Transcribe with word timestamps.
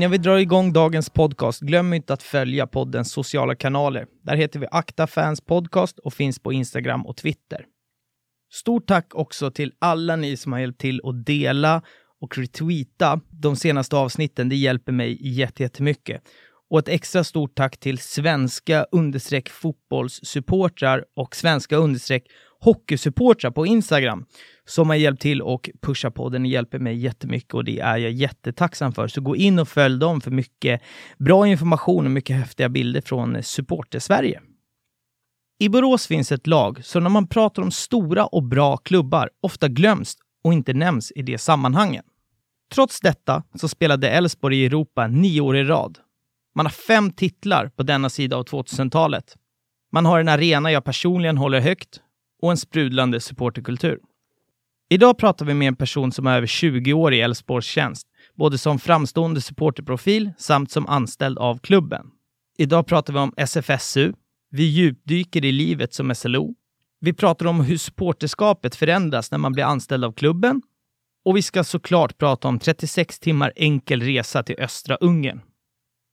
Innan 0.00 0.10
vi 0.10 0.18
drar 0.18 0.38
igång 0.38 0.72
dagens 0.72 1.10
podcast, 1.10 1.60
glöm 1.60 1.92
inte 1.92 2.12
att 2.12 2.22
följa 2.22 2.66
poddens 2.66 3.12
sociala 3.12 3.54
kanaler. 3.54 4.06
Där 4.22 4.36
heter 4.36 4.60
vi 4.60 4.66
Akta 4.70 5.06
Fans 5.06 5.40
Podcast 5.40 5.98
och 5.98 6.14
finns 6.14 6.38
på 6.38 6.52
Instagram 6.52 7.06
och 7.06 7.16
Twitter. 7.16 7.64
Stort 8.52 8.86
tack 8.86 9.14
också 9.14 9.50
till 9.50 9.72
alla 9.78 10.16
ni 10.16 10.36
som 10.36 10.52
har 10.52 10.60
hjälpt 10.60 10.80
till 10.80 11.00
att 11.04 11.26
dela 11.26 11.82
och 12.20 12.38
retweeta 12.38 13.20
de 13.30 13.56
senaste 13.56 13.96
avsnitten. 13.96 14.48
Det 14.48 14.56
hjälper 14.56 14.92
mig 14.92 15.18
jättemycket. 15.20 16.22
Och 16.70 16.78
ett 16.78 16.88
extra 16.88 17.24
stort 17.24 17.54
tack 17.54 17.76
till 17.76 17.98
svenska 17.98 18.86
understreck 18.92 19.48
fotbollssupportrar 19.48 21.04
och 21.16 21.36
svenska 21.36 21.76
understreck 21.76 22.26
hockeysupportrar 22.60 23.50
på 23.50 23.66
Instagram 23.66 24.24
som 24.64 24.88
har 24.88 24.96
hjälpt 24.96 25.22
till 25.22 25.42
och 25.42 25.70
pusha 25.80 26.10
podden. 26.10 26.42
Det 26.42 26.48
hjälper 26.48 26.78
mig 26.78 26.96
jättemycket 26.96 27.54
och 27.54 27.64
det 27.64 27.80
är 27.80 27.96
jag 27.96 28.12
jättetacksam 28.12 28.92
för. 28.92 29.08
Så 29.08 29.20
gå 29.20 29.36
in 29.36 29.58
och 29.58 29.68
följ 29.68 29.98
dem 29.98 30.20
för 30.20 30.30
mycket 30.30 30.82
bra 31.18 31.46
information 31.46 32.04
och 32.04 32.10
mycket 32.10 32.36
häftiga 32.36 32.68
bilder 32.68 33.00
från 33.00 33.42
Supporter-Sverige. 33.42 34.40
I 35.58 35.68
Borås 35.68 36.06
finns 36.06 36.32
ett 36.32 36.46
lag 36.46 36.84
som 36.84 37.02
när 37.02 37.10
man 37.10 37.26
pratar 37.26 37.62
om 37.62 37.70
stora 37.70 38.26
och 38.26 38.42
bra 38.42 38.76
klubbar 38.76 39.30
ofta 39.40 39.68
glöms 39.68 40.16
och 40.44 40.52
inte 40.52 40.72
nämns 40.72 41.12
i 41.16 41.22
det 41.22 41.38
sammanhangen. 41.38 42.04
Trots 42.74 43.00
detta 43.00 43.42
så 43.54 43.68
spelade 43.68 44.10
Elfsborg 44.10 44.62
i 44.62 44.66
Europa 44.66 45.06
nio 45.06 45.40
år 45.40 45.56
i 45.56 45.64
rad. 45.64 45.98
Man 46.54 46.66
har 46.66 46.70
fem 46.70 47.12
titlar 47.12 47.68
på 47.68 47.82
denna 47.82 48.10
sida 48.10 48.36
av 48.36 48.44
2000-talet. 48.44 49.36
Man 49.92 50.06
har 50.06 50.20
en 50.20 50.28
arena 50.28 50.72
jag 50.72 50.84
personligen 50.84 51.38
håller 51.38 51.60
högt 51.60 52.00
och 52.42 52.50
en 52.50 52.56
sprudlande 52.56 53.20
supporterkultur. 53.20 53.98
Idag 54.90 55.18
pratar 55.18 55.46
vi 55.46 55.54
med 55.54 55.68
en 55.68 55.76
person 55.76 56.12
som 56.12 56.26
har 56.26 56.36
över 56.36 56.46
20 56.46 56.92
år 56.92 57.14
i 57.14 57.20
Elfsborgs 57.20 57.66
tjänst, 57.66 58.06
både 58.34 58.58
som 58.58 58.78
framstående 58.78 59.40
supporterprofil 59.40 60.30
samt 60.38 60.70
som 60.70 60.86
anställd 60.86 61.38
av 61.38 61.58
klubben. 61.58 62.06
Idag 62.58 62.86
pratar 62.86 63.12
vi 63.12 63.18
om 63.18 63.34
SFSU, 63.36 64.12
vi 64.50 64.62
djupdyker 64.62 65.44
i 65.44 65.52
livet 65.52 65.94
som 65.94 66.14
SLO, 66.14 66.54
vi 67.00 67.12
pratar 67.12 67.46
om 67.46 67.60
hur 67.60 67.76
supporterskapet 67.76 68.76
förändras 68.76 69.30
när 69.30 69.38
man 69.38 69.52
blir 69.52 69.64
anställd 69.64 70.04
av 70.04 70.12
klubben 70.12 70.62
och 71.24 71.36
vi 71.36 71.42
ska 71.42 71.64
såklart 71.64 72.18
prata 72.18 72.48
om 72.48 72.58
36 72.58 73.18
timmar 73.18 73.52
enkel 73.56 74.02
resa 74.02 74.42
till 74.42 74.56
östra 74.58 74.96
Ungern. 74.96 75.40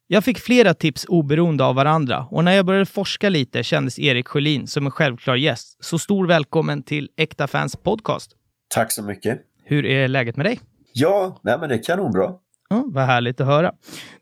Jag 0.09 0.23
fick 0.23 0.39
flera 0.39 0.73
tips 0.73 1.05
oberoende 1.09 1.63
av 1.63 1.75
varandra 1.75 2.27
och 2.31 2.43
när 2.43 2.51
jag 2.51 2.65
började 2.65 2.85
forska 2.85 3.29
lite 3.29 3.63
kändes 3.63 3.99
Erik 3.99 4.27
Sjölin 4.27 4.67
som 4.67 4.85
en 4.85 4.91
självklar 4.91 5.35
gäst. 5.35 5.85
Så 5.85 5.99
stor 5.99 6.27
välkommen 6.27 6.83
till 6.83 7.09
Äkta 7.17 7.47
Fans 7.47 7.75
Podcast. 7.75 8.31
Tack 8.69 8.91
så 8.91 9.03
mycket. 9.03 9.39
Hur 9.63 9.85
är 9.85 10.07
läget 10.07 10.35
med 10.35 10.45
dig? 10.45 10.59
Ja, 10.93 11.39
nej 11.43 11.59
men 11.59 11.69
det 11.69 11.75
är 11.75 11.83
kanonbra. 11.83 12.31
Ja, 12.69 12.83
vad 12.87 13.03
härligt 13.03 13.41
att 13.41 13.47
höra. 13.47 13.73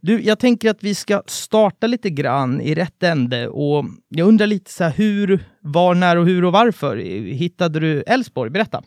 Du, 0.01 0.21
jag 0.21 0.39
tänker 0.39 0.69
att 0.69 0.83
vi 0.83 0.95
ska 0.95 1.23
starta 1.25 1.87
lite 1.87 2.09
grann 2.09 2.61
i 2.61 2.75
rätt 2.75 3.03
ände 3.03 3.47
och 3.47 3.85
jag 4.09 4.27
undrar 4.27 4.47
lite 4.47 4.71
så 4.71 4.83
här 4.83 4.91
hur, 4.91 5.45
var, 5.61 5.95
när 5.95 6.17
och 6.17 6.25
hur 6.25 6.45
och 6.45 6.51
varför 6.51 6.97
hittade 7.33 7.79
du 7.79 8.01
Elfsborg? 8.01 8.49
Berätta. 8.49 8.83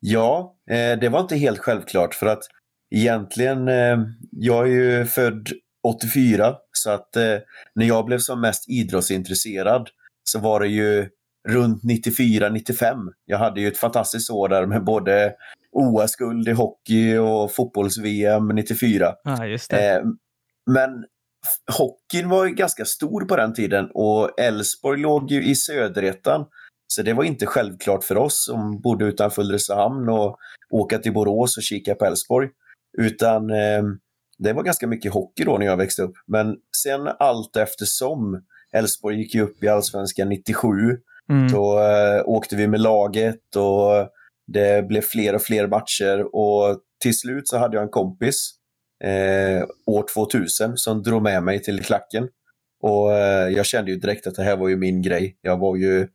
Ja, 0.00 0.56
eh, 0.70 0.98
det 1.00 1.08
var 1.08 1.20
inte 1.20 1.36
helt 1.36 1.58
självklart 1.58 2.14
för 2.14 2.26
att 2.26 2.42
egentligen, 2.94 3.68
eh, 3.68 3.98
jag 4.30 4.66
är 4.66 4.72
ju 4.72 5.04
född 5.04 5.48
84 5.88 6.54
så 6.72 6.90
att 6.90 7.16
eh, 7.16 7.36
när 7.74 7.86
jag 7.86 8.04
blev 8.04 8.18
som 8.18 8.40
mest 8.40 8.70
idrottsintresserad 8.70 9.88
så 10.24 10.38
var 10.38 10.60
det 10.60 10.68
ju 10.68 11.08
runt 11.48 11.82
94-95. 11.82 12.96
Jag 13.24 13.38
hade 13.38 13.60
ju 13.60 13.68
ett 13.68 13.78
fantastiskt 13.78 14.30
år 14.30 14.48
där 14.48 14.66
med 14.66 14.84
både 14.84 15.34
OS-guld 15.72 16.48
i 16.48 16.52
hockey 16.52 17.16
och 17.16 17.52
fotbolls-VM 17.52 18.48
94. 18.48 19.14
Ja, 19.24 19.46
just. 19.46 19.72
Eh, 19.72 19.98
men 20.70 21.04
hockeyn 21.78 22.28
var 22.28 22.46
ju 22.46 22.54
ganska 22.54 22.84
stor 22.84 23.24
på 23.24 23.36
den 23.36 23.54
tiden 23.54 23.90
och 23.94 24.40
Elfsborg 24.40 25.00
låg 25.00 25.30
ju 25.30 25.44
i 25.44 25.54
söderettan. 25.54 26.44
Så 26.86 27.02
det 27.02 27.12
var 27.12 27.24
inte 27.24 27.46
självklart 27.46 28.04
för 28.04 28.16
oss 28.16 28.44
som 28.44 28.80
bodde 28.80 29.04
utanför 29.04 29.42
Ulricehamn 29.42 30.08
och 30.08 30.36
åka 30.70 30.98
till 30.98 31.12
Borås 31.12 31.56
och 31.56 31.62
kika 31.62 31.94
på 31.94 32.04
Elfsborg. 32.04 32.48
Utan 32.98 33.50
eh, 33.50 33.82
det 34.38 34.52
var 34.52 34.62
ganska 34.62 34.86
mycket 34.86 35.12
hockey 35.12 35.44
då 35.44 35.58
när 35.58 35.66
jag 35.66 35.76
växte 35.76 36.02
upp. 36.02 36.14
Men 36.26 36.56
sen 36.82 37.08
allt 37.18 37.56
eftersom 37.56 38.42
Elfsborg 38.72 39.16
gick 39.18 39.34
upp 39.34 39.64
i 39.64 39.68
Allsvenskan 39.68 40.28
97 40.28 40.68
Mm. 41.30 41.48
så 41.48 41.78
eh, 41.80 42.22
åkte 42.24 42.56
vi 42.56 42.66
med 42.68 42.80
laget 42.80 43.56
och 43.56 44.08
det 44.46 44.88
blev 44.88 45.00
fler 45.00 45.34
och 45.34 45.42
fler 45.42 45.66
matcher 45.66 46.36
och 46.36 46.78
till 47.02 47.18
slut 47.18 47.48
så 47.48 47.58
hade 47.58 47.76
jag 47.76 47.82
en 47.82 47.90
kompis 47.90 48.50
eh, 49.04 49.64
år 49.86 50.04
2000 50.14 50.76
som 50.76 51.02
drog 51.02 51.22
med 51.22 51.42
mig 51.42 51.62
till 51.62 51.82
klacken. 51.84 52.28
Och 52.82 53.12
eh, 53.12 53.48
jag 53.48 53.66
kände 53.66 53.90
ju 53.90 53.96
direkt 53.96 54.26
att 54.26 54.34
det 54.34 54.42
här 54.42 54.56
var 54.56 54.68
ju 54.68 54.76
min 54.76 55.02
grej. 55.02 55.36
Jag 55.40 55.56
var 55.58 55.76
ju 55.76 56.08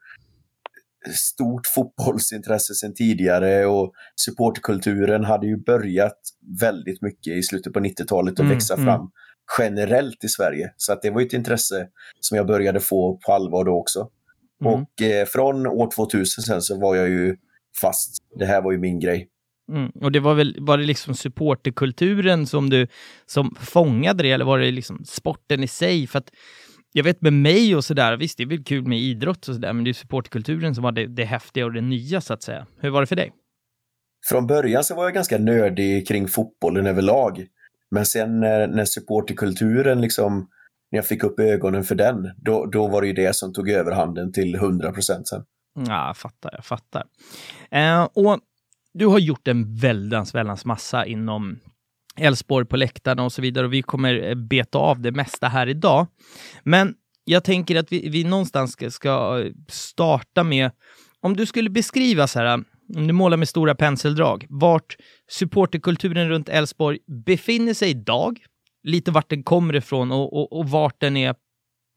stort 1.16 1.68
fotbollsintresse 1.76 2.74
sedan 2.74 2.94
tidigare 2.94 3.66
och 3.66 3.92
supportkulturen 4.16 5.24
hade 5.24 5.48
ju 5.48 5.58
börjat 5.58 6.20
väldigt 6.62 7.02
mycket 7.02 7.34
i 7.38 7.44
slutet 7.44 7.74
på 7.74 7.80
90-talet 7.80 8.34
att 8.34 8.40
Mm, 8.40 8.54
växa 8.54 8.74
mm. 8.74 8.86
fram 8.86 9.12
generellt 9.60 10.24
i 10.24 10.28
Sverige. 10.28 10.74
Så 10.78 10.94
att 10.94 11.02
det 11.02 11.10
var 11.10 11.22
ett 11.22 11.34
intresse 11.34 11.88
som 12.20 12.38
jag 12.38 12.48
började 12.48 12.80
få 12.80 13.20
på 13.26 13.34
allvar 13.34 13.66
då 13.66 13.72
också. 13.72 14.10
Mm. 14.62 14.74
Och 14.74 15.02
eh, 15.02 15.26
från 15.26 15.68
år 15.68 15.90
2000 15.96 16.44
sen 16.44 16.62
så 16.62 16.80
var 16.80 16.96
jag 16.96 17.10
ju 17.10 17.36
fast. 17.82 18.18
Det 18.40 18.46
här 18.46 18.62
var 18.62 18.72
ju 18.72 18.78
min 18.78 19.00
grej. 19.00 19.30
Mm. 19.72 19.90
Och 19.90 20.12
det 20.12 20.20
var 20.20 20.36
väl, 20.36 20.58
var 20.60 20.78
det 20.78 20.84
liksom 20.84 21.16
supporterkulturen 21.16 22.48
som 22.48 22.70
du, 22.70 22.88
som 23.26 23.56
fångade 23.60 24.24
det, 24.24 24.32
eller 24.32 24.46
var 24.46 24.60
det 24.60 24.72
liksom 24.72 25.06
sporten 25.06 25.64
i 25.64 25.68
sig? 25.68 26.08
För 26.08 26.20
att 26.20 26.32
jag 26.92 27.04
vet 27.04 27.22
med 27.22 27.34
mig 27.34 27.76
och 27.76 27.86
sådär, 27.86 28.18
visst 28.18 28.38
det 28.38 28.44
är 28.44 28.48
väl 28.48 28.64
kul 28.64 28.88
med 28.88 29.00
idrott 29.00 29.48
och 29.48 29.56
sådär, 29.56 29.74
men 29.74 29.84
det 29.84 29.92
är 29.92 29.94
supporterkulturen 29.94 30.76
som 30.76 30.84
var 30.84 30.92
det, 30.92 31.08
det 31.08 31.24
häftiga 31.24 31.66
och 31.66 31.74
det 31.74 31.82
nya 31.82 32.22
så 32.22 32.34
att 32.34 32.44
säga. 32.44 32.68
Hur 32.80 32.90
var 32.90 33.02
det 33.02 33.08
för 33.08 33.16
dig? 33.16 33.34
Från 34.30 34.48
början 34.48 34.84
så 34.84 34.96
var 34.96 35.04
jag 35.04 35.14
ganska 35.14 35.38
nördig 35.38 36.08
kring 36.08 36.28
fotbollen 36.28 36.88
överlag. 36.88 37.46
Men 37.92 38.06
sen 38.06 38.40
när, 38.40 38.68
när 38.68 38.86
supporterkulturen 38.86 40.02
liksom, 40.02 40.48
när 40.92 40.98
jag 40.98 41.08
fick 41.08 41.24
upp 41.24 41.40
ögonen 41.40 41.84
för 41.84 41.96
den, 41.96 42.32
då, 42.38 42.66
då 42.66 42.88
var 42.88 43.02
det 43.02 43.08
ju 43.08 43.14
det 43.14 43.36
som 43.36 43.54
tog 43.54 43.70
överhanden 43.70 44.32
till 44.32 44.56
100% 44.56 45.02
sen. 45.04 45.44
Ja, 45.88 46.08
jag 46.08 46.18
fattar, 46.18 46.50
jag 46.54 46.66
fattar. 46.66 47.04
Eh, 47.72 48.04
och 48.04 48.40
du 48.94 49.06
har 49.06 49.20
gjort 49.20 49.48
en 49.48 49.76
väldans, 49.76 50.36
väldans 50.36 50.66
massa 50.66 51.06
inom 51.06 51.60
Elfsborg 52.18 52.66
på 52.66 52.78
läktarna 52.78 53.24
och 53.24 53.34
så 53.34 53.42
vidare 53.42 53.66
och 53.66 53.74
vi 53.74 53.82
kommer 53.82 54.30
eh, 54.30 54.36
beta 54.36 54.78
av 54.78 55.02
det 55.02 55.12
mesta 55.12 55.48
här 55.48 55.68
idag. 55.68 56.08
Men 56.64 56.96
jag 57.24 57.44
tänker 57.44 57.76
att 57.76 57.92
vi, 57.92 58.10
vi 58.10 58.24
någonstans 58.24 58.72
ska, 58.72 58.92
ska 58.92 59.40
eh, 59.40 59.52
starta 59.68 60.44
med, 60.44 60.72
om 61.22 61.36
du 61.36 61.46
skulle 61.46 61.70
beskriva 61.70 62.28
så 62.28 62.40
här, 62.40 62.64
om 62.96 63.08
du 63.08 63.14
målar 63.14 63.38
med 63.38 63.50
stora 63.50 63.76
penseldrag, 63.76 64.46
vart 64.50 64.96
supporterkulturen 65.32 66.30
runt 66.30 66.50
Elfsborg 66.50 67.00
befinner 67.26 67.74
sig 67.74 67.90
idag, 67.90 68.40
lite 68.84 69.12
vart 69.12 69.30
den 69.30 69.44
kommer 69.44 69.76
ifrån 69.76 70.12
och, 70.12 70.34
och, 70.34 70.60
och 70.60 70.70
vart 70.70 71.00
den 71.00 71.18
är 71.18 71.36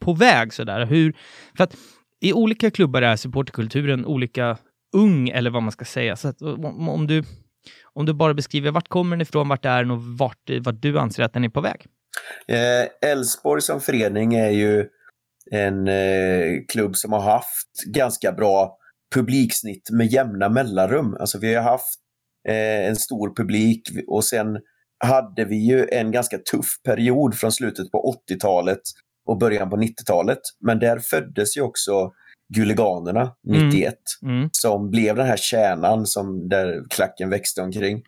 på 0.00 0.12
väg 0.12 0.52
sådär. 0.52 0.86
Hur, 0.86 1.16
för 1.56 1.64
att 1.64 1.76
i 2.20 2.32
olika 2.32 2.70
klubbar 2.70 3.02
är 3.02 3.16
supporterkulturen 3.16 4.06
olika 4.06 4.58
ung, 4.92 5.28
eller 5.28 5.50
vad 5.50 5.62
man 5.62 5.72
ska 5.72 5.84
säga. 5.84 6.16
Så 6.16 6.28
att 6.28 6.42
om, 6.42 6.88
om, 6.88 7.06
du, 7.06 7.24
om 7.92 8.06
du 8.06 8.14
bara 8.14 8.34
beskriver 8.34 8.70
vart 8.70 8.88
kommer 8.88 9.16
den 9.16 9.20
ifrån, 9.20 9.48
vart 9.48 9.64
är 9.64 9.78
den 9.82 9.90
och 9.90 10.02
vart, 10.02 10.50
vart 10.60 10.82
du 10.82 10.98
anser 10.98 11.22
att 11.22 11.32
den 11.32 11.44
är 11.44 11.48
på 11.48 11.60
väg. 11.60 11.86
Eh, 12.48 13.10
Elfsborg 13.10 13.62
som 13.62 13.80
förening 13.80 14.34
är 14.34 14.50
ju 14.50 14.88
en 15.50 15.88
eh, 15.88 16.60
klubb 16.68 16.96
som 16.96 17.12
har 17.12 17.20
haft 17.20 17.84
ganska 17.86 18.32
bra 18.32 18.76
publiksnitt 19.14 19.90
med 19.90 20.06
jämna 20.06 20.48
mellanrum. 20.48 21.16
Alltså 21.20 21.38
vi 21.38 21.54
har 21.54 21.62
haft 21.62 21.98
eh, 22.48 22.88
en 22.88 22.96
stor 22.96 23.36
publik 23.36 23.82
och 24.08 24.24
sen 24.24 24.58
hade 25.04 25.44
vi 25.44 25.56
ju 25.56 25.88
en 25.92 26.12
ganska 26.12 26.38
tuff 26.38 26.82
period 26.84 27.34
från 27.34 27.52
slutet 27.52 27.90
på 27.90 28.14
80-talet 28.30 28.80
och 29.26 29.38
början 29.38 29.70
på 29.70 29.76
90-talet. 29.76 30.38
Men 30.60 30.78
där 30.78 30.98
föddes 30.98 31.56
ju 31.56 31.60
också 31.60 32.12
Guliganerna 32.54 33.34
91 33.42 33.94
Mm. 34.22 34.48
som 34.52 34.90
blev 34.90 35.16
den 35.16 35.26
här 35.26 35.36
kärnan 35.36 36.06
som 36.06 36.48
där 36.48 36.82
klacken 36.90 37.30
växte 37.30 37.62
omkring. 37.62 38.02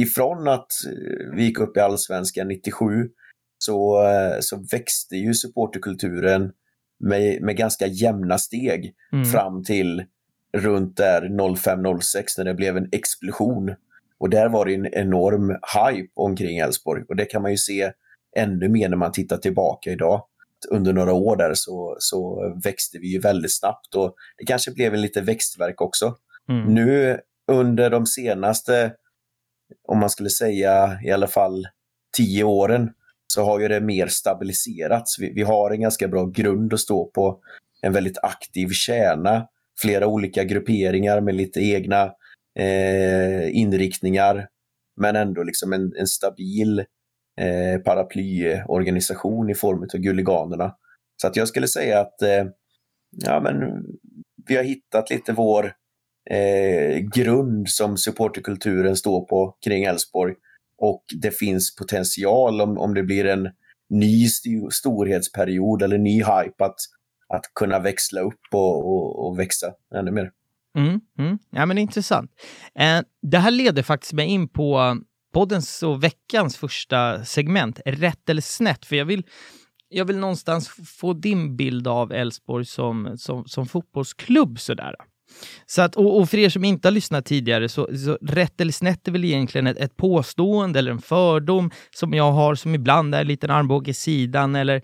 Ifrån 0.00 0.48
att 0.48 0.66
eh, 0.86 1.34
vi 1.36 1.44
gick 1.44 1.60
upp 1.60 1.76
i 1.76 1.80
allsvenskan 1.80 2.48
97 2.48 3.08
så, 3.58 4.06
eh, 4.08 4.36
så 4.40 4.66
växte 4.72 5.16
ju 5.16 5.34
supporterkulturen 5.34 6.52
med, 7.00 7.42
med 7.42 7.56
ganska 7.56 7.86
jämna 7.86 8.38
steg 8.38 8.94
Mm. 9.12 9.24
fram 9.24 9.64
till 9.64 10.04
runt 10.56 10.96
där 10.96 11.22
05-06 11.28 12.24
när 12.38 12.44
det 12.44 12.54
blev 12.54 12.76
en 12.76 12.88
explosion. 12.92 13.74
Och 14.20 14.30
där 14.30 14.48
var 14.48 14.64
det 14.66 14.74
en 14.74 14.86
enorm 14.94 15.48
hype 15.50 16.08
omkring 16.14 16.58
Elfsborg 16.58 17.04
och 17.08 17.16
det 17.16 17.24
kan 17.24 17.42
man 17.42 17.50
ju 17.50 17.56
se 17.56 17.92
ännu 18.36 18.68
mer 18.68 18.88
när 18.88 18.96
man 18.96 19.12
tittar 19.12 19.36
tillbaka 19.36 19.90
idag. 19.92 20.22
Under 20.70 20.92
några 20.92 21.12
år 21.12 21.36
där 21.36 21.54
så, 21.54 21.96
så 21.98 22.52
växte 22.64 22.98
vi 22.98 23.12
ju 23.12 23.20
väldigt 23.20 23.58
snabbt 23.58 23.94
och 23.94 24.14
det 24.38 24.44
kanske 24.44 24.70
blev 24.70 24.94
en 24.94 25.00
lite 25.00 25.20
växtverk 25.20 25.80
också. 25.80 26.16
Mm. 26.48 26.74
Nu 26.74 27.20
under 27.52 27.90
de 27.90 28.06
senaste, 28.06 28.94
om 29.88 29.98
man 29.98 30.10
skulle 30.10 30.30
säga 30.30 30.98
i 31.04 31.10
alla 31.10 31.26
fall 31.26 31.66
tio 32.16 32.44
åren, 32.44 32.90
så 33.32 33.44
har 33.44 33.60
ju 33.60 33.68
det 33.68 33.80
mer 33.80 34.06
stabiliserats. 34.06 35.18
Vi, 35.18 35.32
vi 35.32 35.42
har 35.42 35.70
en 35.70 35.80
ganska 35.80 36.08
bra 36.08 36.26
grund 36.26 36.74
att 36.74 36.80
stå 36.80 37.10
på, 37.10 37.40
en 37.82 37.92
väldigt 37.92 38.18
aktiv 38.22 38.68
kärna, 38.72 39.46
flera 39.80 40.06
olika 40.06 40.44
grupperingar 40.44 41.20
med 41.20 41.34
lite 41.34 41.60
egna 41.60 42.12
eh, 42.58 43.56
inriktningar, 43.56 44.48
men 44.96 45.16
ändå 45.16 45.42
liksom 45.42 45.72
en, 45.72 45.92
en 45.96 46.06
stabil 46.06 46.84
eh, 47.38 47.80
paraplyorganisation 47.80 49.50
i 49.50 49.54
form 49.54 49.82
av 49.82 50.00
Gulliganerna. 50.00 50.74
Så 51.22 51.26
att 51.26 51.36
jag 51.36 51.48
skulle 51.48 51.68
säga 51.68 52.00
att 52.00 52.22
eh, 52.22 52.44
ja, 53.10 53.40
men 53.40 53.84
vi 54.48 54.56
har 54.56 54.64
hittat 54.64 55.10
lite 55.10 55.32
vår 55.32 55.72
eh, 56.30 56.98
grund 56.98 57.68
som 57.68 57.96
supporterkulturen 57.96 58.96
står 58.96 59.24
på 59.24 59.56
kring 59.64 59.84
Elfsborg. 59.84 60.34
Och 60.78 61.04
det 61.22 61.30
finns 61.30 61.76
potential 61.76 62.60
om, 62.60 62.78
om 62.78 62.94
det 62.94 63.02
blir 63.02 63.26
en 63.26 63.48
ny 63.90 64.28
storhetsperiod 64.70 65.82
eller 65.82 65.98
ny 65.98 66.16
hype 66.16 66.64
att, 66.64 66.76
att 67.34 67.44
kunna 67.54 67.78
växla 67.78 68.20
upp 68.20 68.40
och, 68.52 68.88
och, 68.88 69.26
och 69.26 69.38
växa 69.38 69.72
ännu 69.94 70.10
mer. 70.10 70.30
Mm, 70.78 71.00
mm. 71.18 71.38
Ja, 71.50 71.66
men 71.66 71.78
intressant. 71.78 72.30
Eh, 72.74 73.00
det 73.22 73.38
här 73.38 73.50
leder 73.50 73.82
faktiskt 73.82 74.12
mig 74.12 74.26
in 74.26 74.48
på 74.48 74.98
poddens 75.32 75.82
och 75.82 76.04
veckans 76.04 76.56
första 76.56 77.24
segment, 77.24 77.80
rätt 77.84 78.28
eller 78.28 78.42
snett, 78.42 78.84
för 78.84 78.96
jag 78.96 79.04
vill 79.04 79.22
jag 79.90 80.04
vill 80.04 80.18
någonstans 80.18 80.68
få 80.98 81.12
din 81.12 81.56
bild 81.56 81.88
av 81.88 82.12
Elfsborg 82.12 82.64
som, 82.64 83.18
som, 83.18 83.44
som 83.44 83.66
fotbollsklubb 83.66 84.60
sådär. 84.60 84.94
Så 85.66 85.82
att, 85.82 85.96
och, 85.96 86.20
och 86.20 86.30
för 86.30 86.38
er 86.38 86.48
som 86.48 86.64
inte 86.64 86.88
har 86.88 86.92
lyssnat 86.92 87.24
tidigare, 87.24 87.68
så, 87.68 87.88
så 87.96 88.18
rätt 88.20 88.60
eller 88.60 88.72
snett 88.72 89.08
är 89.08 89.12
väl 89.12 89.24
egentligen 89.24 89.66
ett, 89.66 89.76
ett 89.76 89.96
påstående 89.96 90.78
eller 90.78 90.90
en 90.90 91.00
fördom 91.00 91.70
som 91.90 92.14
jag 92.14 92.32
har 92.32 92.54
som 92.54 92.74
ibland 92.74 93.14
är 93.14 93.20
en 93.20 93.26
liten 93.26 93.50
armbåge 93.50 93.90
i 93.90 93.94
sidan 93.94 94.54
eller 94.54 94.82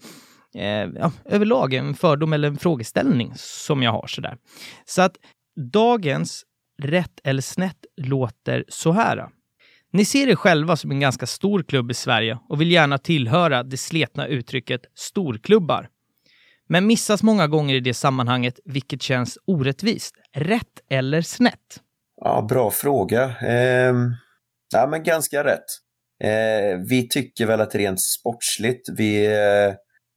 eh, 0.54 0.88
ja, 0.94 1.12
överlag 1.24 1.74
en 1.74 1.94
fördom 1.94 2.32
eller 2.32 2.48
en 2.48 2.58
frågeställning 2.58 3.32
som 3.36 3.82
jag 3.82 3.92
har 3.92 4.06
sådär. 4.06 4.36
Så 4.84 5.02
att 5.02 5.16
dagens 5.72 6.44
rätt 6.82 7.20
eller 7.24 7.42
snett 7.42 7.84
låter 7.96 8.64
så 8.68 8.92
här. 8.92 9.28
Ni 9.94 10.04
ser 10.04 10.28
er 10.28 10.34
själva 10.34 10.76
som 10.76 10.90
en 10.90 11.00
ganska 11.00 11.26
stor 11.26 11.62
klubb 11.62 11.90
i 11.90 11.94
Sverige 11.94 12.38
och 12.48 12.60
vill 12.60 12.70
gärna 12.70 12.98
tillhöra 12.98 13.62
det 13.62 13.76
sletna 13.76 14.26
uttrycket 14.26 14.80
storklubbar. 14.94 15.88
Men 16.68 16.86
missas 16.86 17.22
många 17.22 17.46
gånger 17.46 17.74
i 17.74 17.80
det 17.80 17.94
sammanhanget, 17.94 18.60
vilket 18.64 19.02
känns 19.02 19.38
orättvist. 19.46 20.14
Rätt 20.32 20.80
eller 20.90 21.22
snett? 21.22 21.80
Ja, 22.20 22.46
bra 22.48 22.70
fråga. 22.70 23.22
Eh, 23.42 23.94
ja, 24.72 24.86
men 24.90 25.02
ganska 25.02 25.44
rätt. 25.44 25.64
Eh, 26.24 26.78
vi 26.88 27.08
tycker 27.08 27.46
väl 27.46 27.60
att 27.60 27.74
rent 27.74 28.00
sportsligt, 28.00 28.88
vi, 28.96 29.26
eh, 29.26 29.74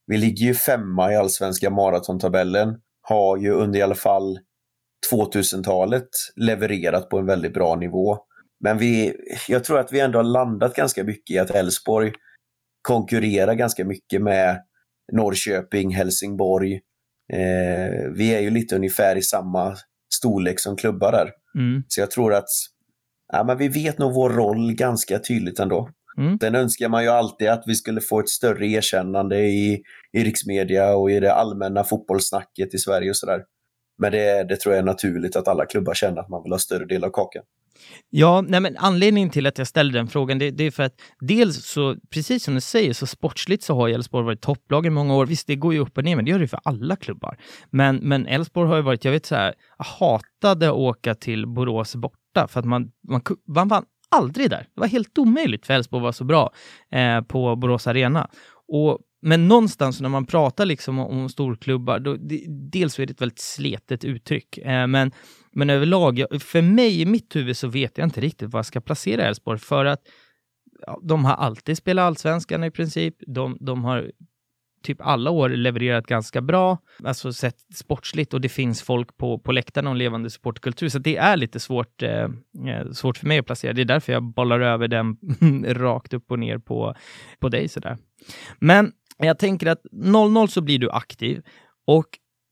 vi 0.08 0.18
ligger 0.18 0.46
ju 0.46 0.54
femma 0.54 1.14
i 1.14 1.16
allsvenska 1.16 1.70
maratontabellen, 1.70 2.76
har 3.02 3.38
ju 3.38 3.52
under 3.52 3.80
i 3.80 3.82
alla 3.82 3.96
fall 3.96 4.40
2000-talet 5.12 6.10
levererat 6.36 7.10
på 7.10 7.20
en 7.20 7.26
väldigt 7.26 7.54
bra 7.54 7.76
nivå. 7.76 8.18
Men 8.60 8.78
vi, 8.78 9.14
jag 9.48 9.64
tror 9.64 9.80
att 9.80 9.94
vi 9.94 10.00
ändå 10.00 10.20
har 10.20 10.24
landat 10.24 10.76
ganska 10.76 11.04
mycket 11.04 11.36
i 11.36 11.40
att 11.40 11.50
Elfsborg 11.50 12.12
konkurrerar 12.82 13.54
ganska 13.54 13.86
mycket 13.86 14.22
med 14.22 14.62
Norrköping, 15.12 15.96
Helsingborg. 15.96 16.74
Eh, 17.34 18.12
vi 18.16 18.36
är 18.36 18.40
ju 18.40 18.50
lite 18.50 18.76
ungefär 18.76 19.16
i 19.16 19.22
samma 19.22 19.76
storlek 20.14 20.60
som 20.60 20.76
klubbar 20.76 21.12
där. 21.12 21.32
Mm. 21.56 21.84
Så 21.88 22.02
jag 22.02 22.12
tror 22.12 22.34
att 22.34 22.50
ja, 23.34 23.44
men 23.44 23.58
vi 23.58 23.68
vet 23.68 23.98
nog 23.98 24.14
vår 24.14 24.30
roll 24.30 24.74
ganska 24.74 25.20
tydligt 25.20 25.60
ändå. 25.60 25.90
Mm. 26.18 26.40
Sen 26.40 26.56
önskar 26.56 26.90
man 26.90 27.04
ju 27.04 27.10
alltid 27.10 27.50
att 27.50 27.64
vi 27.68 27.76
skulle 27.76 28.02
få 28.02 28.20
ett 28.20 28.30
större 28.30 28.68
erkännande 28.68 29.40
i, 29.40 29.82
i 30.14 30.24
riksmedia 30.24 30.96
och 30.96 31.12
i 31.12 31.20
det 31.20 31.34
allmänna 31.34 31.84
fotbollssnacket 31.84 32.74
i 32.74 32.78
Sverige 32.78 33.10
och 33.10 33.18
sådär. 33.18 33.42
Men 33.98 34.12
det, 34.12 34.44
det 34.44 34.60
tror 34.60 34.76
jag 34.76 34.80
är 34.80 34.86
naturligt 34.86 35.36
att 35.36 35.48
alla 35.48 35.66
klubbar 35.66 35.94
känner 35.94 36.22
att 36.22 36.30
man 36.30 36.44
vill 36.44 36.52
ha 36.52 36.60
större 36.60 36.86
del 36.86 37.04
av 37.04 37.10
kakan. 37.10 37.44
Ja, 38.10 38.42
nej 38.42 38.60
men 38.60 38.78
anledningen 38.78 39.30
till 39.30 39.48
att 39.48 39.58
jag 39.58 39.68
ställde 39.68 40.00
den 40.00 40.08
frågan, 40.08 40.40
det, 40.40 40.52
det 40.52 40.64
är 40.64 40.72
för 40.72 40.84
att 40.84 41.02
dels 41.20 41.66
så, 41.66 41.96
precis 42.10 42.44
som 42.44 42.56
du 42.56 42.62
säger, 42.62 42.94
så 42.94 43.08
sportsligt 43.08 43.64
så 43.64 43.76
har 43.76 43.88
ju 43.88 43.94
Elfsborg 43.94 44.26
varit 44.26 44.42
topplag 44.42 44.86
i 44.86 44.90
många 44.90 45.16
år. 45.16 45.26
Visst, 45.26 45.48
det 45.48 45.56
går 45.56 45.74
ju 45.74 45.80
upp 45.80 45.98
och 45.98 46.04
ner, 46.04 46.16
men 46.16 46.26
det 46.26 46.32
gör 46.32 46.40
det 46.40 46.44
ju 46.44 46.48
för 46.48 46.60
alla 46.64 46.96
klubbar. 46.96 47.38
Men, 47.70 47.96
men 47.96 48.28
Elfsborg 48.28 48.70
har 48.70 48.76
ju 48.76 48.82
varit, 48.82 49.06
jag 49.06 49.12
vet 49.12 49.26
så 49.26 49.36
här, 49.36 49.54
hatade 49.78 50.68
att 50.68 50.76
åka 50.76 51.16
till 51.16 51.48
Borås 51.48 51.96
borta, 51.96 52.48
för 52.48 52.60
att 52.60 52.66
man, 52.66 52.92
man, 53.10 53.22
man 53.48 53.68
vann 53.68 53.86
aldrig 54.10 54.50
där. 54.50 54.68
Det 54.76 54.82
var 54.82 54.88
helt 54.88 55.18
omöjligt 55.18 55.66
för 55.66 55.74
Elfsborg 55.74 56.04
var 56.04 56.12
så 56.12 56.24
bra 56.24 56.52
eh, 56.92 57.22
på 57.22 57.56
Borås 57.56 57.88
Arena. 57.88 58.30
Och 58.68 59.00
men 59.22 59.48
någonstans 59.48 60.02
när 60.02 60.10
man 60.10 60.26
pratar 60.26 60.66
liksom 60.66 61.00
om, 61.00 61.20
om 61.20 61.30
storklubbar, 61.30 62.00
då, 62.00 62.16
det, 62.16 62.46
dels 62.48 62.94
så 62.94 63.02
är 63.02 63.06
det 63.06 63.14
ett 63.14 63.22
väldigt 63.22 63.40
sletet 63.40 64.04
uttryck, 64.06 64.58
eh, 64.58 64.88
men, 64.88 65.12
men 65.58 65.70
överlag, 65.70 66.24
för 66.40 66.62
mig 66.62 67.02
i 67.02 67.06
mitt 67.06 67.36
huvud 67.36 67.58
så 67.58 67.68
vet 67.68 67.98
jag 67.98 68.08
inte 68.08 68.22
riktigt 68.22 68.50
var 68.50 68.58
jag 68.58 68.66
ska 68.66 68.82
placera 68.82 69.24
Elfsborg, 69.24 69.60
för 69.60 69.86
att 69.86 70.02
ja, 70.86 71.00
de 71.04 71.26
har 71.26 71.34
alltid 71.34 71.78
spelat 71.78 72.04
allsvenskan 72.04 72.64
i 72.64 72.72
princip. 72.72 73.16
De, 73.28 73.58
de 73.60 73.84
har 73.84 74.12
typ 74.84 75.02
alla 75.02 75.32
år 75.32 75.50
levererat 75.50 76.08
ganska 76.08 76.42
bra, 76.42 76.78
alltså 77.04 77.34
sett 77.34 77.56
sportsligt 77.76 78.34
och 78.34 78.42
det 78.42 78.50
finns 78.50 78.82
folk 78.82 79.18
på, 79.18 79.40
på 79.40 79.52
läktarna 79.52 79.90
och 79.90 79.94
en 79.94 79.98
levande 79.98 80.30
supportkultur. 80.30 80.90
Så 80.90 81.00
det 81.00 81.18
är 81.18 81.38
lite 81.38 81.60
svårt, 81.60 82.04
eh, 82.04 82.24
eh, 82.68 82.92
svårt 82.92 83.18
för 83.18 83.28
mig 83.28 83.40
att 83.40 83.46
placera. 83.46 83.74
Det 83.74 83.82
är 83.82 83.86
därför 83.86 84.14
jag 84.14 84.24
bollar 84.24 84.60
över 84.60 84.88
den 84.88 85.18
rakt 85.76 86.14
upp 86.14 86.32
och 86.32 86.40
ner 86.40 86.58
på, 86.58 86.96
på 87.40 87.50
dig 87.50 87.68
sådär. 87.68 87.98
Men 88.60 88.92
jag 89.18 89.40
tänker 89.40 89.68
att 89.68 89.82
00 89.92 90.50
så 90.50 90.62
blir 90.62 90.80
du 90.80 90.92
aktiv 90.92 91.42
och 91.86 92.08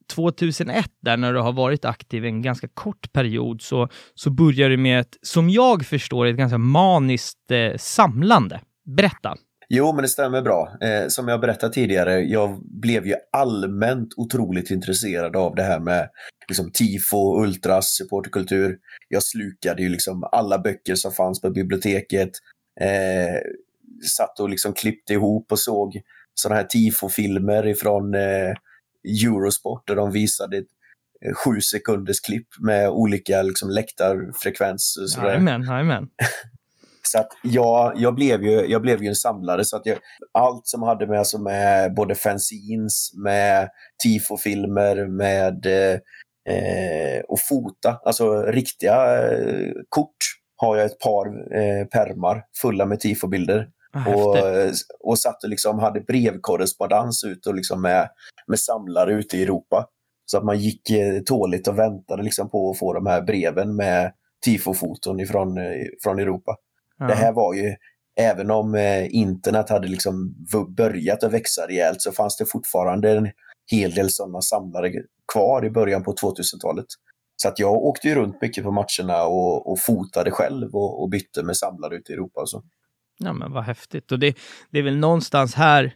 2001 0.06 0.90
där 1.02 1.16
när 1.16 1.32
du 1.32 1.40
har 1.40 1.52
varit 1.52 1.84
aktiv 1.84 2.24
en 2.24 2.42
ganska 2.42 2.68
kort 2.68 3.12
period 3.12 3.62
så, 3.62 3.88
så 4.14 4.30
börjar 4.30 4.70
du 4.70 4.76
med 4.76 5.00
ett, 5.00 5.16
som 5.22 5.50
jag 5.50 5.86
förstår 5.86 6.26
ett 6.26 6.36
ganska 6.36 6.58
maniskt 6.58 7.50
eh, 7.50 7.76
samlande. 7.76 8.60
Berätta. 8.96 9.36
Jo, 9.68 9.92
men 9.92 10.02
det 10.02 10.08
stämmer 10.08 10.42
bra. 10.42 10.76
Eh, 10.80 11.08
som 11.08 11.28
jag 11.28 11.40
berättade 11.40 11.72
tidigare, 11.72 12.20
jag 12.20 12.60
blev 12.80 13.06
ju 13.06 13.14
allmänt 13.32 14.08
otroligt 14.16 14.70
intresserad 14.70 15.36
av 15.36 15.54
det 15.54 15.62
här 15.62 15.80
med 15.80 16.08
liksom, 16.48 16.70
tifo, 16.72 17.42
ultras, 17.42 17.96
supporterkultur. 17.96 18.76
Jag 19.08 19.22
slukade 19.22 19.82
ju 19.82 19.88
liksom 19.88 20.28
alla 20.32 20.58
böcker 20.58 20.94
som 20.94 21.12
fanns 21.12 21.40
på 21.40 21.50
biblioteket. 21.50 22.30
Eh, 22.80 23.40
satt 24.16 24.40
och 24.40 24.48
liksom 24.48 24.72
klippte 24.72 25.12
ihop 25.12 25.52
och 25.52 25.58
såg 25.58 26.00
sådana 26.34 26.60
här 26.60 26.66
tifo-filmer 26.66 27.66
ifrån 27.66 28.14
eh, 28.14 28.54
Eurosport 29.06 29.86
där 29.86 29.96
de 29.96 30.12
visade 30.12 30.56
eh, 30.56 31.34
sju 31.34 31.60
sekunders 31.60 32.20
klipp 32.20 32.48
med 32.60 32.88
olika 32.88 33.42
liksom, 33.42 33.70
läktarfrekvenser. 33.70 35.06
sådär. 35.06 35.28
Jajamän, 35.28 35.62
jajamän. 35.62 36.08
Så 37.02 37.18
att 37.18 37.28
jag, 37.42 37.92
jag, 37.96 38.14
blev 38.14 38.42
ju, 38.42 38.66
jag 38.66 38.82
blev 38.82 39.02
ju 39.02 39.08
en 39.08 39.14
samlare. 39.14 39.64
Så 39.64 39.76
att 39.76 39.86
jag, 39.86 39.98
allt 40.32 40.66
som 40.66 40.82
hade 40.82 41.06
med, 41.06 41.18
alltså 41.18 41.38
med 41.38 41.94
både 41.94 42.14
fanzines, 42.14 43.12
med 43.14 43.68
tifofilmer, 44.02 45.06
med 45.06 45.66
eh, 46.48 47.20
och 47.28 47.38
fota, 47.48 48.00
alltså 48.04 48.42
riktiga 48.42 49.28
eh, 49.32 49.72
kort, 49.88 50.16
har 50.56 50.76
jag 50.76 50.86
ett 50.86 50.98
par 50.98 51.26
eh, 51.56 51.86
permar 51.86 52.42
fulla 52.62 52.86
med 52.86 53.00
tifobilder. 53.00 53.68
Och, 54.06 54.36
häftigt. 54.36 54.86
och 55.00 55.18
satt 55.18 55.44
och 55.44 55.50
liksom 55.50 55.78
hade 55.78 56.00
brevkorrespondens 56.00 57.24
ut 57.24 57.46
och 57.46 57.54
liksom 57.54 57.82
med, 57.82 58.08
med 58.46 58.58
samlare 58.58 59.12
ute 59.12 59.36
i 59.36 59.42
Europa. 59.42 59.86
Så 60.26 60.38
att 60.38 60.44
man 60.44 60.58
gick 60.58 60.90
eh, 60.90 61.20
tåligt 61.22 61.68
och 61.68 61.78
väntade 61.78 62.22
liksom 62.22 62.50
på 62.50 62.70
att 62.70 62.78
få 62.78 62.92
de 62.92 63.06
här 63.06 63.22
breven 63.22 63.76
med 63.76 64.12
tifofoton 64.44 65.20
ifrån, 65.20 65.58
eh, 65.58 65.86
från 66.02 66.18
Europa. 66.18 66.56
Ja. 66.98 67.06
Det 67.06 67.14
här 67.14 67.32
var 67.32 67.54
ju, 67.54 67.74
även 68.16 68.50
om 68.50 68.74
eh, 68.74 69.14
internet 69.14 69.70
hade 69.70 69.88
liksom 69.88 70.34
börjat 70.76 71.24
att 71.24 71.32
växa 71.32 71.66
rejält 71.66 72.02
så 72.02 72.12
fanns 72.12 72.36
det 72.36 72.46
fortfarande 72.46 73.10
en 73.10 73.30
hel 73.70 73.90
del 73.90 74.10
sådana 74.10 74.40
samlare 74.40 74.92
kvar 75.32 75.64
i 75.64 75.70
början 75.70 76.02
på 76.02 76.12
2000-talet. 76.12 76.86
Så 77.36 77.48
att 77.48 77.58
jag 77.58 77.72
åkte 77.72 78.08
ju 78.08 78.14
runt 78.14 78.42
mycket 78.42 78.64
på 78.64 78.70
matcherna 78.70 79.26
och, 79.26 79.70
och 79.70 79.80
fotade 79.80 80.30
själv 80.30 80.74
och, 80.74 81.02
och 81.02 81.08
bytte 81.10 81.42
med 81.42 81.56
samlare 81.56 81.96
ute 81.96 82.12
i 82.12 82.14
Europa. 82.14 82.40
Och 82.40 82.50
så. 82.50 82.62
Ja, 83.18 83.32
men 83.32 83.52
vad 83.52 83.64
häftigt. 83.64 84.12
Och 84.12 84.18
det, 84.18 84.36
det 84.70 84.78
är 84.78 84.82
väl 84.82 84.96
någonstans 84.96 85.54
här 85.54 85.94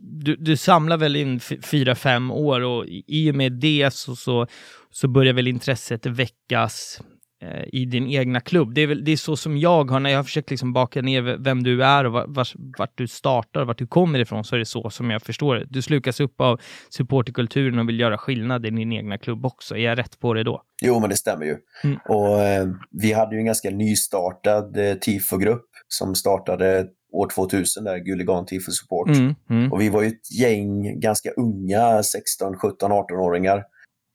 du, 0.00 0.36
du 0.36 0.56
samlar 0.56 0.96
väl 0.96 1.16
in 1.16 1.40
fyra, 1.40 1.94
fem 1.94 2.30
år 2.30 2.60
och 2.60 2.84
i 3.06 3.30
och 3.30 3.34
med 3.34 3.52
det 3.52 3.94
så, 3.94 4.16
så, 4.16 4.46
så 4.90 5.08
börjar 5.08 5.32
väl 5.32 5.48
intresset 5.48 6.06
väckas 6.06 7.00
eh, 7.42 7.64
i 7.72 7.84
din 7.84 8.06
egna 8.08 8.40
klubb. 8.40 8.74
Det 8.74 8.80
är, 8.80 8.86
väl, 8.86 9.04
det 9.04 9.12
är 9.12 9.16
så 9.16 9.36
som 9.36 9.58
jag 9.58 9.90
har, 9.90 10.00
när 10.00 10.10
jag 10.10 10.18
har 10.18 10.24
försökt 10.24 10.50
liksom 10.50 10.72
baka 10.72 11.02
ner 11.02 11.22
vem 11.22 11.62
du 11.62 11.84
är 11.84 12.04
och 12.04 12.12
va- 12.12 12.24
vars, 12.28 12.54
vart 12.78 12.92
du 12.98 13.08
startar 13.08 13.60
och 13.60 13.66
vart 13.66 13.78
du 13.78 13.86
kommer 13.86 14.18
ifrån, 14.18 14.44
så 14.44 14.54
är 14.54 14.58
det 14.58 14.64
så 14.64 14.90
som 14.90 15.10
jag 15.10 15.22
förstår 15.22 15.54
det. 15.54 15.66
Du 15.68 15.82
slukas 15.82 16.20
upp 16.20 16.40
av 16.40 16.60
supporterkulturen 16.90 17.78
och 17.78 17.88
vill 17.88 18.00
göra 18.00 18.18
skillnad 18.18 18.66
i 18.66 18.70
din 18.70 18.92
egna 18.92 19.18
klubb 19.18 19.46
också. 19.46 19.76
Är 19.76 19.80
jag 19.80 19.98
rätt 19.98 20.20
på 20.20 20.34
det 20.34 20.42
då? 20.42 20.62
Jo, 20.82 21.00
men 21.00 21.10
det 21.10 21.16
stämmer 21.16 21.44
ju. 21.46 21.56
Mm. 21.84 21.98
Och 22.08 22.40
eh, 22.40 22.68
vi 22.90 23.12
hade 23.12 23.34
ju 23.34 23.38
en 23.38 23.46
ganska 23.46 23.70
nystartad 23.70 24.76
eh, 24.76 24.94
tifogrupp 24.94 25.73
som 25.98 26.14
startade 26.14 26.86
år 27.12 27.28
2000, 27.34 27.84
där 27.84 27.98
Gulligan 27.98 28.46
Tifo 28.46 28.70
Support. 28.70 29.08
Mm, 29.08 29.34
mm. 29.50 29.72
Och 29.72 29.80
vi 29.80 29.88
var 29.88 30.02
ju 30.02 30.08
ett 30.08 30.40
gäng 30.40 31.00
ganska 31.00 31.30
unga 31.30 32.02
16, 32.02 32.56
17, 32.56 32.92
18-åringar 32.92 33.62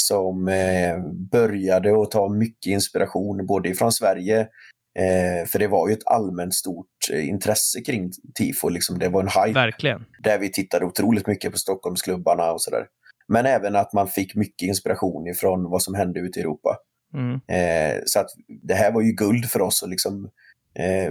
som 0.04 0.48
eh, 0.48 0.98
började 1.32 2.02
att 2.02 2.12
ta 2.12 2.30
mycket 2.30 2.72
inspiration 2.72 3.46
både 3.46 3.70
ifrån 3.70 3.92
Sverige, 3.92 4.40
eh, 5.00 5.48
för 5.48 5.60
det 5.60 5.68
var 5.68 5.88
ju 5.88 5.94
ett 5.94 6.08
allmänt 6.08 6.54
stort 6.54 6.88
eh, 7.14 7.30
intresse 7.30 7.82
kring 7.82 8.12
tifo. 8.36 8.70
Liksom. 8.70 9.00
Det 9.00 9.10
var 9.10 9.22
en 9.22 9.28
hype 9.28 9.60
Verkligen. 9.60 10.06
där 10.24 10.40
vi 10.40 10.52
tittade 10.52 10.86
otroligt 10.86 11.28
mycket 11.28 11.52
på 11.52 11.58
Stockholmsklubbarna 11.58 12.52
och 12.52 12.62
sådär. 12.62 12.86
Men 13.28 13.46
även 13.46 13.76
att 13.76 13.94
man 13.94 14.08
fick 14.08 14.36
mycket 14.36 14.68
inspiration 14.68 15.28
ifrån 15.28 15.70
vad 15.70 15.84
som 15.84 15.96
hände 15.96 16.20
ute 16.20 16.40
i 16.40 16.42
Europa. 16.42 16.78
Mm. 17.14 17.34
Eh, 17.34 18.02
så 18.06 18.20
att 18.20 18.30
det 18.64 18.74
här 18.74 18.92
var 18.92 19.02
ju 19.02 19.12
guld 19.12 19.46
för 19.46 19.62
oss. 19.62 19.82
Och 19.82 19.90
liksom, 19.90 20.30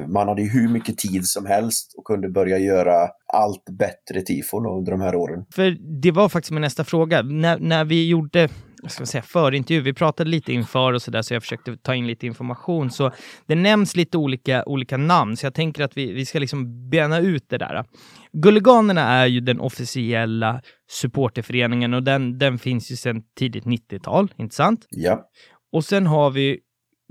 man 0.09 0.29
hade 0.29 0.43
ju 0.43 0.49
hur 0.49 0.69
mycket 0.69 0.99
tid 0.99 1.27
som 1.27 1.47
helst 1.47 1.95
och 1.99 2.05
kunde 2.05 2.29
börja 2.29 2.59
göra 2.59 3.09
allt 3.33 3.65
bättre 3.79 4.23
tifon 4.23 4.67
under 4.67 4.93
de 4.93 5.01
här 5.01 5.15
åren. 5.15 5.45
För 5.55 6.01
det 6.03 6.11
var 6.11 6.29
faktiskt 6.29 6.53
min 6.53 6.61
nästa 6.61 6.85
fråga. 6.85 7.23
När, 7.23 7.59
när 7.59 7.85
vi 7.85 8.09
gjorde 8.09 8.49
vad 8.83 8.93
ska 8.93 9.01
man 9.01 9.07
säga, 9.07 9.23
förintervju, 9.23 9.81
vi 9.81 9.95
pratade 9.95 10.31
lite 10.31 10.53
inför 10.53 10.93
och 10.93 11.03
sådär, 11.03 11.23
så 11.23 11.35
jag 11.35 11.43
försökte 11.43 11.77
ta 11.77 11.95
in 11.95 12.07
lite 12.07 12.27
information. 12.27 12.91
Så 12.91 13.11
det 13.47 13.55
nämns 13.55 13.97
lite 13.97 14.19
olika, 14.19 14.65
olika 14.67 14.97
namn, 14.97 15.37
så 15.37 15.47
jag 15.47 15.55
tänker 15.55 15.85
att 15.85 15.97
vi, 15.97 16.13
vi 16.13 16.27
ska 16.27 16.39
liksom 16.39 16.91
bena 16.91 17.19
ut 17.19 17.45
det 17.49 17.59
där. 17.59 17.85
Gulliganerna 18.33 19.01
är 19.01 19.27
ju 19.27 19.41
den 19.41 19.61
officiella 19.61 20.63
supporterföreningen 20.91 21.95
och 21.95 22.03
den, 22.03 22.39
den 22.39 22.59
finns 22.59 22.91
ju 22.91 22.97
sedan 22.97 23.23
tidigt 23.39 23.65
90-tal, 23.65 24.33
inte 24.37 24.55
sant? 24.55 24.87
Ja, 24.91 25.29
Och 25.73 25.85
sen 25.85 26.07
har 26.07 26.31
vi 26.31 26.59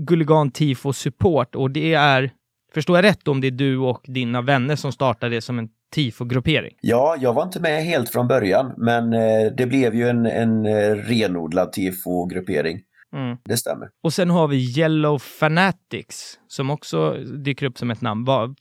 Gulligan 0.08 0.52
Tifo 0.52 0.94
Support 0.94 1.56
och 1.56 1.72
det 1.72 1.94
är, 1.94 2.32
förstår 2.78 2.98
jag 2.98 3.06
rätt 3.06 3.28
om 3.28 3.42
det 3.42 3.48
är 3.48 3.52
du 3.52 3.78
och 3.78 4.02
dina 4.08 4.42
vänner 4.42 4.76
som 4.76 4.92
startade 4.92 5.36
det 5.36 5.42
som 5.42 5.60
en 5.60 5.70
tifo-gruppering? 5.96 6.74
ja 6.82 7.16
jag 7.20 7.34
var 7.34 7.44
inte 7.44 7.60
med 7.60 7.84
helt 7.84 8.10
från 8.10 8.28
början, 8.28 8.74
men 8.78 9.14
eh, 9.14 9.52
det 9.58 9.66
blev 9.66 9.96
ju 9.96 10.10
en, 10.10 10.26
en 10.26 10.66
eh, 10.66 10.96
renodlad 10.96 11.72
tifo-gruppering. 11.72 12.80
Mm. 13.16 13.38
Det 13.44 13.58
stämmer. 13.58 13.90
Och 14.04 14.14
sen 14.14 14.30
har 14.30 14.48
vi 14.48 14.80
Yellow 14.80 15.20
Fanatics 15.20 16.40
som 16.48 16.70
också 16.70 17.14
dyker 17.14 17.66
upp 17.66 17.78
som 17.78 17.92
ett 17.92 18.02
namn. 18.02 18.26
Vad, 18.26 18.58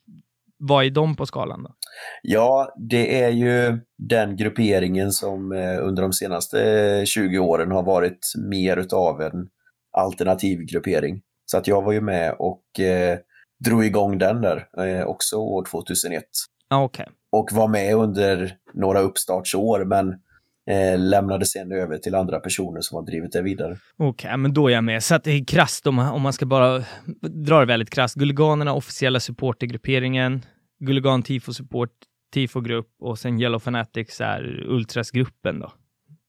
vad 0.58 0.84
är 0.84 0.90
de 0.90 1.16
på 1.16 1.26
skalan 1.26 1.62
då? 1.62 1.74
Ja, 2.22 2.74
det 2.90 3.22
är 3.22 3.30
ju 3.30 3.78
den 3.98 4.36
grupperingen 4.36 5.12
som 5.12 5.52
eh, 5.52 5.86
under 5.86 6.02
de 6.02 6.12
senaste 6.12 6.62
eh, 6.98 7.04
20 7.04 7.38
åren 7.38 7.70
har 7.70 7.82
varit 7.82 8.32
mer 8.50 8.76
utav 8.76 9.22
en 9.22 9.48
alternativ 9.92 10.58
gruppering. 10.58 11.22
Så 11.46 11.58
att 11.58 11.66
jag 11.66 11.82
var 11.82 11.92
ju 11.92 12.00
med 12.00 12.36
och 12.38 12.80
eh, 12.80 13.18
drog 13.64 13.84
igång 13.84 14.18
den 14.18 14.40
där 14.40 14.68
eh, 14.78 15.06
också 15.06 15.36
år 15.36 15.64
2001. 15.64 16.24
Ja, 16.68 16.84
okej. 16.84 17.06
Och 17.32 17.52
var 17.52 17.68
med 17.68 17.94
under 17.94 18.56
några 18.74 19.00
uppstartsår 19.00 19.84
men 19.84 20.08
eh, 20.70 20.98
lämnade 20.98 21.46
sen 21.46 21.72
över 21.72 21.98
till 21.98 22.14
andra 22.14 22.40
personer 22.40 22.80
som 22.80 22.96
har 22.96 23.02
drivit 23.02 23.32
det 23.32 23.42
vidare. 23.42 23.76
Okej, 23.96 24.36
men 24.36 24.54
då 24.54 24.68
är 24.68 24.72
jag 24.72 24.84
med. 24.84 25.02
Så 25.02 25.14
att 25.14 25.24
det 25.24 25.30
är 25.30 25.44
krasst 25.44 25.86
om, 25.86 25.98
om 25.98 26.22
man 26.22 26.32
ska 26.32 26.46
bara 26.46 26.84
dra 27.46 27.60
det 27.60 27.66
väldigt 27.66 27.90
krasst. 27.90 28.14
Gulliganerna, 28.14 28.74
officiella 28.74 29.20
supportergrupperingen. 29.20 30.42
Gulligan 30.78 31.22
Tifo 31.22 31.52
Support, 31.52 31.90
Tifo-grupp 32.34 32.88
och 33.00 33.18
sen 33.18 33.40
Yellow 33.40 33.58
Fanatics 33.58 34.20
är 34.20 34.64
Ultras-gruppen 34.68 35.60
då. 35.60 35.72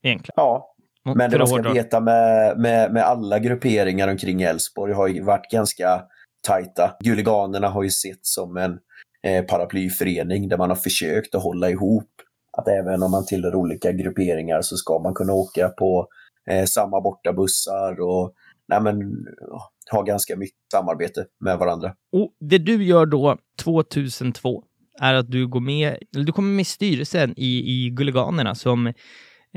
Egentligen. 0.03 0.33
Ja, 0.35 0.75
Men 1.03 1.31
det 1.31 1.37
man 1.37 1.47
ska 1.47 1.73
veta 1.73 1.99
med, 1.99 2.59
med, 2.59 2.93
med 2.93 3.03
alla 3.03 3.39
grupperingar 3.39 4.07
omkring 4.07 4.41
Elfsborg 4.41 4.93
har 4.93 5.07
ju 5.07 5.23
varit 5.23 5.51
ganska 5.51 6.01
tajta. 6.41 6.95
Guliganerna 7.03 7.69
har 7.69 7.83
ju 7.83 7.89
sett 7.89 8.25
som 8.25 8.57
en 8.57 8.79
eh, 9.23 9.45
paraplyförening 9.45 10.49
där 10.49 10.57
man 10.57 10.69
har 10.69 10.75
försökt 10.75 11.35
att 11.35 11.43
hålla 11.43 11.69
ihop. 11.69 12.09
Att 12.57 12.67
även 12.67 13.03
om 13.03 13.11
man 13.11 13.25
tillhör 13.25 13.55
olika 13.55 13.91
grupperingar 13.91 14.61
så 14.61 14.77
ska 14.77 14.99
man 14.99 15.13
kunna 15.13 15.33
åka 15.33 15.69
på 15.69 16.07
eh, 16.49 16.65
samma 16.65 17.01
bortabussar 17.01 18.01
och 18.01 18.33
nej 18.67 18.81
men, 18.81 19.25
ha 19.91 20.01
ganska 20.01 20.35
mycket 20.35 20.57
samarbete 20.71 21.25
med 21.39 21.57
varandra. 21.57 21.93
Och 22.11 22.31
det 22.39 22.57
du 22.57 22.83
gör 22.83 23.05
då 23.05 23.37
2002 23.63 24.63
är 25.01 25.13
att 25.13 25.31
du 25.31 25.47
går 25.47 25.59
med, 25.59 25.97
eller 26.15 26.25
du 26.25 26.31
kommer 26.31 26.49
med 26.49 26.61
i 26.61 26.65
styrelsen 26.65 27.33
i, 27.37 27.45
i 27.45 27.89
Gulliganerna 27.89 28.55
som 28.55 28.93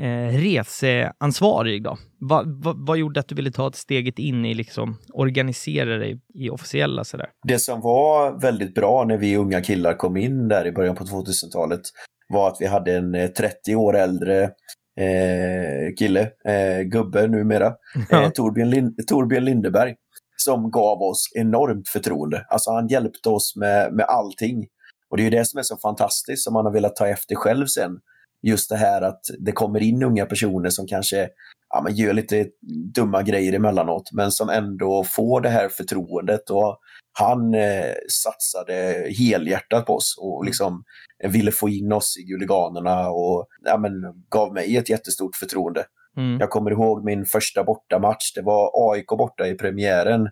eh, 0.01 0.27
reseansvarig. 0.37 1.83
Då. 1.83 1.97
Va, 2.19 2.43
va, 2.45 2.73
vad 2.77 2.97
gjorde 2.97 3.19
att 3.19 3.27
du 3.27 3.35
ville 3.35 3.51
ta 3.51 3.67
ett 3.67 3.75
steget 3.75 4.19
in 4.19 4.45
i 4.45 4.53
liksom 4.53 4.97
organisera 5.13 5.97
dig 5.97 6.19
i 6.33 6.49
officiella 6.49 7.03
sådär? 7.03 7.29
Det 7.47 7.59
som 7.59 7.81
var 7.81 8.41
väldigt 8.41 8.75
bra 8.75 9.03
när 9.05 9.17
vi 9.17 9.35
unga 9.37 9.61
killar 9.61 9.93
kom 9.93 10.17
in 10.17 10.47
där 10.47 10.67
i 10.67 10.71
början 10.71 10.95
på 10.95 11.03
2000-talet 11.03 11.81
var 12.29 12.47
att 12.47 12.57
vi 12.59 12.65
hade 12.65 12.95
en 12.97 13.15
eh, 13.15 13.27
30 13.27 13.75
år 13.75 13.97
äldre 13.97 14.43
eh, 14.99 15.95
kille, 15.99 16.21
eh, 16.45 16.81
gubbe 16.85 17.27
numera, 17.27 17.65
eh, 17.67 17.73
Ja. 18.09 18.29
Torbjörn, 18.35 18.69
Lind- 18.69 19.07
Torbjörn 19.07 19.45
Lindeberg, 19.45 19.95
som 20.37 20.71
gav 20.71 21.01
oss 21.01 21.25
enormt 21.35 21.89
förtroende. 21.89 22.45
Alltså 22.49 22.71
han 22.71 22.87
hjälpte 22.87 23.29
oss 23.29 23.53
med, 23.55 23.93
med 23.93 24.05
allting. 24.05 24.67
Och 25.09 25.17
det 25.17 25.23
är 25.23 25.25
ju 25.25 25.29
det 25.29 25.45
som 25.45 25.57
är 25.59 25.63
så 25.63 25.77
fantastiskt 25.77 26.43
som 26.43 26.53
man 26.53 26.65
har 26.65 26.73
velat 26.73 26.95
ta 26.95 27.07
efter 27.07 27.35
själv 27.35 27.65
sen. 27.65 27.91
Just 28.41 28.69
det 28.69 28.77
här 28.77 29.01
att 29.01 29.21
det 29.39 29.51
kommer 29.51 29.79
in 29.79 30.03
unga 30.03 30.25
personer 30.25 30.69
som 30.69 30.87
kanske 30.87 31.29
ja, 31.69 31.81
men 31.81 31.95
gör 31.95 32.13
lite 32.13 32.47
dumma 32.95 33.21
grejer 33.21 33.53
emellanåt, 33.53 34.09
men 34.11 34.31
som 34.31 34.49
ändå 34.49 35.03
får 35.03 35.41
det 35.41 35.49
här 35.49 35.69
förtroendet. 35.69 36.49
Och 36.49 36.79
han 37.13 37.53
eh, 37.53 37.93
satsade 38.23 39.05
helhjärtat 39.19 39.85
på 39.85 39.93
oss 39.93 40.15
och 40.19 40.45
liksom 40.45 40.83
ville 41.23 41.51
få 41.51 41.69
in 41.69 41.91
oss 41.91 42.17
i 42.17 42.23
Guliganerna 42.23 43.09
och 43.09 43.47
ja, 43.63 43.77
men, 43.77 43.91
gav 44.29 44.53
mig 44.53 44.77
ett 44.77 44.89
jättestort 44.89 45.35
förtroende. 45.35 45.85
Mm. 46.17 46.39
Jag 46.39 46.49
kommer 46.49 46.71
ihåg 46.71 47.05
min 47.05 47.25
första 47.25 47.63
bortamatch. 47.63 48.33
Det 48.35 48.41
var 48.41 48.91
AIK 48.91 49.07
borta 49.07 49.47
i 49.47 49.53
premiären 49.53 50.29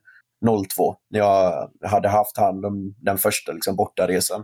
02. 0.76 0.96
När 1.10 1.20
jag 1.20 1.70
hade 1.84 2.10
haft 2.10 2.38
hand 2.38 2.66
om 2.66 2.96
den 3.02 3.18
första 3.18 3.52
liksom, 3.52 3.76
bortaresan. 3.76 4.44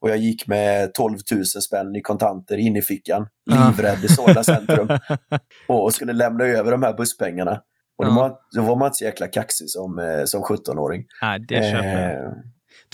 Och 0.00 0.10
jag 0.10 0.18
gick 0.18 0.46
med 0.46 0.94
12 0.94 1.18
000 1.32 1.44
spänn 1.44 1.96
i 1.96 2.00
kontanter 2.00 2.56
in 2.56 2.76
i 2.76 2.82
fickan, 2.82 3.26
livrädd 3.50 4.04
i 4.04 4.08
Solna 4.08 4.44
centrum. 4.44 4.88
och 5.68 5.94
skulle 5.94 6.12
lämna 6.12 6.44
över 6.44 6.70
de 6.70 6.82
här 6.82 6.96
busspengarna. 6.96 7.60
Och 7.98 8.06
då, 8.06 8.12
var, 8.12 8.38
då 8.56 8.62
var 8.62 8.76
man 8.76 8.86
inte 8.86 8.96
så 8.96 9.04
jäkla 9.04 9.26
kaxig 9.26 9.70
som, 9.70 9.98
eh, 9.98 10.24
som 10.24 10.42
17-åring. 10.42 11.04
Nej, 11.22 11.40
det 11.48 11.70
köper 11.70 12.12
jag. 12.12 12.26
Eh, 12.26 12.32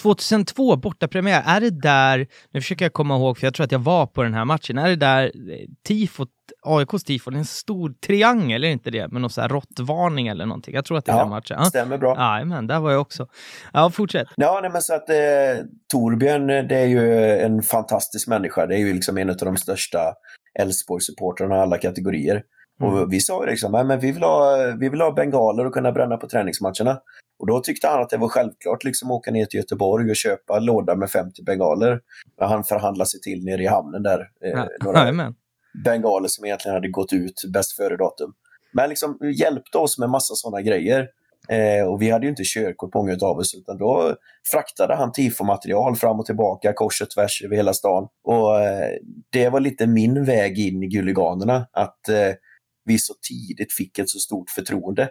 2002, 0.02 0.76
bortapremiär, 0.76 1.42
är 1.46 1.60
det 1.60 1.70
där, 1.70 2.26
nu 2.50 2.60
försöker 2.60 2.84
jag 2.84 2.92
komma 2.92 3.16
ihåg, 3.16 3.38
för 3.38 3.46
jag 3.46 3.54
tror 3.54 3.64
att 3.64 3.72
jag 3.72 3.78
var 3.78 4.06
på 4.06 4.22
den 4.22 4.34
här 4.34 4.44
matchen, 4.44 4.78
är 4.78 4.88
det 4.88 4.96
där 4.96 5.24
eh, 5.24 5.30
tifot, 5.88 6.28
AIKs 6.62 7.04
tifo, 7.04 7.30
det 7.30 7.36
är 7.36 7.38
en 7.38 7.44
stor 7.44 7.92
triangel, 8.06 8.64
är 8.64 8.68
det 8.68 8.72
inte 8.72 8.90
det? 8.90 9.08
Med 9.12 9.20
någon 9.20 9.30
sån 9.30 9.42
här 9.42 9.48
råttvarning 9.48 10.28
eller 10.28 10.46
någonting. 10.46 10.74
Jag 10.74 10.84
tror 10.84 10.98
att 10.98 11.04
det 11.04 11.12
är 11.12 11.16
Ja, 11.16 11.20
den 11.20 11.30
matchen. 11.30 11.56
Ja, 11.58 11.64
stämmer 11.64 11.98
bra. 11.98 12.14
ja 12.16 12.44
men 12.44 12.66
där 12.66 12.80
var 12.80 12.90
jag 12.92 13.00
också. 13.00 13.26
Ja, 13.72 13.90
fortsätt. 13.90 14.28
Ja, 14.36 14.58
nej, 14.62 14.70
men 14.70 14.82
så 14.82 14.94
att 14.94 15.10
eh, 15.10 15.16
Torbjörn, 15.92 16.50
eh, 16.50 16.64
det 16.64 16.76
är 16.76 16.86
ju 16.86 17.14
en 17.40 17.62
fantastisk 17.62 18.28
människa. 18.28 18.66
Det 18.66 18.74
är 18.74 18.78
ju 18.78 18.92
liksom 18.94 19.18
en 19.18 19.30
av 19.30 19.36
de 19.36 19.56
största 19.56 19.98
Elfsborg-supportrarna 20.60 21.56
i 21.56 21.58
alla 21.58 21.78
kategorier. 21.78 22.42
Mm. 22.80 22.92
Och 22.94 23.12
vi 23.12 23.20
sa 23.20 23.44
ju 23.44 23.50
liksom, 23.50 23.72
"Nej, 23.72 23.84
men 23.84 24.00
vi 24.00 24.12
vill, 24.12 24.22
ha, 24.22 24.56
vi 24.80 24.88
vill 24.88 25.00
ha 25.00 25.12
bengaler 25.12 25.66
och 25.66 25.72
kunna 25.72 25.92
bränna 25.92 26.16
på 26.16 26.28
träningsmatcherna. 26.28 26.98
Och 27.38 27.46
då 27.46 27.60
tyckte 27.60 27.88
han 27.88 28.02
att 28.02 28.10
det 28.10 28.16
var 28.16 28.28
självklart 28.28 28.84
liksom 28.84 29.10
åka 29.10 29.30
ner 29.30 29.46
till 29.46 29.58
Göteborg 29.60 30.10
och 30.10 30.16
köpa 30.16 30.56
en 30.56 30.64
låda 30.64 30.94
med 30.94 31.10
50 31.10 31.42
bengaler. 31.42 32.00
Men 32.38 32.48
han 32.48 32.64
förhandlade 32.64 33.10
sig 33.10 33.20
till 33.20 33.44
nere 33.44 33.62
i 33.62 33.66
hamnen 33.66 34.02
där. 34.02 34.20
Eh, 34.44 34.50
Ja, 34.50 34.68
några 34.84 34.98
jajamän. 34.98 35.34
bengaler 35.84 36.28
som 36.28 36.44
egentligen 36.44 36.74
hade 36.74 36.88
gått 36.88 37.12
ut 37.12 37.42
bäst 37.52 37.72
före 37.76 37.96
datum. 37.96 38.32
Men 38.72 38.88
liksom 38.88 39.18
hjälpte 39.34 39.78
oss 39.78 39.98
med 39.98 40.10
massa 40.10 40.34
sådana 40.34 40.62
grejer. 40.62 41.08
Eh, 41.48 41.86
och 41.86 42.02
vi 42.02 42.10
hade 42.10 42.26
ju 42.26 42.30
inte 42.30 42.42
körkort 42.44 42.94
många 42.94 43.16
av 43.22 43.38
oss 43.38 43.54
utan 43.54 43.78
då 43.78 44.16
fraktade 44.52 44.94
han 44.94 45.12
tifomaterial 45.12 45.96
fram 45.96 46.20
och 46.20 46.26
tillbaka 46.26 46.72
kors 46.72 47.02
och 47.02 47.10
tvärs 47.10 47.42
över 47.44 47.56
hela 47.56 47.72
stan. 47.72 48.08
Och 48.24 48.60
eh, 48.60 48.90
det 49.30 49.48
var 49.48 49.60
lite 49.60 49.86
min 49.86 50.24
väg 50.24 50.58
in 50.58 50.82
i 50.82 50.86
Guliganerna, 50.86 51.66
att 51.72 52.08
eh, 52.08 52.32
vi 52.84 52.98
så 52.98 53.14
tidigt 53.28 53.72
fick 53.72 53.98
ett 53.98 54.08
så 54.08 54.18
stort 54.18 54.50
förtroende. 54.50 55.08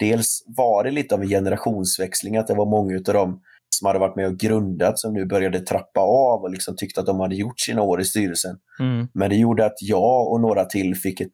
Dels 0.00 0.44
var 0.46 0.84
det 0.84 0.90
lite 0.90 1.14
av 1.14 1.22
en 1.22 1.28
generationsväxling, 1.28 2.36
att 2.36 2.46
det 2.46 2.54
var 2.54 2.66
många 2.66 2.96
av 2.96 3.02
de 3.02 3.40
som 3.76 3.86
hade 3.86 3.98
varit 3.98 4.16
med 4.16 4.26
och 4.26 4.38
grundat 4.38 4.98
som 4.98 5.14
nu 5.14 5.26
började 5.26 5.60
trappa 5.60 6.00
av 6.00 6.42
och 6.42 6.50
liksom 6.50 6.76
tyckte 6.76 7.00
att 7.00 7.06
de 7.06 7.20
hade 7.20 7.34
gjort 7.34 7.60
sina 7.60 7.82
år 7.82 8.00
i 8.00 8.04
styrelsen. 8.04 8.56
Mm. 8.80 9.08
Men 9.14 9.30
det 9.30 9.36
gjorde 9.36 9.66
att 9.66 9.76
jag 9.80 10.32
och 10.32 10.40
några 10.40 10.64
till 10.64 10.94
fick 10.94 11.20
ett 11.20 11.30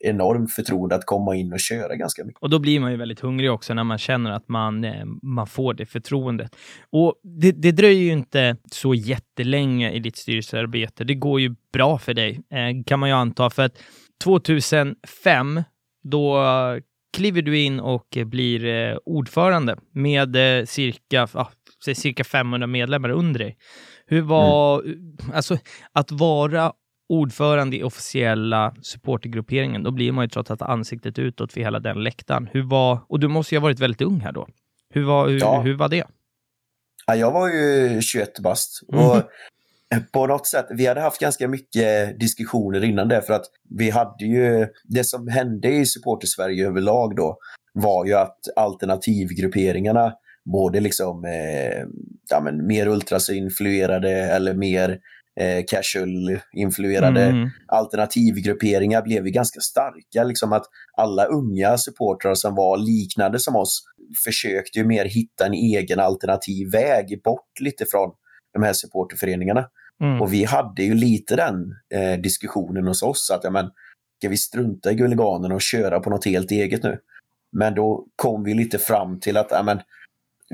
enormt 0.00 0.52
förtroende 0.52 0.94
att 0.94 1.06
komma 1.06 1.36
in 1.36 1.52
och 1.52 1.60
köra 1.60 1.96
ganska 1.96 2.24
mycket. 2.24 2.42
Och 2.42 2.50
då 2.50 2.58
blir 2.58 2.80
man 2.80 2.90
ju 2.90 2.96
väldigt 2.96 3.20
hungrig 3.20 3.52
också 3.52 3.74
när 3.74 3.84
man 3.84 3.98
känner 3.98 4.30
att 4.30 4.48
man, 4.48 4.84
eh, 4.84 5.04
man 5.22 5.46
får 5.46 5.74
det 5.74 5.86
förtroendet. 5.86 6.56
Och 6.92 7.14
det, 7.22 7.52
det 7.52 7.72
dröjer 7.72 8.02
ju 8.02 8.12
inte 8.12 8.56
så 8.72 8.94
jättelänge 8.94 9.90
i 9.90 9.98
ditt 9.98 10.16
styrelsearbete. 10.16 11.04
Det 11.04 11.14
går 11.14 11.40
ju 11.40 11.54
bra 11.72 11.98
för 11.98 12.14
dig, 12.14 12.30
eh, 12.30 12.84
kan 12.86 12.98
man 12.98 13.08
ju 13.08 13.14
anta. 13.14 13.50
För 13.50 13.62
att 13.62 13.74
2005, 14.24 15.62
då 16.02 16.36
kliver 17.12 17.42
du 17.42 17.58
in 17.58 17.80
och 17.80 18.18
blir 18.26 18.64
eh, 18.64 18.96
ordförande 19.04 19.76
med 19.92 20.58
eh, 20.60 20.64
cirka, 20.64 21.28
ah, 21.32 21.50
cirka 21.94 22.24
500 22.24 22.66
medlemmar 22.66 23.08
under 23.08 23.38
dig. 23.38 23.56
Hur 24.06 24.20
var, 24.22 24.84
alltså 25.34 25.58
att 25.92 26.10
vara 26.10 26.72
ordförande 27.08 27.76
i 27.76 27.82
officiella 27.82 28.74
supportergrupperingen, 28.82 29.82
då 29.82 29.90
blir 29.90 30.12
man 30.12 30.24
ju 30.24 30.28
trots 30.28 30.50
allt 30.50 30.62
ansiktet 30.62 31.18
utåt 31.18 31.52
för 31.52 31.60
hela 31.60 31.80
den 31.80 32.02
läktaren. 32.02 32.48
Hur 32.52 32.62
var, 32.62 32.98
och 33.08 33.20
du 33.20 33.28
måste 33.28 33.54
ju 33.54 33.58
ha 33.58 33.62
varit 33.62 33.80
väldigt 33.80 34.02
ung 34.02 34.20
här 34.20 34.32
då. 34.32 34.48
Hur 34.94 35.04
var, 35.04 35.28
hur, 35.28 35.40
Ja. 35.40 35.60
hur 35.60 35.74
var 35.74 35.88
det? 35.88 36.04
Ja, 37.06 37.14
jag 37.16 37.32
var 37.32 37.48
ju 37.48 38.00
21 38.02 38.38
bast. 38.42 38.80
Mm. 38.92 39.22
På 40.12 40.26
något 40.26 40.46
sätt, 40.46 40.66
vi 40.70 40.86
hade 40.86 41.00
haft 41.00 41.20
ganska 41.20 41.48
mycket 41.48 42.20
diskussioner 42.20 42.84
innan 42.84 43.08
det 43.08 43.22
för 43.22 43.32
att 43.32 43.46
vi 43.78 43.90
hade 43.90 44.24
ju, 44.24 44.66
det 44.84 45.04
som 45.04 45.28
hände 45.28 45.68
i 45.68 45.86
supporter-Sverige 45.86 46.66
överlag 46.66 47.16
då 47.16 47.38
var 47.72 48.06
ju 48.06 48.14
att 48.14 48.38
alternativgrupperingarna, 48.56 50.12
både 50.52 50.80
liksom 50.80 51.24
eh, 51.24 51.86
ja, 52.30 52.40
men 52.40 52.66
mer 52.66 52.88
ultrasinfluerade 52.88 54.10
eller 54.10 54.54
mer 54.54 54.98
eh, 55.40 55.64
casual-influerade 55.66 57.24
Mm. 57.24 57.50
alternativgrupperingar 57.68 59.02
blev 59.02 59.26
ju 59.26 59.32
ganska 59.32 59.60
starka. 59.60 60.24
Liksom 60.24 60.52
att 60.52 60.64
alla 60.96 61.24
unga 61.24 61.78
supportrar 61.78 62.34
som 62.34 62.54
var 62.54 62.76
liknande 62.76 63.38
som 63.38 63.56
oss 63.56 63.82
försökte 64.24 64.78
ju 64.78 64.84
mer 64.84 65.04
hitta 65.04 65.46
en 65.46 65.54
egen 65.54 66.00
alternativ 66.00 66.70
väg 66.72 67.22
bort 67.24 67.60
lite 67.60 67.86
från 67.90 68.10
de 68.52 68.62
här 68.62 68.72
supporterföreningarna. 68.72 69.66
Mm. 70.00 70.22
Och 70.22 70.32
vi 70.32 70.44
hade 70.44 70.82
ju 70.82 70.94
lite 70.94 71.36
den 71.36 71.74
eh, 71.94 72.20
diskussionen 72.20 72.86
hos 72.86 73.02
oss 73.02 73.30
att 73.30 73.44
ja, 73.44 73.50
men, 73.50 73.70
ska 74.18 74.28
vi 74.28 74.36
strunta 74.36 74.92
i 74.92 74.94
Guliganerna 74.94 75.54
och 75.54 75.62
köra 75.62 76.00
på 76.00 76.10
något 76.10 76.24
helt 76.24 76.50
eget 76.50 76.82
nu? 76.82 76.98
Men 77.52 77.74
då 77.74 78.06
kom 78.16 78.44
vi 78.44 78.54
lite 78.54 78.78
fram 78.78 79.20
till 79.20 79.36
att 79.36 79.48
ja, 79.50 79.62
men, 79.62 79.80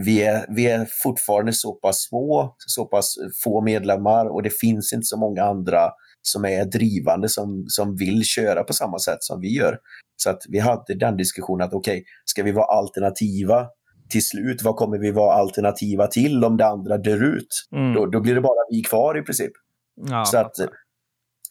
vi, 0.04 0.22
är, 0.22 0.46
vi 0.48 0.66
är 0.66 0.86
fortfarande 1.02 1.52
så 1.52 1.72
pass 1.72 2.02
små, 2.02 2.54
så 2.58 2.84
pass 2.84 3.14
få 3.44 3.60
medlemmar 3.60 4.26
och 4.26 4.42
det 4.42 4.58
finns 4.60 4.92
inte 4.92 5.04
så 5.04 5.16
många 5.16 5.44
andra 5.44 5.90
som 6.22 6.44
är 6.44 6.64
drivande 6.64 7.28
som, 7.28 7.64
som 7.68 7.96
vill 7.96 8.24
köra 8.24 8.64
på 8.64 8.72
samma 8.72 8.98
sätt 8.98 9.22
som 9.22 9.40
vi 9.40 9.56
gör. 9.56 9.78
Så 10.16 10.30
att 10.30 10.42
vi 10.48 10.58
hade 10.58 10.94
den 10.94 11.16
diskussionen 11.16 11.66
att 11.66 11.74
okej, 11.74 12.04
ska 12.24 12.42
vi 12.42 12.52
vara 12.52 12.78
alternativa 12.78 13.66
till 14.08 14.26
slut? 14.26 14.62
Vad 14.62 14.76
kommer 14.76 14.98
vi 14.98 15.10
vara 15.10 15.34
alternativa 15.34 16.06
till 16.06 16.44
om 16.44 16.56
det 16.56 16.66
andra 16.66 16.98
dör 16.98 17.36
ut? 17.36 17.68
Mm. 17.72 17.94
Då, 17.94 18.06
då 18.06 18.20
blir 18.20 18.34
det 18.34 18.40
bara 18.40 18.66
vi 18.70 18.82
kvar 18.82 19.18
i 19.18 19.22
princip. 19.22 19.52
Ja, 20.10 20.24
Så 20.24 20.38
att, 20.38 20.56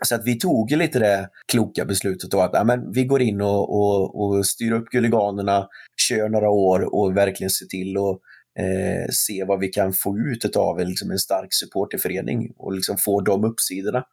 så 0.05 0.15
att 0.15 0.25
vi 0.25 0.39
tog 0.39 0.71
lite 0.71 0.99
det 0.99 1.29
kloka 1.51 1.85
beslutet 1.85 2.31
då 2.31 2.41
att 2.41 2.51
ja, 2.53 2.63
men 2.63 2.91
vi 2.91 3.05
går 3.05 3.21
in 3.21 3.41
och, 3.41 3.75
och, 3.75 4.21
och 4.21 4.45
styr 4.45 4.71
upp 4.71 4.89
Guliganerna, 4.89 5.67
kör 6.09 6.29
några 6.29 6.49
år 6.49 6.95
och 6.95 7.17
verkligen 7.17 7.49
se 7.49 7.65
till 7.65 7.97
att 7.97 8.19
eh, 8.59 9.09
se 9.11 9.43
vad 9.47 9.59
vi 9.59 9.67
kan 9.67 9.93
få 9.93 10.17
ut 10.17 10.55
av 10.55 10.79
liksom 10.79 11.11
en 11.11 11.19
stark 11.19 11.53
supporterförening 11.53 12.53
och 12.57 12.73
liksom 12.73 12.97
få 12.97 13.21
de 13.21 13.43
uppsidorna. 13.43 14.03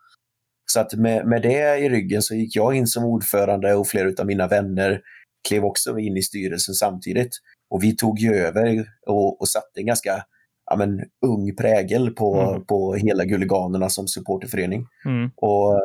Så 0.72 0.80
att 0.80 0.94
med, 0.94 1.26
med 1.26 1.42
det 1.42 1.78
i 1.78 1.88
ryggen 1.88 2.22
så 2.22 2.34
gick 2.34 2.56
jag 2.56 2.74
in 2.74 2.86
som 2.86 3.04
ordförande 3.04 3.74
och 3.74 3.88
flera 3.88 4.12
av 4.18 4.26
mina 4.26 4.48
vänner 4.48 5.00
klev 5.48 5.64
också 5.64 5.98
in 5.98 6.16
i 6.16 6.22
styrelsen 6.22 6.74
samtidigt. 6.74 7.30
Och 7.72 7.82
vi 7.82 7.96
tog 7.96 8.18
ju 8.18 8.34
över 8.34 8.84
och, 9.06 9.40
och 9.40 9.48
satte 9.48 9.80
en 9.80 9.86
ganska 9.86 10.24
ja, 10.70 10.76
men, 10.76 11.00
ung 11.26 11.56
prägel 11.56 12.10
på, 12.10 12.34
Mm. 12.40 12.66
på 12.66 12.94
hela 12.94 13.24
Guliganerna 13.24 13.88
som 13.88 14.08
supporterförening. 14.08 14.86
mm. 15.04 15.30
Och 15.36 15.80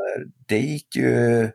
det 0.48 0.60
gick 0.60 0.96
ju 0.96 1.50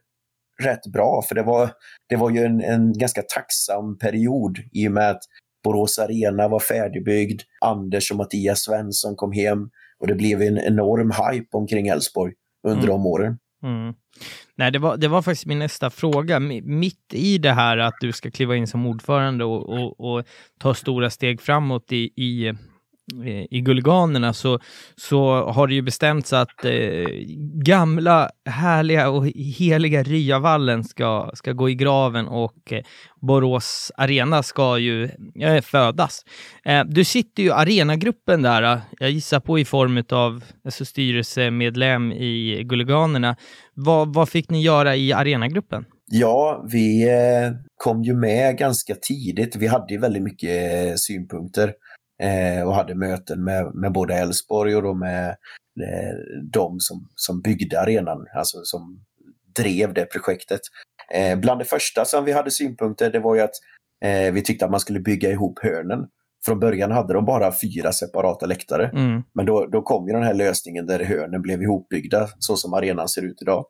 rätt 0.62 0.86
bra, 0.92 1.22
för 1.28 1.34
det 1.34 1.42
var, 1.42 1.70
det 2.08 2.16
var 2.16 2.30
ju 2.30 2.44
en, 2.44 2.60
en 2.60 2.92
ganska 2.98 3.22
tacksam 3.22 3.98
period 3.98 4.58
i 4.72 4.88
och 4.88 4.92
med 4.92 5.10
att 5.10 5.22
Borås 5.64 5.98
Arena 5.98 6.48
var 6.48 6.60
färdigbyggd, 6.60 7.40
Anders 7.64 8.10
och 8.10 8.16
Mattias 8.16 8.60
Svensson 8.60 9.16
kom 9.16 9.32
hem 9.32 9.70
och 10.00 10.06
det 10.06 10.14
blev 10.14 10.42
en 10.42 10.58
enorm 10.58 11.10
hype 11.10 11.56
omkring 11.56 11.86
Elfsborg 11.88 12.32
under 12.66 12.82
Mm. 12.84 12.88
de 12.90 13.06
åren. 13.06 13.38
Mm. 13.62 13.94
Nej, 14.56 14.70
det 14.70 14.78
var, 14.78 14.96
det 14.96 15.08
var 15.08 15.22
faktiskt 15.22 15.46
min 15.46 15.58
nästa 15.58 15.90
fråga. 15.90 16.40
Mitt 16.40 17.14
i 17.14 17.38
det 17.38 17.52
här 17.52 17.78
att 17.78 17.94
du 18.00 18.12
ska 18.12 18.30
kliva 18.30 18.56
in 18.56 18.66
som 18.66 18.86
ordförande 18.86 19.44
och, 19.44 19.68
och, 19.68 20.00
och 20.00 20.26
ta 20.58 20.74
stora 20.74 21.10
steg 21.10 21.40
framåt 21.40 21.92
i, 21.92 22.12
i, 22.16 22.54
Eh, 23.24 23.46
i 23.50 23.60
Guliganerna 23.60 24.32
så, 24.32 24.58
så 24.96 25.50
har 25.50 25.66
det 25.66 25.74
ju 25.74 25.82
bestämts 25.82 26.32
att 26.32 26.64
eh, 26.64 27.06
gamla, 27.64 28.30
härliga 28.44 29.10
och 29.10 29.26
heliga 29.58 30.02
Ryavallen 30.02 30.84
ska, 30.84 31.30
ska 31.34 31.52
gå 31.52 31.70
i 31.70 31.74
graven 31.74 32.28
och 32.28 32.72
eh, 32.72 32.82
Borås 33.20 33.92
Arena 33.96 34.42
ska 34.42 34.78
ju 34.78 35.04
eh, 35.40 35.60
födas. 35.62 36.24
Eh, 36.64 36.84
du 36.84 37.04
sitter 37.04 37.42
ju 37.42 37.48
i 37.48 37.52
arenagruppen 37.52 38.42
där, 38.42 38.62
eh, 38.62 38.78
jag 38.98 39.10
gissar 39.10 39.40
på 39.40 39.58
i 39.58 39.64
form 39.64 40.04
av 40.10 40.44
alltså, 40.64 40.84
styrelsemedlem 40.84 42.12
i 42.12 42.62
Guliganerna. 42.64 43.36
Vad, 43.74 44.14
vad 44.14 44.28
fick 44.28 44.50
ni 44.50 44.62
göra 44.62 44.96
i 44.96 45.12
arenagruppen? 45.12 45.84
Ja, 46.14 46.66
vi 46.72 47.08
eh, 47.08 47.52
kom 47.76 48.02
ju 48.02 48.14
med 48.14 48.58
ganska 48.58 48.94
tidigt. 48.94 49.56
Vi 49.56 49.66
hade 49.66 49.94
ju 49.94 50.00
väldigt 50.00 50.22
mycket 50.22 50.72
eh, 50.72 50.94
synpunkter 50.96 51.72
eh, 52.22 52.62
och 52.62 52.74
hade 52.74 52.94
möten 52.94 53.44
med, 53.44 53.74
med 53.74 53.92
både 53.92 54.14
Elfsborg 54.14 54.76
och 54.76 54.96
med 54.96 55.28
eh, 55.80 56.40
de 56.52 56.80
som, 56.80 57.08
som 57.14 57.40
byggde 57.40 57.80
arenan, 57.80 58.26
alltså 58.34 58.58
som 58.62 59.04
drev 59.56 59.94
det 59.94 60.04
projektet. 60.04 60.60
Eh, 61.14 61.38
bland 61.38 61.60
det 61.60 61.64
första 61.64 62.04
som 62.04 62.24
vi 62.24 62.32
hade 62.32 62.50
synpunkter, 62.50 63.10
det 63.10 63.20
var 63.20 63.34
ju 63.34 63.40
att 63.40 63.54
eh, 64.04 64.32
vi 64.32 64.42
tyckte 64.42 64.64
att 64.64 64.70
man 64.70 64.80
skulle 64.80 65.00
bygga 65.00 65.30
ihop 65.30 65.58
hörnen. 65.62 66.06
Från 66.44 66.60
början 66.60 66.90
hade 66.90 67.14
de 67.14 67.24
bara 67.24 67.52
fyra 67.52 67.92
separata 67.92 68.46
läktare. 68.46 68.88
Mm. 68.88 69.22
Men 69.34 69.46
då, 69.46 69.66
då 69.66 69.82
kom 69.82 70.06
ju 70.06 70.12
den 70.12 70.22
här 70.22 70.34
lösningen 70.34 70.86
där 70.86 71.04
hörnen 71.04 71.42
blev 71.42 71.62
ihopbyggda 71.62 72.28
så 72.38 72.56
som 72.56 72.74
arenan 72.74 73.08
ser 73.08 73.22
ut 73.22 73.42
idag. 73.42 73.64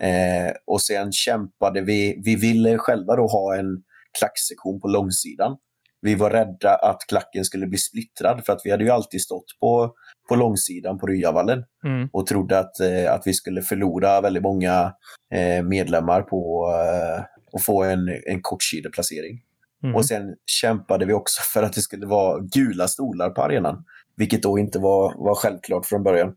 Eh, 0.00 0.52
och 0.66 0.80
sen 0.80 1.12
kämpade 1.12 1.80
vi, 1.80 2.20
vi 2.24 2.36
ville 2.36 2.78
själva 2.78 3.16
då 3.16 3.26
ha 3.26 3.56
en 3.56 3.82
klacksektion 4.18 4.80
på 4.80 4.88
långsidan. 4.88 5.56
Vi 6.00 6.14
var 6.14 6.30
rädda 6.30 6.74
att 6.74 6.98
klacken 7.08 7.44
skulle 7.44 7.66
bli 7.66 7.78
splittrad 7.78 8.44
för 8.46 8.52
att 8.52 8.60
vi 8.64 8.70
hade 8.70 8.84
ju 8.84 8.90
alltid 8.90 9.22
stått 9.22 9.58
på, 9.60 9.94
på 10.28 10.36
långsidan 10.36 10.98
på 10.98 11.06
Ryavallen 11.06 11.64
Mm. 11.84 12.08
och 12.12 12.26
trodde 12.26 12.58
att, 12.58 12.80
eh, 12.80 13.12
att 13.12 13.22
vi 13.26 13.34
skulle 13.34 13.62
förlora 13.62 14.20
väldigt 14.20 14.42
många 14.42 14.92
eh, 15.34 15.64
medlemmar 15.64 16.22
på 16.22 16.70
eh, 16.72 17.24
att 17.52 17.64
få 17.64 17.82
en, 17.82 18.08
en 18.26 18.42
kortsideplacering. 18.42 19.42
Mm. 19.82 19.96
Och 19.96 20.04
sen 20.04 20.34
kämpade 20.46 21.04
vi 21.06 21.12
också 21.12 21.42
för 21.42 21.62
att 21.62 21.72
det 21.72 21.80
skulle 21.80 22.06
vara 22.06 22.40
gula 22.40 22.88
stolar 22.88 23.30
på 23.30 23.42
arenan, 23.42 23.84
vilket 24.16 24.42
då 24.42 24.58
inte 24.58 24.78
var, 24.78 25.14
var 25.24 25.34
självklart 25.34 25.86
från 25.86 26.02
början. 26.02 26.34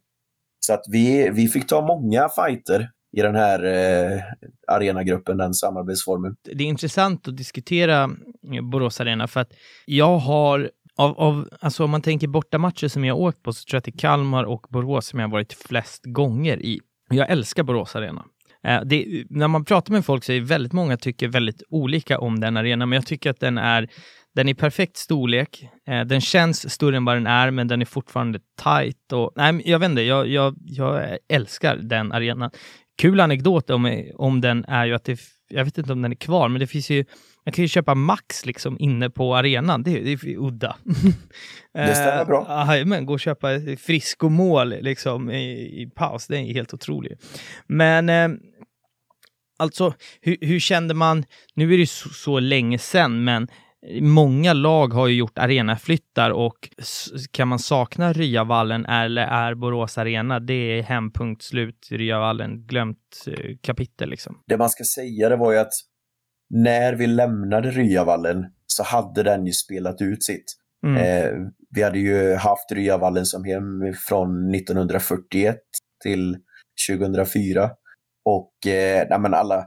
Så 0.59 0.73
att 0.73 0.83
vi, 0.89 1.29
vi 1.29 1.47
fick 1.47 1.67
ta 1.67 1.81
många 1.81 2.29
fighter 2.29 2.89
i 3.11 3.21
den 3.21 3.35
här 3.35 3.63
eh, 3.63 4.21
arenagruppen, 4.67 5.37
den 5.37 5.53
samarbetsformen. 5.53 6.35
det 6.43 6.63
är 6.63 6.67
intressant 6.67 7.27
att 7.27 7.37
diskutera 7.37 8.03
eh, 8.53 8.61
Borås 8.71 9.01
Arena 9.01 9.27
för 9.27 9.39
att 9.39 9.53
jag 9.85 10.17
har 10.17 10.71
av, 10.97 11.19
av, 11.19 11.49
alltså 11.59 11.83
om 11.83 11.89
man 11.89 12.01
tänker 12.01 12.27
bortamatcher 12.27 12.87
som 12.87 13.05
jag 13.05 13.19
åkt 13.19 13.43
på 13.43 13.53
så 13.53 13.65
tror 13.65 13.75
jag 13.75 13.79
att 13.79 13.85
det 13.85 13.95
är 13.95 13.99
Kalmar 13.99 14.43
och 14.43 14.65
Borås 14.69 15.07
som 15.07 15.19
jag 15.19 15.27
har 15.27 15.31
varit 15.31 15.53
flest 15.53 16.01
gånger 16.05 16.57
i. 16.57 16.79
Jag 17.09 17.29
älskar 17.29 17.63
Borås 17.63 17.95
Arena. 17.95 18.25
Eh, 18.63 18.81
det, 18.85 19.25
när 19.29 19.47
man 19.47 19.65
pratar 19.65 19.93
med 19.93 20.05
folk 20.05 20.23
så 20.23 20.31
är 20.31 20.39
det 20.39 20.45
väldigt 20.45 20.73
många 20.73 20.97
tycker 20.97 21.27
väldigt 21.27 21.63
olika 21.69 22.19
om 22.19 22.39
den 22.39 22.57
arenan, 22.57 22.89
men 22.89 22.95
jag 22.95 23.05
tycker 23.05 23.29
att 23.29 23.39
den 23.39 23.57
är 23.57 23.89
den 24.35 24.47
är 24.47 24.51
i 24.51 24.55
perfekt 24.55 24.97
storlek. 24.97 25.69
Eh, 25.87 26.01
den 26.01 26.21
känns 26.21 26.73
större 26.73 26.97
än 26.97 27.05
vad 27.05 27.15
den 27.15 27.27
är, 27.27 27.51
men 27.51 27.67
den 27.67 27.81
är 27.81 27.85
fortfarande 27.85 28.39
tight. 28.63 29.13
Och, 29.13 29.31
nej, 29.35 29.61
jag 29.65 29.79
vet 29.79 29.89
inte, 29.89 30.01
jag, 30.01 30.27
jag, 30.27 30.55
jag 30.59 31.17
älskar 31.29 31.75
den 31.75 32.11
arenan. 32.11 32.51
Kul 33.01 33.19
anekdot 33.19 33.69
om, 33.69 34.03
om 34.15 34.41
den 34.41 34.65
är 34.67 34.85
ju 34.85 34.93
att 34.93 35.03
det, 35.03 35.19
jag 35.49 35.65
vet 35.65 35.77
inte 35.77 35.93
om 35.93 36.01
den 36.01 36.11
är 36.11 36.15
kvar, 36.15 36.49
men 36.49 36.59
det 36.59 36.67
finns 36.67 36.89
ju, 36.89 37.05
jag 37.43 37.53
kan 37.53 37.63
ju 37.63 37.67
köpa 37.67 37.95
Max 37.95 38.45
liksom 38.45 38.79
inne 38.79 39.09
på 39.09 39.35
arenan. 39.35 39.83
Det, 39.83 39.99
det 39.99 40.11
är 40.11 40.37
udda. 40.37 40.75
Det 41.73 41.95
stämmer 41.95 42.25
bra. 42.25 42.65
Uh, 42.79 42.85
men 42.85 43.05
gå 43.05 43.13
och 43.13 43.19
köpa 43.19 43.47
friskomål 43.79 44.69
liksom 44.81 45.31
i, 45.31 45.81
i 45.81 45.91
paus, 45.95 46.27
det 46.27 46.37
är 46.37 46.53
helt 46.53 46.73
otroligt. 46.73 47.39
Men 47.67 48.09
eh, 48.09 48.29
alltså, 49.59 49.93
hur, 50.21 50.37
hur 50.41 50.59
kände 50.59 50.93
man, 50.93 51.25
nu 51.53 51.73
är 51.73 51.77
det 51.77 51.89
så, 51.89 52.09
så 52.09 52.39
länge 52.39 52.77
sedan, 52.77 53.23
men 53.23 53.47
många 54.01 54.53
lag 54.53 54.93
har 54.93 55.07
ju 55.07 55.15
gjort 55.15 55.37
arenaflyttar 55.37 56.29
och 56.29 56.69
kan 57.31 57.47
man 57.47 57.59
sakna 57.59 58.13
Ryavallen 58.13 58.85
eller 58.85 59.21
är 59.21 59.55
Borås 59.55 59.97
Arena, 59.97 60.39
det 60.39 60.53
är 60.53 60.81
hempunkt 60.81 61.43
slut, 61.43 61.87
Ryavallen, 61.91 62.65
glömt 62.65 63.25
eh, 63.27 63.57
kapitel 63.61 64.09
liksom. 64.09 64.41
Det 64.47 64.57
man 64.57 64.69
ska 64.69 64.83
säga 64.83 65.29
det 65.29 65.35
var 65.35 65.51
ju 65.51 65.57
att 65.57 65.73
när 66.49 66.93
vi 66.93 67.07
lämnade 67.07 67.71
Ryavallen 67.71 68.45
så 68.67 68.83
hade 68.83 69.23
den 69.23 69.45
ju 69.45 69.51
spelat 69.51 70.01
ut 70.01 70.23
sitt. 70.23 70.45
Mm. 70.85 70.97
Eh, 70.97 71.31
vi 71.75 71.83
hade 71.83 71.99
ju 71.99 72.35
haft 72.35 72.71
Ryavallen 72.71 73.25
som 73.25 73.43
hem 73.43 73.93
från 74.07 74.55
1941 74.55 75.57
till 76.03 76.37
2004. 76.89 77.69
Och 78.25 78.67
eh, 78.67 79.07
alla, 79.11 79.65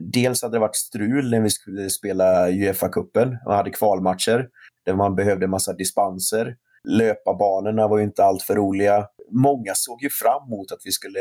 dels 0.00 0.42
hade 0.42 0.56
det 0.56 0.60
varit 0.60 0.76
strul 0.76 1.30
när 1.30 1.40
vi 1.40 1.50
skulle 1.50 1.90
spela 1.90 2.48
Uefa-cupen 2.50 3.36
och 3.46 3.54
hade 3.54 3.70
kvalmatcher 3.70 4.48
där 4.86 4.94
man 4.94 5.14
behövde 5.14 5.46
massa 5.46 5.72
dispenser. 5.72 6.56
Löparbanorna 6.88 7.88
var 7.88 7.98
ju 7.98 8.04
inte 8.04 8.24
alltför 8.24 8.54
roliga. 8.54 9.06
Många 9.30 9.72
såg 9.74 10.02
ju 10.02 10.10
fram 10.10 10.42
emot 10.46 10.72
att 10.72 10.80
vi 10.84 10.92
skulle 10.92 11.20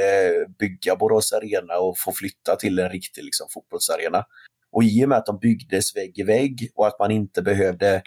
bygga 0.59 0.95
Borås 0.95 1.33
Arena 1.33 1.77
och 1.77 1.97
få 1.97 2.11
flytta 2.11 2.55
till 2.55 2.79
en 2.79 2.89
riktig 2.89 3.23
liksom, 3.23 3.47
fotbollsarena. 3.53 4.25
Och 4.71 4.83
i 4.83 5.05
och 5.05 5.09
med 5.09 5.17
att 5.17 5.25
de 5.25 5.39
byggdes 5.39 5.95
vägg 5.95 6.19
i 6.19 6.23
vägg 6.23 6.71
och 6.75 6.87
att 6.87 6.99
man 6.99 7.11
inte 7.11 7.41
behövde 7.41 8.01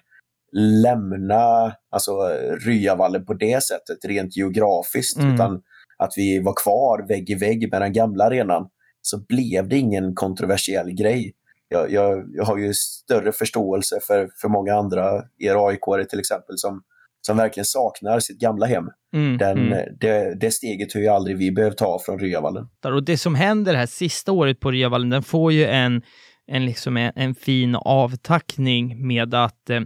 lämna 0.53 1.73
alltså, 1.91 2.13
Ryavallen 2.61 3.25
på 3.27 3.35
det 3.35 3.63
sättet 3.63 4.05
rent 4.05 4.37
geografiskt, 4.37 5.19
mm. 5.19 5.35
utan 5.35 5.63
att 5.99 6.13
vi 6.17 6.39
var 6.39 6.55
kvar 6.63 7.09
vägg 7.09 7.31
i 7.31 7.35
vägg 7.35 7.71
med 7.71 7.83
den 7.83 7.93
gamla 7.93 8.25
arenan, 8.25 8.69
så 9.07 9.19
blev 9.29 9.69
det 9.69 9.77
ingen 9.77 10.15
kontroversiell 10.15 10.91
grej. 10.93 11.33
Jag, 11.69 11.93
jag, 11.93 12.25
jag 12.33 12.45
har 12.45 12.59
ju 12.59 12.75
större 12.75 13.33
förståelse 13.33 13.99
för, 14.07 14.29
för 14.41 14.49
många 14.49 14.75
andra, 14.75 15.23
er 15.39 15.69
aik 15.69 16.09
till 16.11 16.21
exempel, 16.21 16.59
som, 16.59 16.83
som 17.27 17.37
verkligen 17.37 17.65
saknar 17.65 18.21
sitt 18.21 18.39
gamla 18.39 18.67
hem. 18.67 18.85
Mm, 19.15 19.39
Den, 19.39 19.59
mm. 19.59 19.97
Det, 20.01 20.41
det 20.41 20.51
steget 20.51 20.95
har 20.95 21.01
ju 21.01 21.09
aldrig 21.09 21.37
vi 21.37 21.53
behövt 21.53 21.79
ta 21.79 21.99
från 22.07 22.19
Ryavallen. 22.19 22.69
Och 22.85 23.05
det 23.05 23.19
som 23.19 23.35
händer 23.35 23.75
här 23.75 23.87
sista 23.87 24.33
året 24.33 24.61
på 24.61 24.71
Ryavallen, 24.71 25.11
den 25.11 25.23
får 25.23 25.53
ju 25.53 25.65
en, 25.65 26.03
en, 26.47 26.67
liksom 26.67 26.97
en, 26.97 27.13
en 27.17 27.35
fin 27.35 27.75
avtackning 27.75 29.07
med 29.07 29.35
att 29.35 29.71
eh, 29.71 29.81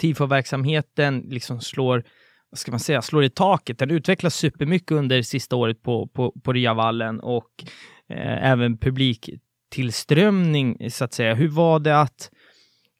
tifo-verksamheten 0.00 1.20
liksom 1.20 1.60
slår 1.60 2.04
vad 2.50 2.58
ska 2.58 2.70
man 2.70 2.80
säga, 2.80 3.02
slår 3.02 3.24
i 3.24 3.30
taket. 3.30 3.78
Den 3.78 3.90
utvecklas 3.90 4.34
supermycket 4.34 4.90
under 4.90 5.22
sista 5.22 5.56
året 5.56 5.82
på, 5.82 6.06
på, 6.06 6.32
på 6.44 6.52
Ryavallen 6.52 7.20
och 7.20 7.64
eh, 8.10 8.50
även 8.50 8.78
publiktillströmning 8.78 10.90
så 10.90 11.04
att 11.04 11.12
säga. 11.12 11.34
Hur 11.34 11.48
var 11.48 11.80
det 11.80 12.00
att, 12.00 12.30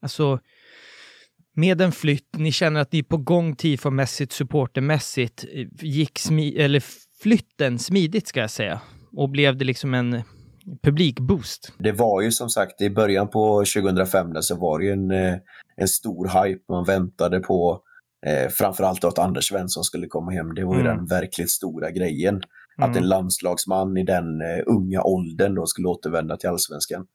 alltså, 0.02 0.40
med 1.54 1.80
en 1.80 1.92
flytt, 1.92 2.36
ni 2.36 2.52
känner 2.52 2.80
att 2.80 2.92
ni 2.92 2.98
är 2.98 3.02
på 3.02 3.16
gång 3.16 3.54
tifo-mässigt, 3.54 4.32
supportermässigt, 4.32 5.44
gick 5.82 6.18
smi 6.18 6.58
eller 6.58 6.82
flytten 7.22 7.78
smidigt 7.78 8.28
ska 8.28 8.40
jag 8.40 8.50
säga? 8.50 8.80
Och 9.16 9.30
blev 9.30 9.56
det 9.56 9.64
liksom 9.64 9.94
en 9.94 10.22
publikboost? 10.82 11.72
Det 11.78 11.92
var 11.92 12.20
ju 12.20 12.32
som 12.32 12.50
sagt 12.50 12.80
i 12.80 12.90
början 12.90 13.28
på 13.28 13.64
2005 13.76 14.26
så 14.40 14.56
var 14.56 14.78
det 14.78 14.84
ju 14.84 14.92
en, 14.92 15.10
eh, 15.10 15.34
en 15.76 15.88
stor 15.88 16.44
hype. 16.44 16.60
Man 16.68 16.84
väntade 16.84 17.40
på 17.40 17.80
eh, 18.26 18.48
framförallt 18.48 19.04
att 19.04 19.18
Anders 19.18 19.48
Svensson 19.48 19.84
skulle 19.84 20.06
komma 20.06 20.30
hem. 20.30 20.54
Det 20.54 20.64
var 20.64 20.74
ju 20.74 20.80
mm. 20.80 20.96
den 20.96 21.06
verkligt 21.06 21.50
stora 21.50 21.90
grejen. 21.90 22.42
Mm. 22.78 22.90
Att 22.90 22.96
en 22.96 23.08
landslagsman 23.08 23.96
i 23.96 24.02
den 24.02 24.40
eh, 24.40 24.62
unga 24.66 25.02
åldern 25.02 25.54
då 25.54 25.66
skulle 25.66 25.88
återvända 25.88 26.36
till 26.36 26.48
allsvenskan. 26.48 27.06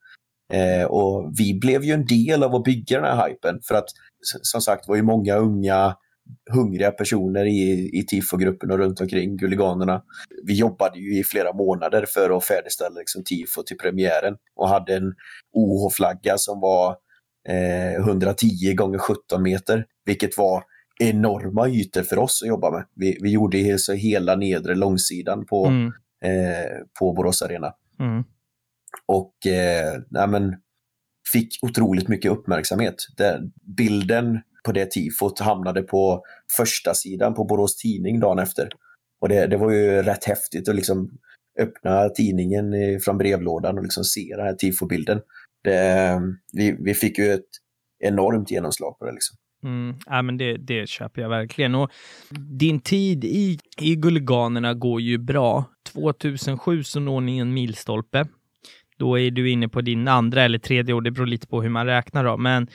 Eh, 0.54 0.86
och 0.86 1.32
vi 1.40 1.60
blev 1.60 1.84
ju 1.84 1.94
en 1.94 2.06
del 2.06 2.44
av 2.44 2.56
att 2.56 2.64
bygga 2.64 3.02
den 3.02 3.18
här 3.18 3.30
hypen. 3.30 3.60
För 3.68 3.76
att 3.76 3.88
som 4.42 4.62
sagt 4.62 4.88
var 4.88 4.96
ju 4.96 5.02
många 5.02 5.36
unga 5.36 5.96
hungriga 6.52 6.92
personer 6.92 7.46
i, 7.46 7.90
i 7.94 8.06
tifogruppen 8.06 8.72
och 8.72 8.78
runt 8.78 9.02
omkring 9.02 9.38
Guliganerna. 9.38 10.04
Vi 10.44 10.54
jobbade 10.54 11.00
ju 11.00 11.20
i 11.20 11.24
flera 11.24 11.54
månader 11.54 12.06
för 12.10 12.38
att 12.38 12.46
färdigställa 12.46 13.00
liksom, 13.00 13.24
tifo 13.24 13.64
till 13.64 13.78
premiären 13.78 14.36
och 14.56 14.70
hade 14.70 14.96
en 14.96 15.14
OH-flagga 15.54 16.38
som 16.38 16.60
var 16.60 16.98
eh, 17.50 17.94
110 17.94 18.74
gånger 18.74 18.98
17 18.98 19.44
meter, 19.44 19.86
vilket 20.06 20.38
var 20.38 20.64
enorma 21.00 21.70
ytor 21.70 22.02
för 22.04 22.20
oss 22.20 22.42
att 22.44 22.48
jobba 22.48 22.72
med. 22.72 22.86
Vi, 22.96 23.18
vi 23.22 23.32
gjorde 23.32 23.80
så 23.80 23.94
hela 23.94 24.36
nedre 24.36 24.76
långsidan 24.76 25.46
på, 25.46 25.66
mm. 25.66 25.88
eh, 26.26 26.72
på 27.00 27.14
Borås 27.14 27.42
Arena. 27.42 27.74
Mm. 28.00 28.24
Och 29.06 29.48
eh, 29.48 30.02
nej, 30.10 30.28
men, 30.28 30.56
fick 31.32 31.60
otroligt 31.62 32.08
mycket 32.08 32.32
uppmärksamhet. 32.32 32.96
Den 33.18 33.52
bilden 33.78 34.40
på 34.66 34.72
det 34.72 34.92
tifot 34.92 35.40
hamnade 35.40 35.82
på 35.82 36.24
första 36.58 36.94
sidan 36.94 37.34
på 37.34 37.44
Borås 37.44 37.76
Tidning 37.76 38.20
dagen 38.20 38.40
efter. 38.40 38.70
Och 39.22 39.30
det, 39.30 39.48
det 39.48 39.58
var 39.58 39.72
ju 39.72 40.02
rätt 40.02 40.24
häftigt 40.24 40.70
att 40.70 40.76
liksom 40.76 41.10
öppna 41.60 42.10
tidningen 42.10 42.74
från 43.06 43.18
brevlådan 43.18 43.78
och 43.78 43.84
liksom 43.84 44.04
se 44.04 44.34
den 44.38 44.46
här 44.46 44.54
tifobilden. 44.54 45.22
Det, 45.64 46.22
vi, 46.54 46.78
vi 46.80 46.94
fick 46.94 47.18
ju 47.18 47.34
ett 47.34 47.50
enormt 48.00 48.52
genomslag 48.52 49.00
på 49.00 49.06
det. 49.06 49.12
Liksom. 49.12 49.38
Mm, 49.64 49.96
ja, 50.06 50.22
men 50.22 50.38
det, 50.38 50.58
det 50.58 50.90
köper 50.90 51.22
jag 51.22 51.30
verkligen. 51.30 51.76
Och 51.76 51.92
din 52.60 52.80
tid 52.80 53.24
i, 53.24 53.60
i 53.78 53.96
Gulliganerna 53.96 54.74
går 54.74 55.02
ju 55.02 55.18
bra. 55.18 55.66
2007 55.84 56.84
så 56.84 57.00
når 57.00 57.22
ni 57.22 57.38
en 57.38 57.54
milstolpe. 57.54 58.26
Då 58.98 59.20
är 59.20 59.32
du 59.32 59.50
inne 59.50 59.70
på 59.70 59.82
din 59.82 60.08
andra 60.08 60.44
eller 60.44 60.60
tredje 60.60 60.94
år, 60.94 61.02
det 61.02 61.12
beror 61.12 61.26
lite 61.26 61.48
på 61.48 61.62
hur 61.62 61.70
man 61.70 61.86
räknar 61.86 62.24
då. 62.24 62.38
Men 62.38 62.68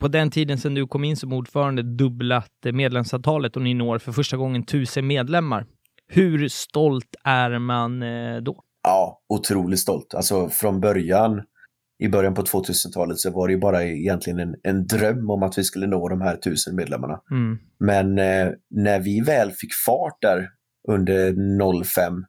på 0.00 0.08
den 0.08 0.30
tiden 0.30 0.58
sedan 0.58 0.74
du 0.74 0.86
kom 0.86 1.04
in 1.04 1.16
som 1.16 1.32
ordförande 1.32 1.82
dubblat 1.82 2.52
medlemsantalet 2.72 3.56
och 3.56 3.62
ni 3.62 3.74
når 3.74 3.98
för 3.98 4.12
första 4.12 4.36
gången 4.36 4.62
tusen 4.62 5.06
medlemmar. 5.06 5.66
Hur 6.08 6.48
stolt 6.48 7.16
är 7.24 7.58
man 7.58 8.02
eh, 8.02 8.36
då? 8.36 8.62
Ja, 8.82 9.20
otroligt 9.28 9.78
stolt. 9.78 10.14
Alltså 10.14 10.48
från 10.48 10.80
början 10.80 11.42
i 11.98 12.08
början 12.08 12.34
på 12.34 12.42
2000-talet 12.42 13.18
så 13.18 13.30
var 13.30 13.48
det 13.48 13.52
ju 13.54 13.60
bara 13.60 13.84
egentligen 13.84 14.38
en, 14.38 14.54
en 14.62 14.86
dröm 14.86 15.30
om 15.30 15.42
att 15.42 15.58
vi 15.58 15.64
skulle 15.64 15.86
nå 15.86 16.08
de 16.08 16.20
här 16.20 16.36
tusen 16.36 16.76
medlemmarna. 16.76 17.20
Mm. 17.30 17.58
Men 17.78 18.18
eh, 18.18 18.52
när 18.70 19.00
vi 19.00 19.20
väl 19.20 19.50
fick 19.50 19.74
fart 19.86 20.22
där 20.22 20.48
under 20.88 21.84
05, 21.84 22.24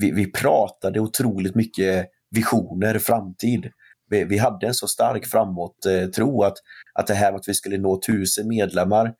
vi, 0.00 0.10
vi 0.10 0.32
pratade 0.32 1.00
otroligt 1.00 1.54
mycket 1.54 2.06
visioner, 2.30 2.98
framtid. 2.98 3.70
Vi, 4.10 4.24
vi 4.24 4.38
hade 4.38 4.66
en 4.66 4.74
så 4.74 4.86
stark 4.86 5.26
framåt 5.26 5.86
eh, 5.86 6.08
tro 6.08 6.42
att, 6.42 6.56
att 6.94 7.06
det 7.06 7.14
här 7.14 7.32
med 7.32 7.38
att 7.38 7.48
vi 7.48 7.54
skulle 7.54 7.78
nå 7.78 8.00
tusen 8.06 8.48
medlemmar, 8.48 9.14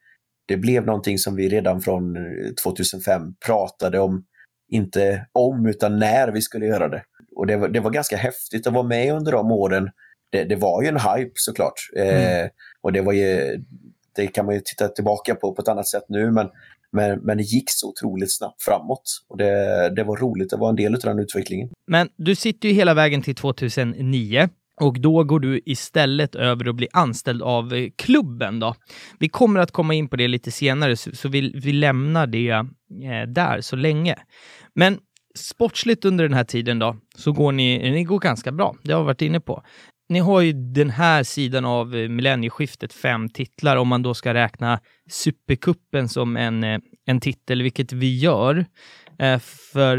det 0.48 0.56
blev 0.56 0.86
någonting 0.86 1.18
som 1.18 1.36
vi 1.36 1.48
redan 1.48 1.80
från 1.80 2.16
2005 2.64 3.22
eh, 3.22 3.28
pratade 3.46 3.98
om, 3.98 4.24
inte 4.68 5.26
om 5.32 5.66
utan 5.66 5.98
när 5.98 6.32
vi 6.32 6.42
skulle 6.42 6.66
göra 6.66 6.88
det 6.88 7.02
och 7.37 7.47
det 7.47 7.57
var, 7.57 7.68
det 7.68 7.81
var 7.81 7.90
ganska 7.90 8.16
häftigt 8.16 8.66
att 8.66 8.73
vara 8.73 8.87
med 8.87 9.14
under 9.14 9.33
de 9.33 9.53
åren. 9.53 9.90
Det, 10.33 10.44
det 10.44 10.57
var 10.57 10.83
ju 10.83 10.88
en 10.88 11.01
hype 11.01 11.33
såklart. 11.35 11.75
Mm. 11.97 12.44
Eh, 12.44 12.51
och 12.83 12.92
det 12.92 13.01
var 13.01 13.12
ju, 13.12 13.59
det 14.16 14.27
kan 14.27 14.47
man 14.47 14.55
ju 14.55 14.61
titta 14.61 14.88
tillbaka 14.88 15.35
på 15.35 15.55
på 15.55 15.62
ett 15.62 15.68
annat 15.68 15.88
sätt 15.88 16.05
nu, 16.09 16.31
men, 16.31 16.49
men, 16.92 17.20
men 17.20 17.37
det 17.37 17.42
gick 17.42 17.70
så 17.70 17.88
otroligt 17.88 18.37
snabbt 18.37 18.62
framåt. 18.62 19.03
Och 19.29 19.38
det, 19.38 19.92
det 19.97 20.05
var 20.05 20.16
roligt 20.16 20.53
att 20.53 20.61
vara 20.61 20.70
en 20.70 20.77
del 20.77 20.94
av 20.94 21.01
den 21.01 21.18
utvecklingen. 21.18 21.68
Men 21.87 22.09
du 22.16 22.35
sitter 22.35 22.68
ju 22.68 22.75
hela 22.75 22.94
vägen 22.94 23.23
till 23.23 23.35
2009. 23.35 24.49
Och 24.81 25.01
då 25.01 25.25
går 25.25 25.40
du 25.40 25.61
istället 25.64 26.35
över 26.35 26.68
och 26.68 26.75
blir 26.75 26.88
anställd 26.92 27.42
av 27.42 27.75
eh, 27.75 27.88
klubben 27.97 28.61
då. 28.61 28.75
Vi 29.18 29.29
kommer 29.29 29.61
att 29.61 29.70
komma 29.70 29.94
in 29.94 30.09
på 30.09 30.16
det 30.16 30.29
lite 30.29 30.51
senare, 30.51 30.97
så, 30.97 31.16
så 31.16 31.29
vi, 31.29 31.61
vi 31.64 31.73
lämnar 31.73 32.27
det 32.27 32.51
eh, 32.51 33.29
där 33.29 33.61
så 33.61 33.77
länge. 33.77 34.16
Men 34.75 34.99
sportsligt 35.38 36.05
under 36.05 36.25
den 36.25 36.35
här 36.35 36.44
tiden 36.44 36.79
då, 36.79 36.97
så 37.16 37.33
går 37.33 37.53
ni, 37.53 37.90
ni 37.90 38.05
går 38.05 38.18
ganska 38.18 38.53
bra. 38.53 38.77
Det 38.83 38.92
har 38.92 39.01
vi 39.01 39.07
varit 39.07 39.23
inne 39.23 39.40
på. 39.40 39.62
Ni 40.09 40.18
har 40.18 40.40
ju 40.40 40.53
den 40.53 40.90
här 40.90 41.23
sidan 41.23 41.64
av 41.64 41.97
eh, 41.97 42.09
millennieskiftet 42.09 42.92
fem 42.92 43.29
titlar 43.29 43.77
om 43.77 43.88
man 43.88 44.03
då 44.03 44.14
ska 44.14 44.35
räkna 44.35 44.81
Supercupen 45.11 46.09
som 46.09 46.37
en, 46.37 46.64
eh, 46.64 46.79
en 47.07 47.20
titel, 47.20 47.62
vilket 47.62 47.92
vi 47.92 48.18
gör. 48.18 48.66
Eh, 49.18 49.38
för 49.73 49.99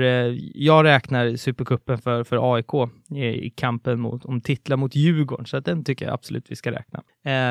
jag 0.56 0.86
räknar 0.86 1.36
Supercupen 1.36 1.98
för, 1.98 2.24
för 2.24 2.56
AIK 2.56 2.90
i 3.16 3.50
kampen 3.50 4.00
mot, 4.00 4.26
om 4.26 4.42
titlar 4.42 4.78
mot 4.78 4.96
Djurgården, 4.96 5.46
så 5.46 5.58
att 5.58 5.66
den 5.66 5.84
tycker 5.84 6.06
jag 6.06 6.14
absolut 6.14 6.52
vi 6.52 6.56
ska 6.56 6.72
räkna. 6.72 7.04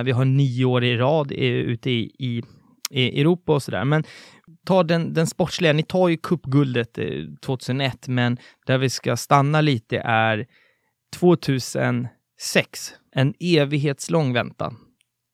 Vi 0.02 0.10
har 0.10 0.24
nio 0.24 0.64
år 0.64 0.84
i 0.84 0.96
rad 0.96 1.32
ute 1.32 1.90
i, 1.90 2.00
i, 2.18 2.42
i 2.90 3.20
Europa 3.20 3.52
och 3.52 3.62
sådär. 3.62 3.84
Men 3.84 4.04
ta 4.66 4.82
den, 4.82 5.14
den 5.14 5.26
sportsliga, 5.26 5.72
ni 5.72 5.82
tar 5.82 6.08
ju 6.08 6.16
cupguldet 6.16 6.98
eh, 6.98 7.06
2001, 7.42 8.08
men 8.08 8.38
där 8.66 8.78
vi 8.78 8.90
ska 8.90 9.16
stanna 9.16 9.60
lite 9.60 9.98
är 9.98 10.46
2006. 11.20 12.10
En 13.14 13.34
evighetslång 13.40 14.32
väntan. 14.32 14.76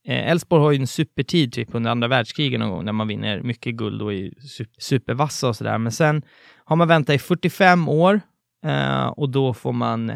Eh, 0.07 0.31
Elfsborg 0.31 0.63
har 0.63 0.73
ju 0.73 0.81
en 0.81 0.87
supertid 0.87 1.53
typ 1.53 1.75
under 1.75 1.91
andra 1.91 2.09
världskriget 2.09 2.61
någon 2.61 2.71
gång 2.71 2.85
när 2.85 2.93
man 2.93 3.09
vinner 3.09 3.43
mycket 3.43 3.75
guld 3.75 4.03
och 4.03 4.15
är 4.15 4.33
supervassa 4.79 5.49
och 5.49 5.57
sådär. 5.57 5.79
Men 5.79 5.93
sen 5.93 6.23
har 6.65 6.77
man 6.77 6.89
väntat 6.89 7.15
i 7.15 7.19
45 7.19 7.89
år 7.89 8.21
eh, 8.65 9.07
och 9.07 9.31
då 9.31 9.55
får 9.55 9.73
man 9.73 10.13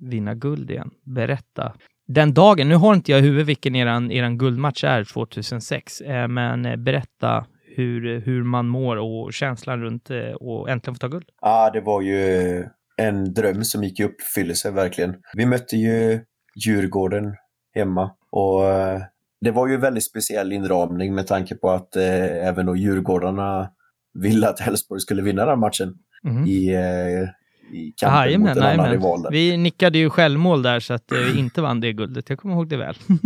vinna 0.00 0.34
guld 0.34 0.70
igen. 0.70 0.90
Berätta 1.04 1.74
den 2.08 2.34
dagen, 2.34 2.68
nu 2.68 2.74
har 2.74 2.94
inte 2.94 3.10
jag 3.12 3.20
i 3.20 3.22
huvudet 3.22 3.46
vilken 3.48 3.74
eran, 3.76 4.10
eran 4.10 4.38
guldmatch 4.38 4.84
är 4.84 5.04
2006, 5.04 6.00
eh, 6.00 6.28
men 6.28 6.66
eh, 6.66 6.76
berätta 6.76 7.46
hur, 7.76 8.20
hur 8.20 8.42
man 8.42 8.68
mår 8.68 8.96
och 8.96 9.32
känslan 9.32 9.80
runt 9.80 10.10
eh, 10.10 10.18
och 10.40 10.70
äntligen 10.70 10.94
få 10.94 10.98
ta 10.98 11.08
guld. 11.08 11.28
Ja, 11.40 11.70
det 11.72 11.80
var 11.80 12.02
ju 12.02 12.64
en 12.96 13.34
dröm 13.34 13.64
som 13.64 13.84
gick 13.84 14.00
i 14.00 14.04
uppfyllelse 14.04 14.70
verkligen. 14.70 15.14
Vi 15.36 15.46
mötte 15.46 15.76
ju 15.76 16.20
Djurgården 16.66 17.34
hemma 17.74 18.10
och 18.30 18.64
eh, 18.64 19.00
det 19.40 19.50
var 19.50 19.68
ju 19.68 19.74
en 19.74 19.80
väldigt 19.80 20.04
speciell 20.04 20.52
inramning 20.52 21.14
med 21.14 21.26
tanke 21.26 21.54
på 21.54 21.70
att 21.70 21.96
eh, 21.96 22.46
även 22.48 22.66
då 22.66 22.76
Djurgårdarna 22.76 23.70
ville 24.14 24.48
att 24.48 24.60
Elfsborg 24.68 25.00
skulle 25.00 25.22
vinna 25.22 25.46
den 25.46 25.58
matchen 25.60 25.94
Mhm. 26.22 26.46
i, 26.46 26.74
eh, 26.74 27.28
i 27.72 27.92
kampen 27.96 28.18
Jajamän, 28.18 28.48
mot 28.48 28.56
en 28.56 28.62
annan 28.62 28.76
jajamän. 28.76 28.92
rival. 28.92 29.22
där. 29.22 29.30
Vi 29.30 29.56
nickade 29.56 29.98
ju 29.98 30.10
självmål 30.10 30.62
där 30.62 30.80
så 30.80 30.94
att 30.94 31.12
eh, 31.12 31.18
vi 31.18 31.38
inte 31.38 31.62
vann 31.62 31.80
det 31.80 31.92
guldet. 31.92 32.28
Jag 32.28 32.38
kommer 32.38 32.54
ihåg 32.54 32.68
det 32.68 32.76
väl. 32.76 32.96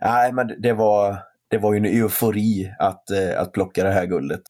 Nej, 0.00 0.32
men 0.32 0.52
det 0.58 0.72
var, 0.72 1.18
det 1.48 1.58
var 1.58 1.72
ju 1.72 1.76
en 1.76 1.84
eufori 1.84 2.72
att, 2.78 3.10
eh, 3.10 3.40
att 3.40 3.52
plocka 3.52 3.84
det 3.84 3.92
här 3.92 4.06
guldet. 4.06 4.40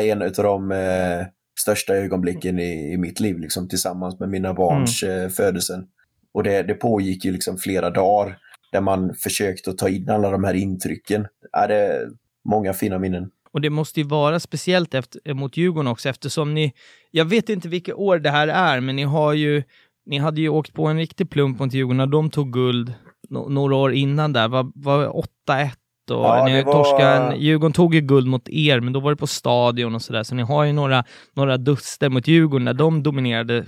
En 0.00 0.22
av 0.22 0.30
de 0.32 0.72
eh, 0.72 1.26
största 1.60 1.94
ögonblicken 1.94 2.58
i, 2.58 2.92
i 2.92 2.96
mitt 2.96 3.20
liv, 3.20 3.38
liksom, 3.38 3.68
tillsammans 3.68 4.20
med 4.20 4.28
mina 4.28 4.54
barns 4.54 5.02
eh, 5.02 5.28
födelsen. 5.28 5.86
Och 6.34 6.42
det, 6.42 6.62
det 6.62 6.74
pågick 6.74 7.24
ju 7.24 7.32
liksom 7.32 7.58
flera 7.58 7.90
dagar 7.90 8.38
där 8.72 8.80
man 8.80 9.14
försökte 9.14 9.70
att 9.70 9.78
ta 9.78 9.88
in 9.88 10.10
alla 10.10 10.30
de 10.30 10.44
här 10.44 10.54
intrycken. 10.54 11.26
Ja, 11.52 11.66
det 11.66 11.74
är 11.74 12.08
många 12.44 12.72
fina 12.72 12.98
minnen. 12.98 13.30
Och 13.56 13.62
det 13.62 13.70
måste 13.70 14.00
ju 14.00 14.06
vara 14.06 14.40
speciellt 14.40 14.94
efter, 14.94 15.34
mot 15.34 15.56
Djurgården 15.56 15.86
också 15.86 16.08
eftersom 16.08 16.54
ni, 16.54 16.72
jag 17.10 17.24
vet 17.24 17.48
inte 17.48 17.68
vilket 17.68 17.94
år 17.94 18.18
det 18.18 18.30
här 18.30 18.48
är, 18.48 18.80
men 18.80 18.96
ni 18.96 19.02
har 19.02 19.32
ju, 19.32 19.62
ni 20.06 20.18
hade 20.18 20.40
ju 20.40 20.48
åkt 20.48 20.72
på 20.74 20.86
en 20.86 20.96
riktig 20.96 21.30
plump 21.30 21.58
mot 21.58 21.72
Djurgården 21.72 21.96
när 21.96 22.06
de 22.06 22.30
tog 22.30 22.52
guld 22.52 22.94
no, 23.30 23.48
några 23.48 23.74
år 23.76 23.92
innan 23.92 24.32
där, 24.32 24.48
var, 24.48 24.72
var 24.74 25.06
8-1 25.08 25.70
och 26.10 26.16
Ja, 26.16 26.44
ni 26.46 26.52
det 26.52 26.62
var- 26.62 26.72
torskade, 26.72 27.34
en- 27.34 27.40
Djurgården 27.40 27.72
tog 27.72 27.94
ju 27.94 28.00
guld 28.00 28.26
mot 28.26 28.48
er, 28.48 28.80
men 28.80 28.92
då 28.92 29.00
var 29.00 29.10
det 29.10 29.16
på 29.16 29.26
stadion 29.26 29.94
och 29.94 30.02
sådär, 30.02 30.22
så 30.22 30.34
ni 30.34 30.42
har 30.42 30.64
ju 30.64 30.72
några, 30.72 31.04
några 31.36 31.56
duster 31.56 32.08
mot 32.08 32.28
Djurgården 32.28 32.64
när 32.64 32.74
de 32.74 33.02
dominerade 33.02 33.64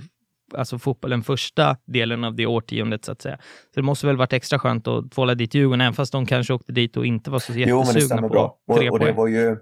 alltså 0.53 0.79
fotbollen 0.79 1.23
första 1.23 1.77
delen 1.87 2.23
av 2.23 2.35
det 2.35 2.45
årtiondet 2.45 3.05
så 3.05 3.11
att 3.11 3.21
säga. 3.21 3.37
Så 3.73 3.79
det 3.79 3.81
måste 3.81 4.07
väl 4.07 4.17
varit 4.17 4.33
extra 4.33 4.59
skönt 4.59 4.87
att 4.87 5.11
tvåla 5.11 5.35
dit 5.35 5.53
Djurgården, 5.53 5.81
även 5.81 5.93
fast 5.93 6.11
de 6.11 6.25
kanske 6.25 6.53
åkte 6.53 6.71
dit 6.71 6.97
och 6.97 7.05
inte 7.05 7.31
var 7.31 7.39
så 7.39 7.53
Jo, 7.55 7.77
men 7.77 7.85
det 7.93 7.99
jättesugna 7.99 8.21
på 8.21 8.29
bra. 8.29 8.57
tre 8.77 8.89
Och, 8.89 8.93
och 8.93 8.99
det, 9.05 9.11
var 9.11 9.27
ju, 9.27 9.57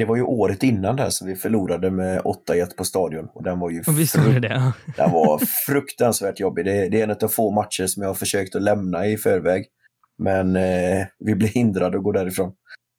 det 0.00 0.06
var 0.06 0.16
ju 0.16 0.22
året 0.22 0.62
innan 0.62 0.96
där 0.96 1.10
som 1.10 1.28
vi 1.28 1.36
förlorade 1.36 1.90
med 1.90 2.20
8-1 2.20 2.76
på 2.76 2.84
stadion. 2.84 3.28
Och 3.34 3.42
den 3.42 3.58
var 3.58 3.70
ju 3.70 3.82
var 3.82 4.32
det 4.32 4.40
det. 4.40 4.72
Den 4.96 5.10
var 5.10 5.40
fruktansvärt 5.66 6.40
jobbig. 6.40 6.64
Det, 6.64 6.88
det 6.88 7.00
är 7.00 7.04
en 7.04 7.10
av 7.10 7.28
få 7.28 7.50
matcher 7.50 7.86
som 7.86 8.02
jag 8.02 8.10
har 8.10 8.14
försökt 8.14 8.54
att 8.54 8.62
lämna 8.62 9.06
i 9.06 9.16
förväg. 9.16 9.66
Men 10.18 10.56
eh, 10.56 11.06
vi 11.18 11.34
blev 11.34 11.50
hindrade 11.50 11.96
att 11.96 12.04
gå 12.04 12.12
därifrån. 12.12 12.52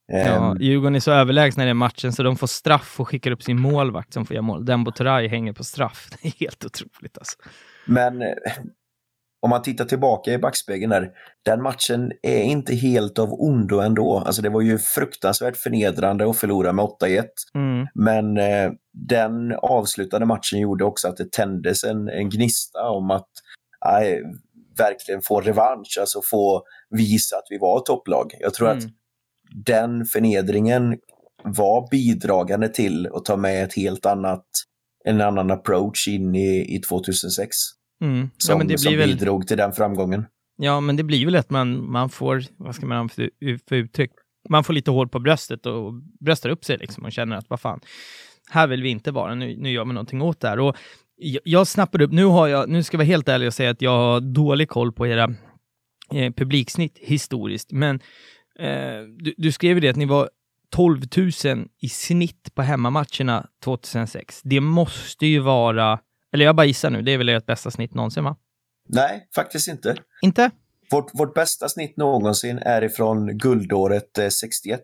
Ja, 0.08 0.52
Ehm, 0.52 0.58
Djurgården 0.62 0.96
är 0.96 1.00
så 1.00 1.12
överlägsna 1.12 1.64
i 1.64 1.68
den 1.68 1.78
matchen 1.78 2.14
så 2.14 2.24
de 2.24 2.38
får 2.38 2.48
straff 2.48 3.00
och 3.00 3.08
skickar 3.08 3.32
upp 3.32 3.44
sin 3.44 3.60
målvakt 3.60 4.14
som 4.14 4.26
får 4.26 4.34
göra 4.34 4.42
mål. 4.42 4.66
Dembo 4.66 4.92
Turay 4.92 5.28
hänger 5.28 5.54
på 5.54 5.64
straff. 5.64 6.10
Det 6.22 6.28
är 6.28 6.34
helt 6.40 6.66
otroligt 6.66 7.18
alltså. 7.18 7.38
Men 7.86 8.22
eh, 8.22 8.28
om 9.42 9.50
man 9.50 9.62
tittar 9.62 9.86
tillbaka 9.86 10.34
i 10.34 10.38
backspegeln 10.38 10.90
där, 10.90 11.10
den 11.46 11.62
matchen 11.62 12.12
är 12.22 12.42
inte 12.42 12.76
helt 12.76 13.20
av 13.20 13.34
ondo 13.34 13.80
ändå. 13.80 14.24
Alltså 14.26 14.42
det 14.42 14.50
var 14.50 14.62
ju 14.62 14.78
fruktansvärt 14.78 15.58
förnedrande 15.58 16.30
att 16.30 16.38
förlora 16.38 16.74
med 16.74 16.86
8-1. 16.86 17.24
Mm. 17.56 17.88
Men 17.96 18.38
eh, 18.38 18.72
den 18.94 19.52
avslutande 19.52 20.26
matchen 20.26 20.60
gjorde 20.60 20.84
också 20.86 21.08
att 21.08 21.18
det 21.18 21.32
tändes 21.32 21.84
en, 21.84 22.10
en 22.10 22.30
gnista 22.30 22.90
om 22.90 23.12
att 23.12 23.30
nej, 23.86 24.22
verkligen 24.78 25.22
få 25.22 25.42
revansch, 25.42 25.98
alltså 26.00 26.22
få 26.32 26.64
visa 26.90 27.36
att 27.36 27.48
vi 27.50 27.58
var 27.58 27.78
ett 27.78 27.86
topplag. 27.86 28.32
Jag 28.40 28.54
tror 28.54 28.70
att 28.70 28.84
Mm. 28.84 28.92
den 29.66 30.06
förnedringen 30.06 30.98
var 31.44 31.90
bidragande 31.92 32.70
till 32.70 33.08
att 33.08 33.26
ta 33.26 33.38
med 33.38 33.64
ett 33.64 33.76
helt 33.76 34.06
annat, 34.06 34.46
en 35.06 35.22
annan 35.22 35.52
approach 35.52 36.08
in 36.08 36.36
i, 36.36 36.76
i 36.76 36.80
2006. 36.80 37.56
Mm. 38.02 38.30
Som, 38.38 38.54
Ja, 38.54 38.58
men 38.58 38.68
det 38.68 38.78
som 38.78 38.90
blir 38.90 38.98
väl, 38.98 39.10
bidrog 39.10 39.48
till 39.48 39.58
den 39.58 39.72
framgången. 39.72 40.26
ja, 40.58 40.80
men 40.80 40.96
det 40.96 41.04
blir 41.04 41.26
väl 41.26 41.36
att 41.36 41.50
man, 41.50 41.92
man 41.92 42.10
får, 42.10 42.44
vad 42.58 42.76
ska 42.76 42.86
man 42.86 43.10
för, 43.10 43.30
för 43.70 43.76
uttryck? 43.76 44.12
Man 44.50 44.64
får 44.64 44.74
lite 44.74 44.92
hål 44.92 45.10
på 45.10 45.20
bröstet 45.20 45.66
och 45.66 45.94
bröstar 46.20 46.50
upp 46.50 46.66
sig 46.66 46.78
liksom 46.78 47.06
och 47.06 47.12
känner 47.12 47.36
att 47.36 47.50
vad 47.50 47.60
fan, 47.60 47.80
här 48.50 48.68
vill 48.68 48.84
vi 48.84 48.90
inte 48.90 49.12
vara, 49.12 49.36
nu, 49.36 49.58
nu 49.58 49.72
gör 49.72 49.86
vi 49.86 49.94
någonting 49.94 50.22
åt 50.22 50.40
det 50.40 50.48
här. 50.48 50.60
Och 50.60 50.78
jag, 51.16 51.42
jag 51.46 51.68
snappade 51.68 52.04
upp, 52.04 52.12
nu 52.12 52.26
har 52.26 52.48
jag, 52.48 52.70
nu 52.70 52.84
ska 52.84 52.96
jag 52.96 53.00
vara 53.00 53.08
helt 53.08 53.30
ärlig 53.30 53.48
och 53.48 53.54
säga 53.54 53.70
att 53.70 53.82
jag 53.82 53.98
har 53.98 54.20
dålig 54.20 54.70
koll 54.70 54.92
på 54.92 55.08
era 55.08 55.34
eh, 56.14 56.34
publiksnitt 56.34 56.98
historiskt, 57.02 57.72
men 57.72 58.00
eh, 58.60 59.02
du, 59.18 59.34
du 59.38 59.52
skrev 59.52 59.78
ju 59.78 59.80
det 59.80 59.90
att 59.90 59.96
ni 59.96 60.06
var 60.06 60.30
12 60.72 61.02
000 61.18 61.68
i 61.82 61.90
snitt 61.90 62.56
på 62.56 62.62
hemmamatcherna 62.62 63.48
2006. 63.64 64.42
Det 64.44 64.60
måste 64.60 65.26
ju 65.26 65.40
vara, 65.40 66.00
eller 66.34 66.46
jag 66.46 66.56
bara 66.56 66.66
gissar 66.66 66.90
nu, 66.90 67.02
det 67.02 67.12
är 67.12 67.18
väl 67.18 67.30
ert 67.30 67.46
bästa 67.46 67.72
snitt 67.72 67.94
någonsin 67.94 68.24
va? 68.24 68.36
Nej, 68.90 69.28
faktiskt 69.36 69.68
inte. 69.68 69.96
Inte? 70.22 70.52
Vårt, 70.92 71.10
vårt 71.14 71.34
bästa 71.34 71.70
snitt 71.70 71.98
någonsin 71.98 72.58
är 72.58 72.82
ifrån 72.84 73.38
guldåret 73.38 74.18
eh, 74.18 74.28
61. 74.30 74.80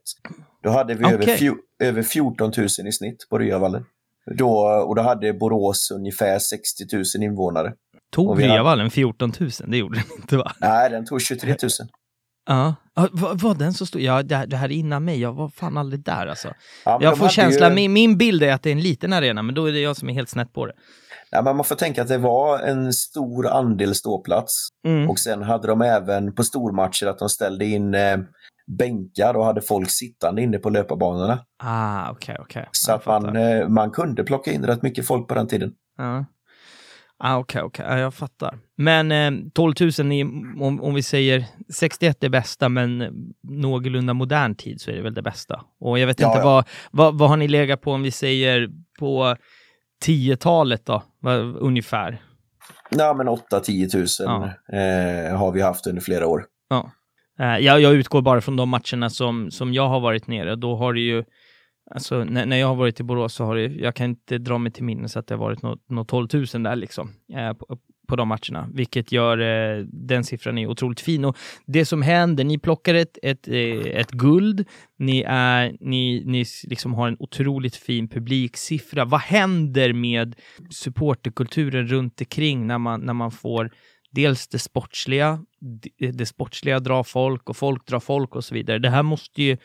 Då 0.63 0.69
hade 0.69 0.93
vi 0.93 1.05
över, 1.05 1.21
Okej. 1.23 1.37
fjo, 1.37 1.55
över 1.83 2.03
14 2.03 2.51
000 2.57 2.65
i 2.65 2.91
snitt 2.91 3.27
på 3.29 3.37
Ryavallen. 3.37 3.85
Då, 4.37 4.57
och 4.87 4.95
då 4.95 5.01
hade 5.01 5.33
Borås 5.33 5.91
ungefär 5.91 6.39
60 6.39 6.83
000 6.93 7.03
invånare. 7.23 7.73
Tog 8.11 8.29
hade- 8.29 8.47
Ryavallen 8.53 8.91
14 8.91 9.33
000? 9.39 9.49
Det 9.67 9.77
gjorde 9.77 9.95
den 9.95 10.17
inte 10.21 10.37
va? 10.37 10.51
Nej, 10.59 10.89
den 10.89 11.05
tog 11.05 11.21
23 11.21 11.49
000. 11.49 11.57
Ja. 12.49 12.75
ja 12.95 13.07
var, 13.11 13.35
var 13.35 13.55
den 13.55 13.73
så 13.73 13.85
stor? 13.85 14.01
Ja, 14.01 14.23
det, 14.23 14.45
det 14.45 14.57
här 14.57 14.65
är 14.69 14.73
innan 14.75 15.05
mig. 15.05 15.19
Jag 15.19 15.33
var 15.33 15.49
fan 15.49 15.77
aldrig 15.77 16.03
där 16.03 16.27
alltså. 16.27 16.53
Ja, 16.85 16.99
Jag 17.01 17.17
får 17.17 17.29
känslan, 17.29 17.69
Ju, 17.71 17.75
min, 17.75 17.93
min 17.93 18.17
bild 18.17 18.43
är 18.43 18.53
att 18.53 18.63
det 18.63 18.69
är 18.69 18.71
en 18.71 18.81
liten 18.81 19.13
arena, 19.13 19.41
men 19.41 19.55
då 19.55 19.65
är 19.65 19.71
det 19.71 19.79
jag 19.79 19.97
som 19.97 20.09
är 20.09 20.13
helt 20.13 20.29
snett 20.29 20.53
på 20.53 20.65
det. 20.65 20.73
Ja, 21.31 21.41
men 21.41 21.55
man 21.55 21.65
får 21.65 21.75
tänka 21.75 22.01
att 22.01 22.07
det 22.07 22.17
var 22.17 22.59
en 22.59 22.93
stor 22.93 23.47
andel 23.47 23.95
ståplats. 23.95 24.67
Mm. 24.85 25.09
Och 25.09 25.19
sen 25.19 25.43
hade 25.43 25.67
de 25.67 25.81
även 25.81 26.35
på 26.35 26.43
stormatcher 26.43 27.05
att 27.07 27.19
de 27.19 27.29
ställde 27.29 27.65
in 27.65 27.93
eh, 27.95 28.17
bänkar 28.77 29.33
och 29.33 29.45
hade 29.45 29.61
folk 29.61 29.89
sittande 29.89 30.41
inne 30.41 30.57
på 30.57 30.69
löparbanorna. 30.69 31.39
Ah, 31.63 32.11
okej, 32.11 32.37
okej. 32.39 32.69
Så 32.71 32.91
Jag 32.91 32.95
att 32.95 33.05
man, 33.05 33.21
fattar. 33.23 33.61
eh, 33.61 33.67
man 33.67 33.91
kunde 33.91 34.23
plocka 34.23 34.51
in 34.51 34.65
rätt 34.65 34.81
mycket 34.81 35.07
folk 35.07 35.27
på 35.27 35.33
den 35.35 35.47
tiden. 35.47 35.71
Ja. 35.97 36.25
Ah, 37.19 37.37
okej, 37.37 37.61
okej. 37.63 37.85
Ja, 37.89 37.99
jag 37.99 38.13
fattar. 38.13 38.59
Men 38.75 39.11
eh, 39.11 39.31
12 39.53 39.73
000, 39.99 40.11
i, 40.11 40.23
om, 40.59 40.81
om 40.83 40.93
vi 40.93 41.03
säger 41.03 41.45
61 41.73 42.23
är 42.23 42.29
bästa, 42.29 42.69
men 42.69 43.03
någorlunda 43.43 44.13
modern 44.13 44.55
tid 44.55 44.81
så 44.81 44.91
är 44.91 44.95
det 44.95 45.01
väl 45.01 45.13
det 45.13 45.21
bästa. 45.21 45.61
Och 45.79 45.99
jag 45.99 46.07
vet 46.07 46.19
Ja, 46.19 46.27
inte, 46.27 46.39
ja. 46.39 46.45
Vad, 46.45 46.65
vad, 46.91 47.17
vad 47.19 47.29
har 47.29 47.37
ni 47.37 47.47
legat 47.47 47.81
på 47.81 47.91
om 47.91 48.01
vi 48.03 48.11
säger 48.11 48.69
på 48.99 49.35
10-talet 50.05 50.85
då, 50.85 51.03
ungefär? 51.59 52.21
Ja, 52.89 53.13
men 53.13 53.27
8-10 53.27 54.27
000 54.27 54.43
eh, 54.43 55.37
har 55.37 55.51
vi 55.51 55.61
haft 55.61 55.87
under 55.87 56.01
flera 56.01 56.27
år. 56.27 56.45
Ja. 56.69 56.91
Eh, 57.39 57.57
jag, 57.57 57.81
jag 57.81 57.93
utgår 57.93 58.21
bara 58.21 58.41
från 58.41 58.55
de 58.55 58.69
matcherna 58.69 59.09
som, 59.09 59.51
som 59.51 59.73
jag 59.73 59.87
har 59.87 59.99
varit 59.99 60.27
nere. 60.27 60.55
Då 60.55 60.75
har 60.75 60.93
det 60.93 60.99
ju, 60.99 61.23
alltså 61.91 62.23
när, 62.23 62.45
när 62.45 62.57
jag 62.57 62.67
har 62.67 62.75
varit 62.75 62.99
i 62.99 63.03
Borås 63.03 63.33
så 63.33 63.45
har 63.45 63.55
det, 63.55 63.65
jag 63.65 63.95
kan 63.95 64.09
inte 64.09 64.37
dra 64.37 64.57
mig 64.57 64.71
till 64.71 64.83
minnes 64.83 65.17
att 65.17 65.27
det 65.27 65.35
har 65.35 65.39
varit 65.39 65.61
något, 65.61 65.89
något 65.89 66.07
12 66.07 66.27
000 66.33 66.45
där 66.63 66.75
liksom, 66.75 67.13
eh, 67.33 67.53
på, 67.53 67.77
på 68.07 68.15
de 68.15 68.27
matcherna, 68.27 68.69
vilket 68.73 69.11
gör 69.11 69.37
eh, 69.37 69.85
den 69.85 70.23
siffran 70.23 70.57
är 70.57 70.67
otroligt 70.67 70.99
fin. 70.99 71.25
Och 71.25 71.37
det 71.65 71.85
som 71.85 72.01
händer, 72.01 72.43
ni 72.43 72.59
plockar 72.59 72.93
ett, 72.93 73.17
ett, 73.23 73.47
eh, 73.47 73.99
ett 73.99 74.11
guld, 74.11 74.65
ni, 74.99 75.23
är, 75.27 75.77
ni, 75.79 76.23
ni 76.25 76.45
liksom 76.63 76.93
har 76.93 77.07
en 77.07 77.17
otroligt 77.19 77.75
fin 77.75 78.07
publiksiffra. 78.07 79.05
Vad 79.05 79.21
händer 79.21 79.93
med 79.93 80.35
supporterkulturen 80.69 81.87
runt 81.87 82.21
omkring 82.37 82.67
när 82.67 82.77
man, 82.77 83.01
när 83.01 83.13
man 83.13 83.31
får 83.31 83.71
dels 84.11 84.47
det 84.47 84.59
sportsliga, 84.59 85.39
det, 85.99 86.11
det 86.11 86.25
sportsliga 86.25 86.79
drar 86.79 87.03
folk 87.03 87.49
och 87.49 87.57
folk 87.57 87.87
drar 87.87 87.99
folk 87.99 88.35
och 88.35 88.43
så 88.43 88.53
vidare. 88.55 88.79
Det 88.79 88.89
här 88.89 89.03
måste 89.03 89.43
ju, 89.43 89.57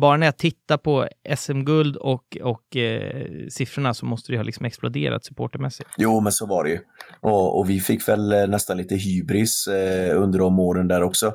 bara 0.00 0.16
när 0.16 0.26
jag 0.26 0.38
tittar 0.38 0.76
på 0.76 1.08
SM-guld 1.36 1.96
och, 1.96 2.36
och 2.42 2.76
eh, 2.76 3.26
siffrorna 3.50 3.94
så 3.94 4.06
måste 4.06 4.32
det 4.32 4.38
ha 4.38 4.44
liksom 4.44 4.66
exploderat 4.66 5.24
supportermässigt. 5.24 5.90
Jo, 5.98 6.20
men 6.20 6.32
så 6.32 6.46
var 6.46 6.64
det 6.64 6.70
ju. 6.70 6.78
Och, 7.20 7.58
och 7.58 7.70
vi 7.70 7.80
fick 7.80 8.08
väl 8.08 8.32
eh, 8.32 8.46
nästan 8.46 8.76
lite 8.76 8.94
hybris 8.94 9.66
eh, 9.66 10.22
under 10.22 10.38
de 10.38 10.58
åren 10.58 10.88
där 10.88 11.02
också. 11.02 11.32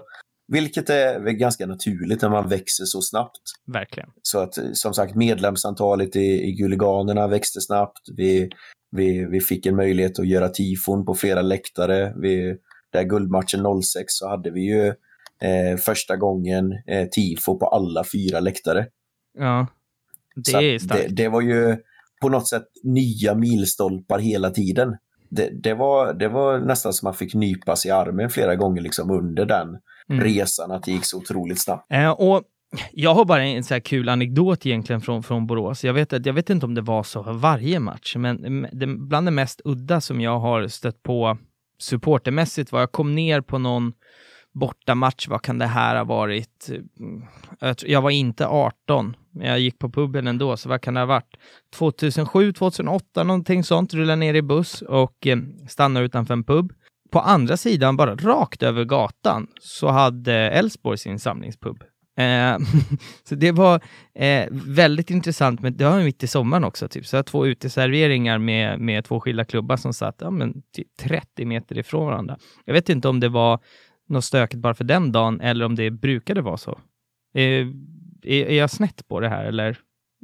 Vilket 0.47 0.89
är 0.89 1.19
ganska 1.19 1.65
naturligt 1.65 2.21
när 2.21 2.29
man 2.29 2.49
växer 2.49 2.85
så 2.85 3.01
snabbt. 3.01 3.41
Verkligen. 3.73 4.09
Så 4.21 4.39
att 4.39 4.57
eh, 4.57 4.63
som 4.73 4.93
sagt 4.93 5.15
medlemsantalet 5.15 6.15
i, 6.15 6.43
i 6.43 6.51
Guliganerna 6.51 7.27
växte 7.27 7.61
snabbt. 7.61 8.09
Vi, 8.17 8.49
vi, 8.91 9.25
vi 9.25 9.39
fick 9.39 9.65
en 9.65 9.75
möjlighet 9.75 10.19
att 10.19 10.27
göra 10.27 10.49
tifon 10.49 11.05
på 11.05 11.15
flera 11.15 11.41
läktare. 11.41 12.13
Vi, 12.21 12.55
där 12.93 13.03
guldmatchen 13.03 13.81
06 13.83 14.05
så 14.07 14.29
hade 14.29 14.51
vi 14.51 14.61
ju 14.61 14.93
eh, 15.41 15.77
första 15.77 16.15
gången 16.15 16.71
eh, 16.87 17.07
tifo 17.07 17.59
på 17.59 17.67
alla 17.67 18.03
fyra 18.13 18.39
läktare. 18.39 18.85
Ja, 19.37 19.67
det 20.35 20.51
Så 20.51 20.61
är 20.61 20.79
starkt. 20.79 21.09
det, 21.09 21.15
det 21.23 21.29
var 21.29 21.41
ju 21.41 21.77
på 22.21 22.29
något 22.29 22.47
sätt 22.47 22.65
nya 22.83 23.35
milstolpar 23.35 24.19
hela 24.19 24.49
tiden. 24.49 24.97
det, 25.29 25.49
det, 25.63 25.73
var, 25.73 26.13
det 26.13 26.27
var 26.27 26.59
nästan 26.59 26.93
som 26.93 27.05
man 27.07 27.13
fick 27.13 27.33
nypas 27.33 27.85
i 27.85 27.91
armen 27.91 28.29
flera 28.29 28.55
gånger 28.55 28.81
liksom 28.81 29.11
under 29.11 29.45
den 29.45 29.77
Mm. 30.09 30.23
resan, 30.23 30.71
att 30.71 30.83
det 30.83 30.91
gick 30.91 31.05
så 31.05 31.17
otroligt 31.17 31.61
snabbt. 31.61 31.91
Eh, 31.91 32.09
och 32.09 32.43
jag 32.91 33.13
har 33.13 33.25
bara 33.25 33.43
en 33.43 33.63
så 33.63 33.73
här 33.73 33.81
kul 33.81 34.09
anekdot 34.09 34.65
egentligen 34.65 35.01
från, 35.01 35.23
från 35.23 35.47
Borås. 35.47 35.83
Jag 35.83 35.93
vet, 35.93 36.13
att, 36.13 36.25
jag 36.25 36.33
vet 36.33 36.49
inte 36.49 36.65
om 36.65 36.73
det 36.75 36.81
var 36.81 37.03
så 37.03 37.21
varje 37.21 37.79
match, 37.79 38.15
men 38.15 38.67
det, 38.73 38.87
bland 38.87 39.27
det 39.27 39.31
mest 39.31 39.61
udda 39.65 40.01
som 40.01 40.21
jag 40.21 40.39
har 40.39 40.67
stött 40.67 41.03
på 41.03 41.37
supportermässigt 41.79 42.71
var 42.71 42.79
jag 42.79 42.91
kom 42.91 43.15
ner 43.15 43.41
på 43.41 43.57
någon 43.57 43.93
bortamatch, 44.53 45.27
vad 45.27 45.41
kan 45.41 45.57
det 45.57 45.65
här 45.65 45.95
ha 45.95 46.03
varit? 46.03 46.69
Eh, 47.61 47.73
jag, 47.85 48.01
var 48.01 48.09
inte 48.09 48.47
18, 48.47 49.15
men 49.31 49.47
jag 49.47 49.59
gick 49.59 49.79
på 49.79 49.89
puben 49.89 50.27
ändå, 50.27 50.57
så 50.57 50.69
vad 50.69 50.81
kan 50.81 50.93
det 50.93 50.99
ha 50.99 51.05
varit? 51.05 51.37
2007, 51.75 52.53
2008, 52.53 53.23
någonting 53.23 53.63
sånt, 53.63 53.93
rullade 53.93 54.15
ner 54.15 54.33
i 54.33 54.41
buss 54.41 54.81
och 54.81 55.15
stannar 55.21 55.67
stannade 55.67 56.05
utanför 56.05 56.33
en 56.33 56.43
pub. 56.43 56.73
På 57.11 57.19
andra 57.19 57.57
sidan, 57.57 57.97
bara 57.97 58.15
rakt 58.15 58.63
över 58.63 58.83
gatan, 58.85 59.47
så 59.59 59.87
hade 59.87 60.33
Elfsborg 60.33 60.97
sin 60.97 61.19
samlingspub. 61.19 61.83
Eh, 62.17 62.57
så 63.23 63.35
det 63.35 63.51
var 63.51 63.81
eh, 64.15 64.47
väldigt 64.51 65.09
intressant, 65.09 65.61
men 65.61 65.77
det 65.77 65.85
var 65.85 66.03
mitt 66.03 66.23
i 66.23 66.27
sommaren 66.27 66.63
också. 66.63 66.87
Typ. 66.87 67.05
Så 67.05 67.15
jag 67.15 67.25
två 67.25 67.47
uteserveringar 67.47 68.37
med, 68.37 68.79
med 68.79 69.05
två 69.05 69.19
skilda 69.19 69.45
klubbar 69.45 69.77
som 69.77 69.93
satt 69.93 70.15
ja, 70.19 70.29
men, 70.29 70.53
typ 70.75 70.87
30 70.99 71.45
meter 71.45 71.77
ifrån 71.77 72.05
varandra. 72.05 72.37
Jag 72.65 72.73
vet 72.73 72.89
inte 72.89 73.07
om 73.07 73.19
det 73.19 73.29
var 73.29 73.59
något 74.11 74.23
stökigt 74.25 74.61
bara 74.61 74.73
för 74.73 74.83
den 74.83 75.11
dagen, 75.11 75.41
eller 75.41 75.65
om 75.65 75.75
det 75.75 75.91
brukade 75.91 76.41
vara 76.41 76.57
så. 76.57 76.71
Eh, 77.35 77.67
är, 78.23 78.45
är 78.45 78.57
jag 78.57 78.69
snett 78.69 79.07
på 79.07 79.19
det 79.19 79.29
här, 79.29 79.45
eller, 79.45 79.77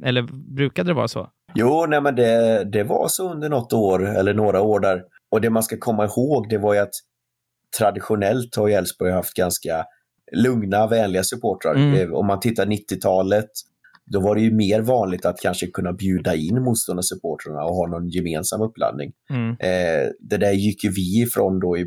eller 0.04 0.22
brukade 0.56 0.90
det 0.90 0.94
vara 0.94 1.08
så? 1.08 1.30
Jo, 1.54 1.86
nej 1.88 2.00
men 2.00 2.14
det, 2.14 2.64
det 2.64 2.82
var 2.82 3.08
så 3.08 3.32
under 3.32 3.48
något 3.48 3.72
år, 3.72 4.06
eller 4.08 4.34
några 4.34 4.60
år 4.60 4.80
där. 4.80 5.02
Och 5.30 5.40
det 5.40 5.50
man 5.50 5.62
ska 5.62 5.76
komma 5.78 6.04
ihåg, 6.04 6.48
det 6.48 6.58
var 6.58 6.74
ju 6.74 6.80
att 6.80 6.94
traditionellt 7.78 8.56
har 8.56 8.68
Elfsborg 8.68 9.12
haft 9.12 9.34
ganska 9.34 9.84
lugna, 10.32 10.86
vänliga 10.86 11.22
supportrar. 11.22 11.74
Mm. 11.74 11.94
Eh, 11.94 12.12
Om 12.12 12.26
man 12.26 12.40
tittar 12.40 12.66
90-talet, 12.66 13.50
då 14.10 14.20
var 14.20 14.34
det 14.34 14.40
ju 14.40 14.52
mer 14.52 14.80
vanligt 14.80 15.26
att 15.26 15.40
kanske 15.40 15.66
kunna 15.66 15.92
bjuda 15.92 16.34
in 16.34 16.62
motståndarsupportrarna 16.62 17.64
och 17.64 17.74
ha 17.74 17.86
någon 17.86 18.08
gemensam 18.08 18.60
uppladdning. 18.60 19.12
Mm. 19.30 19.50
Eh, 19.50 20.10
det 20.20 20.36
där 20.36 20.52
gick 20.52 20.84
ju 20.84 20.90
vi 20.90 21.22
ifrån 21.22 21.60
då 21.60 21.78
i, 21.78 21.86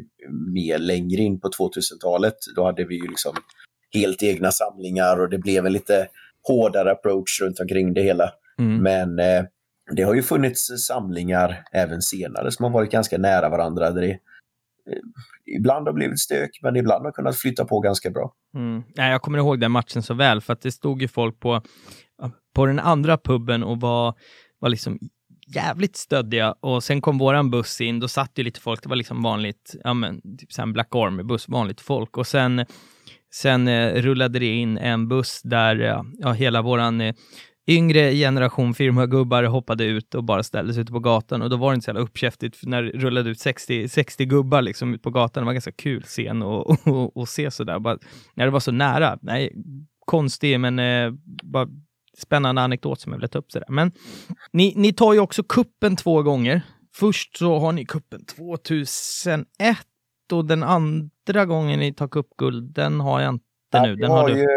mer 0.54 0.78
längre 0.78 1.22
in 1.22 1.40
på 1.40 1.48
2000-talet. 1.48 2.36
Då 2.56 2.66
hade 2.66 2.86
vi 2.86 2.96
ju 2.96 3.08
liksom 3.08 3.34
helt 3.94 4.24
egna 4.24 4.52
samlingar 4.52 5.20
och 5.20 5.30
det 5.30 5.38
blev 5.38 5.66
en 5.66 5.74
lite 5.74 6.08
hårdare 6.48 6.92
approach 6.92 7.42
runt 7.42 7.60
omkring 7.60 7.94
det 7.94 8.02
hela. 8.02 8.32
Mm. 8.60 8.84
Men 8.84 9.20
eh, 9.20 9.46
det 9.96 10.04
har 10.04 10.14
ju 10.14 10.24
funnits 10.24 10.68
samlingar 10.88 11.64
även 11.74 12.02
senare 12.02 12.52
som 12.52 12.64
har 12.64 12.72
varit 12.72 12.92
ganska 12.92 13.18
nära 13.18 13.50
varandra. 13.50 13.92
Där 13.92 14.02
det, 14.02 14.12
eh, 14.12 14.18
ibland 15.58 15.88
har 15.88 15.94
blivit 15.94 16.20
stök, 16.20 16.60
men 16.64 16.76
ibland 16.76 17.06
har 17.06 17.12
kunnat 17.12 17.38
flytta 17.38 17.66
på 17.66 17.80
ganska 17.80 18.10
bra. 18.10 18.34
Mm. 18.56 18.84
Jag 18.96 19.22
kommer 19.22 19.38
ihåg 19.38 19.60
den 19.60 19.72
matchen 19.72 20.04
så 20.04 20.14
väl, 20.14 20.42
för 20.42 20.54
att 20.54 20.62
det 20.62 20.72
stod 20.72 21.02
ju 21.02 21.08
folk 21.08 21.40
på, 21.40 21.62
på 22.54 22.66
den 22.66 22.80
andra 22.80 23.18
puben 23.18 23.64
och 23.64 23.80
var, 23.80 24.14
var 24.60 24.70
liksom 24.70 25.00
jävligt 25.56 25.96
stöddiga 25.96 26.56
och 26.60 26.84
sen 26.84 27.02
kom 27.02 27.18
våran 27.18 27.52
buss 27.52 27.82
in, 27.82 28.00
då 28.00 28.08
satt 28.08 28.32
ju 28.36 28.44
lite 28.44 28.60
folk, 28.60 28.84
det 28.84 28.90
var 28.90 28.96
liksom 28.96 29.22
vanligt, 29.22 29.76
ja 29.84 29.94
men 29.94 30.22
typ 30.38 30.60
en 30.60 30.74
Black 30.74 30.96
Army-buss, 30.96 31.50
vanligt 31.50 31.82
folk 31.82 32.18
och 32.18 32.28
sen, 32.28 32.66
sen 33.34 33.68
eh, 33.68 34.02
rullade 34.02 34.40
det 34.40 34.46
in 34.46 34.78
en 34.78 35.08
buss 35.08 35.42
där 35.44 35.82
eh, 35.82 36.04
ja, 36.20 36.32
hela 36.32 36.62
våran 36.62 37.02
eh, 37.02 37.16
yngre 37.68 38.14
generation 38.14 38.74
firmagubbar 38.74 39.44
hoppade 39.44 39.84
ut 39.84 40.16
och 40.16 40.24
bara 40.24 40.44
ställde 40.44 40.74
sig 40.74 40.82
ute 40.82 40.92
på 40.92 41.00
gatan 41.00 41.42
och 41.42 41.50
då 41.50 41.58
var 41.58 41.72
det 41.72 41.76
inte 41.76 41.86
så 41.86 41.90
jävla 41.90 42.02
uppkäftigt 42.02 42.56
för 42.56 42.68
när 42.68 42.84
det 42.84 42.90
rullade 42.90 43.30
ut 43.30 43.40
60, 43.40 43.88
60 43.88 44.26
gubbar 44.26 44.62
liksom 44.62 44.94
ut 44.94 45.04
på 45.04 45.10
gatan. 45.10 45.42
Det 45.42 45.46
var 45.46 45.52
en 45.52 45.56
ganska 45.56 45.72
kul 45.72 46.04
scen 46.04 46.42
att 46.42 46.66
och, 46.88 47.18
och 47.18 47.30
se 47.30 47.52
sådär. 47.52 47.80
Bara, 47.80 47.98
när 48.36 48.46
det 48.46 48.52
var 48.52 48.60
så 48.60 48.72
nära. 48.72 49.18
Nej, 49.22 49.54
konstig 50.06 50.60
men 50.60 50.80
eh, 50.80 51.12
bara 51.44 51.68
spännande 52.17 52.62
anekdot 52.62 53.00
som 53.00 53.12
jag 53.12 53.19
vill 53.19 53.30
ta 53.30 53.39
upp. 53.39 53.52
Sådär. 53.52 53.67
Men 53.69 53.91
ni, 54.54 54.74
ni 54.76 54.93
tar 54.93 55.13
ju 55.13 55.19
också 55.19 55.43
kuppen 55.43 55.95
två 55.95 56.24
gånger. 56.24 56.62
Först 56.95 57.38
så 57.38 57.60
har 57.60 57.71
ni 57.71 57.86
kuppen 57.86 58.26
2001 58.26 59.78
och 60.32 60.45
den 60.45 60.63
andra 60.63 61.45
gången 61.45 61.80
ni 61.80 61.93
tar 61.93 62.08
cupguld, 62.08 62.74
den 62.74 63.00
har 63.00 63.21
jag 63.21 63.34
inte 63.34 63.82
nu. 63.82 63.95
vi 63.95 64.02
Den 64.02 64.12
har 64.12 64.21
har 64.21 64.30
du. 64.30 64.39
ju 64.41 64.47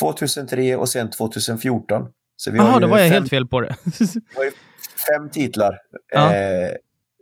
2003 0.00 0.76
och 0.76 0.88
sen 0.88 1.10
2014. 1.10 2.02
Så 2.36 2.50
vi 2.50 2.58
Jaha, 2.58 2.66
har 2.70 2.80
då 2.80 2.86
ju 2.86 2.90
var 2.90 2.98
jag 2.98 3.06
fem, 3.08 3.12
helt 3.14 3.30
fel 3.30 3.46
på 3.46 3.60
det. 3.60 3.76
fem 5.08 5.30
titlar 5.32 5.78
Ja. 6.12 6.34
eh, 6.34 6.70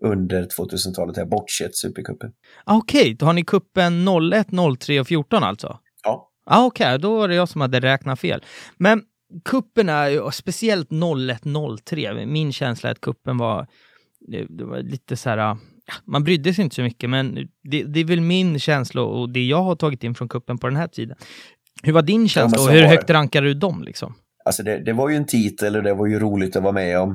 under 0.04 0.42
2000-talet, 0.42 1.16
här, 1.16 1.24
bortsett 1.24 1.76
Supercupen. 1.76 2.33
Ah, 2.64 2.76
Okej, 2.76 3.14
då 3.14 3.26
har 3.26 3.33
ni 3.33 3.44
kuppen 3.44 4.07
01, 4.33 4.46
03 4.80 5.00
och 5.00 5.07
14 5.07 5.42
alltså? 5.42 5.78
Ja. 6.04 6.30
Ah, 6.46 6.64
Okej, 6.64 6.98
då 6.98 7.16
var 7.16 7.28
det 7.28 7.35
jag 7.35 7.48
som 7.48 7.61
hade 7.61 7.80
räknat 7.80 8.20
fel. 8.20 8.44
Men 8.76 9.02
kuppen 9.44 9.88
är 9.88 10.09
ju, 10.09 10.31
speciellt 10.31 10.88
01, 10.90 11.42
03, 11.85 12.27
min 12.27 12.53
känsla 12.53 12.88
är 12.88 12.92
att 12.92 13.01
kuppen 13.01 13.38
var, 13.38 13.66
det, 14.29 14.64
var 14.64 14.79
lite 14.79 15.16
så 15.16 15.31
här, 15.31 15.38
ja, 15.38 15.59
man 16.05 16.25
brydde 16.25 16.55
sig 16.55 16.64
inte 16.64 16.77
så 16.77 16.83
mycket, 16.83 17.11
men 17.11 17.35
det, 17.62 17.83
det 17.83 18.01
är 18.01 18.05
väl 18.05 18.20
min 18.20 18.59
känsla 18.59 19.03
och 19.03 19.31
det 19.31 19.44
jag 19.44 19.62
har 19.62 19.77
tagit 19.77 20.05
in 20.05 20.14
från 20.14 20.29
kuppen 20.29 20.59
på 20.59 20.66
den 20.66 20.77
här 20.77 20.88
tiden. 20.88 21.16
Hur 21.83 21.92
var 21.92 22.03
din 22.03 22.29
känsla 22.29 22.59
men 22.59 22.66
och 22.66 22.73
hur 22.73 22.85
högt 22.85 23.11
rankar 23.11 23.42
du 23.42 23.55
dem 23.55 23.83
liksom? 23.83 24.14
Alltså 24.44 24.62
det, 24.62 24.79
det 24.79 24.92
var 24.92 25.09
ju 25.09 25.16
en 25.16 25.27
titel 25.27 25.77
och 25.77 25.83
det 25.83 25.94
var 25.94 26.07
ju 26.07 26.18
roligt 26.18 26.57
att 26.57 26.62
vara 26.62 26.73
med 26.73 27.01
om. 27.01 27.11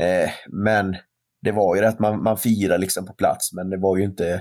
Eh, 0.00 0.30
men 0.48 0.96
det 1.42 1.52
var 1.52 1.76
ju 1.76 1.82
det 1.82 1.88
att 1.88 1.98
man, 1.98 2.22
man 2.22 2.36
firar 2.36 2.78
liksom 2.78 3.06
på 3.06 3.12
plats, 3.12 3.52
men 3.52 3.70
det 3.70 3.76
var 3.76 3.96
ju 3.96 4.04
inte, 4.04 4.40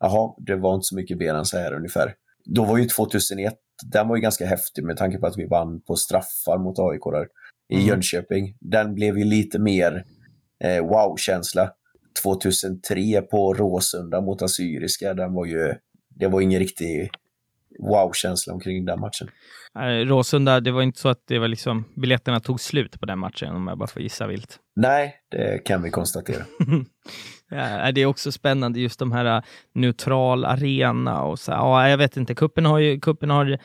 jaha, 0.00 0.34
det 0.46 0.56
var 0.56 0.74
inte 0.74 0.84
så 0.84 0.96
mycket 0.96 1.18
mer 1.18 1.34
än 1.34 1.44
så 1.44 1.58
här 1.58 1.72
ungefär. 1.72 2.14
Då 2.44 2.64
var 2.64 2.78
ju 2.78 2.84
2001, 2.84 3.54
den 3.82 4.08
var 4.08 4.16
ju 4.16 4.22
ganska 4.22 4.46
häftig 4.46 4.84
med 4.84 4.96
tanke 4.96 5.18
på 5.18 5.26
att 5.26 5.38
vi 5.38 5.46
vann 5.46 5.80
på 5.80 5.96
straffar 5.96 6.58
mot 6.58 6.78
AIK 6.78 7.02
där 7.04 7.26
i 7.68 7.74
Mm. 7.74 7.86
Jönköping. 7.86 8.56
Den 8.60 8.94
blev 8.94 9.18
ju 9.18 9.24
lite 9.24 9.58
mer 9.58 10.04
eh, 10.64 10.86
wow-känsla. 10.86 11.70
2003 12.22 13.22
på 13.22 13.54
Råsunda 13.54 14.20
mot 14.20 14.42
Assyriska, 14.42 15.14
den 15.14 15.34
var 15.34 15.46
ju, 15.46 15.74
det 16.08 16.28
var 16.28 16.40
ingen 16.40 16.58
riktig 16.58 17.10
wow-känsla 17.82 18.52
omkring 18.52 18.84
den 18.84 19.00
matchen. 19.00 19.28
Eh, 19.78 20.06
Råsunda, 20.06 20.60
det 20.60 20.70
var 20.70 20.82
inte 20.82 21.00
så 21.00 21.08
att 21.08 21.22
det 21.26 21.38
var 21.38 21.48
liksom, 21.48 21.84
biljetterna 21.96 22.40
tog 22.40 22.60
slut 22.60 23.00
på 23.00 23.06
den 23.06 23.18
matchen 23.18 23.56
om 23.56 23.66
jag 23.68 23.78
bara 23.78 23.86
får 23.86 24.02
gissa 24.02 24.26
vilt. 24.26 24.58
Nej, 24.76 25.14
det 25.30 25.64
kan 25.64 25.82
vi 25.82 25.90
konstatera. 25.90 26.44
Ja, 27.52 27.92
det 27.92 28.00
är 28.00 28.06
också 28.06 28.32
spännande 28.32 28.80
just 28.80 28.98
de 28.98 29.12
här 29.12 29.24
äh, 29.36 29.42
neutral 29.74 30.44
arena 30.44 31.22
och 31.22 31.38
så. 31.38 31.52
Ja, 31.52 31.88
jag 31.88 31.98
vet 31.98 32.16
inte, 32.16 32.34
kuppen 32.34 32.66
har 32.66 32.78
ju 32.78 33.00
kuppen 33.00 33.30
har 33.30 33.58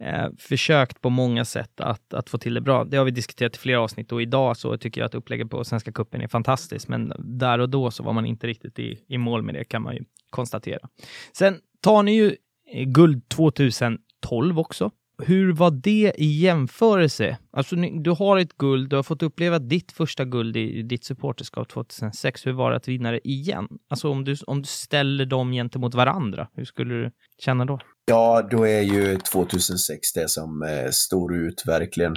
eh, 0.00 0.28
försökt 0.38 1.00
på 1.00 1.10
många 1.10 1.44
sätt 1.44 1.80
att, 1.80 2.14
att 2.14 2.30
få 2.30 2.38
till 2.38 2.54
det 2.54 2.60
bra. 2.60 2.84
Det 2.84 2.96
har 2.96 3.04
vi 3.04 3.10
diskuterat 3.10 3.56
i 3.56 3.58
flera 3.58 3.80
avsnitt 3.80 4.12
och 4.12 4.22
idag 4.22 4.56
så 4.56 4.78
tycker 4.78 5.00
jag 5.00 5.06
att 5.06 5.14
upplägget 5.14 5.50
på 5.50 5.64
Svenska 5.64 5.92
kuppen 5.92 6.20
är 6.20 6.28
fantastiskt, 6.28 6.88
men 6.88 7.12
där 7.18 7.58
och 7.58 7.68
då 7.68 7.90
så 7.90 8.02
var 8.02 8.12
man 8.12 8.26
inte 8.26 8.46
riktigt 8.46 8.78
i, 8.78 8.98
i 9.08 9.18
mål 9.18 9.42
med 9.42 9.54
det 9.54 9.64
kan 9.64 9.82
man 9.82 9.94
ju 9.94 10.04
konstatera. 10.30 10.88
Sen 11.36 11.58
tar 11.80 12.02
ni 12.02 12.14
ju 12.14 12.26
eh, 12.26 12.34
guld 12.72 13.28
2012 13.28 14.58
också. 14.58 14.90
Hur 15.18 15.52
var 15.52 15.70
det 15.70 16.12
i 16.16 16.40
jämförelse? 16.40 17.38
Alltså, 17.52 17.76
du 17.76 18.10
har 18.10 18.38
ett 18.38 18.56
guld, 18.56 18.90
du 18.90 18.96
har 18.96 19.02
fått 19.02 19.22
uppleva 19.22 19.58
ditt 19.58 19.92
första 19.92 20.24
guld 20.24 20.56
i, 20.56 20.78
i 20.78 20.82
ditt 20.82 21.04
supporterskap 21.04 21.68
2006. 21.68 22.46
Hur 22.46 22.52
var 22.52 22.70
det 22.70 22.76
att 22.76 22.88
vinna 22.88 23.10
det 23.10 23.28
igen? 23.28 23.68
Alltså 23.90 24.10
om 24.10 24.24
du, 24.24 24.36
om 24.46 24.62
du 24.62 24.66
ställer 24.68 25.26
dem 25.26 25.52
gentemot 25.52 25.94
varandra, 25.94 26.48
hur 26.54 26.64
skulle 26.64 26.94
du 26.94 27.10
känna 27.38 27.64
då? 27.64 27.78
Ja, 28.04 28.48
då 28.50 28.66
är 28.66 28.80
ju 28.80 29.18
2006 29.18 30.12
det 30.12 30.30
som 30.30 30.62
eh, 30.62 30.90
står 30.90 31.34
ut 31.34 31.62
verkligen. 31.66 32.16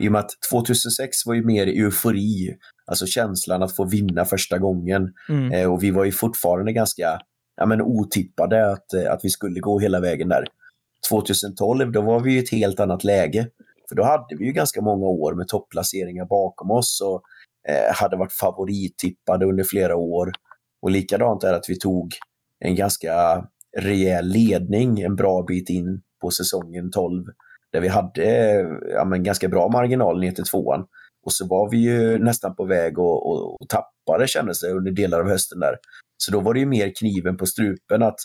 I 0.00 0.08
och 0.08 0.12
med 0.12 0.18
att 0.18 0.30
2006 0.50 1.26
var 1.26 1.34
ju 1.34 1.44
mer 1.44 1.66
eufori, 1.66 2.56
alltså 2.86 3.06
känslan 3.06 3.62
att 3.62 3.76
få 3.76 3.84
vinna 3.84 4.24
första 4.24 4.58
gången. 4.58 5.12
Mm. 5.28 5.52
Eh, 5.52 5.72
och 5.72 5.82
vi 5.82 5.90
var 5.90 6.04
ju 6.04 6.12
fortfarande 6.12 6.72
ganska 6.72 7.20
ja, 7.56 7.66
men 7.66 7.82
otippade 7.82 8.72
att, 8.72 8.94
eh, 8.94 9.12
att 9.12 9.20
vi 9.24 9.30
skulle 9.30 9.60
gå 9.60 9.78
hela 9.78 10.00
vägen 10.00 10.28
där. 10.28 10.44
2012, 11.10 11.92
då 11.92 12.02
var 12.02 12.20
vi 12.20 12.36
i 12.36 12.38
ett 12.38 12.50
helt 12.50 12.80
annat 12.80 13.04
läge. 13.04 13.48
För 13.88 13.96
då 13.96 14.02
hade 14.02 14.36
vi 14.38 14.44
ju 14.44 14.52
ganska 14.52 14.82
många 14.82 15.06
år 15.06 15.34
med 15.34 15.48
topplaceringar 15.48 16.24
bakom 16.24 16.70
oss 16.70 17.00
och 17.00 17.22
eh, 17.68 17.94
hade 17.94 18.16
varit 18.16 18.32
favorittippade 18.32 19.46
under 19.46 19.64
flera 19.64 19.96
år. 19.96 20.32
Och 20.82 20.90
likadant 20.90 21.44
är 21.44 21.52
att 21.52 21.68
vi 21.68 21.78
tog 21.78 22.14
en 22.60 22.76
ganska 22.76 23.44
rejäl 23.76 24.26
ledning 24.26 25.00
en 25.00 25.16
bra 25.16 25.42
bit 25.42 25.70
in 25.70 26.02
på 26.20 26.30
säsongen 26.30 26.90
12. 26.90 27.24
Där 27.72 27.80
vi 27.80 27.88
hade 27.88 28.58
ja, 28.94 29.04
men 29.04 29.22
ganska 29.22 29.48
bra 29.48 29.68
marginal 29.68 30.20
ner 30.20 30.30
till 30.30 30.44
tvåan. 30.44 30.86
Och 31.26 31.32
så 31.32 31.46
var 31.46 31.70
vi 31.70 31.76
ju 31.76 32.18
nästan 32.18 32.56
på 32.56 32.64
väg 32.64 32.92
att 32.92 32.98
och, 32.98 33.62
och 33.62 33.68
tappa 33.68 34.18
det 34.18 34.28
kändes 34.28 34.60
det 34.60 34.70
under 34.70 34.92
delar 34.92 35.20
av 35.20 35.28
hösten 35.28 35.60
där. 35.60 35.76
Så 36.16 36.32
då 36.32 36.40
var 36.40 36.54
det 36.54 36.60
ju 36.60 36.66
mer 36.66 36.92
kniven 36.98 37.36
på 37.36 37.46
strupen 37.46 38.02
att 38.02 38.18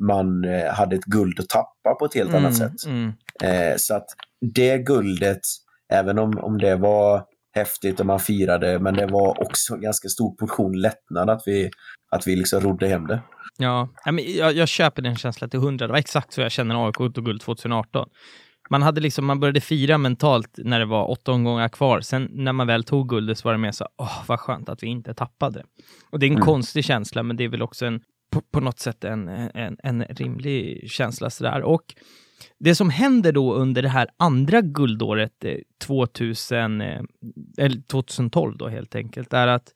man 0.00 0.44
eh, 0.44 0.72
hade 0.72 0.96
ett 0.96 1.04
guld 1.04 1.40
att 1.40 1.48
tappa 1.48 1.94
på 1.98 2.04
ett 2.04 2.14
helt 2.14 2.34
annat 2.34 2.56
sätt. 2.56 2.86
Mm. 2.86 3.12
Eh, 3.42 3.76
så 3.76 3.94
att 3.94 4.06
det 4.54 4.78
guldet, 4.78 5.40
även 5.92 6.18
om, 6.18 6.38
om 6.38 6.58
det 6.58 6.76
var 6.76 7.24
häftigt 7.54 8.00
och 8.00 8.06
man 8.06 8.20
firade, 8.20 8.78
men 8.78 8.94
det 8.94 9.06
var 9.06 9.42
också 9.42 9.74
en 9.74 9.80
ganska 9.80 10.08
stor 10.08 10.36
portion 10.36 10.80
lättnad 10.80 11.30
att 11.30 11.42
vi, 11.46 11.70
att 12.10 12.26
vi 12.26 12.36
liksom 12.36 12.60
rodde 12.60 12.88
hem 12.88 13.06
det. 13.06 13.20
Ja, 13.58 13.88
jag, 14.38 14.52
jag 14.52 14.68
köper 14.68 15.02
den 15.02 15.16
känslan 15.16 15.50
till 15.50 15.60
hundra. 15.60 15.86
Det 15.86 15.92
var 15.92 15.98
exakt 15.98 16.32
så 16.32 16.40
jag 16.40 16.52
känner 16.52 16.86
AIK 16.86 16.96
tog 16.96 17.24
guld 17.24 17.40
2018. 17.40 18.08
Man, 18.68 18.82
hade 18.82 19.00
liksom, 19.00 19.26
man 19.26 19.40
började 19.40 19.60
fira 19.60 19.98
mentalt 19.98 20.54
när 20.56 20.78
det 20.78 20.84
var 20.84 21.10
åtta 21.10 21.32
omgångar 21.32 21.68
kvar. 21.68 22.00
Sen 22.00 22.28
när 22.32 22.52
man 22.52 22.66
väl 22.66 22.84
tog 22.84 23.08
guldet 23.08 23.38
så 23.38 23.48
var 23.48 23.52
det 23.52 23.58
mer 23.58 23.72
så, 23.72 23.88
åh, 23.96 24.22
vad 24.26 24.40
skönt 24.40 24.68
att 24.68 24.82
vi 24.82 24.86
inte 24.86 25.14
tappade. 25.14 25.64
Och 26.10 26.18
det 26.18 26.26
är 26.26 26.30
en 26.30 26.36
mm. 26.36 26.46
konstig 26.46 26.84
känsla, 26.84 27.22
men 27.22 27.36
det 27.36 27.44
är 27.44 27.48
väl 27.48 27.62
också 27.62 27.86
en, 27.86 28.00
på, 28.30 28.40
på 28.40 28.60
något 28.60 28.78
sätt 28.78 29.04
en, 29.04 29.28
en, 29.28 29.76
en 29.82 30.02
rimlig 30.02 30.90
känsla 30.90 31.30
sådär. 31.30 31.62
Och 31.62 31.94
det 32.58 32.74
som 32.74 32.90
händer 32.90 33.32
då 33.32 33.54
under 33.54 33.82
det 33.82 33.88
här 33.88 34.08
andra 34.16 34.60
guldåret, 34.60 35.44
2000, 35.80 36.80
eh, 36.80 37.02
eller 37.58 37.82
2012 37.82 38.56
då 38.56 38.68
helt 38.68 38.94
enkelt, 38.94 39.32
är 39.32 39.46
att 39.46 39.72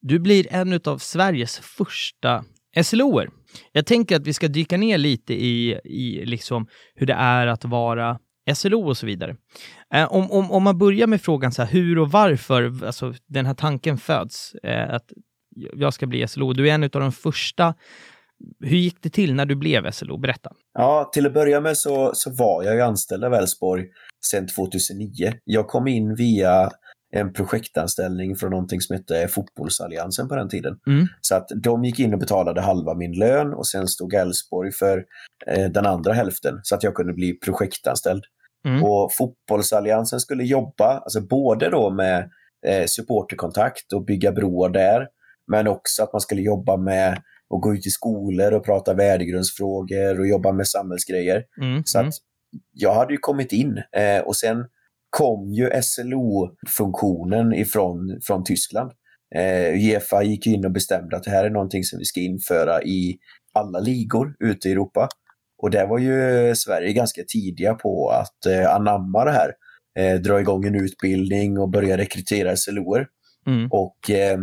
du 0.00 0.18
blir 0.18 0.52
en 0.52 0.80
av 0.84 0.98
Sveriges 0.98 1.58
första 1.58 2.44
SLOer. 2.82 3.30
Jag 3.72 3.86
tänker 3.86 4.16
att 4.16 4.26
vi 4.26 4.32
ska 4.32 4.48
dyka 4.48 4.76
ner 4.76 4.98
lite 4.98 5.34
i, 5.34 5.80
i 5.84 6.24
liksom 6.24 6.66
hur 6.94 7.06
det 7.06 7.14
är 7.14 7.46
att 7.46 7.64
vara 7.64 8.18
SLO 8.54 8.88
och 8.88 8.96
så 8.96 9.06
vidare. 9.06 9.36
Eh, 9.94 10.12
om, 10.12 10.30
om, 10.30 10.50
om 10.50 10.62
man 10.62 10.78
börjar 10.78 11.06
med 11.06 11.20
frågan 11.22 11.52
så 11.52 11.62
här, 11.62 11.72
hur 11.72 11.98
och 11.98 12.10
varför 12.10 12.86
alltså, 12.86 13.14
den 13.26 13.46
här 13.46 13.54
tanken 13.54 13.98
föds, 13.98 14.54
eh, 14.54 14.94
att 14.94 15.12
jag 15.76 15.94
ska 15.94 16.06
bli 16.06 16.28
SLO. 16.28 16.52
Du 16.52 16.70
är 16.70 16.74
en 16.74 16.84
av 16.84 16.90
de 16.90 17.12
första. 17.12 17.74
Hur 18.60 18.76
gick 18.76 19.02
det 19.02 19.10
till 19.10 19.34
när 19.34 19.46
du 19.46 19.54
blev 19.54 19.90
SLO? 19.90 20.18
Berätta. 20.18 20.52
Ja, 20.74 21.10
till 21.12 21.26
att 21.26 21.34
börja 21.34 21.60
med 21.60 21.76
så, 21.76 22.10
så 22.14 22.30
var 22.30 22.62
jag 22.62 22.74
ju 22.74 22.80
anställd 22.80 23.24
av 23.24 23.34
Elfsborg 23.34 23.84
sedan 24.30 24.46
2009. 24.56 25.32
Jag 25.44 25.68
kom 25.68 25.86
in 25.86 26.14
via 26.14 26.70
en 27.12 27.32
projektanställning 27.32 28.36
från 28.36 28.50
någonting 28.50 28.80
som 28.80 28.96
hette 28.96 29.28
Fotbollsalliansen 29.28 30.28
på 30.28 30.36
den 30.36 30.48
tiden. 30.48 30.78
Mm. 30.86 31.06
Så 31.20 31.34
att 31.34 31.48
de 31.62 31.84
gick 31.84 31.98
in 32.00 32.12
och 32.12 32.20
betalade 32.20 32.60
halva 32.60 32.94
min 32.94 33.12
lön 33.12 33.54
och 33.54 33.66
sen 33.66 33.88
stod 33.88 34.14
Elfsborg 34.14 34.72
för 34.72 35.04
eh, 35.46 35.70
den 35.70 35.86
andra 35.86 36.12
hälften 36.12 36.60
så 36.62 36.74
att 36.74 36.82
jag 36.82 36.94
kunde 36.94 37.12
bli 37.12 37.32
projektanställd. 37.32 38.24
Mm. 38.64 38.84
Och 38.84 39.12
Fotbollsalliansen 39.12 40.20
skulle 40.20 40.44
jobba, 40.44 40.98
alltså 40.98 41.20
både 41.20 41.70
då 41.70 41.90
med 41.90 42.30
eh, 42.66 42.86
supporterkontakt 42.86 43.92
och 43.92 44.04
bygga 44.04 44.32
broar 44.32 44.68
där, 44.68 45.06
men 45.46 45.68
också 45.68 46.02
att 46.02 46.12
man 46.12 46.20
skulle 46.20 46.42
jobba 46.42 46.76
med 46.76 47.12
att 47.54 47.60
gå 47.60 47.74
ut 47.74 47.86
i 47.86 47.90
skolor 47.90 48.52
och 48.52 48.64
prata 48.64 48.94
värdegrundsfrågor 48.94 50.20
och 50.20 50.26
jobba 50.26 50.52
med 50.52 50.68
samhällsgrejer. 50.68 51.44
Mm. 51.62 51.82
Så 51.84 51.98
att 51.98 52.02
mm. 52.02 52.12
jag 52.72 52.94
hade 52.94 53.12
ju 53.12 53.18
kommit 53.18 53.52
in 53.52 53.82
eh, 53.96 54.20
och 54.20 54.36
sen 54.36 54.64
kom 55.10 55.52
ju 55.52 55.70
SLO-funktionen 55.82 57.52
ifrån 57.54 58.20
från 58.26 58.44
Tyskland. 58.44 58.92
Eh, 59.34 59.74
Uefa 59.74 60.22
gick 60.22 60.46
in 60.46 60.64
och 60.64 60.70
bestämde 60.70 61.16
att 61.16 61.22
det 61.22 61.30
här 61.30 61.44
är 61.44 61.50
någonting 61.50 61.84
som 61.84 61.98
vi 61.98 62.04
ska 62.04 62.20
införa 62.20 62.82
i 62.82 63.18
alla 63.52 63.78
ligor 63.78 64.36
ute 64.40 64.68
i 64.68 64.72
Europa. 64.72 65.08
Och 65.62 65.70
där 65.70 65.86
var 65.86 65.98
ju 65.98 66.54
Sverige 66.54 66.92
ganska 66.92 67.22
tidiga 67.28 67.74
på 67.74 68.10
att 68.10 68.46
eh, 68.46 68.74
anamma 68.74 69.24
det 69.24 69.32
här. 69.32 69.52
Eh, 69.98 70.20
dra 70.20 70.40
igång 70.40 70.64
en 70.64 70.74
utbildning 70.74 71.58
och 71.58 71.70
börja 71.70 71.96
rekrytera 71.96 72.56
SLOer. 72.56 73.06
Mm. 73.46 73.68
Och 73.70 74.10
eh, 74.10 74.38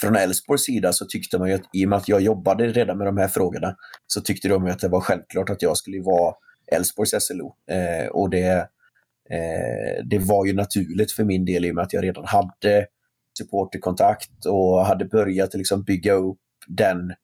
från 0.00 0.16
Elfsborgs 0.16 0.64
sida 0.64 0.92
så 0.92 1.04
tyckte 1.04 1.38
man 1.38 1.48
ju 1.48 1.54
att 1.54 1.68
i 1.72 1.84
och 1.84 1.88
med 1.88 1.96
att 1.96 2.08
jag 2.08 2.20
jobbade 2.20 2.68
redan 2.68 2.98
med 2.98 3.06
de 3.06 3.16
här 3.16 3.28
frågorna 3.28 3.76
så 4.06 4.20
tyckte 4.20 4.48
de 4.48 4.66
att 4.66 4.78
det 4.78 4.88
var 4.88 5.00
självklart 5.00 5.50
att 5.50 5.62
jag 5.62 5.76
skulle 5.76 6.02
vara 6.02 6.34
Elfsborgs 6.72 7.14
SLO. 7.18 7.54
Eh, 7.70 8.08
och 8.08 8.30
det 8.30 8.68
Eh, 9.30 10.04
det 10.04 10.18
var 10.18 10.46
ju 10.46 10.52
naturligt 10.52 11.12
för 11.12 11.24
min 11.24 11.44
del 11.44 11.64
i 11.64 11.70
och 11.70 11.74
med 11.74 11.84
att 11.84 11.92
jag 11.92 12.04
redan 12.04 12.24
hade 12.24 12.86
supporterkontakt 13.38 14.46
och 14.46 14.86
hade 14.86 15.04
börjat 15.04 15.54
liksom 15.54 15.82
bygga 15.82 16.12
upp 16.12 16.38
den 16.66 17.14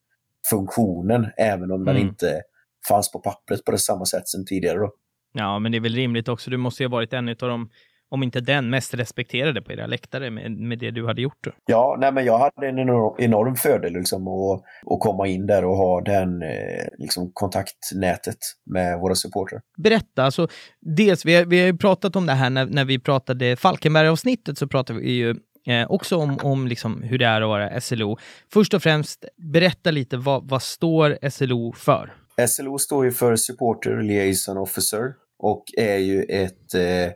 funktionen, 0.51 1.27
även 1.37 1.71
om 1.71 1.85
den 1.85 1.97
mm. 1.97 2.09
inte 2.09 2.43
fanns 2.89 3.13
på 3.13 3.19
pappret 3.19 3.65
på 3.65 3.73
det 3.73 3.79
samma 3.79 4.05
sätt 4.05 4.29
som 4.29 4.45
tidigare. 4.45 4.79
Då. 4.79 4.93
Ja, 5.33 5.59
men 5.59 5.73
det 5.73 5.79
är 5.79 5.81
väl 5.81 5.95
rimligt 5.95 6.29
också. 6.29 6.51
Du 6.51 6.57
måste 6.57 6.83
ju 6.83 6.89
ha 6.89 6.93
varit 6.93 7.13
en 7.13 7.29
av 7.29 7.35
de 7.37 7.71
om 8.15 8.23
inte 8.23 8.41
den 8.41 8.71
mest 8.71 8.95
respekterade 8.95 9.63
på 9.63 9.73
era 9.73 9.87
läktare 9.87 10.31
med, 10.31 10.53
med 10.53 10.79
det 10.79 10.91
du 10.91 11.07
hade 11.07 11.23
gjort? 11.23 11.39
Då. 11.45 11.51
Ja, 11.67 11.97
nej, 12.01 12.13
men 12.13 12.25
jag 12.25 12.39
hade 12.39 12.69
en 12.69 12.79
enorm, 13.19 13.57
fördel 13.57 13.93
liksom, 13.93 14.29
att, 14.29 14.63
att 14.93 15.01
komma 15.01 15.27
in 15.27 15.47
där 15.47 15.65
och 15.65 15.77
ha 15.77 16.01
den 16.01 16.43
eh, 16.43 16.85
liksom, 16.99 17.31
kontaktnätet 17.33 18.39
med 18.67 18.99
våra 18.99 19.15
supportrar. 19.15 19.61
Berätta, 19.77 20.25
alltså, 20.25 20.49
dels, 20.81 21.25
vi 21.25 21.35
har, 21.35 21.45
vi 21.45 21.61
har 21.61 21.67
ju 21.67 21.77
pratat 21.77 22.17
om 22.17 22.27
det 22.27 22.33
här 22.33 22.51
när, 22.51 22.67
när 22.67 22.85
vi 22.85 22.99
pratade 22.99 23.57
Falkenberg-avsnittet 23.57 24.59
så 24.59 24.69
pratade 24.69 25.01
vi 25.01 25.13
ju 25.13 25.35
Eh, 25.67 25.91
också 25.91 26.17
om, 26.17 26.39
om 26.43 26.67
liksom 26.67 27.03
hur 27.03 27.19
det 27.19 27.27
är 27.27 27.41
att 27.41 27.49
vara 27.49 27.81
SLO. 27.81 28.19
Först 28.53 28.75
och 28.75 28.83
främst, 28.83 29.25
berätta 29.37 29.91
lite 29.91 30.17
vad, 30.17 30.49
vad 30.49 30.63
står 30.63 31.31
SLO 31.31 31.73
för? 31.73 32.13
SLO 32.49 32.79
står 32.79 33.05
ju 33.05 33.13
för 33.13 33.37
Supporter 33.37 34.03
Liaison 34.03 34.59
Officer 34.59 35.15
och 35.39 35.65
är 35.77 35.97
ju 35.97 36.23
ett 36.23 36.75
eh, 36.75 37.13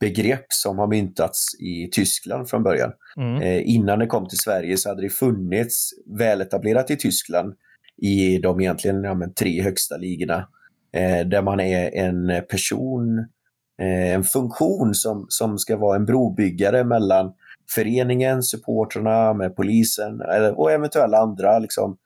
begrepp 0.00 0.46
som 0.48 0.78
har 0.78 0.86
myntats 0.86 1.54
i 1.60 1.88
Tyskland 1.92 2.48
från 2.48 2.62
början. 2.62 2.92
Mm. 3.16 3.42
Eh, 3.42 3.62
innan 3.74 3.98
det 3.98 4.06
kom 4.06 4.28
till 4.28 4.38
Sverige 4.38 4.76
så 4.76 4.88
hade 4.88 5.02
det 5.02 5.10
funnits 5.10 5.90
väletablerat 6.18 6.90
i 6.90 6.96
Tyskland 6.96 7.54
i 8.02 8.38
de 8.38 8.60
egentligen 8.60 9.04
ja, 9.04 9.14
men, 9.14 9.34
tre 9.34 9.62
högsta 9.62 9.96
ligorna. 9.96 10.48
Eh, 10.92 11.26
där 11.26 11.42
man 11.42 11.60
är 11.60 11.94
en 11.94 12.42
person, 12.50 13.18
eh, 13.82 14.14
en 14.14 14.24
funktion 14.24 14.94
som, 14.94 15.26
som 15.28 15.58
ska 15.58 15.76
vara 15.76 15.96
en 15.96 16.04
brobyggare 16.04 16.84
mellan 16.84 17.32
föreningen, 17.74 18.42
supportrarna, 18.42 19.34
med 19.34 19.56
polisen 19.56 20.22
och 20.54 20.72
eventuella 20.72 21.18
andra 21.18 21.58
liksom, 21.58 21.96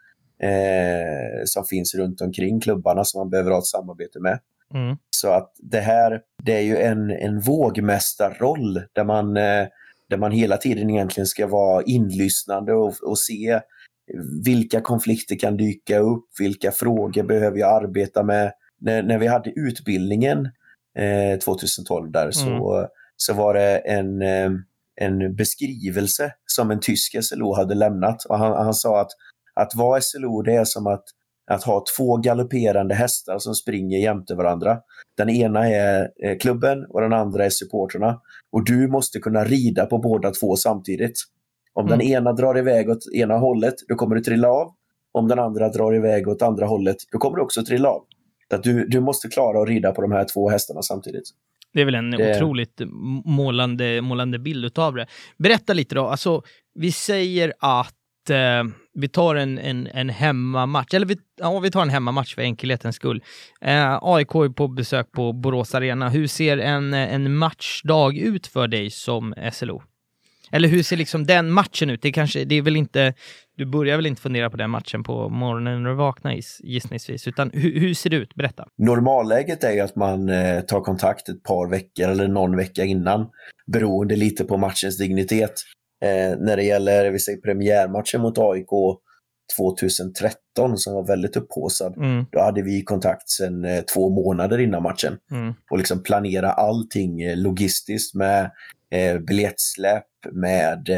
eh, 0.43 1.43
som 1.45 1.65
finns 1.65 1.95
runt 1.95 2.21
omkring 2.21 2.61
klubbarna 2.61 3.05
som 3.05 3.19
man 3.21 3.31
behöver 3.31 3.51
ha 3.51 3.59
ett 3.59 3.67
samarbete 3.67 4.21
med. 4.21 4.39
Mm. 4.75 4.97
Så 5.11 5.31
att 5.31 5.53
det 5.59 5.81
här, 5.81 6.21
det 6.43 6.53
är 6.53 6.61
ju 6.61 6.77
en, 6.77 7.11
en 7.11 7.41
vågmästarroll 7.41 8.83
där 8.93 9.05
man, 9.05 9.37
eh, 9.37 9.67
där 10.09 10.17
man 10.17 10.33
hela 10.33 10.57
tiden 10.57 10.91
egentligen 10.91 11.27
ska 11.27 11.47
vara 11.47 11.83
inlyssnande 11.83 12.73
och, 12.73 12.95
och 13.03 13.19
se 13.19 13.61
vilka 14.45 14.81
konflikter 14.81 15.39
kan 15.39 15.57
dyka 15.57 15.99
upp, 15.99 16.25
vilka 16.39 16.73
frågor 16.73 17.23
behöver 17.23 17.59
jag 17.59 17.85
arbeta 17.85 18.23
med. 18.23 18.53
När, 18.81 19.03
när 19.03 19.19
vi 19.19 19.27
hade 19.27 19.51
utbildningen 19.51 20.49
eh, 20.99 21.39
2012 21.39 22.11
där 22.11 22.23
mm. 22.23 22.33
så, 22.33 22.89
så 23.17 23.35
var 23.35 23.55
det 23.55 23.79
en, 23.79 24.23
eh, 24.23 24.51
en 25.01 25.37
beskrivelse 25.37 26.33
som 26.47 26.71
en 26.71 26.81
tysk 26.81 27.25
SLO 27.25 27.55
hade 27.55 27.75
lämnat. 27.75 28.25
Och 28.25 28.39
han, 28.39 28.65
han 28.65 28.75
sa 28.75 29.01
att 29.01 29.11
att 29.55 29.75
vara 29.75 30.01
SLO 30.01 30.43
det 30.43 30.55
är 30.55 30.65
som 30.65 30.87
att 30.87 31.05
att 31.47 31.63
ha 31.63 31.85
två 31.97 32.17
galopperande 32.17 32.95
hästar 32.95 33.39
som 33.39 33.55
springer 33.55 33.99
jämte 33.99 34.35
varandra. 34.35 34.79
Den 35.17 35.31
ena 35.31 35.69
är 35.69 36.09
klubben 36.41 36.87
och 36.89 37.01
den 37.01 37.13
andra 37.13 37.45
är 37.45 37.51
supporterna. 37.51 38.21
Och 38.53 38.65
du 38.65 38.89
måste 38.89 39.19
kunna 39.19 39.45
rida 39.45 39.87
på 39.87 39.99
båda 39.99 40.31
två 40.31 40.57
samtidigt. 40.57 41.15
Om 41.75 41.87
mm. 41.87 41.99
den 41.99 42.09
ena 42.09 42.33
drar 42.33 42.59
iväg 42.59 42.91
åt 42.91 43.13
ena 43.15 43.39
hållet, 43.39 43.75
då 43.89 43.95
kommer 43.95 44.17
du 44.17 44.23
trilla 44.23 44.49
av. 44.49 44.69
Om 45.13 45.29
den 45.29 45.39
andra 45.39 45.69
drar 45.69 45.95
iväg 45.95 46.29
åt 46.29 46.43
andra 46.43 46.67
hållet, 46.67 46.97
då 47.13 47.19
kommer 47.19 47.37
du 47.37 47.43
också 47.43 47.65
trilla 47.65 47.89
av. 47.89 48.03
Att 48.55 48.63
du, 48.63 48.87
du 48.89 49.01
måste 49.01 49.29
klara 49.29 49.63
att 49.63 49.69
rida 49.69 49.93
på 49.93 50.03
de 50.03 50.13
här 50.13 50.27
två 50.35 50.51
hästarna 50.51 50.83
samtidigt. 50.83 51.25
Det 51.73 51.81
är 51.81 51.85
väl 51.85 51.95
en 51.95 52.11
det... 52.11 52.37
otroligt 52.37 52.81
målande, 53.25 54.03
målande 54.03 54.39
bild 54.39 54.79
av 54.79 54.95
det. 54.95 55.07
Berätta 55.39 55.73
lite 55.73 55.95
då, 55.95 56.07
alltså, 56.07 56.43
vi 56.75 56.93
säger 56.93 57.53
att 57.59 57.95
eh, 58.31 58.65
vi 58.95 59.09
tar 59.09 59.35
en, 59.35 59.59
en, 59.59 59.87
en 59.87 60.09
hemmamatch, 60.09 60.95
eller 60.95 61.07
vi, 61.07 61.17
ja, 61.37 61.59
vi 61.59 61.71
tar 61.71 61.83
en 61.83 61.91
hemmamatch 61.91 62.35
för 62.35 62.43
enkelhetens 62.43 62.97
skull. 62.97 63.23
Eh, 63.61 63.99
AIK 64.03 64.35
är 64.35 64.53
på 64.53 64.69
besök 64.69 65.13
på 65.13 65.33
Borås 65.33 65.75
Arena. 65.75 66.09
Hur 66.09 66.27
ser 66.27 66.59
en, 66.59 66.95
en 66.95 67.37
matchdag 67.37 68.17
ut 68.17 68.47
för 68.47 68.69
dig 68.69 68.91
som 68.91 69.35
SLO? 69.53 69.83
Eller 70.55 70.69
hur 70.69 70.83
ser 70.83 70.97
liksom 70.97 71.27
den 71.27 71.51
matchen 71.51 71.91
ut? 71.91 72.03
Det, 72.03 72.13
kanske, 72.13 72.45
det 72.45 72.55
är 72.55 72.63
väl 72.63 72.77
inte, 72.77 73.15
du 73.57 73.67
börjar 73.67 73.97
väl 73.97 74.07
inte 74.07 74.23
fundera 74.23 74.51
på 74.51 74.57
den 74.57 74.71
matchen 74.71 75.05
på 75.05 75.29
morgonen 75.29 75.83
när 75.83 75.91
du 75.91 75.97
vaknar 75.97 76.41
gissningsvis, 76.61 77.29
utan 77.29 77.51
hur, 77.55 77.81
hur 77.81 77.95
ser 77.95 78.11
det 78.11 78.17
ut? 78.17 78.35
Berätta. 78.35 78.67
Normalläget 78.79 79.65
är 79.65 79.73
ju 79.73 79.81
att 79.81 79.97
man 79.97 80.29
eh, 80.29 80.61
tar 80.61 80.81
kontakt 80.81 81.29
ett 81.29 81.43
par 81.43 81.69
veckor 81.71 82.09
eller 82.09 82.29
någon 82.29 82.57
vecka 82.57 82.85
innan, 82.85 83.27
beroende 83.67 84.17
lite 84.17 84.45
på 84.45 84.57
matchens 84.57 84.99
dignitet. 84.99 85.55
Eh, 86.05 86.39
när 86.39 86.57
det 86.57 86.63
gäller 86.63 87.11
vi 87.11 87.19
säger, 87.19 87.41
premiärmatchen 87.41 88.21
mot 88.21 88.39
AIK 88.39 88.69
2013 89.57 90.79
som 90.79 90.95
var 90.95 91.07
väldigt 91.07 91.37
upphåsad, 91.37 91.97
mm. 91.97 92.27
då 92.33 92.41
hade 92.41 92.63
vi 92.63 92.83
kontakt 92.83 93.29
sedan 93.29 93.65
eh, 93.65 93.81
två 93.81 94.09
månader 94.09 94.59
innan 94.59 94.83
matchen. 94.83 95.19
Mm. 95.31 95.55
Och 95.71 95.79
liksom 95.79 96.03
planera 96.03 96.53
allting 96.53 97.23
eh, 97.23 97.37
logistiskt 97.37 98.15
med 98.15 98.51
eh, 98.91 99.19
biljettsläpp, 99.19 100.07
med 100.33 100.89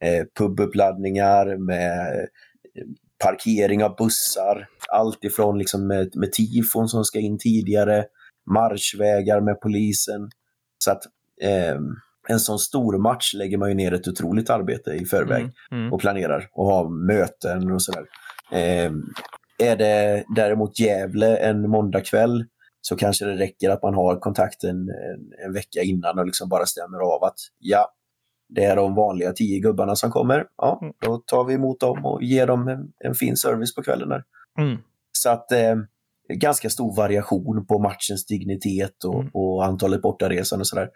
eh, 0.00 0.24
pubuppladdningar, 0.38 1.56
med 1.56 2.18
eh, 2.18 2.84
parkering 3.24 3.84
av 3.84 3.96
bussar, 3.96 4.68
allt 4.88 5.24
ifrån 5.24 5.58
liksom 5.58 5.86
med, 5.86 6.16
med 6.16 6.32
tifon 6.32 6.88
som 6.88 7.04
ska 7.04 7.18
in 7.18 7.38
tidigare, 7.38 8.04
marschvägar 8.50 9.40
med 9.40 9.60
polisen. 9.60 10.30
Så 10.84 10.90
att 10.90 11.02
eh, 11.42 11.78
en 12.28 12.40
sån 12.40 12.58
stor 12.58 12.98
match 12.98 13.34
lägger 13.34 13.58
man 13.58 13.68
ju 13.68 13.74
ner 13.74 13.92
ett 13.92 14.08
otroligt 14.08 14.50
arbete 14.50 14.90
i 14.90 15.04
förväg 15.04 15.40
Mm, 15.42 15.52
mm. 15.82 15.92
och 15.92 16.00
planerar 16.00 16.48
och 16.52 16.66
har 16.66 16.88
möten 17.06 17.72
och 17.72 17.82
sådär. 17.82 18.04
Eh, 18.52 18.92
är 19.58 19.76
det 19.76 20.24
däremot 20.36 20.78
Gävle 20.80 21.36
en 21.36 21.70
måndagkväll 21.70 22.44
så 22.80 22.96
kanske 22.96 23.24
det 23.24 23.36
räcker 23.36 23.70
att 23.70 23.82
man 23.82 23.94
har 23.94 24.16
kontakten 24.20 24.76
en, 24.88 25.46
en 25.46 25.52
vecka 25.52 25.82
innan 25.82 26.18
och 26.18 26.26
liksom 26.26 26.48
bara 26.48 26.66
stämmer 26.66 26.98
av 26.98 27.24
att 27.24 27.36
ja, 27.58 27.92
det 28.48 28.64
är 28.64 28.76
de 28.76 28.94
vanliga 28.94 29.32
tio 29.32 29.60
gubbarna 29.60 29.96
som 29.96 30.10
kommer. 30.10 30.46
Ja, 30.56 30.78
Mm. 30.82 30.94
då 31.00 31.16
tar 31.26 31.44
vi 31.44 31.54
emot 31.54 31.80
dem 31.80 32.04
och 32.06 32.22
ger 32.22 32.46
dem 32.46 32.68
en, 32.68 32.92
en 32.98 33.14
fin 33.14 33.36
service 33.36 33.74
på 33.74 33.82
kvällen. 33.82 34.08
Där. 34.08 34.24
Mm. 34.58 34.78
Så 35.12 35.30
att 35.30 35.52
eh, 35.52 35.74
ganska 36.34 36.70
stor 36.70 36.96
variation 36.96 37.66
på 37.66 37.78
matchens 37.78 38.26
dignitet 38.26 39.04
och, 39.04 39.14
Mm. 39.20 39.30
och 39.32 39.64
antalet 39.64 40.02
bortaresande 40.02 40.62
och 40.62 40.66
sådär. 40.66 40.88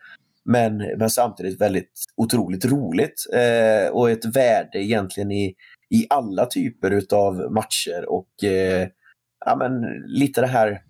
Men, 0.50 0.76
men 0.98 1.10
samtidigt 1.10 1.60
väldigt 1.60 1.92
otroligt 2.16 2.64
roligt 2.64 3.26
eh, 3.34 3.92
och 3.92 4.10
ett 4.10 4.24
värde 4.24 4.78
egentligen 4.78 5.30
i, 5.30 5.54
i 5.90 6.06
alla 6.10 6.46
typer 6.46 7.02
av 7.12 7.34
matcher 7.34 8.04
och 8.08 8.44
eh, 8.44 8.88
ja, 9.46 9.56
men 9.56 9.72
lite 10.06 10.40
det 10.40 10.46
här 10.46 10.80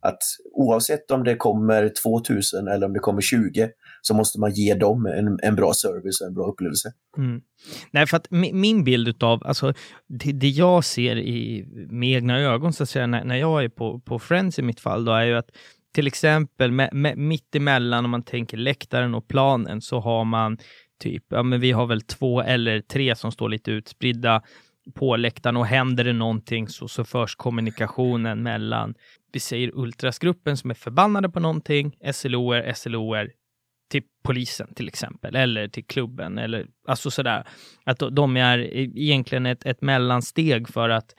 att 0.00 0.22
oavsett 0.52 1.10
om 1.10 1.24
det 1.24 1.36
kommer 1.36 1.90
2000 2.02 2.68
eller 2.68 2.86
om 2.86 2.92
det 2.92 2.98
kommer 2.98 3.20
20 3.20 3.68
så 4.02 4.14
måste 4.14 4.40
man 4.40 4.52
ge 4.52 4.74
dem 4.74 5.06
en, 5.06 5.38
en 5.42 5.56
bra 5.56 5.72
service 5.74 6.20
och 6.20 6.26
en 6.26 6.34
bra 6.34 6.44
upplevelse. 6.44 6.92
Mm. 7.18 7.40
Nej, 7.90 8.06
för 8.06 8.16
att 8.16 8.30
min 8.30 8.84
bild 8.84 9.22
av, 9.22 9.46
alltså 9.46 9.74
det, 10.08 10.32
det 10.32 10.48
jag 10.48 10.84
ser 10.84 11.16
i, 11.16 11.66
med 11.90 12.08
egna 12.08 12.38
ögon 12.38 12.72
så 12.72 12.82
att 12.82 12.88
säga, 12.88 13.06
när, 13.06 13.24
när 13.24 13.36
jag 13.36 13.64
är 13.64 13.68
på, 13.68 14.00
på 14.00 14.18
Friends 14.18 14.58
i 14.58 14.62
mitt 14.62 14.80
fall, 14.80 15.04
då 15.04 15.12
är 15.12 15.24
ju 15.24 15.36
att 15.36 15.50
till 15.94 16.06
exempel 16.06 16.72
med, 16.72 16.88
med, 16.92 17.18
mitt 17.18 17.54
emellan, 17.54 18.04
om 18.04 18.10
man 18.10 18.22
tänker 18.22 18.56
läktaren 18.56 19.14
och 19.14 19.28
planen, 19.28 19.80
så 19.80 20.00
har 20.00 20.24
man 20.24 20.58
typ, 21.02 21.24
ja 21.28 21.42
men 21.42 21.60
vi 21.60 21.72
har 21.72 21.86
väl 21.86 22.00
två 22.00 22.42
eller 22.42 22.80
tre 22.80 23.16
som 23.16 23.32
står 23.32 23.48
lite 23.48 23.70
utspridda 23.70 24.42
på 24.94 25.16
läktaren 25.16 25.56
och 25.56 25.66
händer 25.66 26.04
det 26.04 26.12
någonting 26.12 26.68
så, 26.68 26.88
så 26.88 27.04
förs 27.04 27.34
kommunikationen 27.34 28.42
mellan, 28.42 28.94
vi 29.32 29.40
säger 29.40 29.70
ultrasgruppen 29.74 30.56
som 30.56 30.70
är 30.70 30.74
förbannade 30.74 31.28
på 31.30 31.40
någonting, 31.40 31.96
SLOer, 32.12 32.72
SLOer, 32.72 33.30
till 33.90 34.02
polisen 34.24 34.74
till 34.74 34.88
exempel, 34.88 35.36
eller 35.36 35.68
till 35.68 35.84
klubben, 35.84 36.38
eller 36.38 36.66
alltså 36.88 37.10
sådär. 37.10 37.46
Att 37.84 38.02
de- 38.12 38.36
är 38.36 38.58
e-, 38.58 38.92
egentligen 38.94 39.46
ett, 39.46 39.66
ett 39.66 39.82
mellansteg 39.82 40.68
för 40.68 40.88
att 40.88 41.14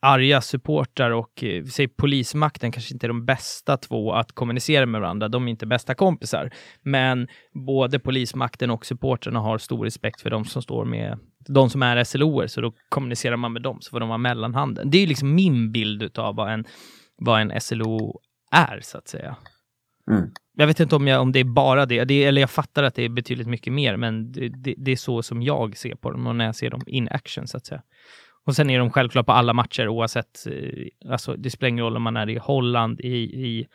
arga 0.00 0.40
supportrar 0.40 1.10
och 1.10 1.44
eh, 1.44 1.64
säg 1.64 1.88
polismakten 1.88 2.72
kanske 2.72 2.94
inte 2.94 3.06
är 3.06 3.08
de 3.08 3.26
bästa 3.26 3.76
två 3.76 4.12
att 4.12 4.32
kommunicera 4.32 4.86
med 4.86 5.00
varandra. 5.00 5.28
De 5.28 5.46
är 5.46 5.50
inte 5.50 5.66
bästa 5.66 5.94
kompisar. 5.94 6.50
Men 6.82 7.28
både 7.66 7.98
polismakten 7.98 8.70
och 8.70 8.86
supportrarna 8.86 9.40
har 9.40 9.58
stor 9.58 9.84
respekt 9.84 10.20
för 10.20 10.30
de 10.30 10.44
som 10.44 10.62
står 10.62 10.84
med 10.84 11.18
de 11.48 11.70
som 11.70 11.82
är 11.82 12.04
SLOer, 12.04 12.46
så 12.46 12.60
då 12.60 12.72
kommunicerar 12.88 13.36
man 13.36 13.52
med 13.52 13.62
dem, 13.62 13.78
så 13.80 13.90
får 13.90 14.00
de 14.00 14.08
vara 14.08 14.18
mellanhanden. 14.18 14.90
Det 14.90 14.98
är 14.98 15.00
ju 15.00 15.06
liksom 15.06 15.34
min 15.34 15.72
bild 15.72 16.18
av 16.18 16.36
vad 16.36 16.52
en, 16.52 16.64
vad 17.16 17.40
en 17.40 17.60
SLO 17.60 18.20
är, 18.50 18.80
så 18.82 18.98
att 18.98 19.08
säga. 19.08 19.36
Mm. 20.10 20.30
Jag 20.56 20.66
vet 20.66 20.80
inte 20.80 20.96
om, 20.96 21.06
jag, 21.06 21.22
om 21.22 21.32
det 21.32 21.40
är 21.40 21.44
bara 21.44 21.86
det. 21.86 22.04
det 22.04 22.24
eller 22.24 22.40
jag 22.40 22.50
fattar 22.50 22.82
att 22.82 22.94
det 22.94 23.02
är 23.02 23.08
betydligt 23.08 23.46
mycket 23.46 23.72
mer, 23.72 23.96
men 23.96 24.32
det, 24.32 24.48
det, 24.48 24.74
det 24.78 24.92
är 24.92 24.96
så 24.96 25.22
som 25.22 25.42
jag 25.42 25.76
ser 25.76 25.94
på 25.94 26.10
dem 26.10 26.26
och 26.26 26.36
när 26.36 26.44
jag 26.44 26.56
ser 26.56 26.70
dem 26.70 26.82
in 26.86 27.08
action, 27.10 27.46
så 27.46 27.56
att 27.56 27.66
säga. 27.66 27.82
Och 28.46 28.56
sen 28.56 28.70
är 28.70 28.78
de 28.78 28.90
självklart 28.90 29.26
på 29.26 29.32
alla 29.32 29.52
matcher 29.52 29.88
oavsett, 29.88 30.46
eh, 30.46 31.10
alltså 31.12 31.36
det 31.36 31.50
spelar 31.50 31.68
ingen 31.68 31.84
roll 31.84 31.96
om 31.96 32.02
man 32.02 32.16
är 32.16 32.30
i 32.30 32.38
Holland, 32.38 33.00
i, 33.00 33.16
i 33.46 33.66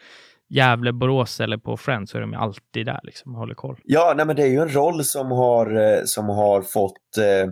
Gävle, 0.50 0.94
Borås 0.94 1.40
eller 1.40 1.58
på 1.58 1.78
Friends, 1.78 2.12
så 2.12 2.18
är 2.18 2.22
de 2.22 2.34
alltid 2.34 2.86
där 2.86 3.00
liksom 3.04 3.34
och 3.34 3.40
håller 3.40 3.56
koll. 3.56 3.80
Ja, 3.84 4.14
nej, 4.18 4.26
men 4.26 4.36
det 4.36 4.44
är 4.44 4.48
ju 4.48 4.60
en 4.60 4.74
roll 4.74 5.04
som 5.04 5.32
har, 5.32 5.76
eh, 5.76 6.02
som 6.06 6.30
har 6.30 6.62
fått 6.62 7.18
eh, 7.18 7.52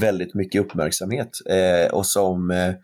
väldigt 0.00 0.34
mycket 0.34 0.60
uppmärksamhet 0.60 1.30
eh, 1.50 1.94
och 1.94 2.06
som 2.06 2.50
eh, 2.50 2.74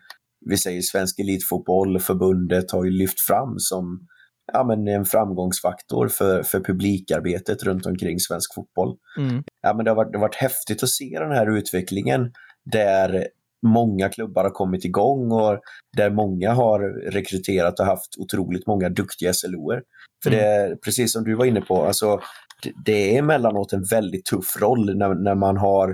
vi 0.49 0.57
säger 0.57 0.81
Svensk 0.81 1.19
Elitfotboll, 1.19 1.99
förbundet 1.99 2.71
har 2.71 2.83
ju 2.85 2.91
lyft 2.91 3.19
fram 3.19 3.55
som 3.57 4.07
ja, 4.53 4.63
men 4.63 4.87
en 4.87 5.05
framgångsfaktor 5.05 6.07
för, 6.07 6.43
för 6.43 6.59
publikarbetet 6.59 7.63
runt 7.63 7.85
omkring 7.85 8.19
svensk 8.19 8.55
fotboll. 8.55 8.97
Mm. 9.17 9.43
Ja, 9.61 9.73
men 9.73 9.85
det, 9.85 9.91
har 9.91 9.95
varit, 9.95 10.11
det 10.11 10.17
har 10.17 10.27
varit 10.27 10.35
häftigt 10.35 10.83
att 10.83 10.89
se 10.89 11.19
den 11.19 11.31
här 11.31 11.57
utvecklingen 11.57 12.31
där 12.71 13.27
många 13.63 14.09
klubbar 14.09 14.43
har 14.43 14.51
kommit 14.51 14.85
igång 14.85 15.31
och 15.31 15.59
där 15.97 16.09
många 16.09 16.53
har 16.53 16.79
rekryterat 17.11 17.79
och 17.79 17.85
haft 17.85 18.17
otroligt 18.17 18.67
många 18.67 18.89
duktiga 18.89 19.33
SLOer. 19.33 19.83
För 20.23 20.29
det 20.29 20.41
är 20.41 20.75
precis 20.75 21.13
som 21.13 21.23
du 21.23 21.35
var 21.35 21.45
inne 21.45 21.61
på, 21.61 21.83
alltså, 21.83 22.19
det, 22.63 22.71
det 22.85 23.15
är 23.15 23.19
emellanåt 23.19 23.73
en 23.73 23.83
väldigt 23.83 24.25
tuff 24.25 24.61
roll 24.61 24.97
när, 24.97 25.15
när 25.15 25.35
man 25.35 25.57
har 25.57 25.89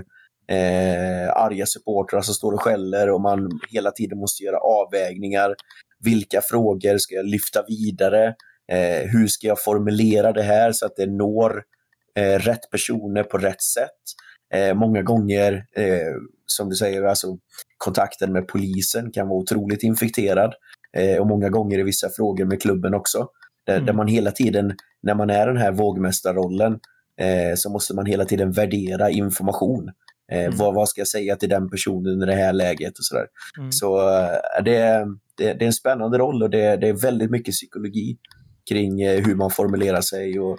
eh, 0.50 1.30
arga 1.36 1.66
supportrar 1.66 2.20
som 2.20 2.34
står 2.34 2.52
och 2.52 2.62
skäller 2.62 3.10
och 3.10 3.20
man 3.20 3.60
hela 3.70 3.90
tiden 3.90 4.18
måste 4.18 4.44
göra 4.44 4.58
avvägningar. 4.58 5.54
Vilka 6.04 6.40
frågor 6.40 6.98
ska 6.98 7.14
jag 7.14 7.26
lyfta 7.26 7.64
vidare? 7.68 8.34
Eh, 8.72 9.10
hur 9.10 9.26
ska 9.26 9.46
jag 9.46 9.62
formulera 9.62 10.32
det 10.32 10.42
här 10.42 10.72
så 10.72 10.86
att 10.86 10.96
det 10.96 11.06
når 11.06 11.62
eh, 12.16 12.38
rätt 12.38 12.70
personer 12.70 13.22
på 13.22 13.38
rätt 13.38 13.62
sätt? 13.62 14.00
Eh, 14.54 14.74
många 14.74 15.02
gånger, 15.02 15.52
eh, 15.76 16.14
som 16.46 16.68
du 16.68 16.76
säger, 16.76 17.02
alltså, 17.02 17.38
kontakten 17.78 18.32
med 18.32 18.48
polisen 18.48 19.10
kan 19.12 19.28
vara 19.28 19.38
otroligt 19.38 19.82
infekterad. 19.82 20.54
Eh, 20.96 21.16
och 21.20 21.26
många 21.26 21.48
gånger 21.48 21.78
i 21.78 21.82
vissa 21.82 22.08
frågor 22.16 22.44
med 22.44 22.62
klubben 22.62 22.94
också. 22.94 23.28
Där, 23.66 23.74
Mm. 23.74 23.86
där 23.86 23.92
man 23.92 24.08
hela 24.08 24.30
tiden, 24.30 24.76
när 25.02 25.14
man 25.14 25.30
är 25.30 25.46
den 25.46 25.56
här 25.56 25.72
vågmästarrollen, 25.72 26.72
eh, 27.20 27.54
så 27.56 27.70
måste 27.70 27.94
man 27.94 28.06
hela 28.06 28.24
tiden 28.24 28.52
värdera 28.52 29.10
information. 29.10 29.90
Eh, 30.32 30.44
Mm. 30.44 30.56
vad, 30.56 30.74
vad 30.74 30.88
ska 30.88 31.00
jag 31.00 31.08
säga 31.08 31.36
till 31.36 31.48
den 31.48 31.70
personen 31.70 32.22
i 32.22 32.26
det 32.26 32.34
här 32.34 32.52
läget 32.52 32.98
och 32.98 33.04
sådär. 33.04 33.26
Mm. 33.58 33.72
Så 33.72 34.08
eh, 34.18 34.62
det, 34.64 34.76
är- 34.76 35.06
det, 35.36 35.52
det 35.52 35.64
är 35.64 35.66
en 35.66 35.72
spännande 35.72 36.18
roll 36.18 36.42
och 36.42 36.50
det, 36.50 36.76
det 36.76 36.88
är 36.88 36.92
väldigt 37.02 37.30
mycket 37.30 37.54
psykologi 37.54 38.16
kring 38.70 39.06
hur 39.08 39.34
man 39.34 39.50
formulerar 39.50 40.00
sig 40.00 40.40
och 40.40 40.58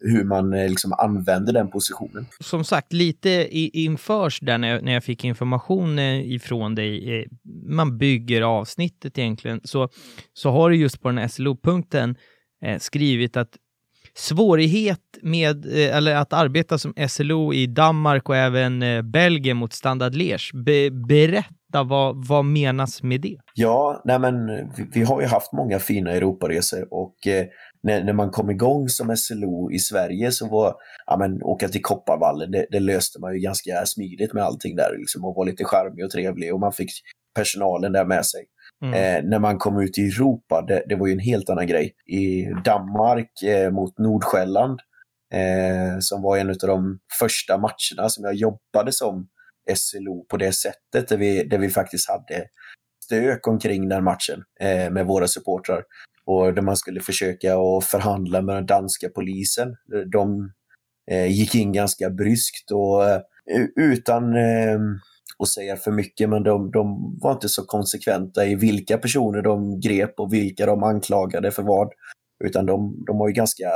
hur 0.00 0.24
man 0.24 0.52
eh, 0.52 0.68
liksom 0.68 0.92
använder 0.92 1.52
den 1.52 1.70
positionen. 1.70 2.26
som 2.40 2.64
sagt, 2.64 2.92
lite 2.92 3.30
i, 3.30 3.70
införs 3.84 4.40
där 4.40 4.58
när 4.58 4.68
jag, 4.68 4.82
när 4.84 4.92
jag 4.92 5.04
fick 5.04 5.24
information 5.24 5.98
eh, 5.98 6.32
ifrån 6.32 6.74
dig, 6.74 7.20
eh, 7.20 7.24
man 7.68 7.98
bygger 7.98 8.42
avsnittet 8.42 9.18
egentligen, 9.18 9.60
så, 9.64 9.88
så 10.32 10.50
har 10.50 10.70
du 10.70 10.76
just 10.76 11.00
på 11.02 11.08
den 11.08 11.18
här 11.18 11.28
SLO-punkten 11.28 12.16
eh, 12.64 12.78
skrivit 12.78 13.36
att 13.36 13.56
svårighet 14.14 15.00
med, 15.22 15.66
eh, 15.66 15.96
eller 15.96 16.14
att 16.14 16.32
arbeta 16.32 16.78
som 16.78 16.94
SLO 17.08 17.52
i 17.52 17.66
Danmark 17.66 18.28
och 18.28 18.36
även 18.36 18.82
eh, 18.82 19.02
Belgien 19.02 19.56
mot 19.56 19.72
Standard 19.72 20.14
Liège. 20.14 20.64
Be, 20.64 20.90
berätta, 20.90 21.82
vad, 21.82 22.26
vad 22.26 22.44
menas 22.44 23.02
med 23.02 23.20
det? 23.20 23.36
Ja, 23.54 24.02
nej 24.04 24.18
men 24.18 24.46
vi, 24.46 24.86
vi 24.92 25.02
har 25.02 25.20
ju 25.20 25.26
haft 25.26 25.52
många 25.52 25.78
fina 25.78 26.10
Europaresor 26.10 26.86
och 26.90 27.26
eh, 27.26 27.46
när, 27.86 28.04
när 28.04 28.12
man 28.12 28.30
kom 28.30 28.50
igång 28.50 28.88
som 28.88 29.16
SLO 29.16 29.70
i 29.70 29.78
Sverige 29.78 30.32
så 30.32 30.48
var, 30.48 30.74
ja 31.06 31.16
men 31.16 31.42
åka 31.42 31.68
till 31.68 31.82
Kopparvallen, 31.82 32.50
det, 32.50 32.66
det 32.70 32.80
löste 32.80 33.20
man 33.20 33.34
ju 33.34 33.40
ganska 33.40 33.86
smidigt 33.86 34.32
med 34.32 34.44
allting 34.44 34.76
där 34.76 34.96
liksom 34.98 35.24
och 35.24 35.34
var 35.34 35.46
lite 35.46 35.64
charmig 35.64 36.04
och 36.04 36.10
trevlig 36.10 36.54
och 36.54 36.60
man 36.60 36.72
fick 36.72 36.90
personalen 37.34 37.92
där 37.92 38.04
med 38.04 38.26
sig. 38.26 38.44
Mm. 38.84 38.94
Eh, 38.94 39.30
när 39.30 39.38
man 39.38 39.58
kom 39.58 39.80
ut 39.80 39.98
i 39.98 40.06
Europa, 40.06 40.64
det, 40.68 40.82
det 40.88 40.96
var 40.96 41.06
ju 41.06 41.12
en 41.12 41.18
helt 41.18 41.50
annan 41.50 41.66
grej. 41.66 41.94
I 42.06 42.44
Danmark 42.64 43.42
eh, 43.42 43.70
mot 43.70 43.98
Nordsjälland, 43.98 44.80
eh, 45.34 45.98
som 46.00 46.22
var 46.22 46.36
en 46.36 46.50
av 46.50 46.56
de 46.66 46.98
första 47.20 47.58
matcherna 47.58 48.08
som 48.08 48.24
jag 48.24 48.34
jobbade 48.34 48.92
som 48.92 49.28
SLO 49.74 50.26
på 50.28 50.36
det 50.36 50.52
sättet, 50.52 51.08
där 51.08 51.16
vi, 51.16 51.44
där 51.44 51.58
vi 51.58 51.70
faktiskt 51.70 52.08
hade 52.08 52.44
stök 53.04 53.48
omkring 53.48 53.88
den 53.88 54.04
matchen 54.04 54.44
eh, 54.60 54.90
med 54.90 55.06
våra 55.06 55.28
supportrar. 55.28 55.82
Och 56.26 56.54
där 56.54 56.62
man 56.62 56.76
skulle 56.76 57.00
försöka 57.00 57.58
att 57.58 57.84
förhandla 57.84 58.42
med 58.42 58.54
den 58.54 58.66
danska 58.66 59.08
polisen. 59.08 59.76
De 60.12 60.52
eh, 61.10 61.26
gick 61.26 61.54
in 61.54 61.72
ganska 61.72 62.10
bryskt 62.10 62.70
och 62.70 63.04
eh, 63.04 63.20
utan 63.76 64.36
eh, 64.36 64.78
att 65.38 65.48
säga 65.48 65.76
för 65.76 65.90
mycket, 65.90 66.28
men 66.28 66.42
de, 66.42 66.70
de 66.70 67.16
var 67.22 67.32
inte 67.32 67.48
så 67.48 67.64
konsekventa 67.64 68.46
i 68.46 68.54
vilka 68.54 68.98
personer 68.98 69.42
de 69.42 69.80
grep 69.80 70.20
och 70.20 70.32
vilka 70.32 70.66
de 70.66 70.82
anklagade 70.82 71.50
för 71.50 71.62
vad. 71.62 71.88
Utan 72.44 72.66
de, 72.66 73.04
de 73.06 73.16
har 73.16 73.28
ju 73.28 73.34
ganska 73.34 73.70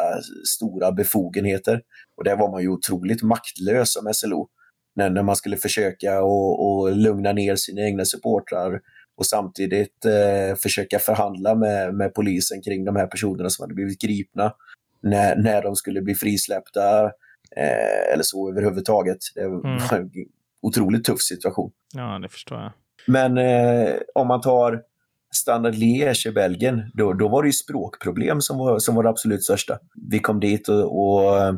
stora 0.49 0.93
befogenheter. 0.93 1.81
Och 2.17 2.25
där 2.25 2.37
var 2.37 2.51
man 2.51 2.63
ju 2.63 2.69
otroligt 2.69 3.23
maktlös 3.23 3.93
som 3.93 4.15
SLO. 4.15 4.49
När, 4.97 5.11
när 5.11 5.23
man 5.23 5.37
skulle 5.37 5.57
försöka 5.57 6.23
och, 6.23 6.67
och 6.67 6.97
lugna 6.97 7.33
ner 7.33 7.57
sina 7.57 7.81
egna 7.81 8.05
supportrar 8.05 8.81
och 9.21 9.27
samtidigt 9.27 10.05
eh, 10.05 10.57
försöka 10.57 10.99
förhandla 10.99 11.55
med, 11.55 11.95
med 11.95 12.15
polisen 12.15 12.63
kring 12.63 12.85
de 12.85 12.97
här 12.97 13.07
personerna 13.07 13.51
som 13.51 13.63
hade 13.63 13.75
blivit 13.75 14.01
gripna. 14.01 14.53
När, 15.03 15.37
när 15.37 15.63
de 15.63 15.77
skulle 15.77 16.03
bli 16.03 16.15
frisläppta 16.15 17.05
eh, 17.57 18.13
eller 18.13 18.23
så 18.23 18.51
överhuvudtaget. 18.51 19.19
Det 19.35 19.49
var 19.49 19.93
en 19.97 20.11
otroligt 20.63 21.05
tuff 21.05 21.21
situation. 21.21 21.71
Ja, 21.95 22.19
det 22.19 22.29
förstår 22.29 22.59
jag. 22.59 22.73
Men 23.07 23.39
eh, 23.39 23.95
om 24.15 24.29
man 24.29 24.41
tar 24.41 24.83
Standard 25.35 25.75
Liège 25.75 26.27
i 26.29 26.33
Belgien, 26.33 26.91
då, 26.95 27.13
då 27.13 27.29
var 27.29 27.43
det 27.43 27.49
ju 27.49 27.53
språkproblem 27.53 28.41
som 28.41 28.59
var, 28.59 28.79
som 28.79 28.95
var 28.95 29.03
det 29.03 29.09
absolut 29.09 29.45
största. 29.45 29.79
Vi 30.11 30.19
kom 30.19 30.41
dit 30.41 30.69
och, 30.69 31.01
och 31.01 31.55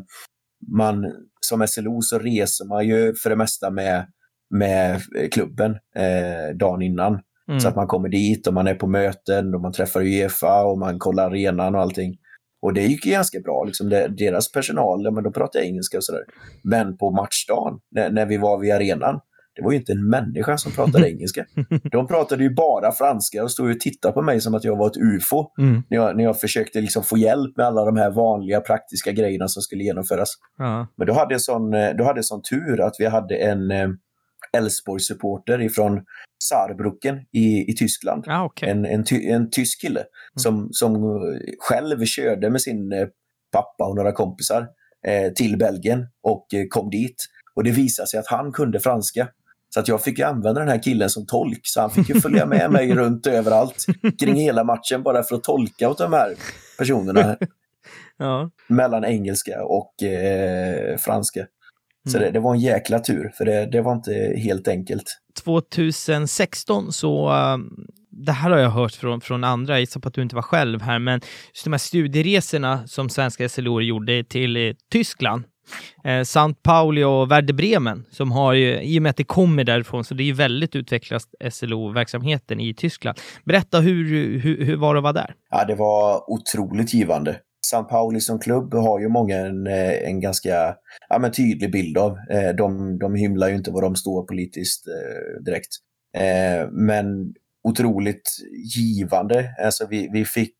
man, 0.68 1.12
som 1.40 1.66
SLO 1.66 2.02
så 2.02 2.18
reser 2.18 2.64
man 2.64 2.86
ju 2.86 3.14
för 3.14 3.30
det 3.30 3.36
mesta 3.36 3.70
med, 3.70 4.06
med 4.50 5.00
klubben 5.32 5.70
eh, 5.96 6.56
dagen 6.56 6.82
innan. 6.82 7.20
Mm. 7.49 7.61
Så 7.61 7.68
att 7.68 7.76
man 7.76 7.86
kommer 7.86 8.09
dit 8.09 8.47
och 8.47 8.55
man 8.55 8.66
är 8.66 8.74
på 8.74 8.86
möten 8.86 9.55
och 9.55 9.61
man 9.61 9.72
träffar 9.72 10.01
Uefa 10.01 10.64
och 10.64 10.78
man 10.78 10.99
kollar 10.99 11.30
arenan 11.30 11.74
och 11.74 11.80
allting. 11.80 12.16
Och 12.62 12.74
det 12.74 12.82
gick 12.82 13.07
ju 13.07 13.12
ganska 13.12 13.40
bra. 13.40 13.64
Liksom 13.64 13.88
deras 14.16 14.53
personal, 14.53 15.12
men 15.12 15.24
de 15.24 15.32
pratade 15.32 15.66
engelska 15.66 15.97
och 15.97 16.05
sådär. 16.05 16.22
Men 16.64 16.97
på 16.97 17.11
matchdagen, 17.11 17.78
när, 17.90 18.11
när 18.11 18.26
vi 18.26 18.36
var 18.36 18.59
vid 18.59 18.72
arenan, 18.72 19.20
det 19.55 19.62
var 19.62 19.72
ju 19.72 19.78
inte 19.78 19.93
en 19.93 20.09
människa 20.09 20.59
som 20.59 20.72
pratade 20.72 21.11
engelska. 21.12 21.47
De 21.93 22.07
pratade 22.07 22.43
ju 22.43 22.55
bara 22.55 22.93
franska 22.93 23.43
och 23.43 23.51
stod 23.51 23.70
och 23.70 23.80
tittade 23.80 24.14
på 24.14 24.22
mig 24.22 24.40
som 24.40 24.55
att 24.55 24.64
jag 24.64 24.76
var 24.76 24.86
ett 24.86 24.97
ufo. 24.97 25.47
Mm. 25.59 25.82
När, 25.90 25.99
jag, 25.99 26.16
när 26.16 26.24
jag 26.24 26.40
försökte 26.40 26.80
liksom 26.80 27.03
få 27.03 27.18
hjälp 27.18 27.57
med 27.57 27.66
alla 27.66 27.84
de 27.84 27.97
här 27.97 28.11
vanliga 28.11 28.61
praktiska 28.61 29.12
grejerna 29.12 29.49
som 29.49 29.62
skulle 29.62 29.84
genomföras. 29.84 30.28
Ja. 30.59 30.86
Men 30.97 31.07
då 31.07 31.12
hade 31.12 31.34
jag 31.34 31.40
sån, 31.40 31.74
eh, 31.74 31.90
då 31.99 32.05
hade 32.05 32.18
jag 32.18 32.24
sån 32.24 32.43
tur 32.43 32.80
att 32.80 32.95
vi 32.99 33.07
hade 33.07 33.36
en 33.36 33.70
eh, 33.70 33.88
Elfsborg-supporter 34.53 35.62
ifrån 35.62 36.01
Saarbrücken 36.45 37.20
i, 37.32 37.70
i 37.70 37.74
Tyskland. 37.74 38.24
Ah, 38.28 38.45
okay. 38.45 38.68
en, 38.68 38.84
en, 38.84 39.05
ty, 39.05 39.28
en 39.28 39.51
tysk 39.51 39.80
kille 39.80 40.01
mm. 40.01 40.09
som, 40.36 40.68
som 40.72 41.20
själv 41.59 42.05
körde 42.05 42.51
med 42.51 42.62
sin 42.62 42.93
eh, 42.93 43.07
pappa 43.53 43.84
och 43.84 43.97
några 43.97 44.12
kompisar 44.12 44.68
eh, 45.07 45.32
till 45.32 45.59
Belgien 45.59 46.07
och 46.22 46.55
eh, 46.55 46.64
kom 46.68 46.90
dit. 46.90 47.16
Och 47.55 47.64
det 47.64 47.70
visade 47.70 48.09
sig 48.09 48.20
att 48.20 48.28
han 48.28 48.53
kunde 48.53 48.80
franska. 48.80 49.28
Så 49.74 49.80
att 49.80 49.88
jag 49.88 50.03
fick 50.03 50.20
använda 50.20 50.61
den 50.61 50.68
här 50.68 50.82
killen 50.82 51.11
som 51.11 51.26
tolk, 51.26 51.61
så 51.62 51.80
han 51.80 51.90
fick 51.90 52.22
följa 52.22 52.47
med 52.47 52.70
mig 52.70 52.95
runt 52.95 53.26
överallt 53.26 53.86
kring 54.20 54.34
hela 54.34 54.64
matchen 54.64 55.03
bara 55.03 55.22
för 55.22 55.36
att 55.36 55.45
tolka 55.45 55.88
åt 55.88 55.99
de 55.99 56.12
här 56.12 56.34
personerna. 56.78 57.36
ja. 58.16 58.51
Mellan 58.68 59.05
engelska 59.05 59.64
och 59.64 60.03
eh, 60.03 60.97
franska. 60.97 61.47
Så 62.09 62.16
mm. 62.16 62.26
det, 62.26 62.38
det, 62.38 62.40
var 62.40 62.55
en 62.55 62.61
jäkla 62.61 62.98
tur, 62.98 63.32
för 63.34 63.44
det, 63.44 63.66
det 63.66 63.82
var 63.82 63.92
inte 63.92 64.34
helt 64.36 64.68
enkelt. 64.68 65.05
2016 65.44 66.92
så, 66.92 67.28
uh, 67.30 67.59
det 68.11 68.32
här 68.32 68.50
har 68.50 68.59
jag 68.59 68.70
hört 68.70 68.92
från, 68.92 69.20
från 69.20 69.44
andra, 69.44 69.72
jag 69.72 69.80
gissar 69.80 70.00
på 70.00 70.09
att 70.09 70.14
du 70.14 70.22
inte 70.22 70.34
var 70.34 70.42
själv 70.42 70.82
här, 70.82 70.98
men 70.98 71.20
just 71.55 71.64
de 71.64 71.72
här 71.72 71.78
studieresorna 71.78 72.86
som 72.86 73.09
svenska 73.09 73.48
SLO 73.48 73.80
gjorde 73.80 74.24
till 74.24 74.57
eh, 74.57 74.74
Tyskland, 74.92 75.44
eh, 76.05 76.18
St. 76.18 76.55
Pauli 76.62 77.05
och 77.05 77.30
Werder 77.30 77.55
Bremen, 77.55 78.05
som 78.11 78.32
har 78.32 78.53
ju, 78.53 78.82
i 78.82 78.98
och 78.98 79.03
med 79.03 79.11
att 79.11 79.16
det 79.16 79.24
kommer 79.24 79.64
därifrån, 79.64 80.05
så 80.05 80.14
det 80.14 80.22
är 80.22 80.24
ju 80.26 80.32
väldigt 80.32 80.76
utvecklat 80.76 81.22
SLO-verksamheten 81.50 82.61
i 82.61 82.74
Tyskland. 82.74 83.18
Berätta, 83.44 83.80
hur, 83.80 84.05
hur, 84.38 84.64
hur 84.64 84.76
var 84.76 84.94
det 84.94 84.98
att 84.98 85.03
vara 85.03 85.12
där? 85.12 85.34
Ja, 85.50 85.64
det 85.64 85.74
var 85.74 86.30
otroligt 86.30 86.94
givande. 86.94 87.36
San 87.66 87.86
Pauli 87.86 88.20
som 88.20 88.38
klubb 88.38 88.74
har 88.74 89.00
ju 89.00 89.08
många 89.08 89.36
en, 89.36 89.66
eh, 89.66 90.08
en 90.08 90.20
ganska 90.20 90.76
ja, 91.08 91.18
men 91.18 91.32
tydlig 91.32 91.72
bild 91.72 91.98
av. 91.98 92.18
Eh, 92.30 92.50
de, 92.50 92.98
de 92.98 93.14
hymlar 93.14 93.48
ju 93.48 93.54
inte 93.54 93.70
var 93.70 93.82
de 93.82 93.96
står 93.96 94.26
politiskt 94.26 94.88
eh, 94.88 95.44
direkt. 95.44 95.68
Men 96.70 97.34
otroligt 97.64 98.30
givande. 98.76 99.54
Alltså 99.64 99.86
vi, 99.90 100.08
vi 100.12 100.24
fick 100.24 100.56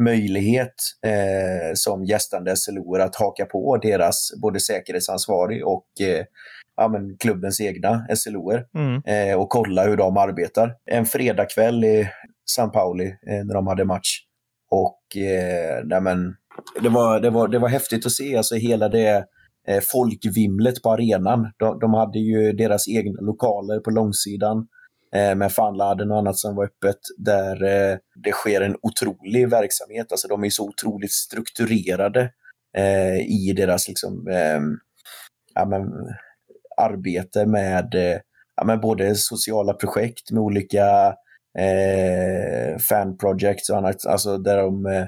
möjlighet 0.00 0.74
eh, 1.06 1.74
som 1.74 2.04
gästande 2.04 2.56
SLO 2.56 2.96
att 2.96 3.16
haka 3.16 3.46
på 3.46 3.76
deras 3.76 4.30
både 4.42 4.60
säkerhetsansvarig 4.60 5.66
och 5.66 5.86
eh, 6.00 6.24
ja, 6.76 6.88
men 6.88 7.16
klubbens 7.18 7.60
egna 7.60 8.06
SLO 8.16 8.50
mm. 8.50 9.02
eh, 9.06 9.40
och 9.40 9.48
kolla 9.48 9.84
hur 9.84 9.96
de 9.96 10.16
arbetar. 10.16 10.74
En 10.84 11.06
fredagkväll 11.06 11.84
i 11.84 12.08
San 12.50 12.70
Pauli 12.70 13.14
när 13.22 13.54
de 13.54 13.66
hade 13.66 13.84
match 13.84 14.18
och 14.70 15.16
eh, 15.16 15.84
nej 15.84 16.00
men, 16.00 16.36
det, 16.82 16.88
var, 16.88 17.20
det, 17.20 17.30
var, 17.30 17.48
det 17.48 17.58
var 17.58 17.68
häftigt 17.68 18.06
att 18.06 18.12
se 18.12 18.36
alltså 18.36 18.54
hela 18.54 18.88
det 18.88 19.24
eh, 19.68 19.80
folkvimlet 19.92 20.82
på 20.82 20.90
arenan. 20.90 21.52
De, 21.56 21.78
de, 21.78 21.94
hade 21.94 22.18
ju 22.18 22.52
deras 22.52 22.88
egna 22.88 23.20
lokaler 23.20 23.80
på 23.80 23.90
långsidan 23.90 24.66
eh, 25.14 25.34
med 25.34 25.52
fanladen 25.52 26.10
och 26.10 26.18
annat 26.18 26.38
som 26.38 26.56
var 26.56 26.64
öppet 26.64 26.98
där 27.18 27.64
eh, 27.64 27.98
det 28.24 28.32
sker 28.32 28.60
en 28.60 28.76
otrolig 28.82 29.50
verksamhet. 29.50 30.12
Alltså 30.12 30.28
de 30.28 30.44
är 30.44 30.50
så 30.50 30.68
otroligt 30.68 31.12
strukturerade 31.12 32.30
eh, 32.76 33.16
i 33.16 33.52
deras 33.56 33.88
liksom, 33.88 34.28
eh, 34.28 34.60
ja, 35.54 35.66
men, 35.66 35.82
arbete 36.76 37.46
med 37.46 37.94
eh, 37.94 38.18
ja, 38.56 38.64
men 38.64 38.80
både 38.80 39.14
sociala 39.14 39.72
projekt 39.72 40.30
med 40.30 40.42
olika 40.42 41.14
eh, 41.58 42.78
fan 42.78 43.16
projects 43.16 43.70
och 43.70 43.76
annat, 43.76 44.06
alltså 44.06 44.38
där 44.38 44.56
de 44.56 44.86
eh, 44.86 45.06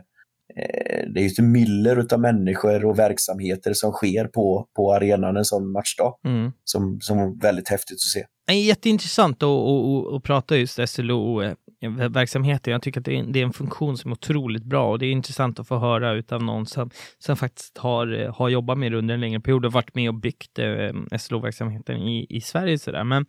det 1.15 1.21
är 1.21 1.23
ju 1.23 1.27
ett 1.27 1.39
myller 1.39 2.07
av 2.15 2.21
människor 2.21 2.85
och 2.85 2.99
verksamheter 2.99 3.73
som 3.75 3.93
sker 3.93 4.25
på, 4.25 4.69
på 4.77 4.95
arenan 4.95 5.37
en 5.37 5.45
sån 5.45 5.73
matchdag. 5.73 6.15
Mm. 6.25 6.53
Som, 6.65 7.01
som 7.01 7.19
är 7.19 7.43
väldigt 7.43 7.69
häftigt 7.69 7.95
att 7.95 8.01
se. 8.01 8.25
Det 8.47 8.53
är 8.53 8.65
jätteintressant 8.65 9.43
att, 9.43 9.49
att, 9.49 10.15
att 10.15 10.23
prata 10.23 10.57
just 10.57 10.89
SLO-verksamheten. 10.89 12.71
Eh, 12.71 12.75
Jag 12.75 12.83
tycker 12.83 13.01
att 13.01 13.05
det 13.05 13.19
är, 13.19 13.23
det 13.23 13.41
är, 13.41 13.45
en 13.45 13.53
funktion 13.53 13.97
som 13.97 14.11
är 14.11 14.13
otroligt 14.13 14.65
bra 14.65 14.91
och 14.91 14.99
det 14.99 15.07
är 15.07 15.13
intressant 15.13 15.61
att 15.61 15.69
få 15.69 15.79
höra 15.79 16.13
utav 16.13 16.43
någon 16.43 16.67
som, 16.67 16.91
som 17.19 17.37
faktiskt 17.37 17.79
har, 17.79 18.33
har 18.33 18.49
jobbat 18.49 18.79
med 18.79 18.93
det 18.93 18.99
under 18.99 19.15
en 19.15 19.21
längre 19.21 19.41
period 19.41 19.65
och 19.65 19.73
varit 19.73 19.95
med 19.95 20.09
och 20.09 20.21
byggt 20.21 20.59
eh, 20.59 21.19
SLO-verksamheten 21.19 21.97
i, 21.97 22.27
i 22.29 22.41
Sverige. 22.41 22.79
Sådär. 22.79 23.05
Men 23.05 23.27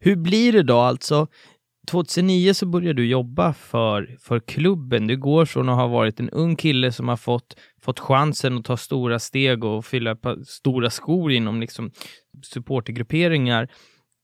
hur 0.00 0.16
blir 0.16 0.52
det 0.52 0.62
då 0.62 0.78
alltså? 0.78 1.26
2009 1.88 2.54
så 2.54 2.66
började 2.66 2.92
du 2.92 3.06
jobba 3.06 3.52
för, 3.52 4.16
för 4.20 4.40
klubben. 4.40 5.06
Du 5.06 5.16
går 5.16 5.44
från 5.44 5.68
att 5.68 5.76
ha 5.76 5.86
varit 5.86 6.20
en 6.20 6.30
ung 6.30 6.56
kille 6.56 6.92
som 6.92 7.08
har 7.08 7.16
fått, 7.16 7.56
fått 7.82 8.00
chansen 8.00 8.58
att 8.58 8.64
ta 8.64 8.76
stora 8.76 9.18
steg 9.18 9.64
och 9.64 9.84
fylla 9.84 10.16
stora 10.46 10.90
skor 10.90 11.32
inom 11.32 11.60
liksom 11.60 11.90
supportergrupperingar 12.42 13.68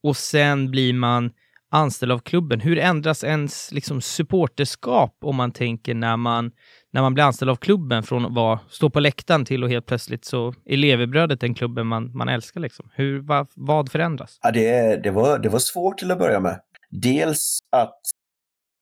och 0.02 0.16
sen 0.16 0.70
blir 0.70 0.92
man 0.92 1.30
anställd 1.70 2.12
av 2.12 2.18
klubben. 2.18 2.60
Hur 2.60 2.78
ändras 2.78 3.24
ens 3.24 3.72
liksom, 3.72 4.00
supporterskap 4.00 5.16
om 5.20 5.36
man 5.36 5.52
tänker 5.52 5.94
när 5.94 6.16
man, 6.16 6.52
när 6.92 7.02
man 7.02 7.14
blir 7.14 7.24
anställd 7.24 7.50
av 7.50 7.56
klubben 7.56 8.02
från 8.02 8.26
att 8.26 8.34
vara, 8.34 8.60
stå 8.68 8.90
på 8.90 9.00
läktaren 9.00 9.44
till 9.44 9.64
och 9.64 9.70
helt 9.70 9.86
plötsligt 9.86 10.24
så 10.24 10.54
är 10.64 10.76
levebrödet 10.76 11.40
den 11.40 11.54
klubben 11.54 11.86
man, 11.86 12.16
man 12.16 12.28
älskar? 12.28 12.60
Liksom. 12.60 12.90
Hur, 12.94 13.20
va, 13.20 13.46
vad 13.54 13.92
förändras? 13.92 14.38
Ja, 14.42 14.50
det, 14.50 14.96
det, 15.02 15.10
var, 15.10 15.38
det 15.38 15.48
var 15.48 15.58
svårt 15.58 15.98
till 15.98 16.10
att 16.10 16.18
börja 16.18 16.40
med. 16.40 16.60
Dels 17.02 17.58
att 17.72 18.00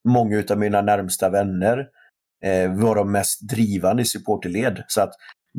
många 0.09 0.43
av 0.51 0.59
mina 0.59 0.81
närmsta 0.81 1.31
vänner 1.31 1.87
eh, 2.45 2.75
var 2.75 2.95
de 2.95 3.13
mest 3.13 3.49
drivande 3.49 4.03
i 4.03 4.07
supporterled. 4.07 4.85
Så 4.89 5.01
att 5.01 5.13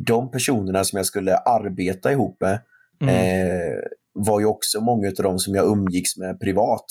de 0.07 0.31
personerna 0.31 0.83
som 0.83 0.97
jag 0.97 1.05
skulle 1.05 1.37
arbeta 1.37 2.11
ihop 2.11 2.37
med 2.41 2.59
mm. 3.01 3.15
eh, 3.15 3.79
var 4.13 4.39
ju 4.39 4.45
också 4.45 4.81
många 4.81 5.07
av 5.07 5.13
dem 5.13 5.39
som 5.39 5.55
jag 5.55 5.65
umgicks 5.65 6.17
med 6.17 6.39
privat. 6.39 6.85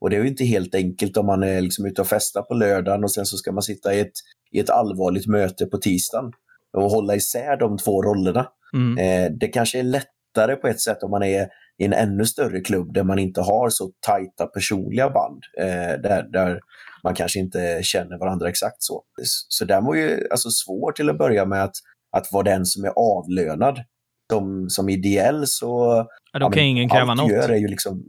Och 0.00 0.10
det 0.10 0.16
är 0.16 0.20
ju 0.20 0.28
inte 0.28 0.44
helt 0.44 0.74
enkelt 0.74 1.16
om 1.16 1.26
man 1.26 1.42
är 1.42 1.60
liksom 1.60 1.86
ute 1.86 2.00
och 2.00 2.06
festar 2.06 2.42
på 2.42 2.54
lördagen 2.54 3.04
och 3.04 3.12
sen 3.12 3.26
så 3.26 3.36
ska 3.36 3.52
man 3.52 3.62
sitta 3.62 3.94
i 3.94 4.00
ett, 4.00 4.12
i 4.52 4.60
ett 4.60 4.70
allvarligt 4.70 5.26
möte 5.26 5.66
på 5.66 5.78
tisdagen 5.78 6.32
och 6.72 6.90
hålla 6.90 7.14
isär 7.14 7.56
de 7.56 7.78
två 7.78 8.02
rollerna. 8.02 8.48
Mm. 8.74 8.98
Eh, 8.98 9.32
det 9.40 9.48
kanske 9.48 9.78
är 9.78 9.82
lättare 9.82 10.56
på 10.56 10.68
ett 10.68 10.80
sätt 10.80 11.02
om 11.02 11.10
man 11.10 11.22
är 11.22 11.48
i 11.78 11.84
en 11.84 11.92
ännu 11.92 12.24
större 12.24 12.60
klubb 12.60 12.94
där 12.94 13.04
man 13.04 13.18
inte 13.18 13.40
har 13.40 13.68
så 13.70 13.90
tajta 14.06 14.46
personliga 14.46 15.10
band. 15.10 15.42
Eh, 15.58 16.00
där, 16.02 16.32
där 16.32 16.60
man 17.04 17.14
kanske 17.14 17.38
inte 17.38 17.80
känner 17.82 18.18
varandra 18.18 18.48
exakt 18.48 18.76
så. 18.78 19.02
Så 19.48 19.64
det 19.64 19.80
var 19.80 19.94
ju 19.94 20.28
alltså 20.30 20.50
svårt 20.50 20.96
till 20.96 21.10
att 21.10 21.18
börja 21.18 21.44
med 21.44 21.64
att, 21.64 21.76
att 22.16 22.32
vara 22.32 22.42
den 22.42 22.66
som 22.66 22.84
är 22.84 22.92
avlönad. 22.96 23.84
Som, 24.32 24.66
som 24.68 24.88
ideell 24.88 25.46
så... 25.46 26.04
Ja, 26.32 26.38
då 26.38 26.50
kan 26.50 26.62
ja, 26.62 26.68
ingen 26.68 26.88
kräva 26.88 27.14
något. 27.14 27.30
Gör 27.30 27.48
är 27.48 27.56
ju 27.56 27.68
liksom, 27.68 28.04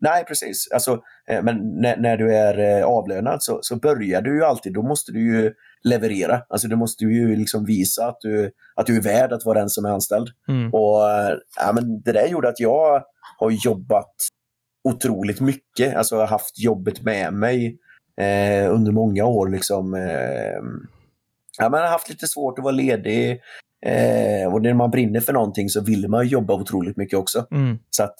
nej, 0.00 0.24
precis. 0.24 0.68
Alltså, 0.72 1.00
eh, 1.30 1.42
men 1.42 1.80
när, 1.80 1.96
när 1.96 2.16
du 2.16 2.36
är 2.36 2.78
eh, 2.78 2.86
avlönad 2.86 3.42
så, 3.42 3.58
så 3.62 3.76
börjar 3.76 4.22
du 4.22 4.36
ju 4.36 4.44
alltid, 4.44 4.72
då 4.72 4.82
måste 4.82 5.12
du 5.12 5.20
ju 5.20 5.52
leverera. 5.84 6.42
Alltså 6.48 6.68
du 6.68 6.76
måste 6.76 7.04
ju 7.04 7.36
liksom 7.36 7.64
visa 7.64 8.06
att 8.06 8.20
du, 8.20 8.50
att 8.74 8.86
du 8.86 8.96
är 8.96 9.02
värd 9.02 9.32
att 9.32 9.44
vara 9.44 9.58
den 9.58 9.68
som 9.68 9.84
är 9.84 9.90
anställd. 9.90 10.28
Mm. 10.48 10.74
Och 10.74 11.00
ja, 11.56 11.72
men 11.74 12.00
Det 12.00 12.12
där 12.12 12.26
gjorde 12.26 12.48
att 12.48 12.60
jag 12.60 13.02
har 13.38 13.50
jobbat 13.50 14.14
otroligt 14.84 15.40
mycket. 15.40 15.96
Alltså 15.96 16.16
har 16.16 16.26
haft 16.26 16.58
jobbet 16.58 17.02
med 17.02 17.32
mig 17.32 17.78
eh, 18.20 18.74
under 18.74 18.92
många 18.92 19.24
år. 19.24 19.48
Liksom, 19.48 19.94
eh, 19.94 20.58
ja, 21.58 21.68
men 21.68 21.80
har 21.80 21.88
haft 21.88 22.08
lite 22.08 22.26
svårt 22.26 22.58
att 22.58 22.64
vara 22.64 22.74
ledig. 22.74 23.40
Eh, 23.86 24.52
och 24.52 24.62
när 24.62 24.74
man 24.74 24.90
brinner 24.90 25.20
för 25.20 25.32
någonting 25.32 25.68
så 25.68 25.80
vill 25.80 26.08
man 26.08 26.26
jobba 26.26 26.54
otroligt 26.54 26.96
mycket 26.96 27.18
också. 27.18 27.46
Mm. 27.50 27.78
Så 27.90 28.02
att 28.02 28.16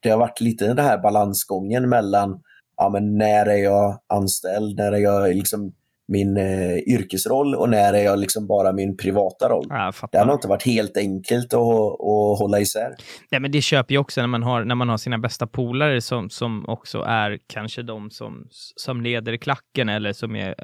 det 0.00 0.10
har 0.10 0.18
varit 0.18 0.40
lite 0.40 0.66
den 0.66 0.78
här 0.78 0.98
balansgången 0.98 1.88
mellan 1.88 2.42
ja, 2.76 2.88
men 2.88 3.18
när 3.18 3.46
är 3.46 3.56
jag 3.56 4.00
anställd, 4.06 4.76
när 4.76 4.92
är 4.92 4.98
jag 4.98 5.34
liksom 5.34 5.72
min 6.08 6.36
eh, 6.36 6.78
yrkesroll 6.78 7.54
och 7.54 7.68
när 7.68 7.94
är 7.94 8.04
jag 8.04 8.18
liksom 8.18 8.46
bara 8.46 8.72
min 8.72 8.96
privata 8.96 9.48
roll. 9.48 9.66
Ja, 9.68 9.92
det 10.12 10.18
har 10.18 10.32
inte 10.32 10.48
varit 10.48 10.66
helt 10.66 10.96
enkelt 10.96 11.54
att, 11.54 11.60
att 11.60 12.38
hålla 12.38 12.60
isär. 12.60 12.94
Nej, 13.30 13.40
men 13.40 13.52
det 13.52 13.62
köper 13.62 13.94
jag 13.94 14.00
också 14.00 14.20
när 14.20 14.28
man 14.28 14.42
har, 14.42 14.64
när 14.64 14.74
man 14.74 14.88
har 14.88 14.96
sina 14.96 15.18
bästa 15.18 15.46
polare 15.46 16.00
som, 16.00 16.30
som 16.30 16.68
också 16.68 17.02
är 17.02 17.38
kanske 17.46 17.82
de 17.82 18.10
som, 18.10 18.46
som 18.76 19.00
leder 19.00 19.36
klacken 19.36 19.88
eller 19.88 20.12
som 20.12 20.36
är, 20.36 20.54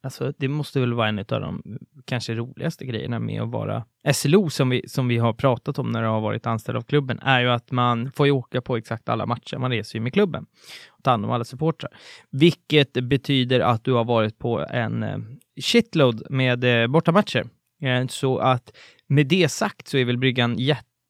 alltså 0.02 0.32
det 0.38 0.48
måste 0.48 0.80
väl 0.80 0.94
vara 0.94 1.08
en 1.08 1.18
av 1.18 1.24
de 1.26 1.62
kanske 2.04 2.34
roligaste 2.34 2.84
grejerna 2.84 3.18
med 3.18 3.42
att 3.42 3.50
vara 3.50 3.84
SLO 4.12 4.50
som 4.50 4.68
vi, 4.68 4.88
som 4.88 5.08
vi 5.08 5.18
har 5.18 5.32
pratat 5.32 5.78
om 5.78 5.92
när 5.92 6.02
du 6.02 6.08
har 6.08 6.20
varit 6.20 6.46
anställd 6.46 6.78
av 6.78 6.82
klubben, 6.82 7.18
är 7.18 7.40
ju 7.40 7.50
att 7.50 7.70
man 7.70 8.12
får 8.12 8.26
ju 8.26 8.32
åka 8.32 8.60
på 8.60 8.76
exakt 8.76 9.08
alla 9.08 9.26
matcher. 9.26 9.56
Man 9.56 9.70
reser 9.70 9.98
ju 9.98 10.02
med 10.02 10.12
klubben 10.12 10.46
och 10.88 11.04
tar 11.04 11.10
hand 11.10 11.24
om 11.24 11.30
alla 11.30 11.44
supportrar. 11.44 11.92
Vilket 12.30 12.92
betyder 12.92 13.60
att 13.60 13.84
du 13.84 13.92
har 13.92 14.04
varit 14.04 14.38
på 14.38 14.66
en 14.70 15.02
eh, 15.02 15.18
shitload 15.60 16.22
med 16.30 16.82
eh, 16.82 16.86
bortamatcher. 16.86 17.46
Eh, 17.82 18.06
så 18.06 18.38
att 18.38 18.72
med 19.06 19.26
det 19.26 19.48
sagt 19.48 19.88
så 19.88 19.96
är 19.96 20.04
väl 20.04 20.18
bryggan 20.18 20.56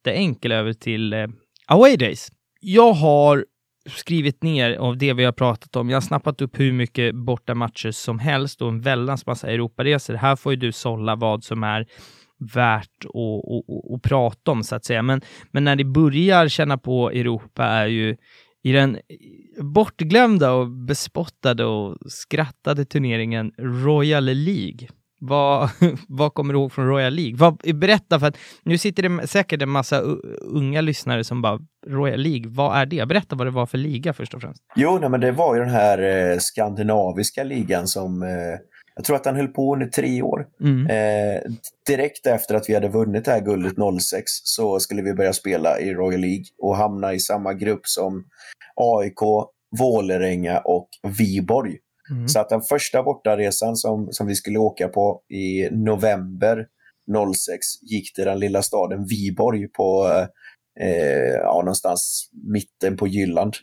jätteenkel 0.05 0.53
över 0.53 0.73
till 0.73 1.13
eh, 1.13 1.27
away 1.67 1.97
days. 1.97 2.29
Jag 2.61 2.93
har 2.93 3.45
skrivit 3.87 4.43
ner 4.43 4.77
av 4.77 4.99
det 4.99 5.13
vi 5.13 5.25
har 5.25 5.33
pratat 5.33 5.77
om. 5.77 5.91
Jag 5.91 5.97
har 5.97 6.01
snappat 6.01 6.41
upp 6.41 6.61
hur 6.61 6.73
mycket 6.73 7.15
bortamatcher 7.15 7.91
som 7.91 8.19
helst 8.19 8.63
och 8.63 8.69
en 8.69 8.81
väldans 8.81 9.27
massa 9.27 9.51
Europaresor. 9.51 10.15
Här 10.15 10.37
får 10.37 10.53
ju 10.53 10.57
du 10.57 10.73
sålla 10.73 11.17
vad 11.17 11.45
som 11.45 11.65
är 11.65 11.87
värt 12.55 13.05
att, 13.95 14.03
prata 14.03 14.51
om 14.51 14.63
så 14.63 14.77
att 14.77 14.85
säga. 14.85 15.03
Men, 15.03 15.21
men 15.51 15.65
när 15.65 15.77
det 15.77 15.85
börjar 15.85 16.49
känna 16.49 16.79
på 16.79 17.11
Europa 17.11 17.65
är 17.65 17.87
ju 17.87 18.17
i 18.63 18.73
den 18.73 18.99
bortglömda 19.61 20.53
och 20.53 20.71
bespottade 20.71 21.65
och 21.65 21.99
skrattade 22.07 22.85
turneringen 22.85 23.53
Royal 23.59 24.25
League. 24.25 24.89
Vad, 25.29 25.70
vad 26.09 26.35
kommer 26.35 26.55
du 26.55 26.61
ihåg 26.61 26.72
från 26.72 26.87
Royal 26.87 27.12
League? 27.12 27.37
Vad, 27.37 27.79
berätta, 27.79 28.20
för 28.20 28.27
att 28.27 28.37
nu 28.62 28.79
sitter 28.79 29.03
det 29.03 29.27
säkert 29.27 29.62
en 29.62 29.68
massa 29.68 30.01
unga 30.41 30.81
lyssnare 30.81 31.25
som 31.25 31.43
bara, 31.43 31.59
Royal 31.87 32.20
League, 32.20 32.51
vad 32.51 32.77
är 32.77 32.87
det? 32.87 33.09
Berätta 33.09 33.37
vad 33.37 33.47
det 33.47 33.51
var 33.51 33.66
för 33.66 33.79
liga 33.79 34.12
först 34.12 34.35
och 34.35 34.41
främst. 34.41 34.62
Jo, 34.77 34.99
nej, 35.01 35.11
men 35.11 35.20
det 35.20 35.33
var 35.33 35.55
ju 35.55 35.61
den 35.61 35.70
här 35.70 35.99
eh, 36.33 36.39
skandinaviska 36.39 37.45
ligan 37.45 37.89
som 37.89 38.22
eh, 38.22 38.29
jag 38.97 39.05
tror 39.05 39.16
att 39.16 39.25
den 39.25 39.37
höll 39.37 39.49
på 39.49 39.72
under 39.75 39.87
tre 39.87 40.22
år. 40.22 40.47
Mm. 40.61 40.87
Eh, 40.87 41.43
direkt 41.87 42.27
efter 42.27 42.55
att 42.55 42.68
vi 42.68 42.75
hade 42.75 42.89
vunnit 42.89 43.25
det 43.25 43.31
här 43.31 43.41
guldet 43.41 43.75
06 44.01 44.22
så 44.45 44.81
skulle 44.81 45.03
vi 45.03 45.14
börja 45.14 45.33
spela 45.33 45.81
i 45.81 45.95
Royal 45.95 46.20
League 46.20 46.45
och 46.62 46.77
hamna 46.77 47.14
i 47.14 47.20
samma 47.20 47.55
grupp 47.55 47.87
som 47.87 48.25
AIK, 48.77 49.20
Vålerenga 49.79 50.59
och 50.59 50.89
Viborg. 51.18 51.77
Mm. 52.11 52.29
Så 52.29 52.41
att 52.41 52.49
den 52.49 52.63
första 52.63 53.03
bortaresan 53.03 53.77
som, 53.77 54.09
som 54.13 54.27
vi 54.27 54.35
skulle 54.35 54.59
åka 54.59 54.89
på 54.89 55.23
i 55.29 55.69
november 55.71 56.67
06 57.35 57.67
gick 57.83 58.15
till 58.15 58.25
den 58.25 58.39
lilla 58.39 58.63
staden 58.63 59.05
Viborg 59.05 59.69
på 59.69 60.07
eh, 60.81 61.35
ja, 61.43 61.59
någonstans 61.59 62.31
mitten 62.53 62.97
på 62.97 63.07
Jylland. 63.07 63.55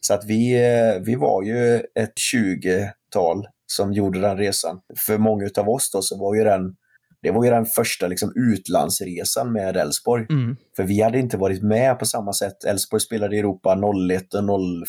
Så 0.00 0.14
att 0.14 0.24
vi, 0.24 0.54
eh, 0.54 1.00
vi 1.00 1.14
var 1.14 1.42
ju 1.42 1.76
ett 1.76 2.14
20-tal 2.34 3.46
som 3.66 3.92
gjorde 3.92 4.20
den 4.20 4.36
resan. 4.38 4.80
För 4.96 5.18
många 5.18 5.50
av 5.58 5.68
oss 5.68 5.90
då 5.90 6.02
så 6.02 6.18
var 6.18 6.34
ju 6.34 6.44
den 6.44 6.76
det 7.22 7.30
var 7.30 7.44
ju 7.44 7.50
den 7.50 7.66
första 7.66 8.06
liksom, 8.06 8.32
utlandsresan 8.36 9.52
med 9.52 9.76
Elfsborg. 9.76 10.26
Mm. 10.30 10.56
För 10.76 10.84
vi 10.84 11.02
hade 11.02 11.18
inte 11.18 11.36
varit 11.36 11.62
med 11.62 11.98
på 11.98 12.06
samma 12.06 12.32
sätt. 12.32 12.64
Elfsborg 12.64 13.00
spelade 13.00 13.36
i 13.36 13.38
Europa 13.38 13.74
01 14.10 14.34
och 14.34 14.44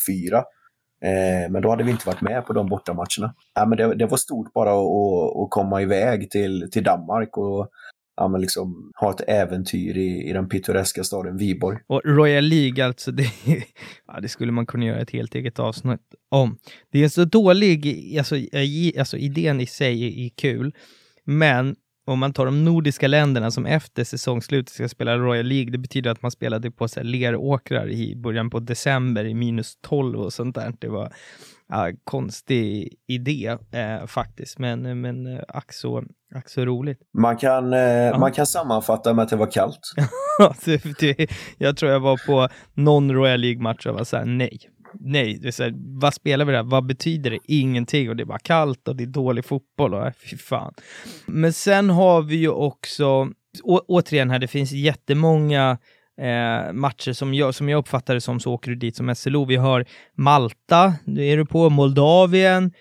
04. 0.07 0.43
Eh, 1.01 1.51
men 1.51 1.61
då 1.61 1.69
hade 1.69 1.83
vi 1.83 1.91
inte 1.91 2.07
varit 2.07 2.21
med 2.21 2.45
på 2.45 2.53
de 2.53 2.69
bortamatcherna. 2.69 3.33
Ja, 3.53 3.65
men 3.65 3.77
det, 3.77 3.95
det 3.95 4.05
var 4.05 4.17
stort 4.17 4.53
bara 4.53 4.71
att, 4.71 5.37
att 5.37 5.49
komma 5.49 5.81
iväg 5.81 6.31
till, 6.31 6.71
till 6.71 6.83
Danmark 6.83 7.37
och 7.37 7.69
ja, 8.19 8.27
men 8.27 8.41
liksom, 8.41 8.91
ha 8.95 9.11
ett 9.11 9.21
äventyr 9.27 9.97
i, 9.97 10.29
i 10.29 10.33
den 10.33 10.49
pittoreska 10.49 11.03
staden 11.03 11.37
Viborg. 11.37 11.77
Och 11.87 12.01
Royal 12.05 12.43
League, 12.43 12.85
alltså, 12.85 13.11
det, 13.11 13.23
ja, 14.07 14.19
det 14.21 14.27
skulle 14.27 14.51
man 14.51 14.65
kunna 14.65 14.85
göra 14.85 15.01
ett 15.01 15.11
helt 15.11 15.35
eget 15.35 15.59
avsnitt 15.59 16.01
om. 16.29 16.57
Det 16.91 17.03
är 17.03 17.09
så 17.09 17.25
dålig, 17.25 18.17
alltså, 18.17 18.35
alltså 18.99 19.17
idén 19.17 19.61
i 19.61 19.65
sig 19.65 20.25
är 20.25 20.29
kul, 20.29 20.75
men 21.23 21.75
om 22.09 22.19
man 22.19 22.33
tar 22.33 22.45
de 22.45 22.65
nordiska 22.65 23.07
länderna 23.07 23.51
som 23.51 23.65
efter 23.65 24.03
säsongslutet 24.03 24.73
ska 24.73 24.89
spela 24.89 25.17
Royal 25.17 25.45
League, 25.45 25.71
det 25.71 25.77
betyder 25.77 26.11
att 26.11 26.21
man 26.21 26.31
spelade 26.31 26.71
på 26.71 26.87
så 26.87 26.99
här, 26.99 27.07
leråkrar 27.07 27.89
i 27.89 28.15
början 28.15 28.49
på 28.49 28.59
december 28.59 29.25
i 29.25 29.33
minus 29.33 29.77
12 29.81 30.19
och 30.19 30.33
sånt 30.33 30.55
där. 30.55 30.73
Det 30.79 30.87
var 30.87 31.13
ja, 31.69 31.91
konstig 32.03 32.95
idé 33.07 33.57
eh, 33.71 34.05
faktiskt, 34.07 34.59
men, 34.59 35.01
men 35.01 35.37
eh, 35.37 35.43
ack, 35.47 35.73
så, 35.73 36.03
ack 36.35 36.49
så 36.49 36.65
roligt. 36.65 36.99
Man 37.17 37.37
kan, 37.37 37.73
eh, 37.73 38.19
man 38.19 38.31
kan 38.31 38.45
sammanfatta 38.45 39.13
med 39.13 39.23
att 39.23 39.29
det 39.29 39.35
var 39.35 39.51
kallt. 39.51 39.79
jag 41.57 41.77
tror 41.77 41.91
jag 41.91 41.99
var 41.99 42.25
på 42.27 42.47
någon 42.73 43.11
Royal 43.11 43.39
League-match 43.39 43.85
och 43.85 43.95
var 43.95 44.03
så 44.03 44.17
här, 44.17 44.25
nej 44.25 44.59
nej, 44.93 45.39
det 45.41 45.47
är 45.47 45.51
så 45.51 45.63
här, 45.63 45.73
vad 45.75 46.13
spelar 46.13 46.45
vi 46.45 46.51
där? 46.51 46.63
Vad 46.63 46.85
betyder 46.85 47.31
det? 47.31 47.39
Ingenting 47.43 48.09
och 48.09 48.15
det 48.15 48.23
är 48.23 48.25
bara 48.25 48.39
kallt 48.39 48.87
och 48.87 48.95
det 48.95 49.03
är 49.03 49.07
dålig 49.07 49.45
fotboll 49.45 49.93
och 49.93 50.07
äh, 50.07 50.13
fy 50.13 50.37
fan. 50.37 50.73
Men 51.25 51.53
sen 51.53 51.89
har 51.89 52.21
vi 52.21 52.35
ju 52.35 52.49
också, 52.49 53.29
å, 53.63 53.81
återigen 53.87 54.29
här, 54.29 54.39
det 54.39 54.47
finns 54.47 54.71
jättemånga 54.71 55.77
eh, 56.21 56.73
matcher 56.73 57.13
som 57.13 57.33
jag, 57.33 57.55
som 57.55 57.69
jag 57.69 57.77
uppfattar 57.77 58.13
det 58.13 58.21
som, 58.21 58.39
så 58.39 58.53
åker 58.53 58.71
du 58.71 58.75
dit 58.75 58.95
som 58.95 59.15
SLO. 59.15 59.45
Vi 59.45 59.55
har 59.55 59.85
Malta, 60.13 60.93
det 61.05 61.23
är 61.23 61.37
du 61.37 61.45
på, 61.45 61.69
Moldavien, 61.69 62.71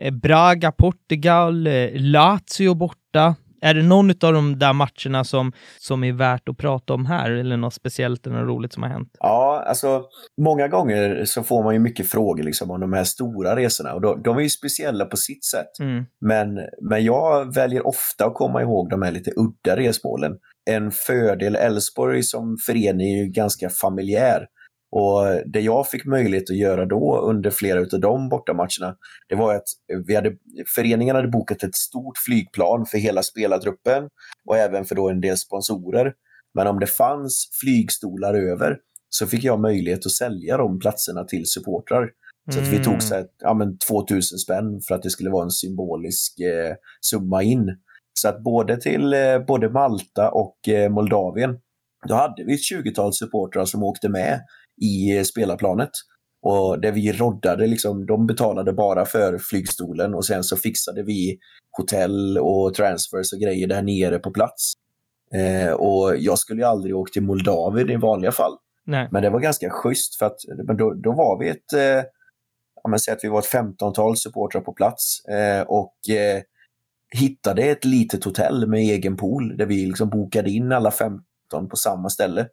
eh, 0.00 0.14
Braga, 0.14 0.72
Portugal, 0.72 1.66
eh, 1.66 1.90
Lazio 1.94 2.74
borta, 2.74 3.34
är 3.60 3.74
det 3.74 3.82
någon 3.82 4.10
av 4.10 4.32
de 4.32 4.58
där 4.58 4.72
matcherna 4.72 5.24
som, 5.24 5.52
som 5.78 6.04
är 6.04 6.12
värt 6.12 6.48
att 6.48 6.58
prata 6.58 6.94
om 6.94 7.06
här 7.06 7.30
eller 7.30 7.56
något 7.56 7.74
speciellt 7.74 8.26
eller 8.26 8.36
något 8.36 8.48
roligt 8.48 8.72
som 8.72 8.82
har 8.82 8.90
hänt? 8.90 9.16
Ja, 9.20 9.64
alltså 9.66 10.04
många 10.40 10.68
gånger 10.68 11.24
så 11.24 11.42
får 11.42 11.64
man 11.64 11.74
ju 11.74 11.80
mycket 11.80 12.10
frågor 12.10 12.42
liksom, 12.42 12.70
om 12.70 12.80
de 12.80 12.92
här 12.92 13.04
stora 13.04 13.56
resorna 13.56 13.94
och 13.94 14.00
de, 14.00 14.22
de 14.22 14.36
är 14.36 14.42
ju 14.42 14.50
speciella 14.50 15.04
på 15.04 15.16
sitt 15.16 15.44
sätt. 15.44 15.80
Mm. 15.80 16.04
Men, 16.20 16.48
men 16.90 17.04
jag 17.04 17.54
väljer 17.54 17.86
ofta 17.86 18.26
att 18.26 18.34
komma 18.34 18.62
ihåg 18.62 18.90
de 18.90 19.02
här 19.02 19.12
lite 19.12 19.30
udda 19.36 19.76
resmålen. 19.76 20.32
En 20.70 20.90
fördel, 20.90 21.56
Elfsborg 21.56 22.22
som 22.22 22.56
förening 22.66 23.12
är 23.14 23.24
ju 23.24 23.30
ganska 23.30 23.70
familjär. 23.70 24.46
Och 24.90 25.24
Det 25.46 25.60
jag 25.60 25.88
fick 25.88 26.04
möjlighet 26.04 26.50
att 26.50 26.56
göra 26.56 26.86
då 26.86 27.20
under 27.20 27.50
flera 27.50 27.80
av 27.80 28.00
de 28.00 28.28
bortamatcherna, 28.28 28.96
det 29.28 29.34
var 29.34 29.54
att 29.54 29.68
vi 30.06 30.14
hade, 30.14 30.32
föreningen 30.74 31.16
hade 31.16 31.28
bokat 31.28 31.62
ett 31.62 31.74
stort 31.74 32.18
flygplan 32.26 32.86
för 32.86 32.98
hela 32.98 33.22
spelartruppen 33.22 34.08
och 34.48 34.56
även 34.56 34.84
för 34.84 34.94
då 34.94 35.08
en 35.08 35.20
del 35.20 35.36
sponsorer. 35.36 36.12
Men 36.54 36.66
om 36.66 36.80
det 36.80 36.86
fanns 36.86 37.48
flygstolar 37.60 38.34
över 38.34 38.78
så 39.08 39.26
fick 39.26 39.44
jag 39.44 39.60
möjlighet 39.60 40.06
att 40.06 40.12
sälja 40.12 40.56
de 40.56 40.78
platserna 40.78 41.24
till 41.24 41.42
supportrar. 41.46 42.10
Så 42.52 42.60
att 42.60 42.68
vi 42.68 42.84
tog 42.84 43.02
så 43.02 43.14
här, 43.14 43.26
ja, 43.38 43.54
men 43.54 43.78
2000 43.78 44.38
spänn 44.38 44.80
för 44.88 44.94
att 44.94 45.02
det 45.02 45.10
skulle 45.10 45.30
vara 45.30 45.44
en 45.44 45.50
symbolisk 45.50 46.40
eh, 46.40 46.74
summa 47.00 47.42
in. 47.42 47.76
Så 48.20 48.28
att 48.28 48.42
både 48.42 48.80
till 48.80 49.12
eh, 49.12 49.38
både 49.38 49.70
Malta 49.70 50.30
och 50.30 50.68
eh, 50.68 50.90
Moldavien, 50.90 51.58
då 52.08 52.14
hade 52.14 52.44
vi 52.44 52.54
ett 52.54 52.60
20-tal 52.72 53.14
supportrar 53.14 53.64
som 53.64 53.82
åkte 53.82 54.08
med 54.08 54.40
i 54.80 55.24
spelarplanet. 55.24 55.90
Och 56.42 56.80
där 56.80 56.92
vi 56.92 57.12
roddade, 57.12 57.66
liksom, 57.66 58.06
de 58.06 58.26
betalade 58.26 58.72
bara 58.72 59.04
för 59.04 59.38
flygstolen 59.38 60.14
och 60.14 60.24
sen 60.24 60.44
så 60.44 60.56
fixade 60.56 61.02
vi 61.02 61.38
hotell 61.78 62.38
och 62.38 62.74
transfers 62.74 63.32
och 63.32 63.38
grejer 63.38 63.66
där 63.66 63.82
nere 63.82 64.18
på 64.18 64.30
plats. 64.30 64.72
Eh, 65.34 65.72
och 65.72 66.16
jag 66.16 66.38
skulle 66.38 66.62
ju 66.62 66.68
aldrig 66.68 66.96
åkt 66.96 67.12
till 67.12 67.22
Moldavien 67.22 67.90
i 67.90 67.96
vanliga 67.96 68.32
fall. 68.32 68.52
Nej. 68.86 69.08
Men 69.10 69.22
det 69.22 69.30
var 69.30 69.40
ganska 69.40 69.70
schysst 69.70 70.14
för 70.14 70.26
att 70.26 70.36
men 70.66 70.76
då, 70.76 70.94
då 70.94 71.12
var 71.12 71.38
vi 71.38 71.48
ett, 71.48 71.72
eh, 71.72 72.04
ja, 72.84 72.98
säg 72.98 73.14
att 73.14 73.24
vi 73.24 73.28
var 73.28 73.38
ett 73.38 73.52
15-tal 73.52 74.16
supportrar 74.16 74.60
på 74.60 74.72
plats 74.72 75.24
eh, 75.24 75.62
och 75.62 76.10
eh, 76.10 76.42
hittade 77.10 77.62
ett 77.62 77.84
litet 77.84 78.24
hotell 78.24 78.66
med 78.66 78.80
egen 78.80 79.16
pool 79.16 79.56
där 79.56 79.66
vi 79.66 79.86
liksom 79.86 80.08
bokade 80.08 80.50
in 80.50 80.72
alla 80.72 80.90
15 80.90 81.22
på 81.70 81.76
samma 81.76 82.08
ställe. 82.08 82.46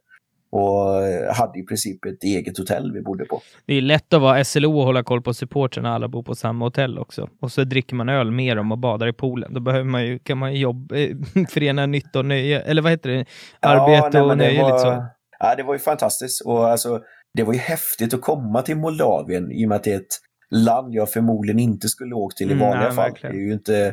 Och 0.58 1.02
eh, 1.06 1.34
hade 1.34 1.58
i 1.58 1.62
princip 1.62 2.04
ett 2.04 2.24
eget 2.24 2.58
hotell 2.58 2.92
vi 2.92 3.00
bodde 3.02 3.24
på. 3.24 3.40
Det 3.66 3.74
är 3.74 3.80
lätt 3.80 4.12
att 4.14 4.20
vara 4.20 4.44
SLO 4.44 4.78
och 4.78 4.84
hålla 4.84 5.02
koll 5.02 5.22
på 5.22 5.34
supportrarna 5.34 5.94
alla 5.94 6.08
bor 6.08 6.22
på 6.22 6.34
samma 6.34 6.64
hotell 6.64 6.98
också. 6.98 7.28
Och 7.40 7.52
så 7.52 7.64
dricker 7.64 7.94
man 7.96 8.08
öl 8.08 8.30
med 8.30 8.56
dem 8.56 8.72
och 8.72 8.78
badar 8.78 9.06
i 9.08 9.12
poolen. 9.12 9.54
Då 9.54 9.60
behöver 9.60 9.84
man 9.84 10.06
ju, 10.06 10.18
kan 10.18 10.38
man 10.38 10.54
ju 10.54 10.66
eh, 10.68 11.16
förena 11.48 11.86
nytta 11.86 12.18
och 12.18 12.24
nöje, 12.24 12.60
eller 12.60 12.82
vad 12.82 12.92
heter 12.92 13.10
det? 13.10 13.24
Arbete 13.60 14.10
nej, 14.12 14.22
och 14.30 14.38
nöje 14.38 14.62
var, 14.62 14.68
lite 14.70 14.78
så. 14.78 15.06
Ja, 15.38 15.54
det 15.56 15.62
var 15.62 15.72
ju 15.74 15.78
fantastiskt. 15.78 16.46
Och 16.46 16.68
alltså, 16.68 17.00
det 17.34 17.42
var 17.42 17.52
ju 17.52 17.58
häftigt 17.58 18.14
att 18.14 18.20
komma 18.20 18.62
till 18.62 18.76
Moldavien 18.76 19.52
i 19.52 19.64
och 19.64 19.68
med 19.68 19.76
att 19.76 19.84
det 19.84 19.92
är 19.92 19.96
ett 19.96 20.20
land 20.50 20.94
jag 20.94 21.10
förmodligen 21.10 21.58
inte 21.58 21.88
skulle 21.88 22.14
åkt 22.14 22.36
till 22.36 22.50
i 22.50 22.52
Mm, 22.52 22.66
vanliga 22.66 22.86
nej, 22.88 22.96
fall. 22.96 23.10
verkligen. 23.10 23.36
Det 23.36 23.42
är 23.42 23.46
ju 23.46 23.52
inte, 23.52 23.86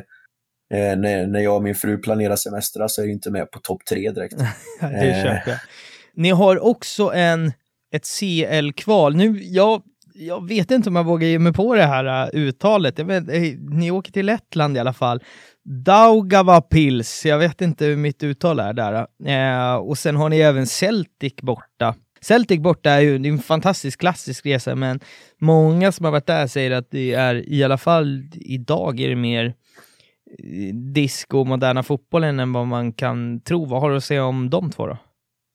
eh, 0.74 0.96
när, 0.98 1.26
när 1.26 1.40
jag 1.40 1.56
och 1.56 1.62
min 1.62 1.74
fru 1.74 1.98
planerar 1.98 2.36
semestrar 2.36 2.88
så 2.88 3.02
är 3.02 3.06
det 3.06 3.12
inte 3.12 3.30
med 3.30 3.50
på 3.50 3.58
topp 3.58 3.84
tre 3.88 4.10
direkt. 4.10 4.34
Ja, 4.80 4.88
det 4.88 4.94
Eh. 5.10 5.22
köper 5.22 5.50
jag. 5.50 5.58
Ni 6.16 6.30
har 6.30 6.64
också 6.64 7.12
en, 7.14 7.52
ett 7.92 8.06
CL-kval. 8.18 9.16
Nu, 9.16 9.42
jag, 9.42 9.82
jag 10.14 10.48
vet 10.48 10.70
inte 10.70 10.88
om 10.88 10.96
jag 10.96 11.04
vågar 11.04 11.28
ge 11.28 11.38
mig 11.38 11.52
på 11.52 11.74
det 11.74 11.86
här 11.86 12.26
uh, 12.34 12.40
uttalet. 12.40 12.98
Jag 12.98 13.04
vet, 13.04 13.28
eh, 13.28 13.42
ni 13.58 13.90
åker 13.90 14.12
till 14.12 14.26
Lettland 14.26 14.76
i 14.76 14.80
alla 14.80 14.92
fall. 14.92 15.22
Daugavapils, 15.64 17.26
jag 17.26 17.38
vet 17.38 17.60
inte 17.60 17.84
hur 17.84 17.96
mitt 17.96 18.22
uttal 18.22 18.60
är 18.60 18.72
där. 18.72 19.06
Eh, 19.26 19.76
och 19.76 19.98
sen 19.98 20.16
har 20.16 20.28
ni 20.28 20.38
även 20.38 20.66
Celtic 20.66 21.34
borta. 21.42 21.94
Celtic 22.20 22.60
borta 22.60 22.90
är 22.90 23.00
ju 23.00 23.18
det 23.18 23.28
är 23.28 23.32
en 23.32 23.38
fantastisk 23.38 24.00
klassisk 24.00 24.46
resa, 24.46 24.74
men 24.74 25.00
många 25.40 25.92
som 25.92 26.04
har 26.04 26.12
varit 26.12 26.26
där 26.26 26.46
säger 26.46 26.70
att 26.70 26.90
det 26.90 27.12
är, 27.12 27.48
i 27.48 27.64
alla 27.64 27.78
fall 27.78 28.28
idag, 28.34 29.00
är 29.00 29.08
det 29.08 29.16
mer 29.16 29.44
eh, 29.44 30.74
disco 30.74 31.38
och 31.38 31.46
moderna 31.46 31.82
fotbollen 31.82 32.40
än 32.40 32.52
vad 32.52 32.66
man 32.66 32.92
kan 32.92 33.40
tro. 33.40 33.64
Vad 33.64 33.80
har 33.80 33.90
du 33.90 33.96
att 33.96 34.04
säga 34.04 34.24
om 34.24 34.50
de 34.50 34.70
två 34.70 34.86
då? 34.86 34.98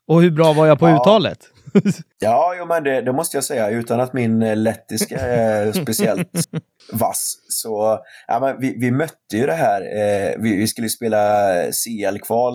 Och 0.09 0.21
hur 0.21 0.31
bra 0.31 0.53
var 0.53 0.67
jag 0.67 0.79
på 0.79 0.89
Ja. 0.89 0.95
uttalet? 1.01 1.39
Ja, 2.19 2.55
jo, 2.59 2.65
men 2.65 2.83
det, 2.83 3.01
det 3.01 3.11
måste 3.13 3.37
jag 3.37 3.43
säga, 3.43 3.69
utan 3.69 3.99
att 3.99 4.13
min 4.13 4.41
eh, 4.43 4.55
lettiska 4.55 5.17
är 5.19 5.71
speciellt 5.81 6.31
vass. 6.93 7.35
Så 7.49 7.99
ja, 8.27 8.39
men 8.39 8.59
vi, 8.59 8.75
vi 8.79 8.91
mötte 8.91 9.37
ju 9.37 9.45
det 9.45 9.53
här, 9.53 9.81
eh, 9.81 10.33
vi, 10.39 10.55
vi 10.57 10.67
skulle 10.67 10.89
spela 10.89 11.47
CL-kval 11.71 12.53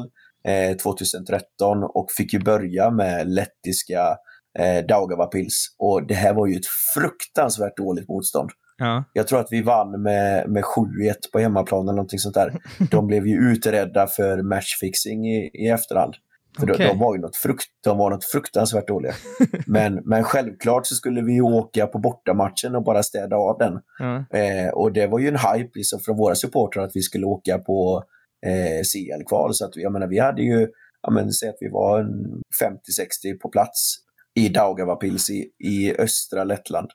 eh, 0.48 0.76
2013 0.76 1.84
och 1.94 2.07
fick 2.16 2.32
ju 2.32 2.38
börja 2.38 2.90
med 2.90 3.28
lettiska 3.28 4.16
eh, 4.59 4.86
Daugavapils. 4.86 5.66
Och 5.78 6.07
det 6.07 6.14
här 6.14 6.34
var 6.34 6.46
ju 6.46 6.57
ett 6.57 6.66
fruktansvärt 6.94 7.76
dåligt 7.76 8.09
motstånd. 8.09 8.50
Ja. 8.78 9.05
Jag 9.12 9.26
tror 9.28 9.40
att 9.40 9.48
vi 9.50 9.62
vann 9.62 10.02
med, 10.02 10.48
med 10.48 10.62
7-1 10.62 11.14
på 11.32 11.38
hemmaplan 11.38 11.82
eller 11.82 11.92
någonting 11.92 12.18
sånt 12.18 12.34
där. 12.34 12.52
De 12.90 13.07
blev 13.07 13.26
ju 13.26 13.36
utredda 13.36 14.07
för 14.07 14.42
matchfixing 14.42 15.26
i, 15.26 15.50
i 15.55 15.68
efterhand. 15.68 16.14
För 16.59 16.70
Okej. 16.70 16.86
de, 16.86 16.92
de, 16.92 16.98
var 16.98 17.14
ju 17.14 17.20
något 17.20 17.36
frukt, 17.36 17.66
de 17.84 17.98
var 17.98 18.11
något 18.11 18.24
fruktansvärt 18.24 18.88
dåliga. 18.88 19.14
Men, 19.66 19.94
men 20.05 20.24
självklart 20.24 20.86
så 20.86 20.94
skulle 20.94 21.22
vi 21.22 21.32
ju 21.32 21.40
åka 21.40 21.86
på 21.86 21.98
bortamatchen 21.98 22.74
och 22.74 22.84
bara 22.84 23.02
städa 23.02 23.36
av 23.36 23.59
den. 23.59 23.80
Ja. 23.98 24.38
Eh, 24.38 24.68
och 24.68 24.92
det 24.92 25.07
var 25.07 25.18
ju 25.18 25.28
en 25.28 25.38
hype 25.38 25.70
liksom 25.74 26.00
från 26.00 26.16
våra 26.16 26.34
supportrar 26.34 26.84
att 26.84 26.96
vi 26.96 27.02
skulle 27.02 27.26
åka 27.26 27.59
på 27.59 28.05
eh, 28.46 28.82
CL-kval. 28.82 29.55
Så 29.55 29.64
att 29.64 29.76
vi, 29.76 29.82
jag 29.82 29.92
menar, 29.92 30.07
vi 30.07 30.18
hade 30.18 30.42
ju, 30.42 30.68
ja, 31.02 31.11
men, 31.11 31.32
säg 31.32 31.48
att 31.48 31.59
vi 31.61 31.68
var 31.68 32.00
en 32.00 32.42
50-60 32.62 33.38
på 33.42 33.48
plats 33.48 33.96
i 34.34 34.48
Daugavapils 34.48 35.30
i, 35.30 35.50
i 35.59 35.94
östra 35.98 36.44
Lettland. 36.44 36.90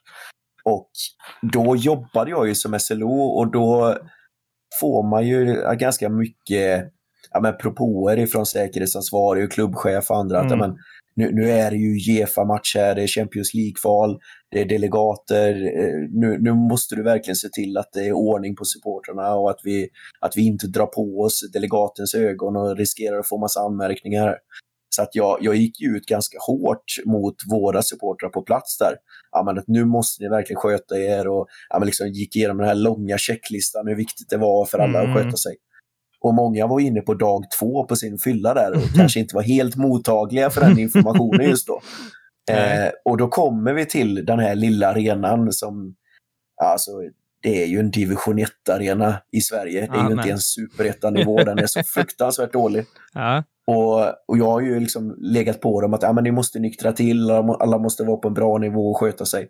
Och 0.64 0.90
då 1.52 1.76
jobbade 1.76 2.30
jag 2.30 2.48
ju 2.48 2.54
som 2.54 2.78
SLO 2.80 3.20
och 3.20 3.50
då 3.52 3.98
får 4.80 5.10
man 5.10 5.26
ju 5.26 5.62
ganska 5.78 6.08
mycket 6.08 6.92
ja, 7.32 7.40
men 7.40 7.56
propåer 7.56 8.18
ifrån 8.18 8.46
säkerhetsansvarig 8.46 9.44
och 9.44 9.52
klubbchef 9.52 10.10
och 10.10 10.16
andra. 10.16 10.38
Att, 10.40 10.46
Mm. 10.52 10.58
ja, 10.60 10.66
men, 10.66 10.76
nu, 11.16 11.30
nu 11.32 11.50
är 11.50 11.70
det 11.70 11.76
ju 11.76 11.94
Uefa-match 12.12 12.76
här, 12.76 12.94
det 12.94 13.02
är 13.02 13.06
Champions 13.06 13.54
League-kval, 13.54 14.18
det 14.50 14.60
är 14.60 14.64
delegater. 14.64 15.50
eh, 15.52 16.08
Nu, 16.10 16.38
nu 16.40 16.52
måste 16.52 16.94
du 16.96 17.02
verkligen 17.02 17.36
se 17.36 17.48
till 17.48 17.76
att 17.76 17.92
det 17.92 18.06
är 18.06 18.12
ordning 18.12 18.56
på 18.56 18.64
supportrarna 18.64 19.34
och 19.34 19.50
att 19.50 19.60
vi, 19.64 19.88
att 20.20 20.36
vi 20.36 20.46
inte 20.46 20.66
drar 20.66 20.86
på 20.86 21.20
oss 21.20 21.40
delegatens 21.52 22.14
ögon 22.14 22.56
och 22.56 22.76
riskerar 22.76 23.18
att 23.18 23.28
få 23.28 23.38
massa 23.38 23.60
anmärkningar. 23.60 24.36
Så 24.96 25.02
att 25.02 25.14
jag, 25.14 25.38
jag 25.40 25.56
gick 25.56 25.80
ju 25.80 25.96
ut 25.96 26.06
ganska 26.06 26.38
hårt 26.46 26.84
mot 27.06 27.34
våra 27.50 27.82
supportrar 27.82 28.28
på 28.28 28.42
plats 28.42 28.78
där. 28.78 28.94
Ja, 29.32 29.42
men 29.42 29.58
att 29.58 29.68
nu 29.68 29.84
måste 29.84 30.22
ni 30.22 30.28
verkligen 30.28 30.60
sköta 30.60 30.98
er 30.98 31.28
och 31.28 31.46
ja, 31.70 31.78
men 31.78 31.86
liksom 31.86 32.08
gick 32.08 32.36
igenom 32.36 32.56
den 32.58 32.66
här 32.66 32.74
långa 32.74 33.18
checklistan 33.18 33.86
hur 33.88 33.94
viktigt 33.96 34.30
det 34.30 34.36
var 34.36 34.64
för 34.66 34.78
alla 34.78 34.98
Mm. 35.00 35.10
att 35.10 35.16
sköta 35.22 35.36
sig. 35.36 35.56
Och 36.20 36.34
många 36.34 36.66
var 36.66 36.80
inne 36.80 37.00
på 37.00 37.14
dag 37.14 37.44
två 37.58 37.84
på 37.86 37.96
sin 37.96 38.18
fylla 38.18 38.54
där 38.54 38.72
och 38.72 38.82
kanske 38.96 39.20
inte 39.20 39.34
var 39.34 39.42
helt 39.42 39.76
mottagliga 39.76 40.50
för 40.50 40.60
den 40.60 40.78
informationen 40.78 41.48
just 41.50 41.66
då. 41.66 41.80
Eh, 42.50 42.90
och 43.04 43.16
då 43.16 43.28
kommer 43.28 43.72
vi 43.72 43.86
till 43.86 44.24
den 44.26 44.38
här 44.38 44.54
lilla 44.54 44.88
arenan 44.88 45.52
som, 45.52 45.94
alltså 46.62 46.90
det 47.42 47.62
är 47.62 47.66
ju 47.66 47.78
en 47.78 47.90
division 47.90 48.38
1-arena 48.38 49.14
i 49.32 49.40
Sverige. 49.40 49.80
Det 49.80 49.86
är 49.86 49.96
Ja, 49.96 50.02
ju 50.02 50.08
nej. 50.08 50.12
inte 50.12 50.28
ens 50.28 50.44
superettanivå, 50.44 51.44
den 51.44 51.58
är 51.58 51.66
så 51.66 51.82
fruktansvärt 51.86 52.52
dålig. 52.52 52.84
Ja. 53.14 53.44
Och, 53.66 54.00
och 54.28 54.38
jag 54.38 54.50
har 54.50 54.60
ju 54.60 54.80
liksom 54.80 55.16
legat 55.18 55.60
på 55.60 55.80
dem 55.80 55.94
att 55.94 56.02
ja, 56.02 56.12
men 56.12 56.24
ni 56.24 56.30
måste 56.30 56.58
nyktra 56.58 56.92
till, 56.92 57.30
alla 57.30 57.78
måste 57.78 58.04
vara 58.04 58.16
på 58.16 58.28
en 58.28 58.34
bra 58.34 58.58
nivå 58.58 58.90
och 58.90 58.96
sköta 58.96 59.24
sig. 59.26 59.48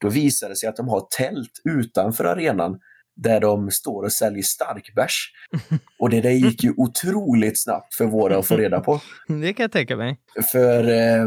Då 0.00 0.08
visar 0.08 0.48
det 0.48 0.56
sig 0.56 0.68
att 0.68 0.76
de 0.76 0.88
har 0.88 1.06
tält 1.18 1.52
utanför 1.64 2.24
arenan 2.24 2.78
där 3.16 3.40
de 3.40 3.70
står 3.70 4.02
och 4.02 4.12
säljer 4.12 4.42
starkbärs. 4.42 5.32
Och 5.98 6.10
det 6.10 6.20
där 6.20 6.30
gick 6.30 6.64
ju 6.64 6.74
otroligt 6.76 7.62
snabbt 7.62 7.94
för 7.94 8.04
våra 8.04 8.38
att 8.38 8.46
få 8.46 8.56
reda 8.56 8.80
på. 8.80 9.00
Det 9.28 9.52
kan 9.52 9.64
jag 9.64 9.72
tänka 9.72 9.96
mig. 9.96 10.20
För 10.52 10.88
eh, 10.90 11.26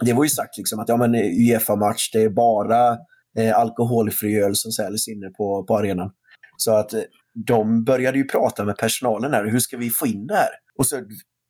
det 0.00 0.12
var 0.12 0.24
ju 0.24 0.30
sagt 0.30 0.58
liksom 0.58 0.80
att 0.80 0.88
ja, 0.88 0.96
men 0.96 1.14
Uefa-match, 1.14 2.10
det 2.12 2.22
är 2.22 2.30
bara 2.30 2.98
eh, 3.38 3.58
alkoholfri 3.58 4.40
öl 4.40 4.56
som 4.56 4.72
säljs 4.72 5.08
inne 5.08 5.30
på, 5.30 5.64
på 5.64 5.78
arenan. 5.78 6.10
Så 6.56 6.76
att 6.76 6.92
eh, 6.92 7.00
de 7.46 7.84
började 7.84 8.18
ju 8.18 8.24
prata 8.24 8.64
med 8.64 8.76
personalen 8.76 9.32
här, 9.32 9.44
hur 9.44 9.60
ska 9.60 9.76
vi 9.76 9.90
få 9.90 10.06
in 10.06 10.26
det 10.26 10.34
här? 10.34 10.50
Och 10.78 10.86
så 10.86 11.00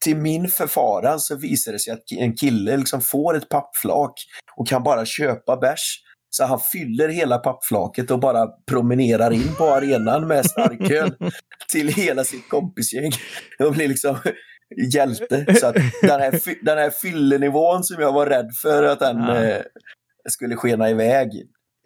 till 0.04 0.16
min 0.16 0.48
förfaran 0.48 1.20
så 1.20 1.36
visade 1.36 1.74
det 1.74 1.80
sig 1.80 1.92
att 1.92 2.12
en 2.18 2.36
kille 2.36 2.76
liksom 2.76 3.00
får 3.00 3.36
ett 3.36 3.48
pappflak 3.48 4.14
och 4.56 4.68
kan 4.68 4.82
bara 4.82 5.04
köpa 5.04 5.56
bärs. 5.56 5.98
Så 6.34 6.44
han 6.44 6.60
fyller 6.72 7.08
hela 7.08 7.38
pappflaket 7.38 8.10
och 8.10 8.20
bara 8.20 8.46
promenerar 8.70 9.30
in 9.32 9.54
på 9.58 9.64
arenan 9.64 10.26
med 10.28 10.46
starköl 10.46 11.14
till 11.72 11.88
hela 11.88 12.24
sitt 12.24 12.48
kompisgäng. 12.48 13.10
Och 13.58 13.72
blir 13.72 13.88
liksom 13.88 14.16
hjälte. 14.94 15.54
Så 15.60 15.66
att 15.66 15.74
den 16.02 16.20
här, 16.20 16.64
den 16.64 16.78
här 16.78 16.90
fyllenivån 17.02 17.84
som 17.84 18.02
jag 18.02 18.12
var 18.12 18.26
rädd 18.26 18.50
för 18.62 18.82
att 18.82 18.98
den 19.00 19.16
Ja. 19.18 19.44
eh, 19.44 19.62
skulle 20.28 20.56
skena 20.56 20.90
iväg. 20.90 21.28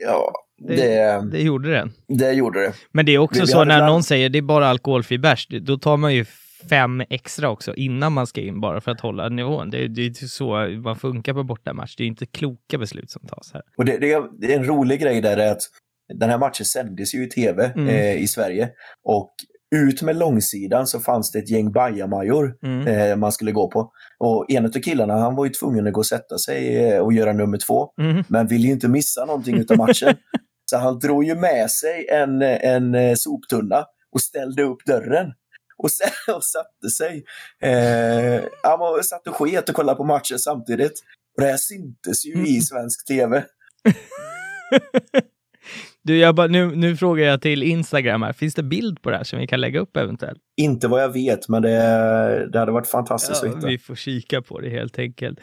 Ja, 0.02 0.32
Det, 0.68 0.76
det, 0.76 1.28
det 1.32 1.40
gjorde 1.42 1.72
den. 1.72 1.92
det 2.18 2.32
gjorde 2.32 2.60
det. 2.62 2.72
Men 2.92 3.06
det 3.06 3.14
är 3.14 3.18
också 3.18 3.40
vi 3.40 3.46
så 3.46 3.58
när 3.58 3.64
bland- 3.64 3.86
någon 3.86 4.02
säger 4.02 4.28
det 4.28 4.38
är 4.38 4.42
bara 4.42 4.68
alkoholfri 4.68 5.18
bärs, 5.18 5.46
det- 5.50 5.60
då 5.60 5.78
tar 5.78 5.96
man 5.96 6.14
ju 6.14 6.24
fem 6.70 7.02
extra 7.10 7.50
också 7.50 7.74
innan 7.74 8.12
man 8.12 8.26
ska 8.26 8.40
in 8.40 8.60
bara 8.60 8.80
för 8.80 8.90
att 8.90 9.00
hålla 9.00 9.28
nivån. 9.28 9.70
Det 9.70 9.84
är, 9.84 9.88
det 9.88 10.02
är 10.06 10.26
så 10.26 10.68
man 10.84 10.96
funkar 10.96 11.34
på 11.34 11.42
bortamatch. 11.44 11.96
Det 11.96 12.02
är 12.02 12.06
inte 12.06 12.26
kloka 12.26 12.78
beslut 12.78 13.10
som 13.10 13.22
tas 13.26 13.50
här. 13.54 13.62
Och 13.76 13.84
det, 13.84 13.98
det, 13.98 14.12
är, 14.12 14.56
en 14.56 14.64
rolig 14.64 15.00
grej 15.00 15.20
där 15.20 15.36
är 15.36 15.52
att 15.52 15.62
den 16.14 16.30
här 16.30 16.38
matchen 16.38 16.66
sändes 16.66 17.14
ju 17.14 17.24
i 17.24 17.28
tv 17.28 17.72
Mm. 17.76 17.88
eh, 17.88 18.16
i 18.22 18.28
Sverige. 18.28 18.68
Och 19.04 19.34
ut 19.76 20.02
med 20.02 20.16
långsidan 20.16 20.86
så 20.86 21.00
fanns 21.00 21.32
det 21.32 21.38
ett 21.38 21.50
gäng 21.50 21.72
bajamajor 21.72 22.54
Mm. 22.62 22.86
eh, 22.86 23.16
man 23.16 23.32
skulle 23.32 23.52
gå 23.52 23.70
på. 23.70 23.90
Och 24.18 24.50
en 24.50 24.64
av 24.64 24.70
killarna 24.70 25.14
han 25.14 25.34
var 25.36 25.44
ju 25.44 25.50
tvungen 25.50 25.86
att 25.86 25.92
gå 25.92 26.00
och 26.00 26.06
sätta 26.06 26.38
sig 26.38 26.84
eh, 26.84 27.00
och 27.00 27.12
göra 27.12 27.32
nummer 27.32 27.58
två. 27.66 27.88
Mm. 28.00 28.24
men 28.28 28.46
ville 28.46 28.66
ju 28.66 28.72
inte 28.72 28.88
missa 28.88 29.24
någonting 29.24 29.56
utav 29.58 29.76
matchen. 29.76 30.14
Så 30.70 30.76
han 30.76 30.98
drog 30.98 31.24
ju 31.24 31.34
med 31.34 31.70
sig 31.70 32.08
en, 32.12 32.42
en 32.42 32.94
eh, 32.94 33.14
soptunna 33.14 33.84
och 34.12 34.20
ställde 34.20 34.62
upp 34.62 34.84
dörren. 34.86 35.32
Och, 35.78 35.90
sen, 35.90 36.10
och 36.34 36.44
satte 36.44 36.90
sig. 36.90 37.24
Eh, 37.62 38.44
han 38.62 38.78
var, 38.78 39.02
satt 39.02 39.26
och 39.26 39.34
sket 39.34 39.68
och 39.68 39.74
kollade 39.74 39.96
på 39.96 40.04
matchen 40.04 40.38
samtidigt. 40.38 41.00
Och 41.36 41.42
det 41.42 41.48
här 41.50 41.56
syntes 41.56 42.26
ju 42.26 42.46
i 42.46 42.60
svensk 42.60 43.06
tv. 43.06 43.44
Du, 46.02 46.18
jag 46.18 46.34
bara, 46.34 46.46
nu, 46.46 46.76
nu 46.76 46.96
frågar 46.96 47.24
jag 47.24 47.42
till 47.42 47.62
Instagram 47.62 48.22
här. 48.22 48.32
Finns 48.32 48.54
det 48.54 48.62
bild 48.62 49.02
på 49.02 49.10
det 49.10 49.16
här 49.16 49.24
som 49.24 49.38
vi 49.38 49.46
kan 49.46 49.60
lägga 49.60 49.80
upp 49.80 49.96
eventuellt? 49.96 50.38
Inte 50.56 50.88
vad 50.88 51.02
jag 51.02 51.12
vet, 51.12 51.48
men 51.48 51.62
det, 51.62 52.48
det 52.52 52.58
hade 52.58 52.72
varit 52.72 52.86
fantastiskt 52.86 53.42
Ja, 53.42 53.48
att 53.48 53.56
hitta. 53.56 53.66
vi 53.66 53.78
får 53.78 53.94
kika 53.94 54.42
på 54.42 54.60
det 54.60 54.70
helt 54.70 54.98
enkelt. 54.98 55.38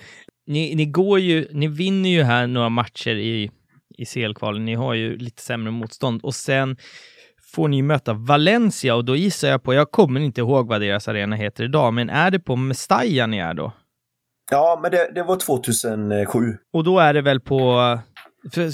Ni, 0.47 0.75
ni 0.75 0.85
går 0.85 1.19
ju, 1.19 1.47
ni 1.51 1.67
vinner 1.67 2.09
ju 2.09 2.23
här 2.23 2.47
några 2.47 2.69
matcher 2.69 3.15
i, 3.15 3.51
i 3.97 4.05
CL-kvalen. 4.05 4.65
Ni 4.65 4.75
har 4.75 4.93
ju 4.93 5.17
lite 5.17 5.41
sämre 5.41 5.71
motstånd 5.71 6.21
och 6.23 6.35
sen 6.35 6.77
får 7.53 7.67
ni 7.67 7.81
möta 7.81 8.13
Valencia 8.13 8.95
och 8.95 9.05
då 9.05 9.15
gissar 9.15 9.47
jag 9.47 9.63
på, 9.63 9.73
jag 9.73 9.91
kommer 9.91 10.19
inte 10.19 10.41
ihåg 10.41 10.67
vad 10.67 10.81
deras 10.81 11.07
arena 11.07 11.35
heter 11.35 11.63
idag, 11.63 11.93
men 11.93 12.09
är 12.09 12.31
det 12.31 12.39
på 12.39 12.55
Mestalla 12.55 13.27
ni 13.27 13.37
är 13.37 13.53
då? 13.53 13.71
Ja, 14.51 14.79
men 14.81 14.91
det, 14.91 15.11
det 15.15 15.23
var 15.23 15.35
2007. 15.35 16.39
Och 16.73 16.83
då 16.83 16.99
är 16.99 17.13
det 17.13 17.21
väl 17.21 17.39
på, 17.39 17.97
för, 18.51 18.69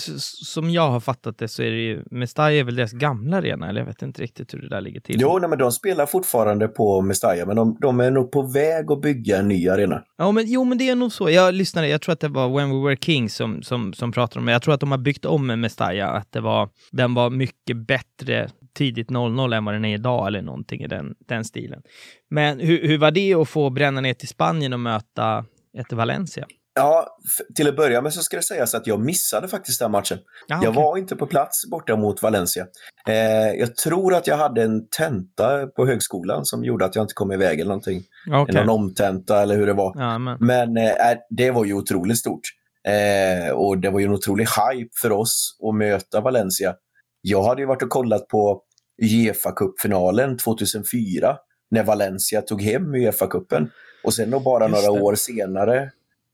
som 0.46 0.70
jag 0.70 0.90
har 0.90 1.00
fattat 1.00 1.38
det 1.38 1.48
så 1.48 1.64
är 1.64 1.72
det 1.72 1.78
ju, 1.78 2.04
Mestalla 2.12 2.54
är 2.54 2.64
väl 2.64 2.76
deras 2.76 2.92
gamla 2.92 3.38
arena, 3.38 3.70
eller 3.70 3.82
jag 3.82 3.86
vet 3.86 4.02
inte 4.02 4.22
riktigt 4.22 4.54
hur 4.54 4.62
det 4.62 4.70
där 4.70 4.82
ligger 4.82 5.02
till. 5.02 5.16
Jo, 5.20 5.40
nej, 5.40 5.50
men 5.50 5.60
de 5.60 5.72
spelar 5.72 6.06
fortfarande 6.06 6.68
på 6.68 7.02
Mestalla, 7.02 7.46
men 7.46 7.56
de, 7.56 7.78
de 7.82 8.00
är 8.00 8.12
nog 8.12 8.32
på 8.32 8.42
väg 8.42 8.92
att 8.92 9.02
bygga 9.02 9.38
en 9.38 9.48
ny 9.48 9.70
arena. 9.70 10.04
Ja, 10.18 10.32
men, 10.32 10.44
jo, 10.48 10.64
men 10.64 10.78
det 10.78 10.90
är 10.90 10.96
nog 10.96 11.12
så. 11.12 11.30
Jag 11.30 11.54
lyssnade, 11.54 11.88
jag 11.88 12.02
tror 12.02 12.14
att 12.14 12.20
det 12.20 12.28
var 12.28 12.58
When 12.58 12.70
We 12.70 12.88
Were 12.88 12.98
Kings 13.02 13.36
som, 13.36 13.64
som, 13.64 13.94
som 13.94 14.12
pratade 14.12 14.40
om 14.40 14.46
det. 14.46 14.52
Jag 14.52 14.62
tror 14.62 14.74
att 14.74 14.80
de 14.80 14.92
har 14.92 14.98
byggt 14.98 15.26
om 15.26 15.48
Mestalla, 15.48 16.08
att 16.08 16.32
det 16.32 16.42
var, 16.42 16.70
den 16.92 17.14
var 17.14 17.30
mycket 17.30 17.78
bättre 17.88 18.50
tidigt 18.74 19.10
00 19.10 19.54
än 19.54 19.66
vad 19.66 19.76
den 19.76 19.86
är 19.86 19.94
idag, 19.94 20.28
eller 20.28 20.42
någonting 20.42 20.82
i 20.82 20.88
den, 20.88 21.16
den 21.28 21.46
stilen. 21.46 21.82
Men 22.30 22.60
hur, 22.60 22.88
hur 22.88 22.98
var 22.98 23.12
det 23.12 23.34
att 23.34 23.50
få 23.50 23.70
bränna 23.70 24.02
ner 24.02 24.14
till 24.14 24.28
Spanien 24.28 24.74
och 24.74 24.80
möta 24.80 25.46
ett 25.78 25.94
Valencia? 25.94 26.46
Ja, 26.74 27.08
till 27.56 27.68
att 27.68 27.76
börja 27.76 28.02
med 28.02 28.14
så 28.14 28.22
ska 28.22 28.38
det 28.38 28.44
sägas 28.44 28.76
att 28.76 28.88
jag 28.88 29.00
missade 29.00 29.48
faktiskt 29.48 29.80
den 29.80 29.92
matchen. 29.92 30.18
Ja, 30.48 30.60
Jag 30.64 30.70
okej. 30.70 30.84
var 30.84 30.98
inte 30.98 31.16
på 31.16 31.28
plats 31.28 31.70
borta 31.72 31.96
mot 31.96 32.22
Valencia. 32.22 32.66
Eh, 33.08 33.16
jag 33.60 33.76
tror 33.76 34.14
att 34.16 34.28
jag 34.28 34.38
hade 34.38 34.64
en 34.64 34.88
tenta 34.90 35.68
på 35.68 35.86
högskolan 35.86 36.46
som 36.46 36.64
gjorde 36.64 36.86
att 36.86 36.96
jag 36.96 37.04
inte 37.04 37.14
kom 37.14 37.32
iväg 37.32 37.60
eller 37.60 37.70
någonting. 37.70 38.04
Okej. 38.32 38.56
Någon 38.56 38.70
omtenta 38.70 39.42
eller 39.42 39.56
hur 39.56 39.66
det 39.66 39.74
var. 39.74 39.94
Ja, 39.96 40.18
men. 40.18 40.38
Men 40.40 40.78
eh, 40.78 40.94
det 41.30 41.52
var 41.52 41.66
ju 41.66 41.74
otroligt 41.74 42.18
stort. 42.18 42.42
Eh, 42.88 43.54
och 43.54 43.78
det 43.78 43.90
var 43.90 44.00
ju 44.00 44.06
en 44.06 44.12
otrolig 44.14 44.46
hype 44.46 44.90
för 45.02 45.12
oss 45.12 45.58
att 45.70 45.76
möta 45.76 46.22
Valencia. 46.22 46.76
Jag 47.22 47.44
hade 47.44 47.62
ju 47.62 47.68
varit 47.68 47.82
och 47.84 47.90
kollat 47.90 48.28
på 48.28 48.62
Uefa-cupfinalen 49.02 50.38
2004 50.38 51.38
när 51.72 51.84
Valencia 51.84 52.42
tog 52.42 52.62
hem 52.62 52.96
Uefa-cupen. 52.96 53.68
Och 54.04 54.14
sen 54.14 54.32
då 54.32 54.40
bara 54.40 54.70
Just 54.70 54.86
några 54.88 55.00
det. 55.00 55.04
år 55.04 55.16
senare 55.16 55.92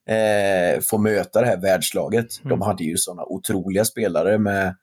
eh, 0.10 0.82
få 0.82 0.98
möta 0.98 1.42
det 1.42 1.48
här 1.48 1.62
världslaget. 1.62 2.26
Mm. 2.44 2.50
De 2.50 2.62
hade 2.62 2.84
ju 2.84 2.98
sådana 2.98 3.24
otroliga 3.26 3.86
spelare 3.86 4.38
med 4.38 4.76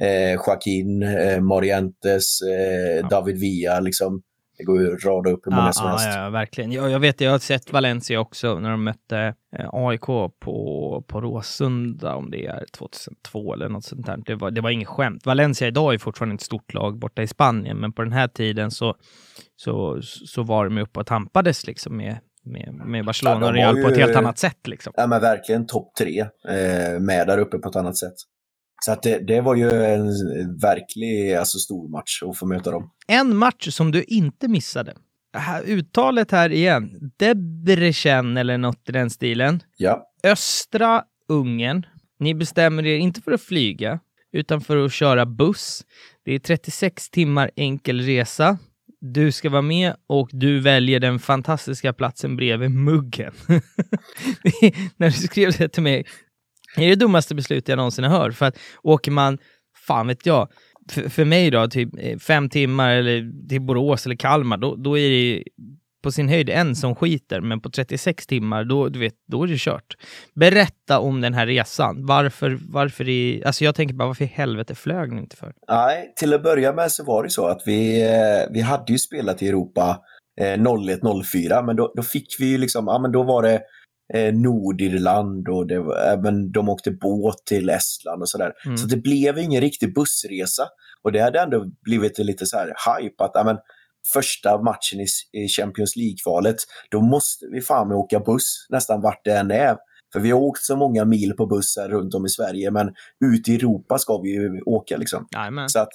eh, 0.00 0.32
Joaquin, 0.32 1.02
eh, 1.02 1.40
Morientes, 1.40 2.42
eh, 2.42 2.96
Ja. 2.96 3.08
David 3.10 3.38
Villa. 3.40 3.80
Liksom. 3.80 4.22
Det 4.62 4.66
går 4.66 4.80
ju 4.82 4.94
att 4.94 5.04
rada 5.04 5.30
upp 5.30 5.46
hur 5.46 5.50
många 5.50 5.66
Ja, 5.66 5.72
som 5.72 5.88
helst. 5.88 6.04
ja, 6.06 6.22
ja, 6.24 6.30
verkligen. 6.30 6.72
Jag, 6.72 6.90
jag 6.90 7.00
vet, 7.00 7.20
jag 7.20 7.30
har 7.30 7.38
sett 7.38 7.72
Valencia 7.72 8.20
också 8.20 8.58
när 8.58 8.70
de 8.70 8.84
mötte 8.84 9.34
eh, 9.58 9.68
AIK 9.72 10.00
på, 10.40 11.04
på 11.08 11.20
Råsunda, 11.20 12.14
om 12.14 12.30
det 12.30 12.46
är 12.46 12.64
2002 12.78 13.54
eller 13.54 13.68
något 13.68 13.84
sånt 13.84 14.06
där. 14.06 14.16
Det 14.26 14.34
var, 14.34 14.50
det 14.50 14.60
var 14.60 14.70
inget 14.70 14.88
skämt. 14.88 15.26
Valencia 15.26 15.68
idag 15.68 15.94
är 15.94 15.98
fortfarande 15.98 16.34
ett 16.34 16.40
stort 16.40 16.74
lag 16.74 16.98
borta 16.98 17.22
i 17.22 17.26
Spanien, 17.26 17.76
men 17.78 17.92
på 17.92 18.02
den 18.02 18.12
här 18.12 18.28
tiden 18.28 18.70
så, 18.70 18.94
så, 19.56 19.98
så 20.02 20.42
var 20.42 20.64
de 20.64 20.78
uppe 20.78 21.00
och 21.00 21.06
tampades 21.06 21.66
liksom 21.66 21.96
med, 21.96 22.18
med, 22.44 22.74
med 22.86 23.04
Barcelona 23.04 23.40
Ja, 23.40 23.46
och 23.48 23.54
Real 23.54 23.76
har 23.76 23.82
på 23.82 23.88
ett 23.88 23.96
ju- 23.98 24.00
helt 24.02 24.16
annat 24.16 24.38
sätt. 24.38 24.66
Liksom. 24.68 24.92
Ja, 24.96 25.06
men 25.06 25.20
verkligen 25.20 25.66
topp 25.66 25.94
tre 25.98 26.20
eh, 26.48 27.00
med 27.00 27.26
där 27.26 27.38
uppe 27.38 27.58
på 27.58 27.68
ett 27.68 27.76
annat 27.76 27.96
sätt. 27.96 28.14
Så 28.84 28.92
att 28.92 29.02
det, 29.02 29.18
det 29.18 29.40
var 29.40 29.54
ju 29.54 29.70
en 29.70 30.06
verklig 30.60 31.34
alltså, 31.34 31.58
stor 31.58 31.88
match 31.88 32.22
att 32.22 32.38
få 32.38 32.46
möta 32.46 32.70
dem. 32.70 32.90
En 33.06 33.36
match 33.36 33.68
som 33.68 33.90
du 33.92 34.02
inte 34.02 34.48
missade. 34.48 34.94
Här 35.36 35.62
Uttalet 35.66 36.30
här 36.30 36.52
igen. 36.52 37.12
Debrecen 37.16 38.36
eller 38.36 38.58
något 38.58 38.88
i 38.88 38.92
den 38.92 39.10
stilen. 39.10 39.62
Ja, 39.76 40.06
östra 40.24 41.02
Ungern. 41.28 41.86
Ni 42.18 42.34
bestämmer 42.34 42.86
er 42.86 42.96
inte 42.96 43.20
för 43.20 43.32
att 43.32 43.40
flyga, 43.40 44.00
utan 44.32 44.60
för 44.60 44.84
att 44.84 44.92
köra 44.92 45.26
buss. 45.26 45.84
Det 46.24 46.34
är 46.34 46.38
36 46.38 47.10
timmar 47.10 47.50
enkel 47.56 48.00
resa. 48.00 48.58
Du 49.00 49.32
ska 49.32 49.50
vara 49.50 49.62
med 49.62 49.96
och 50.06 50.28
du 50.32 50.60
väljer 50.60 51.00
den 51.00 51.18
fantastiska 51.18 51.92
platsen 51.92 52.36
bredvid 52.36 52.70
muggen. 52.70 53.32
När 54.96 55.06
du 55.06 55.12
skrev 55.12 55.52
det 55.58 55.68
till 55.68 55.82
mig, 55.82 56.06
det 56.76 56.84
är 56.84 56.88
det 56.88 56.96
dummaste 56.96 57.34
beslutet 57.34 57.68
jag 57.68 57.76
någonsin 57.76 58.04
har 58.04 58.18
hört. 58.18 58.34
För 58.34 58.46
att 58.46 58.58
åker 58.82 59.10
man, 59.10 59.38
fan 59.86 60.06
vet 60.06 60.26
jag, 60.26 60.48
för, 60.90 61.08
för 61.08 61.24
mig 61.24 61.50
då, 61.50 61.68
typ 61.68 61.88
eh, 61.98 62.18
fem 62.18 62.48
timmar 62.48 62.90
eller 62.90 63.48
till 63.48 63.60
Borås 63.60 64.06
eller 64.06 64.16
Kalmar, 64.16 64.56
då, 64.56 64.76
då 64.76 64.98
är 64.98 65.10
det 65.10 65.42
på 66.02 66.12
sin 66.12 66.28
höjd 66.28 66.50
en 66.50 66.76
som 66.76 66.94
skiter, 66.94 67.40
men 67.40 67.60
på 67.60 67.70
36 67.70 68.26
timmar, 68.26 68.64
då, 68.64 68.88
du 68.88 68.98
vet, 68.98 69.14
då 69.28 69.42
är 69.42 69.46
det 69.46 69.58
kört. 69.58 69.96
Berätta 70.34 71.00
om 71.00 71.20
den 71.20 71.34
här 71.34 71.46
resan. 71.46 72.06
Varför, 72.06 72.58
varför 72.68 73.08
i, 73.08 73.42
alltså 73.44 73.64
jag 73.64 73.74
tänker 73.74 73.94
bara, 73.94 74.08
varför 74.08 74.24
i 74.24 74.32
helvete 74.34 74.74
flög 74.74 75.12
ni 75.12 75.20
inte 75.20 75.36
för? 75.36 75.52
nej, 75.68 76.12
till 76.16 76.34
att 76.34 76.42
börja 76.42 76.72
med 76.72 76.92
så 76.92 77.04
var 77.04 77.22
det 77.22 77.30
så 77.30 77.46
att 77.46 77.62
vi, 77.66 78.02
eh, 78.02 78.52
vi 78.52 78.60
hade 78.60 78.92
ju 78.92 78.98
spelat 78.98 79.42
i 79.42 79.48
Europa 79.48 80.00
eh, 80.40 80.56
01-04, 80.58 81.66
men 81.66 81.76
då, 81.76 81.92
då 81.96 82.02
fick 82.02 82.26
vi 82.38 82.46
ju 82.46 82.58
liksom, 82.58 82.84
ja 82.86 82.98
men 82.98 83.12
då 83.12 83.22
var 83.22 83.42
det 83.42 83.60
eh, 84.14 84.34
Nordirland 84.34 85.48
och 85.48 85.66
det 85.66 85.80
men 86.22 86.52
de 86.52 86.68
åkte 86.68 86.90
båt 86.90 87.46
till 87.46 87.68
Estland 87.68 88.22
och 88.22 88.28
sådär. 88.28 88.52
Mm. 88.64 88.76
Så 88.76 88.86
det 88.86 88.96
blev 88.96 89.38
ingen 89.38 89.60
riktig 89.60 89.94
bussresa. 89.94 90.68
Och 91.02 91.12
det 91.12 91.20
hade 91.20 91.40
ändå 91.40 91.66
blivit 91.82 92.18
lite 92.18 92.46
så 92.46 92.56
här 92.56 92.66
hype 92.66 93.24
att 93.24 93.30
ja, 93.34 93.44
men, 93.44 93.56
första 94.14 94.62
matchen 94.62 95.00
i, 95.00 95.06
i 95.32 95.48
Champions 95.48 95.96
League-kvalet, 95.96 96.56
då 96.90 97.00
måste 97.00 97.46
vi 97.52 97.60
fan 97.60 97.88
med 97.88 97.96
åka 97.96 98.20
buss 98.20 98.66
nästan 98.68 99.00
vart 99.00 99.24
det 99.24 99.32
än 99.32 99.50
är. 99.50 99.76
För 100.12 100.20
vi 100.20 100.30
har 100.30 100.40
åkt 100.40 100.62
så 100.62 100.76
många 100.76 101.04
mil 101.04 101.32
på 101.36 101.46
bussar 101.46 101.88
runt 101.88 102.14
om 102.14 102.26
i 102.26 102.28
Sverige, 102.28 102.70
men 102.70 102.88
ut 103.24 103.48
i 103.48 103.54
Europa 103.54 103.98
ska 103.98 104.18
vi 104.18 104.30
ju 104.30 104.60
åka 104.60 104.96
liksom. 104.96 105.26
Så 105.68 105.78
att 105.78 105.88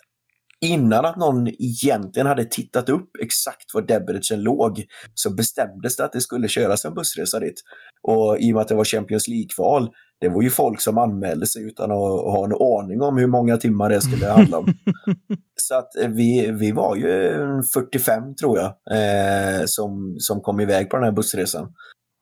innan 0.62 1.06
att 1.06 1.18
någon 1.18 1.48
egentligen 1.48 2.28
hade 2.28 2.46
tittat 2.46 2.90
upp 2.90 3.10
exakt 3.24 3.74
var 3.74 3.82
Debrecen 3.82 4.42
låg 4.42 4.86
så 5.14 5.34
bestämdes 5.34 5.96
det 5.96 6.06
att 6.06 6.14
det 6.14 6.22
skulle 6.22 6.48
köras 6.48 6.86
en 6.86 6.94
bussresa 6.94 7.40
dit. 7.40 7.62
Och 8.02 8.38
i 8.40 8.52
och 8.52 8.54
med 8.54 8.62
att 8.62 8.68
det 8.68 8.76
var 8.76 8.86
Champions 8.86 9.28
League-kval, 9.28 9.90
det 10.22 10.30
var 10.30 10.42
ju 10.42 10.50
folk 10.50 10.82
som 10.82 10.98
anmälde 10.98 11.48
sig 11.48 11.64
utan 11.64 11.92
att 11.92 11.98
ha 11.98 12.46
en 12.46 12.84
aning 12.84 13.02
om 13.02 13.18
hur 13.18 13.28
många 13.28 13.58
timmar 13.58 13.90
det 13.90 14.02
skulle 14.02 14.28
handla 14.28 14.58
om. 14.58 14.74
så 15.62 15.76
att 15.76 15.96
eh, 15.96 16.10
vi, 16.10 16.52
vi 16.52 16.72
var 16.72 16.96
ju 16.96 17.28
en 17.28 17.64
45 17.64 18.36
tror 18.36 18.58
jag, 18.58 18.74
eh, 18.92 19.66
som, 19.66 20.16
som 20.20 20.42
kom 20.42 20.60
iväg 20.60 20.90
på 20.90 20.98
den 20.98 21.06
här 21.06 21.12
bussresan. 21.12 21.74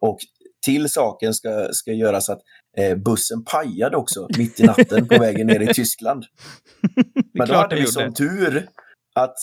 Och 0.02 0.18
till 0.66 0.90
saken 0.90 1.34
ska, 1.34 1.68
ska 1.72 1.92
göras 1.92 2.30
att 2.30 2.40
eh, 2.78 2.98
bussen 2.98 3.44
pajade 3.44 3.98
också 3.98 4.28
mitt 4.38 4.60
i 4.60 4.64
natten 4.64 5.08
på 5.08 5.20
vägen 5.20 5.48
ner 5.48 5.60
i 5.60 5.74
Tyskland. 5.74 6.24
Men 7.38 7.48
då 7.48 7.54
hade 7.54 7.76
det 7.76 7.82
vi 7.82 7.88
som 7.88 8.14
tur 8.14 8.68
att 9.16 9.36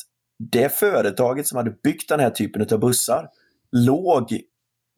det 0.51 0.73
företaget 0.73 1.47
som 1.47 1.57
hade 1.57 1.75
byggt 1.83 2.09
den 2.09 2.21
här 2.21 2.31
typen 2.31 2.67
av 2.73 2.81
bussar 2.81 3.29
låg 3.73 4.41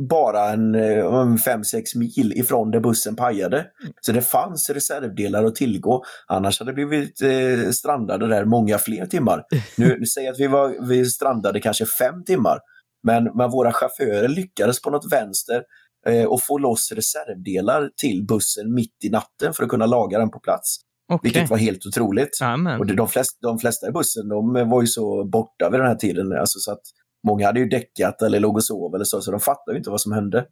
bara 0.09 0.49
en 0.49 0.77
5-6 0.77 1.99
mil 1.99 2.33
ifrån 2.37 2.71
där 2.71 2.81
bussen 2.81 3.17
pajade. 3.17 3.67
Så 4.01 4.13
det 4.13 4.23
fanns 4.23 4.71
reservdelar 4.71 5.45
att 5.45 5.55
tillgå. 5.55 6.05
Annars 6.27 6.59
hade 6.59 6.71
det 6.71 6.87
blivit 6.87 7.23
eh, 7.23 7.71
strandade 7.71 8.29
där 8.29 8.45
många 8.45 8.79
fler 8.79 9.07
timmar. 9.07 9.45
Nu, 9.77 9.97
nu 9.99 10.07
säger 10.07 10.31
att 10.31 10.41
vi, 10.41 10.47
var, 10.47 10.89
vi 10.89 11.05
strandade 11.07 11.61
kanske 11.61 11.87
fem 11.87 12.25
timmar. 12.25 12.59
Men, 13.03 13.25
men 13.25 13.51
våra 13.51 13.73
chaufförer 13.73 14.29
lyckades 14.29 14.83
på 14.83 14.91
något 14.91 15.13
vänster 15.13 15.63
eh, 16.07 16.25
och 16.25 16.43
få 16.43 16.59
loss 16.59 16.93
reservdelar 16.93 17.91
till 17.97 18.27
bussen 18.27 18.75
mitt 18.75 19.05
i 19.05 19.11
natten 19.11 19.53
för 19.55 19.63
att 19.63 19.69
kunna 19.69 19.87
laga 19.87 20.19
den 20.19 20.31
på 20.31 20.41
plats. 20.41 20.77
Okej. 21.13 21.31
Vilket 21.33 21.51
var 21.51 21.57
helt 21.57 21.87
otroligt. 21.87 22.39
Och 22.81 22.87
de, 22.87 23.09
flesta, 23.09 23.39
de 23.43 23.59
flesta 23.59 23.89
i 23.89 23.91
bussen 23.91 24.29
de 24.29 24.69
var 24.71 24.81
ju 24.81 24.87
så 24.87 25.25
borta 25.25 25.71
vid 25.71 25.81
den 25.81 25.89
här 25.89 25.95
tiden. 25.95 26.33
Alltså 26.33 26.59
så 26.59 26.73
att 26.73 26.83
många 27.27 27.47
hade 27.47 27.61
ju 27.61 27.69
däckat 27.69 28.23
eller 28.23 28.41
låg 28.41 28.57
och 28.57 28.65
sov 28.65 28.95
eller 28.95 29.05
så, 29.05 29.21
så 29.21 29.31
de 29.31 29.41
fattade 29.41 29.73
ju 29.73 29.79
inte 29.79 29.91
vad 29.91 30.01
som 30.01 30.13
hände. 30.13 30.47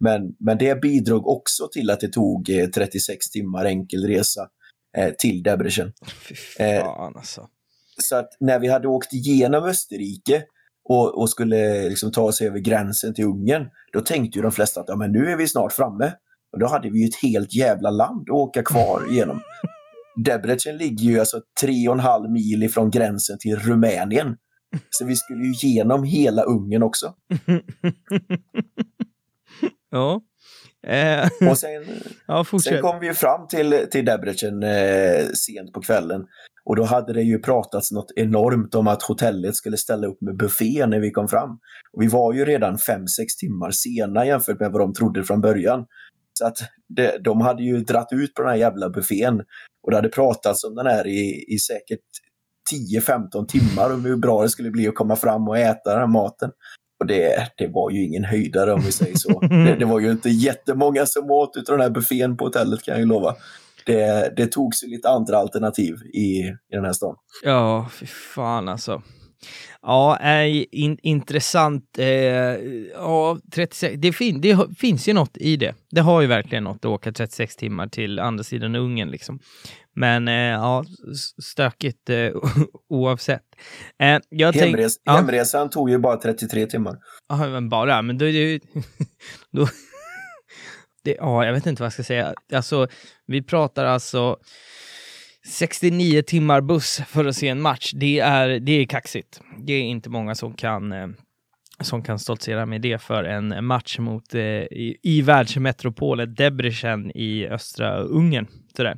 Men, 0.00 0.22
men 0.40 0.58
det 0.58 0.80
bidrog 0.80 1.28
också 1.28 1.68
till 1.72 1.90
att 1.90 2.00
det 2.00 2.08
tog 2.08 2.50
eh, 2.50 2.66
36 2.66 3.30
timmar 3.30 3.64
enkel 3.64 4.06
resa 4.06 4.48
eh, 4.96 5.12
till 5.18 5.42
Debrecen. 5.42 5.92
Fy 6.28 6.34
Eh, 6.64 6.80
fan 6.80 7.16
alltså. 7.16 7.48
Så 8.02 8.16
att 8.16 8.28
när 8.40 8.58
vi 8.58 8.68
hade 8.68 8.88
åkt 8.88 9.12
igenom 9.12 9.64
Österrike 9.64 10.44
och, 10.88 11.20
och 11.20 11.30
skulle 11.30 11.88
liksom 11.88 12.12
ta 12.12 12.22
oss 12.22 12.40
över 12.40 12.58
gränsen 12.58 13.14
till 13.14 13.24
Ungern, 13.24 13.68
då 13.92 14.00
tänkte 14.00 14.38
ju 14.38 14.42
de 14.42 14.52
flesta 14.52 14.80
att 14.80 14.88
ja, 14.88 14.96
men 14.96 15.12
nu 15.12 15.30
är 15.30 15.36
vi 15.36 15.48
snart 15.48 15.72
framme. 15.72 16.12
Och 16.52 16.58
då 16.58 16.66
hade 16.66 16.90
vi 16.90 17.00
ju 17.00 17.08
ett 17.08 17.22
helt 17.22 17.54
jävla 17.54 17.90
land 17.90 18.22
att 18.30 18.34
åka 18.34 18.62
kvar 18.62 19.06
igenom. 19.10 19.40
Debrecen 20.24 20.76
ligger 20.76 21.04
ju 21.04 21.20
alltså 21.20 21.40
tre 21.60 21.88
och 21.88 21.94
en 21.94 22.00
halv 22.00 22.30
mil 22.30 22.62
ifrån 22.62 22.90
gränsen 22.90 23.38
till 23.38 23.56
Rumänien. 23.56 24.36
Så 24.90 25.04
vi 25.04 25.16
skulle 25.16 25.44
ju 25.44 25.50
igenom 25.50 26.04
hela 26.04 26.42
Ungern 26.42 26.82
också. 26.82 27.14
ja. 29.90 30.20
Eh, 30.86 31.48
Och 31.50 31.58
sen, 31.58 31.84
ja, 32.26 32.44
sen 32.64 32.82
kom 32.82 33.00
vi 33.00 33.06
ju 33.06 33.14
fram 33.14 33.48
till, 33.48 33.86
till 33.90 34.04
Debrecen 34.04 34.62
eh, 34.62 35.26
sent 35.34 35.72
på 35.72 35.80
kvällen. 35.80 36.26
Och 36.64 36.76
då 36.76 36.84
hade 36.84 37.12
det 37.12 37.22
ju 37.22 37.38
pratats 37.38 37.92
något 37.92 38.12
enormt 38.16 38.74
om 38.74 38.86
att 38.86 39.02
hotellet 39.02 39.56
skulle 39.56 39.76
ställa 39.76 40.06
upp 40.06 40.20
med 40.20 40.36
buffé 40.36 40.86
när 40.86 41.00
vi 41.00 41.10
kom 41.10 41.28
fram. 41.28 41.50
Och 41.92 42.02
vi 42.02 42.06
var 42.06 42.32
ju 42.32 42.44
redan 42.44 42.78
fem 42.78 43.06
sex 43.06 43.36
timmar 43.36 43.70
sena 43.70 44.26
jämfört 44.26 44.60
med 44.60 44.72
vad 44.72 44.80
de 44.80 44.94
trodde 44.94 45.24
från 45.24 45.40
början. 45.40 45.86
Så 46.38 46.46
att 46.46 46.58
det, 46.88 47.18
de 47.24 47.40
hade 47.40 47.62
ju 47.62 47.80
dratt 47.80 48.08
ut 48.12 48.34
på 48.34 48.42
den 48.42 48.50
här 48.50 48.58
jävla 48.58 48.90
buffén 48.90 49.40
och 49.82 49.90
det 49.90 49.96
hade 49.96 50.08
pratats 50.08 50.64
om 50.64 50.74
den 50.74 50.86
här 50.86 51.06
i, 51.06 51.44
i 51.48 51.58
säkert 51.58 52.00
10-15 53.00 53.46
timmar 53.46 53.94
om 53.94 54.04
hur 54.04 54.16
bra 54.16 54.42
det 54.42 54.48
skulle 54.48 54.70
bli 54.70 54.88
att 54.88 54.94
komma 54.94 55.16
fram 55.16 55.48
och 55.48 55.58
äta 55.58 55.90
den 55.90 55.98
här 55.98 56.06
maten. 56.06 56.50
Och 57.00 57.06
det, 57.06 57.52
det 57.56 57.66
var 57.66 57.90
ju 57.90 58.04
ingen 58.04 58.24
höjdare 58.24 58.72
om 58.72 58.80
vi 58.80 58.92
säger 58.92 59.16
så. 59.16 59.40
Det, 59.50 59.76
det 59.78 59.84
var 59.84 60.00
ju 60.00 60.10
inte 60.10 60.28
jättemånga 60.28 61.06
som 61.06 61.30
åt 61.30 61.56
utav 61.56 61.76
den 61.76 61.82
här 61.82 61.90
buffén 61.90 62.36
på 62.36 62.44
hotellet 62.44 62.82
kan 62.82 62.92
jag 62.92 63.00
ju 63.00 63.06
lova. 63.06 63.34
Det, 63.86 64.32
det 64.36 64.46
togs 64.46 64.84
ju 64.84 64.88
lite 64.88 65.08
andra 65.08 65.36
alternativ 65.38 65.94
i, 66.14 66.38
i 66.38 66.54
den 66.70 66.84
här 66.84 66.92
stan. 66.92 67.16
Ja, 67.44 67.88
fy 67.92 68.06
fan 68.06 68.68
alltså. 68.68 69.02
Ja, 69.82 70.18
äh, 70.20 70.64
in, 70.70 70.98
intressant. 71.02 71.98
Eh, 71.98 72.06
ja, 72.94 73.38
36, 73.52 73.94
det, 73.98 74.12
fin, 74.12 74.40
det 74.40 74.58
finns 74.78 75.08
ju 75.08 75.12
något 75.12 75.36
i 75.36 75.56
det. 75.56 75.74
Det 75.90 76.00
har 76.00 76.20
ju 76.20 76.26
verkligen 76.26 76.64
något 76.64 76.76
att 76.76 76.84
åka 76.84 77.12
36 77.12 77.56
timmar 77.56 77.86
till 77.86 78.18
andra 78.18 78.44
sidan 78.44 78.74
Ungern. 78.74 79.10
Liksom. 79.10 79.38
Men 79.94 80.28
eh, 80.28 80.34
ja, 80.34 80.84
stökigt 81.42 82.10
eh, 82.10 82.30
oavsett. 82.88 83.42
Eh, 83.98 84.18
jag 84.28 84.52
Hemres 84.52 84.98
tänk, 85.04 85.16
Hemresan 85.16 85.70
tog 85.70 85.90
ju 85.90 85.98
bara 85.98 86.16
33 86.16 86.66
timmar. 86.66 86.98
Ja, 87.28 87.36
men 87.36 87.68
bara, 87.68 88.02
men 88.02 88.18
då 88.18 88.24
är 88.24 88.32
det 88.32 88.38
ju... 88.38 88.60
då, 89.50 89.68
det, 91.04 91.14
ja, 91.14 91.44
jag 91.46 91.52
vet 91.52 91.66
inte 91.66 91.82
vad 91.82 91.86
jag 91.86 91.92
ska 91.92 92.02
säga. 92.02 92.34
Alltså, 92.52 92.88
vi 93.26 93.42
pratar 93.42 93.84
alltså 93.84 94.36
69 95.46 96.22
timmar 96.22 96.60
buss 96.60 97.00
för 97.08 97.24
att 97.24 97.36
se 97.36 97.48
en 97.48 97.60
match. 97.60 97.92
Det 97.94 98.18
är, 98.18 98.48
det 98.48 98.72
är 98.72 98.86
kaxigt. 98.86 99.40
Det 99.58 99.72
är 99.72 99.82
inte 99.82 100.10
många 100.10 100.34
som 100.34 100.54
kan 100.54 100.92
eh, 100.92 101.06
som 101.80 102.02
kan 102.02 102.18
stoltsera 102.18 102.66
med 102.66 102.80
det 102.80 102.98
för 102.98 103.24
en 103.24 103.64
match 103.64 103.98
mot, 103.98 104.34
eh, 104.34 104.40
i, 104.40 104.96
i 105.02 105.22
världsmetropolen 105.22 106.34
Debrecen 106.34 107.10
i 107.14 107.46
östra 107.46 107.98
Ungern. 107.98 108.46
Sådär. 108.76 108.96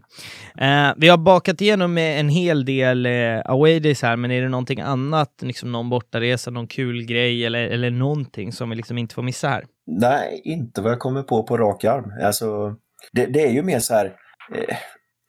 Eh, 0.58 0.94
vi 0.96 1.08
har 1.08 1.18
bakat 1.18 1.60
igenom 1.60 1.98
en 1.98 2.28
hel 2.28 2.64
del 2.64 3.06
eh, 3.06 3.40
away 3.44 3.80
days 3.80 4.02
här, 4.02 4.16
men 4.16 4.30
är 4.30 4.42
det 4.42 4.48
någonting 4.48 4.80
annat, 4.80 5.42
liksom 5.42 5.72
någon 5.72 5.90
bortaresa, 5.90 6.50
någon 6.50 6.66
kul 6.66 7.04
grej 7.04 7.46
eller, 7.46 7.66
eller 7.66 7.90
någonting 7.90 8.52
som 8.52 8.70
vi 8.70 8.76
liksom 8.76 8.98
inte 8.98 9.14
får 9.14 9.22
missa 9.22 9.48
här? 9.48 9.64
Nej, 9.86 10.40
inte 10.44 10.82
vad 10.82 10.92
jag 10.92 10.98
kommer 10.98 11.22
på 11.22 11.42
på 11.42 11.56
rak 11.56 11.84
arm. 11.84 12.12
Alltså, 12.24 12.74
det, 13.12 13.26
det 13.26 13.42
är 13.46 13.50
ju 13.50 13.62
mer 13.62 13.78
så 13.78 13.94
här, 13.94 14.06
eh, 14.54 14.76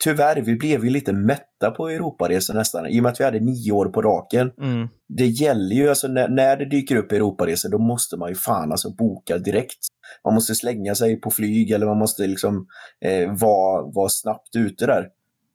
tyvärr, 0.04 0.42
vi 0.42 0.56
blev 0.56 0.84
ju 0.84 0.90
lite 0.90 1.14
mätta 1.14 1.72
på 1.72 1.90
Europaresor 1.90 2.54
nästan, 2.54 2.88
i 2.88 3.00
och 3.00 3.04
med 3.04 3.12
att 3.12 3.20
vi 3.20 3.24
hade 3.24 3.40
nio 3.40 3.72
år 3.72 3.86
på 3.86 4.02
raken. 4.02 4.52
Mm. 4.62 4.88
Det 5.08 5.26
gäller 5.26 5.76
ju, 5.76 5.90
alltså 5.90 6.08
när, 6.08 6.28
när 6.28 6.58
det 6.58 6.66
dyker 6.66 6.96
upp 6.96 7.12
Europaresor, 7.12 7.70
då 7.70 7.78
måste 7.78 8.18
man 8.18 8.30
ju 8.30 8.36
fan 8.36 8.72
alltså 8.72 8.90
boka 8.90 9.38
direkt. 9.38 9.88
Man 10.24 10.34
måste 10.34 10.56
slänga 10.56 10.96
sig 10.96 11.22
på 11.22 11.32
flyg 11.32 11.72
eller 11.72 11.86
man 11.86 11.98
måste 11.98 12.28
liksom 12.28 12.68
eh, 13.06 13.34
vara, 13.34 13.82
vara 13.82 14.10
snabbt 14.10 14.56
ute 14.56 14.86
där. 14.86 15.08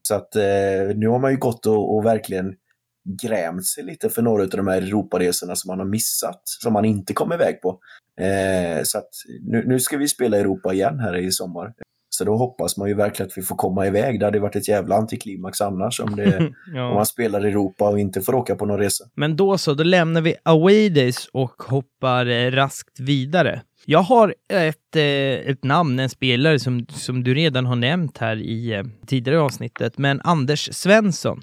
Så 0.08 0.14
att 0.14 0.36
eh, 0.36 0.96
nu 0.96 1.08
har 1.08 1.18
man 1.18 1.30
ju 1.30 1.36
gått 1.36 1.66
och, 1.66 1.96
och 1.96 2.04
verkligen 2.04 2.54
grämt 3.22 3.66
sig 3.66 3.84
lite 3.84 4.10
för 4.10 4.22
några 4.22 4.42
av 4.42 4.48
de 4.48 4.68
här 4.68 4.82
Europaresorna 4.82 5.56
som 5.56 5.68
man 5.68 5.78
har 5.78 5.86
missat, 5.86 6.42
som 6.44 6.72
man 6.72 6.84
inte 6.84 7.12
kom 7.12 7.32
iväg 7.32 7.60
på. 7.60 7.78
Eh, 8.20 8.82
så 8.82 8.98
att 8.98 9.10
nu, 9.42 9.64
nu 9.66 9.80
ska 9.80 9.96
vi 9.96 10.08
spela 10.08 10.36
Europa 10.36 10.72
igen 10.72 10.98
här 10.98 11.16
i 11.16 11.32
sommar. 11.32 11.72
Så 12.16 12.24
då 12.24 12.36
hoppas 12.36 12.76
man 12.76 12.88
ju 12.88 12.94
verkligen 12.94 13.28
att 13.28 13.38
vi 13.38 13.42
får 13.42 13.56
komma 13.56 13.86
iväg. 13.86 14.20
Det 14.20 14.24
hade 14.24 14.38
varit 14.38 14.56
ett 14.56 14.68
jävla 14.68 14.96
antiklimax 14.96 15.60
annars 15.60 16.00
om, 16.00 16.16
det, 16.16 16.52
ja. 16.74 16.88
om 16.88 16.94
man 16.94 17.06
spelar 17.06 17.46
i 17.46 17.48
Europa 17.48 17.88
och 17.88 17.98
inte 17.98 18.20
får 18.20 18.34
åka 18.34 18.56
på 18.56 18.66
någon 18.66 18.78
resa. 18.78 19.04
Men 19.14 19.36
då 19.36 19.58
så, 19.58 19.74
då 19.74 19.84
lämnar 19.84 20.20
vi 20.20 20.34
away 20.42 20.88
days 20.88 21.28
och 21.32 21.62
hoppar 21.62 22.26
eh, 22.26 22.50
raskt 22.50 23.00
vidare. 23.00 23.62
Jag 23.86 24.02
har 24.02 24.34
ett, 24.52 24.96
eh, 24.96 25.02
ett 25.50 25.64
namn, 25.64 25.98
en 25.98 26.08
spelare 26.08 26.58
som, 26.58 26.86
som 26.88 27.24
du 27.24 27.34
redan 27.34 27.66
har 27.66 27.76
nämnt 27.76 28.18
här 28.18 28.36
i 28.36 28.72
eh, 28.72 28.84
tidigare 29.06 29.40
avsnittet, 29.40 29.98
men 29.98 30.20
Anders 30.20 30.68
Svensson. 30.72 31.42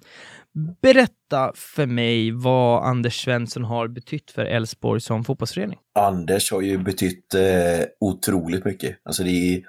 Berätta 0.81 1.51
för 1.55 1.85
mig 1.85 2.31
vad 2.31 2.83
Anders 2.83 3.23
Svensson 3.23 3.63
har 3.63 3.87
betytt 3.87 4.31
för 4.31 4.45
Elfsborg 4.45 5.01
som 5.01 5.23
fotbollsförening. 5.23 5.77
Anders 5.99 6.51
har 6.51 6.61
ju 6.61 6.77
betytt 6.77 7.33
eh, 7.33 7.85
otroligt 7.99 8.65
mycket. 8.65 8.97
Alltså 9.03 9.23
det 9.23 9.29
är 9.29 9.61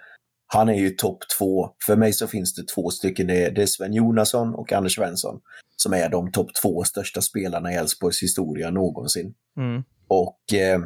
han 0.55 0.69
är 0.69 0.75
ju 0.75 0.91
topp 0.91 1.19
två. 1.39 1.71
För 1.87 1.97
mig 1.97 2.13
så 2.13 2.27
finns 2.27 2.55
det 2.55 2.69
två 2.69 2.91
stycken. 2.91 3.27
Det 3.27 3.45
är, 3.45 3.51
det 3.51 3.63
är 3.63 3.67
Sven 3.67 3.95
Jonasson 3.95 4.55
och 4.55 4.73
Anders 4.73 4.95
Svensson 4.95 5.41
som 5.77 5.93
är 5.93 6.09
de 6.09 6.33
topp 6.33 6.49
två 6.63 6.85
största 6.85 7.21
spelarna 7.21 7.73
i 7.73 7.75
Elfsborgs 7.75 8.23
historia 8.23 8.71
någonsin. 8.71 9.35
Mm. 9.57 9.83
Och 10.09 10.55
eh, 10.55 10.81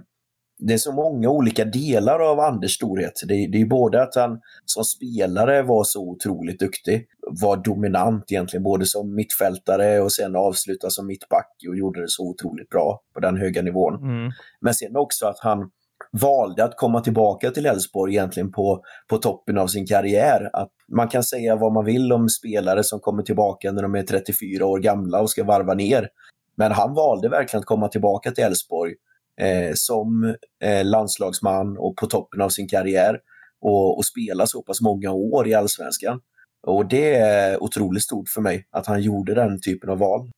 det 0.58 0.74
är 0.74 0.78
så 0.78 0.92
många 0.92 1.28
olika 1.28 1.64
delar 1.64 2.30
av 2.30 2.40
Anders 2.40 2.74
storhet. 2.74 3.12
Det, 3.28 3.46
det 3.52 3.60
är 3.60 3.66
både 3.66 4.02
att 4.02 4.14
han 4.14 4.40
som 4.64 4.84
spelare 4.84 5.62
var 5.62 5.84
så 5.84 6.10
otroligt 6.10 6.60
duktig, 6.60 7.06
var 7.40 7.56
dominant 7.56 8.32
egentligen, 8.32 8.62
både 8.62 8.86
som 8.86 9.14
mittfältare 9.14 10.00
och 10.00 10.12
sen 10.12 10.36
avsluta 10.36 10.90
som 10.90 11.06
mittback 11.06 11.50
och 11.68 11.76
gjorde 11.76 12.00
det 12.00 12.08
så 12.08 12.22
otroligt 12.28 12.68
bra 12.68 13.00
på 13.14 13.20
den 13.20 13.36
höga 13.36 13.62
nivån. 13.62 13.94
Mm. 13.94 14.32
Men 14.60 14.74
sen 14.74 14.96
också 14.96 15.26
att 15.26 15.38
han 15.38 15.70
valde 16.12 16.64
att 16.64 16.76
komma 16.76 17.00
tillbaka 17.00 17.50
till 17.50 17.66
Elfsborg 17.66 18.12
egentligen 18.12 18.52
på, 18.52 18.82
på 19.08 19.18
toppen 19.18 19.58
av 19.58 19.66
sin 19.66 19.86
karriär. 19.86 20.50
Att 20.52 20.70
man 20.96 21.08
kan 21.08 21.24
säga 21.24 21.56
vad 21.56 21.72
man 21.72 21.84
vill 21.84 22.12
om 22.12 22.28
spelare 22.28 22.84
som 22.84 23.00
kommer 23.00 23.22
tillbaka 23.22 23.72
när 23.72 23.82
de 23.82 23.94
är 23.94 24.02
34 24.02 24.66
år 24.66 24.78
gamla 24.78 25.20
och 25.20 25.30
ska 25.30 25.44
varva 25.44 25.74
ner. 25.74 26.08
Men 26.56 26.72
han 26.72 26.94
valde 26.94 27.28
verkligen 27.28 27.60
att 27.60 27.66
komma 27.66 27.88
tillbaka 27.88 28.30
till 28.30 28.44
Elfsborg 28.44 28.94
eh, 29.40 29.72
som 29.74 30.34
eh, 30.62 30.84
landslagsman 30.84 31.76
och 31.78 31.96
på 31.96 32.06
toppen 32.06 32.40
av 32.40 32.48
sin 32.48 32.68
karriär 32.68 33.18
och, 33.60 33.96
och 33.96 34.06
spela 34.06 34.46
så 34.46 34.62
pass 34.62 34.80
många 34.80 35.12
år 35.12 35.48
i 35.48 35.54
allsvenskan. 35.54 36.20
Och 36.66 36.88
det 36.88 37.14
är 37.14 37.62
otroligt 37.62 38.02
stort 38.02 38.28
för 38.28 38.40
mig 38.40 38.66
att 38.70 38.86
han 38.86 39.02
gjorde 39.02 39.34
den 39.34 39.60
typen 39.60 39.90
av 39.90 39.98
val. 39.98 40.30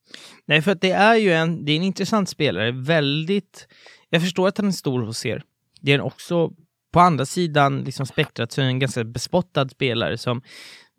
Nej, 0.46 0.62
för 0.62 0.72
att 0.72 0.80
det 0.80 0.90
är 0.90 1.14
ju 1.14 1.32
en, 1.32 1.64
det 1.64 1.72
är 1.72 1.76
en 1.76 1.82
intressant 1.82 2.28
spelare. 2.28 2.72
Väldigt... 2.72 3.68
Jag 4.10 4.22
förstår 4.22 4.48
att 4.48 4.58
han 4.58 4.66
är 4.66 4.72
stor 4.72 5.02
hos 5.02 5.26
er 5.26 5.42
det 5.80 5.92
är 5.92 6.00
också 6.00 6.50
på 6.92 7.00
andra 7.00 7.26
sidan 7.26 7.80
liksom 7.84 8.06
spektrat 8.06 8.52
så 8.52 8.60
är 8.60 8.64
en 8.64 8.78
ganska 8.78 9.04
bespottad 9.04 9.68
spelare 9.68 10.18
som 10.18 10.42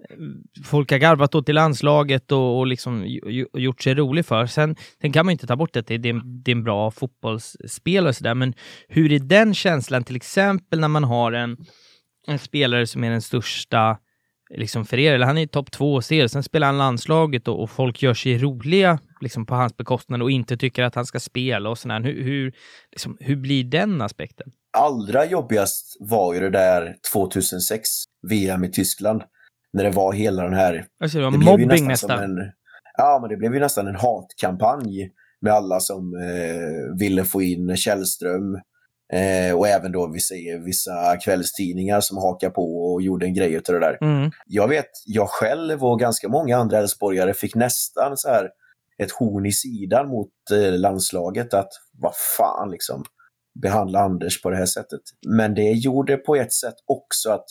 eh, 0.10 0.64
folk 0.66 0.92
har 0.92 0.98
garvat 0.98 1.36
åt 1.36 1.50
i 1.50 1.54
landslaget 1.54 2.32
och, 2.32 2.60
och 2.60 2.68
liksom 2.68 3.04
gjort 3.54 3.82
sig 3.82 3.96
rolig 3.96 4.26
för. 4.26 4.46
Sen, 4.46 4.76
sen 5.02 5.12
kan 5.12 5.26
man 5.26 5.32
inte 5.32 5.48
ta 5.48 5.56
bort 5.56 5.76
att 5.76 5.88
det, 5.88 5.98
det, 5.98 6.10
är, 6.10 6.22
det 6.44 6.52
är 6.52 6.56
en 6.56 6.64
bra 6.64 6.92
fotbollsspelare 6.92 8.10
och 8.10 8.16
sådär, 8.16 8.36
men 8.36 8.54
hur 8.88 9.12
är 9.12 9.20
den 9.20 9.54
känslan 9.54 10.04
till 10.04 10.16
exempel 10.16 10.80
när 10.80 10.88
man 10.88 11.04
har 11.04 11.32
en, 11.32 11.58
en 12.28 12.40
spelare 12.40 12.88
som 12.88 13.04
är 13.04 13.10
den 13.10 13.22
största 13.22 13.98
liksom 14.56 14.86
för 14.86 15.00
er, 15.00 15.14
eller 15.14 15.26
han 15.26 15.38
är 15.38 15.42
i 15.42 15.48
topp 15.48 15.72
två 15.72 15.96
hos 15.96 16.12
er, 16.12 16.28
sen 16.28 16.44
spelar 16.44 16.68
han 16.68 16.78
landslaget 16.78 17.48
och, 17.48 17.64
och, 17.64 17.70
folk 17.70 18.02
gör 18.02 18.14
sig 18.14 18.38
roliga 18.38 19.00
liksom 19.22 19.46
på 19.46 19.56
hans 19.56 19.78
bekostnad 19.78 20.22
och 20.22 20.32
inte 20.32 20.58
tycker 20.58 20.84
att 20.84 20.96
han 20.96 21.06
ska 21.06 21.20
spela 21.20 21.70
och 21.70 21.78
sådär. 21.78 22.02
Hur, 22.02 22.24
hur, 22.24 22.54
liksom, 22.92 23.18
hur 23.20 23.36
blir 23.36 23.64
den 23.64 24.02
aspekten? 24.02 24.52
allra 24.72 25.26
jobbigast 25.26 25.98
var 26.00 26.34
ju 26.34 26.40
det 26.40 26.50
där 26.50 26.96
2006, 27.14 27.90
VM 28.30 28.64
i 28.64 28.72
Tyskland. 28.72 29.24
När 29.74 29.84
det 29.84 29.90
var 29.90 30.14
hela 30.14 30.44
den 30.44 30.54
här... 30.54 30.86
Alltså 31.04 31.18
det 31.18 31.24
var 31.24 31.32
det 31.32 31.38
mobbing 31.38 31.68
nästan. 31.68 31.88
nästan. 31.88 32.24
En, 32.24 32.52
ja, 32.98 33.18
men 33.22 33.30
det 33.30 33.38
blev 33.38 33.54
ju 33.54 33.60
nästan 33.60 33.88
en 33.88 33.96
hatkampanj 33.96 35.12
med 35.42 35.54
alla 35.54 35.80
som 35.80 36.14
eh, 36.16 37.00
ville 37.00 37.24
få 37.24 37.42
in 37.42 37.78
Källström. 37.78 38.56
Eh, 39.14 39.58
och 39.58 39.68
även 39.68 39.92
då 39.92 40.08
vi 40.08 40.20
säger 40.20 40.60
vissa 40.60 41.18
kvällstidningar 41.18 42.02
som 42.02 42.18
hakar 42.18 42.50
på 42.50 42.94
och 42.94 43.02
gjorde 43.02 43.26
en 43.26 43.34
grej 43.34 43.56
av 43.56 43.62
det 43.68 43.80
där. 43.80 43.98
Mm. 44.02 44.32
Jag 44.46 44.68
vet, 44.68 44.90
jag 45.06 45.30
själv 45.30 45.84
och 45.84 46.00
ganska 46.00 46.30
många 46.30 46.58
andra 46.58 46.78
Elfsborgare 46.78 47.34
fick 47.34 47.56
nästan 47.56 48.18
så 48.18 48.30
här 48.30 48.50
ett 49.04 49.12
horn 49.12 49.46
i 49.46 49.52
sidan 49.52 50.08
mot 50.08 50.32
eh, 50.52 50.80
landslaget 50.80 51.54
att 51.54 51.70
vad 51.98 52.14
fan 52.38 52.72
liksom 52.72 53.04
behandla 53.62 54.00
Anders 54.00 54.42
på 54.42 54.50
det 54.50 54.58
här 54.58 54.66
sättet. 54.66 55.02
Men 55.28 55.56
det 55.56 55.72
gjorde 55.72 56.18
på 56.18 56.36
ett 56.36 56.54
sätt 56.54 56.76
också 56.86 57.32
att, 57.32 57.46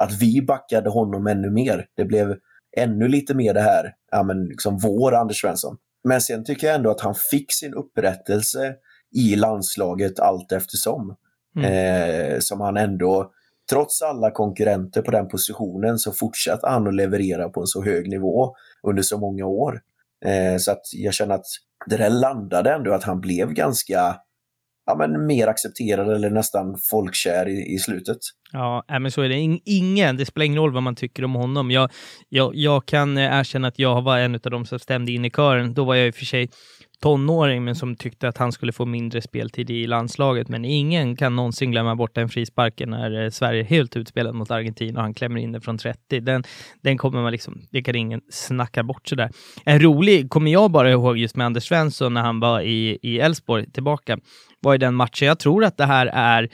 att 0.00 0.22
vi 0.22 0.42
backade 0.42 0.90
honom 0.90 1.26
ännu 1.26 1.50
mer. 1.50 1.86
Det 1.96 2.04
blev 2.04 2.36
ännu 2.76 3.08
lite 3.08 3.34
mer 3.34 3.54
det 3.54 3.60
här, 3.60 3.94
ja 4.10 4.22
men 4.22 4.44
liksom 4.44 4.78
vår 4.78 5.14
Anders 5.14 5.40
Svensson. 5.40 5.76
Men 6.04 6.20
sen 6.20 6.44
tycker 6.44 6.66
jag 6.66 6.76
ändå 6.76 6.90
att 6.90 7.00
han 7.00 7.14
fick 7.30 7.52
sin 7.52 7.74
upprättelse 7.74 8.74
i 9.16 9.36
landslaget 9.36 10.20
allt 10.20 10.52
eftersom. 10.52 11.16
Mm. 11.56 11.72
Eh, 11.72 12.38
som 12.40 12.60
han 12.60 12.76
ändå, 12.76 13.30
trots 13.70 14.02
alla 14.02 14.30
konkurrenter 14.30 15.02
på 15.02 15.10
den 15.10 15.28
positionen, 15.28 15.98
så 15.98 16.12
fortsatte 16.12 16.66
han 16.66 16.86
att 16.86 16.94
leverera 16.94 17.48
på 17.48 17.60
en 17.60 17.66
så 17.66 17.84
hög 17.84 18.10
nivå 18.10 18.54
under 18.82 19.02
så 19.02 19.18
många 19.18 19.46
år. 19.46 19.80
Eh, 20.24 20.56
så 20.58 20.72
att 20.72 20.82
jag 20.92 21.14
känner 21.14 21.34
att 21.34 21.46
det 21.90 21.96
där 21.96 22.10
landade 22.10 22.72
ändå 22.72 22.92
att 22.92 23.04
han 23.04 23.20
blev 23.20 23.52
ganska 23.52 24.16
ja, 24.86 24.96
men 24.98 25.26
mer 25.26 25.46
accepterad 25.46 26.12
eller 26.12 26.30
nästan 26.30 26.76
folkkär 26.90 27.48
i, 27.48 27.74
i 27.74 27.78
slutet. 27.78 28.18
Ja, 28.52 28.84
men 28.88 29.10
så 29.10 29.22
är 29.22 29.28
det. 29.28 29.58
Ingen, 29.64 30.16
det 30.16 30.26
spelar 30.26 30.44
ingen 30.44 30.58
roll 30.58 30.72
vad 30.72 30.82
man 30.82 30.96
tycker 30.96 31.24
om 31.24 31.34
honom. 31.34 31.70
Jag, 31.70 31.90
jag, 32.28 32.54
jag 32.54 32.86
kan 32.86 33.18
eh, 33.18 33.38
erkänna 33.38 33.68
att 33.68 33.78
jag 33.78 34.02
var 34.02 34.18
en 34.18 34.34
av 34.34 34.40
de 34.40 34.66
som 34.66 34.78
stämde 34.78 35.12
in 35.12 35.24
i 35.24 35.30
kören. 35.30 35.74
Då 35.74 35.84
var 35.84 35.94
jag 35.94 36.06
i 36.06 36.10
och 36.10 36.14
för 36.14 36.24
sig 36.24 36.50
tonåring, 37.02 37.64
men 37.64 37.74
som 37.74 37.96
tyckte 37.96 38.28
att 38.28 38.38
han 38.38 38.52
skulle 38.52 38.72
få 38.72 38.84
mindre 38.84 39.22
speltid 39.22 39.70
i 39.70 39.86
landslaget. 39.86 40.48
Men 40.48 40.64
ingen 40.64 41.16
kan 41.16 41.36
någonsin 41.36 41.70
glömma 41.70 41.96
bort 41.96 42.14
den 42.14 42.28
frisparken 42.28 42.90
när 42.90 43.24
eh, 43.24 43.30
Sverige 43.30 43.60
är 43.60 43.64
helt 43.64 43.96
utspelat 43.96 44.34
mot 44.34 44.50
Argentina 44.50 45.00
och 45.00 45.02
han 45.02 45.14
klämmer 45.14 45.40
in 45.40 45.52
den 45.52 45.60
från 45.60 45.78
30. 45.78 46.20
Den, 46.20 46.44
den 46.80 46.98
kommer 46.98 47.22
man 47.22 47.32
liksom, 47.32 47.62
det 47.70 47.82
kan 47.82 47.94
ingen 47.94 48.20
snacka 48.30 48.82
bort 48.82 49.08
sådär. 49.08 49.30
En 49.64 49.80
rolig, 49.80 50.30
kommer 50.30 50.50
jag 50.50 50.70
bara 50.70 50.90
ihåg 50.90 51.18
just 51.18 51.36
med 51.36 51.46
Anders 51.46 51.64
Svensson 51.64 52.14
när 52.14 52.22
han 52.22 52.40
var 52.40 52.60
i 52.60 53.20
Elfsborg 53.20 53.70
tillbaka, 53.70 54.18
var 54.60 54.74
i 54.74 54.78
den 54.78 54.94
matchen. 54.94 55.28
Jag 55.28 55.38
tror 55.38 55.64
att 55.64 55.76
det 55.76 55.86
här 55.86 56.06
är 56.06 56.48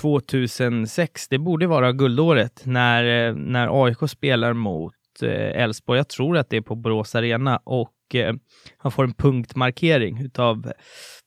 2006, 0.00 1.28
det 1.28 1.38
borde 1.38 1.66
vara 1.66 1.92
guldåret, 1.92 2.62
när, 2.64 3.28
eh, 3.28 3.34
när 3.34 3.84
AIK 3.84 4.10
spelar 4.10 4.52
mot 4.52 4.95
Eh, 5.22 5.62
Elfsborg. 5.62 5.98
Jag 5.98 6.08
tror 6.08 6.36
att 6.36 6.50
det 6.50 6.56
är 6.56 6.60
på 6.60 6.74
Borås 6.74 7.14
Arena 7.14 7.56
och 7.64 8.14
eh, 8.14 8.34
han 8.78 8.92
får 8.92 9.04
en 9.04 9.14
punktmarkering 9.14 10.20
utav, 10.20 10.62
vad 10.62 10.74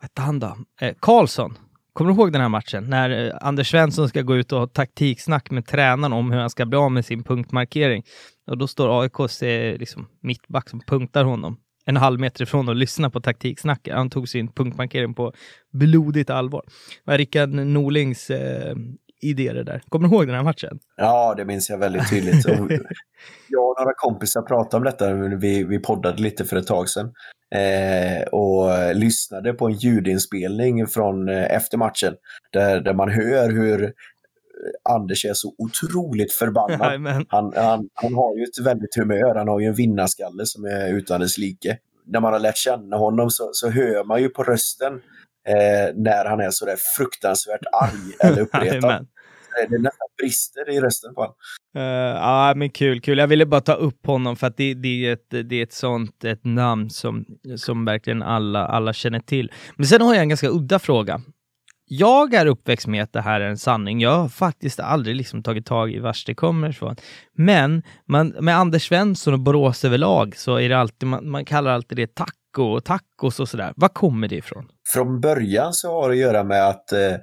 hette 0.01 0.21
han 0.21 0.39
då? 0.39 0.57
Eh, 0.81 0.95
Karlsson. 0.99 1.57
Kommer 1.93 2.11
du 2.11 2.17
ihåg 2.17 2.33
den 2.33 2.41
här 2.41 2.49
matchen? 2.49 2.83
När 2.89 3.37
Anders 3.45 3.71
Svensson 3.71 4.09
ska 4.09 4.21
gå 4.21 4.35
ut 4.35 4.51
och 4.51 4.59
ha 4.59 4.67
taktiksnack 4.67 5.51
med 5.51 5.65
tränaren 5.65 6.13
om 6.13 6.31
hur 6.31 6.39
han 6.39 6.49
ska 6.49 6.65
bli 6.65 6.77
av 6.77 6.91
med 6.91 7.05
sin 7.05 7.23
punktmarkering. 7.23 8.03
Och 8.47 8.57
då 8.57 8.67
står 8.67 9.01
AIKs 9.01 9.41
liksom, 9.79 10.07
mittback 10.21 10.69
som 10.69 10.79
punktar 10.79 11.23
honom 11.23 11.57
en 11.89 11.97
halv 11.97 12.19
meter 12.19 12.43
ifrån 12.43 12.69
och 12.69 12.75
lyssnar 12.75 13.09
på 13.09 13.21
taktiksnacket. 13.21 13.95
Han 13.95 14.09
tog 14.09 14.29
sin 14.29 14.47
punktmarkering 14.51 15.13
på 15.13 15.33
blodigt 15.71 16.29
allvar. 16.29 16.63
Det 16.65 17.11
var 17.11 17.17
Rickard 17.17 17.49
Norlings 17.49 18.29
eh, 18.29 18.75
idé 19.21 19.53
det 19.53 19.63
där. 19.63 19.81
Kommer 19.89 20.07
du 20.07 20.15
ihåg 20.15 20.27
den 20.27 20.35
här 20.35 20.43
matchen? 20.43 20.79
Ja, 20.95 21.33
det 21.37 21.45
minns 21.45 21.69
jag 21.69 21.77
väldigt 21.77 22.09
tydligt. 22.09 22.45
Jag 23.49 23.69
och 23.69 23.75
några 23.79 23.93
kompisar 23.95 24.41
pratade 24.41 24.77
om 24.77 24.83
detta, 24.83 25.13
vi, 25.13 25.63
vi 25.63 25.79
poddade 25.79 26.21
lite 26.21 26.45
för 26.45 26.57
ett 26.57 26.67
tag 26.67 26.89
sedan. 26.89 27.13
Eh, 27.55 28.23
och 28.23 28.95
lyssnade 28.95 29.53
på 29.53 29.67
en 29.67 29.73
ljudinspelning 29.73 30.87
från 30.87 31.29
eh, 31.29 31.55
efter 31.55 31.77
matchen 31.77 32.15
där, 32.53 32.81
där 32.81 32.93
man 32.93 33.09
hör 33.09 33.49
hur 33.49 33.93
Anders 34.89 35.25
är 35.25 35.33
så 35.33 35.53
otroligt 35.57 36.33
förbannad. 36.33 37.25
Han, 37.29 37.53
han, 37.55 37.89
han 37.93 38.13
har 38.13 38.37
ju 38.37 38.43
ett 38.43 38.65
väldigt 38.65 38.95
humör, 38.95 39.35
han 39.35 39.47
har 39.47 39.59
ju 39.59 39.65
en 39.65 39.73
vinnarskalle 39.73 40.45
som 40.45 40.65
är 40.65 40.93
utan 40.93 41.21
dess 41.21 41.37
like. 41.37 41.77
När 42.05 42.19
man 42.19 42.33
har 42.33 42.39
lärt 42.39 42.57
känna 42.57 42.97
honom 42.97 43.29
så, 43.29 43.49
så 43.53 43.69
hör 43.69 44.03
man 44.03 44.21
ju 44.21 44.29
på 44.29 44.43
rösten 44.43 45.01
eh, 45.47 45.95
när 45.95 46.25
han 46.25 46.39
är 46.39 46.51
så 46.51 46.65
där 46.65 46.77
fruktansvärt 46.97 47.65
arg 47.71 48.13
eller 48.23 48.41
uppretad. 48.45 49.07
det 49.69 49.77
nästan 49.77 50.07
brister 50.21 50.69
i 50.69 50.79
rösten 50.79 51.15
på 51.15 51.21
honom. 51.21 51.35
Uh, 51.77 51.83
ja, 51.83 52.53
men 52.55 52.69
kul, 52.69 53.01
kul. 53.01 53.17
Jag 53.17 53.27
ville 53.27 53.45
bara 53.45 53.61
ta 53.61 53.73
upp 53.73 54.05
honom 54.05 54.35
för 54.35 54.47
att 54.47 54.57
det, 54.57 54.73
det, 54.73 55.05
är, 55.05 55.13
ett, 55.13 55.49
det 55.49 55.55
är 55.55 55.63
ett 55.63 55.73
sånt 55.73 56.23
ett 56.23 56.45
namn 56.45 56.89
som, 56.89 57.25
som 57.57 57.85
verkligen 57.85 58.23
alla, 58.23 58.67
alla 58.67 58.93
känner 58.93 59.19
till. 59.19 59.51
Men 59.75 59.87
sen 59.87 60.01
har 60.01 60.13
jag 60.13 60.21
en 60.21 60.29
ganska 60.29 60.49
udda 60.49 60.79
fråga. 60.79 61.21
Jag 61.91 62.33
är 62.33 62.45
uppväxt 62.45 62.87
med 62.87 63.03
att 63.03 63.13
det 63.13 63.21
här 63.21 63.41
är 63.41 63.49
en 63.49 63.57
sanning. 63.57 64.01
Jag 64.01 64.17
har 64.17 64.29
faktiskt 64.29 64.79
aldrig 64.79 65.15
liksom 65.15 65.43
tagit 65.43 65.65
tag 65.65 65.91
i 65.91 65.99
vars 65.99 66.25
det 66.25 66.35
kommer 66.35 66.69
ifrån. 66.69 66.95
Men 67.33 67.83
man, 68.05 68.27
med 68.27 68.57
Anders 68.57 68.87
Svensson 68.87 69.33
och 69.33 69.39
Borås 69.39 69.85
överlag 69.85 70.35
så 70.37 70.55
är 70.55 70.69
det 70.69 70.77
alltid, 70.77 71.09
man, 71.09 71.29
man 71.29 71.45
kallar 71.45 71.71
alltid 71.71 71.97
det 71.97 72.15
taco 72.60 72.76
och 72.76 72.84
tacos 72.84 73.40
och 73.40 73.49
sådär. 73.49 73.73
Var 73.76 73.88
kommer 73.90 74.27
det 74.27 74.36
ifrån? 74.36 74.65
Från 74.94 75.22
början 75.22 75.73
så 75.73 76.02
har 76.02 76.10
det 76.10 76.14
att 76.14 76.19
göra 76.19 76.44
med 76.44 76.68
att 76.68 76.91
eh, 76.91 77.15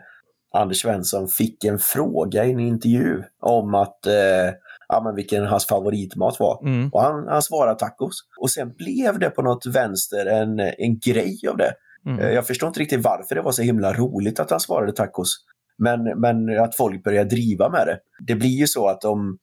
Anders 0.55 0.83
Svensson 0.83 1.29
fick 1.29 1.65
en 1.65 1.79
fråga 1.79 2.45
i 2.45 2.53
en 2.53 2.61
intervju 2.61 3.23
om 3.43 3.75
att 3.75 4.07
eh, 4.07 4.55
ja, 4.89 5.03
men 5.05 5.15
vilken 5.15 5.47
hans 5.47 5.67
favoritmat 5.67 6.41
var. 6.41 6.67
Mm. 6.67 6.89
Och 6.93 7.03
han, 7.03 7.29
han 7.29 7.43
svarade 7.43 7.79
tacos. 7.79 8.15
Och 8.41 8.51
sen 8.51 8.75
blev 8.79 9.19
det 9.19 9.31
på 9.31 9.43
något 9.43 9.67
vänster 9.67 10.27
en, 10.27 10.61
en 10.61 10.99
grej 10.99 11.39
av 11.51 11.57
det. 11.57 11.73
Mm. 12.07 12.21
Eh, 12.21 12.31
jag 12.31 12.47
förstår 12.47 12.67
inte 12.67 12.81
riktigt 12.81 13.05
varför 13.05 13.35
det 13.35 13.43
var 13.43 13.53
så 13.53 13.63
himla 13.63 13.93
roligt 13.93 14.41
att 14.41 14.51
han 14.51 14.61
svarade 14.61 14.93
tacos. 14.93 15.37
Men, 15.79 16.21
men 16.21 16.59
att 16.61 16.77
folk 16.77 17.05
började 17.05 17.31
driva 17.31 17.69
med 17.69 17.87
det. 17.87 17.99
Det 18.27 18.35
blir 18.35 18.59
ju 18.59 18.67
så 18.67 18.89
att 18.89 19.05
om, 19.05 19.39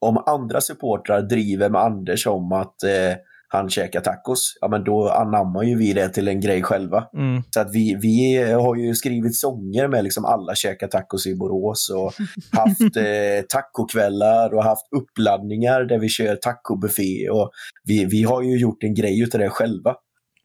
om 0.00 0.22
andra 0.26 0.60
supportrar 0.60 1.22
driver 1.22 1.68
med 1.70 1.80
Anders 1.80 2.26
om 2.26 2.52
att 2.52 2.82
eh, 2.82 3.14
han 3.48 3.70
käkar 3.70 4.00
tacos, 4.00 4.58
ja 4.60 4.68
men 4.68 4.84
då 4.84 5.08
anammar 5.08 5.62
ju 5.62 5.78
vi 5.78 5.92
det 5.92 6.08
till 6.08 6.28
en 6.28 6.40
grej 6.40 6.62
själva. 6.62 7.04
Mm. 7.16 7.42
Så 7.50 7.60
att 7.60 7.74
vi, 7.74 7.98
vi 8.02 8.52
har 8.52 8.76
ju 8.76 8.94
skrivit 8.94 9.36
sånger 9.36 9.88
med 9.88 10.04
liksom 10.04 10.24
alla 10.24 10.54
käkar 10.54 10.88
tacos 10.88 11.26
i 11.26 11.36
Borås 11.36 11.90
och 11.90 12.12
haft 12.58 12.96
eh, 12.96 13.46
tacokvällar 13.48 14.54
och 14.54 14.64
haft 14.64 14.86
uppladdningar 14.96 15.84
där 15.84 15.98
vi 15.98 16.08
kör 16.08 16.36
tacobuffé 16.36 17.30
och 17.30 17.50
vi, 17.84 18.04
vi 18.04 18.22
har 18.22 18.42
ju 18.42 18.58
gjort 18.58 18.82
en 18.82 18.94
grej 18.94 19.22
utav 19.22 19.40
det 19.40 19.50
själva. 19.50 19.94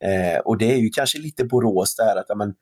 Eh, 0.03 0.39
och 0.39 0.57
det 0.57 0.73
är 0.73 0.77
ju 0.77 0.89
kanske 0.89 1.19
lite 1.19 1.45
Borås 1.45 1.95
där 1.95 2.19
att 2.19 2.25
ja, 2.27 2.35
men, 2.35 2.53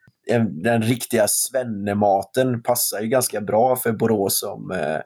den 0.64 0.82
riktiga 0.82 1.28
svennematen 1.28 2.64
passar 2.64 3.02
ju 3.02 3.08
ganska 3.08 3.42
bra 3.42 3.76
för 3.76 3.92
Borås 3.92 4.40
som, 4.40 4.72
eh, 4.72 5.00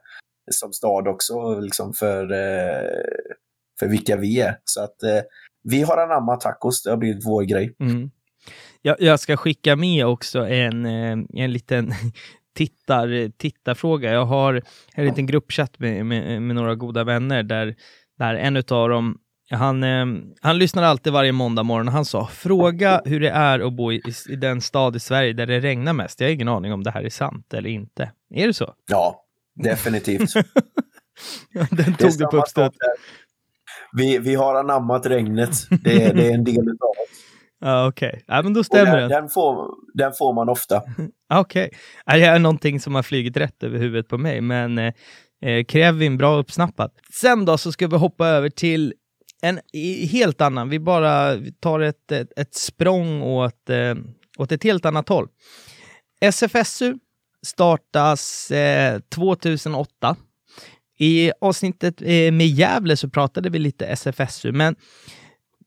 som 0.51 0.73
stad 0.73 1.07
också, 1.07 1.59
liksom 1.59 1.93
för 1.93 2.31
eh, 2.33 3.35
för 3.79 3.87
vilka 3.87 4.17
vi 4.17 4.41
är. 4.41 4.59
Så 4.63 4.83
att 4.83 5.03
eh, 5.03 5.21
vi 5.63 5.81
har 5.81 5.97
anammat 5.97 6.41
tacos, 6.41 6.83
det 6.83 6.89
har 6.89 6.97
blivit 6.97 7.25
vår 7.25 7.43
grej. 7.43 7.75
Mm. 7.79 8.11
Jag, 8.81 9.01
jag, 9.01 9.19
ska 9.19 9.37
skicka 9.37 9.75
med 9.75 10.05
också 10.05 10.47
en, 10.47 10.85
eh, 10.85 11.17
en 11.33 11.53
liten 11.53 11.93
tittar, 12.55 13.31
tittarfråga. 13.37 14.11
Jag 14.11 14.25
har 14.25 14.61
en 14.95 15.05
liten 15.05 15.25
gruppchatt 15.25 15.79
med, 15.79 16.05
med, 16.05 16.41
med 16.41 16.55
några 16.55 16.75
goda 16.75 17.03
vänner 17.03 17.43
där, 17.43 17.75
där 18.17 18.35
en 18.35 18.57
av 18.57 18.89
dem 18.89 19.19
han, 19.49 19.83
eh, 19.83 20.05
han 20.41 20.57
lyssnar 20.57 20.83
alltid 20.83 21.13
varje 21.13 21.31
måndag 21.31 21.63
morgon 21.63 21.87
och 21.87 21.93
han 21.93 22.05
sa 22.05 22.27
fråga 22.27 23.01
hur 23.05 23.19
det 23.19 23.29
är 23.29 23.59
att 23.59 23.73
bo 23.73 23.91
i, 23.91 24.01
i, 24.29 24.35
den 24.35 24.61
stad 24.61 24.95
i 24.95 24.99
Sverige 24.99 25.33
där 25.33 25.45
det 25.45 25.59
regnar 25.59 25.93
mest. 25.93 26.19
Jag 26.19 26.27
har 26.27 26.33
ingen 26.33 26.47
aning 26.47 26.73
om 26.73 26.83
det 26.83 26.91
här 26.91 27.03
är 27.03 27.09
sant 27.09 27.53
eller 27.53 27.69
inte. 27.69 28.11
Är 28.33 28.47
det 28.47 28.53
så? 28.53 28.73
Ja, 28.87 29.23
definitivt. 29.55 30.33
den 31.71 31.93
tog 31.93 32.17
du 32.17 32.25
på 32.27 32.37
uppstöt 32.37 32.73
vi, 33.97 34.17
vi 34.17 34.35
har 34.35 34.55
anammat 34.55 35.05
regnet. 35.05 35.69
Det, 35.69 36.13
det 36.13 36.29
är 36.29 36.33
en 36.33 36.43
del 36.43 36.69
av 36.69 36.89
oss. 36.89 37.09
Ja, 37.59 37.87
Okej, 37.87 38.07
okay. 38.09 38.21
ja, 38.27 38.41
men 38.41 38.53
då 38.53 38.63
stämmer 38.63 38.97
den, 38.97 39.09
det. 39.09 39.15
Den 39.15 39.29
får, 39.29 39.75
den 39.93 40.13
får 40.13 40.33
man 40.33 40.49
ofta. 40.49 40.81
Okej. 41.33 41.69
Okay. 42.05 42.19
Det 42.19 42.25
är 42.25 42.39
någonting 42.39 42.79
som 42.79 42.95
har 42.95 43.03
flugit 43.03 43.37
rätt 43.37 43.63
över 43.63 43.79
huvudet 43.79 44.07
på 44.07 44.17
mig, 44.17 44.41
men 44.41 44.77
eh, 44.77 44.93
eh 45.45 45.63
Krevin, 45.63 46.17
bra 46.17 46.35
uppsnappat. 46.35 46.91
Sen 47.13 47.45
då 47.45 47.57
så 47.57 47.71
ska 47.71 47.87
vi 47.87 47.97
hoppa 47.97 48.27
över 48.27 48.49
till 48.49 48.93
en 49.41 49.59
helt 50.11 50.41
annan. 50.41 50.69
Vi 50.69 50.79
bara 50.79 51.37
tar 51.59 51.79
ett, 51.79 52.11
ett, 52.11 52.39
ett 52.39 52.55
språng 52.55 53.21
åt, 53.21 53.69
eh, 53.69 53.95
åt 54.37 54.51
ett 54.51 54.63
helt 54.63 54.85
annat 54.85 55.09
håll. 55.09 55.27
SFSU 56.21 56.95
startas 57.45 58.51
eh, 58.51 58.99
2008 58.99 60.15
i 60.97 61.31
avsnittet 61.41 62.01
eh, 62.01 62.31
med 62.31 62.47
Gävle 62.47 62.97
så 62.97 63.09
pratade 63.09 63.49
vi 63.49 63.59
lite 63.59 63.85
SFSU, 63.85 64.51
men 64.51 64.75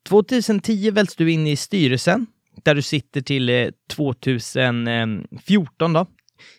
2010 0.09 0.91
väljs 0.91 1.17
du 1.17 1.33
in 1.33 1.47
i 1.47 1.57
styrelsen 1.57 2.27
där 2.65 2.75
du 2.75 2.83
sitter 2.83 3.21
till 3.21 3.49
eh, 3.49 3.69
2014 3.91 5.93
då. 5.93 6.07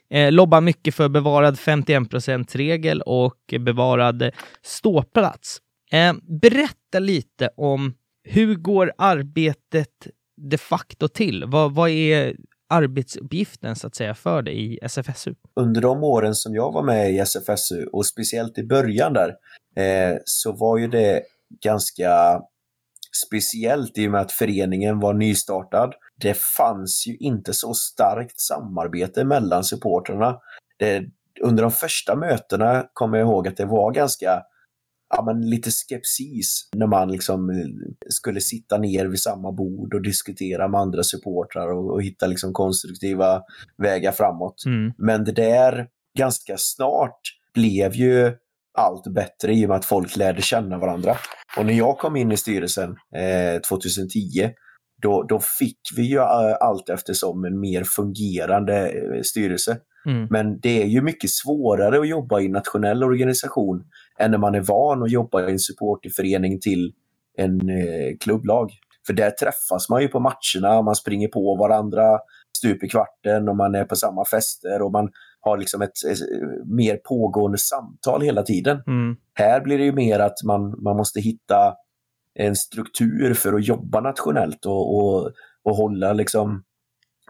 Eh, 0.10 0.32
lobbar 0.32 0.62
mycket 0.62 0.96
för 0.96 1.10
bevarad 1.10 1.56
51%-regel 1.56 3.02
och 3.02 3.54
bevarad 3.60 4.32
ståplats. 4.62 5.62
Berätta 6.42 7.00
lite 7.00 7.50
om 7.58 7.94
hur 8.24 8.56
går 8.56 8.94
arbetet 8.98 10.08
de 10.38 10.58
facto 10.58 11.08
till? 11.08 11.46
Vad, 11.46 11.76
vad 11.76 11.90
är 11.90 12.36
arbetsuppgiften 12.70 13.76
så 13.76 13.88
att 13.88 13.96
säga 13.96 14.16
för 14.16 14.42
dig 14.42 14.74
i 14.74 14.80
SFSU? 14.82 15.36
Under 15.56 15.82
de 15.82 16.04
åren 16.04 16.36
som 16.36 16.56
jag 16.56 16.72
var 16.72 16.84
med 16.84 17.12
i 17.12 17.20
SFSU 17.20 17.86
och 17.86 18.06
speciellt 18.06 18.58
i 18.58 18.64
början 18.64 19.14
där 19.14 19.30
eh, 19.76 20.18
så 20.26 20.52
var 20.52 20.78
ju 20.78 20.88
det 20.88 21.22
ganska 21.64 22.42
speciellt 23.26 23.98
i 23.98 24.08
och 24.08 24.12
med 24.12 24.22
att 24.22 24.32
föreningen 24.32 25.00
var 25.00 25.14
nystartad. 25.14 25.94
Det 26.16 26.38
fanns 26.38 27.08
ju 27.08 27.16
inte 27.18 27.54
så 27.54 27.74
starkt 27.74 28.40
samarbete 28.40 29.24
mellan 29.24 29.64
supportrarna. 29.64 30.40
Det, 30.78 31.04
under 31.42 31.64
de 31.64 31.72
första 31.72 32.16
mötena 32.16 32.86
kommer 32.94 33.18
jag 33.18 33.28
ihåg 33.28 33.48
att 33.48 33.58
det 33.58 33.66
var 33.66 33.92
ganska 33.92 34.44
ja, 35.10 35.24
men 35.26 35.50
lite 35.50 35.72
skepsis 35.72 36.70
när 36.76 36.88
man 36.88 37.12
liksom 37.12 37.50
eh, 37.50 37.92
skulle 38.10 38.42
sitta 38.42 38.78
ner 38.78 39.06
vid 39.06 39.20
samma 39.20 39.52
bord 39.52 39.94
och 39.94 40.02
diskutera 40.02 40.68
med 40.68 40.82
andra 40.82 41.04
supportrar 41.04 41.68
och, 41.68 41.94
och 41.94 42.04
hitta 42.04 42.28
liksom 42.28 42.54
konstruktiva 42.54 43.42
vägar 43.78 44.12
framåt. 44.12 44.64
Mm. 44.66 44.94
Men 44.98 45.24
det 45.24 45.32
där 45.32 45.88
ganska 46.18 46.56
snart 46.58 47.22
blev 47.54 47.96
ju 47.96 48.32
allt 48.78 49.14
bättre 49.14 49.54
i 49.54 49.66
och 49.66 49.70
med 49.70 49.78
att 49.78 49.86
folk 49.86 50.16
lärde 50.16 50.42
känna 50.42 50.78
varandra. 50.78 51.16
Och 51.58 51.66
när 51.66 51.74
jag 51.74 51.98
kom 51.98 52.16
in 52.16 52.32
i 52.32 52.38
styrelsen 52.38 52.96
eh, 53.16 53.62
2010 53.62 54.50
då, 55.02 55.24
då 55.24 55.40
fick 55.60 55.80
vi 55.96 56.02
ju 56.02 56.18
eh, 56.18 56.58
allt 56.60 56.90
eftersom 56.90 57.46
en 57.46 57.60
mer 57.60 57.84
fungerande 57.84 58.90
eh, 58.90 59.22
styrelse. 59.22 59.78
Mm. 60.06 60.28
Men 60.30 60.60
det 60.60 60.84
är 60.84 60.88
ju 60.88 61.02
mycket 61.02 61.30
svårare 61.30 62.00
att 62.00 62.08
jobba 62.08 62.40
i 62.40 62.46
en 62.46 62.52
nationell 62.52 63.04
organisation 63.04 63.84
än 64.20 64.32
när 64.32 64.38
man 64.38 64.56
är 64.56 64.62
van 64.62 65.04
att 65.04 65.12
jobba 65.12 65.48
i 65.48 65.52
en 65.52 65.60
supporterförening 65.60 66.60
till 66.60 66.94
en 67.38 67.70
eh, 67.70 68.18
klubblag. 68.20 68.72
För 69.08 69.14
där 69.14 69.32
träffas 69.32 69.90
man 69.90 70.02
ju 70.02 70.08
på 70.08 70.20
matcherna, 70.20 70.82
man 70.82 70.96
springer 70.96 71.28
på 71.28 71.56
varandra 71.56 72.20
stup 72.58 72.84
i 72.84 72.90
kvarten 72.90 73.50
och 73.50 73.56
man 73.56 73.76
är 73.76 73.86
på 73.86 73.96
samma 73.96 74.26
fester 74.26 74.82
och 74.82 74.92
man 74.92 75.10
har 75.42 75.58
liksom 75.58 75.82
ett, 75.82 76.04
ett 76.12 76.20
mer 76.66 76.98
pågående 76.98 77.58
samtal 77.58 78.22
hela 78.22 78.44
tiden. 78.44 78.84
Mm. 78.88 79.16
Här 79.34 79.62
blir 79.62 79.78
det 79.78 79.84
ju 79.84 79.92
mer 79.92 80.20
att 80.20 80.44
man, 80.46 80.84
man 80.84 80.98
måste 80.98 81.20
hitta 81.20 81.74
en 82.36 82.56
struktur 82.56 83.34
för 83.34 83.54
att 83.54 83.68
jobba 83.68 84.02
nationellt 84.02 84.66
och, 84.66 84.98
och, 84.98 85.32
och 85.64 85.76
hålla 85.76 86.14
liksom... 86.14 86.64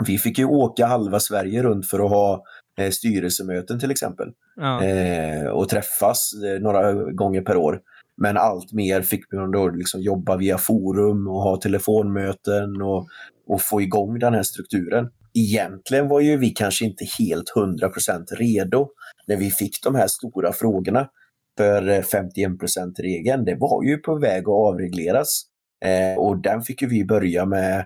Vi 0.08 0.18
fick 0.18 0.40
ju 0.40 0.46
åka 0.46 0.86
halva 0.86 1.20
Sverige 1.20 1.64
runt 1.64 1.88
för 1.88 2.00
att 2.00 2.10
ha 2.10 2.44
eh, 2.78 2.90
styrelsemöten 2.90 3.80
till 3.80 3.92
exempel. 3.92 4.28
Ja. 4.60 4.84
Eh, 4.84 5.48
och 5.48 5.70
träffas 5.70 6.32
eh, 6.46 6.62
några 6.62 6.94
gånger 6.94 7.42
per 7.42 7.58
år. 7.58 7.80
Men 8.22 8.38
allt 8.38 8.74
mer 8.74 9.02
fick 9.02 9.34
man 9.34 9.52
då 9.52 9.70
liksom 9.70 10.02
jobba 10.02 10.38
via 10.38 10.58
forum 10.58 11.28
och 11.28 11.42
ha 11.42 11.58
telefonmöten 11.58 12.82
och, 12.82 13.08
och 13.48 13.62
få 13.62 13.82
igång 13.82 14.20
den 14.20 14.34
här 14.34 14.44
strukturen. 14.44 15.10
Egentligen 15.34 16.08
var 16.08 16.20
ju 16.20 16.38
vi 16.38 16.50
kanske 16.50 16.86
inte 16.86 17.06
helt 17.20 17.54
100% 17.56 18.26
redo 18.36 18.90
när 19.28 19.36
vi 19.36 19.52
fick 19.52 19.84
de 19.84 19.96
här 19.96 20.08
stora 20.08 20.54
frågorna. 20.54 21.08
För 21.58 21.90
eh, 21.90 22.02
51%-regeln, 22.02 23.46
det 23.46 23.56
var 23.56 23.84
ju 23.84 23.98
på 23.98 24.20
väg 24.20 24.42
att 24.42 24.48
avregleras. 24.48 25.44
Eh, 25.86 26.20
och 26.20 26.42
den 26.42 26.62
fick 26.62 26.82
ju 26.82 26.88
vi 26.88 27.06
börja 27.06 27.46
med 27.46 27.80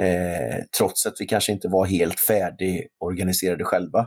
eh, 0.00 0.64
trots 0.78 1.06
att 1.06 1.14
vi 1.20 1.26
kanske 1.26 1.52
inte 1.52 1.68
var 1.68 1.86
helt 1.86 2.20
färdigorganiserade 2.20 3.64
själva. 3.64 4.06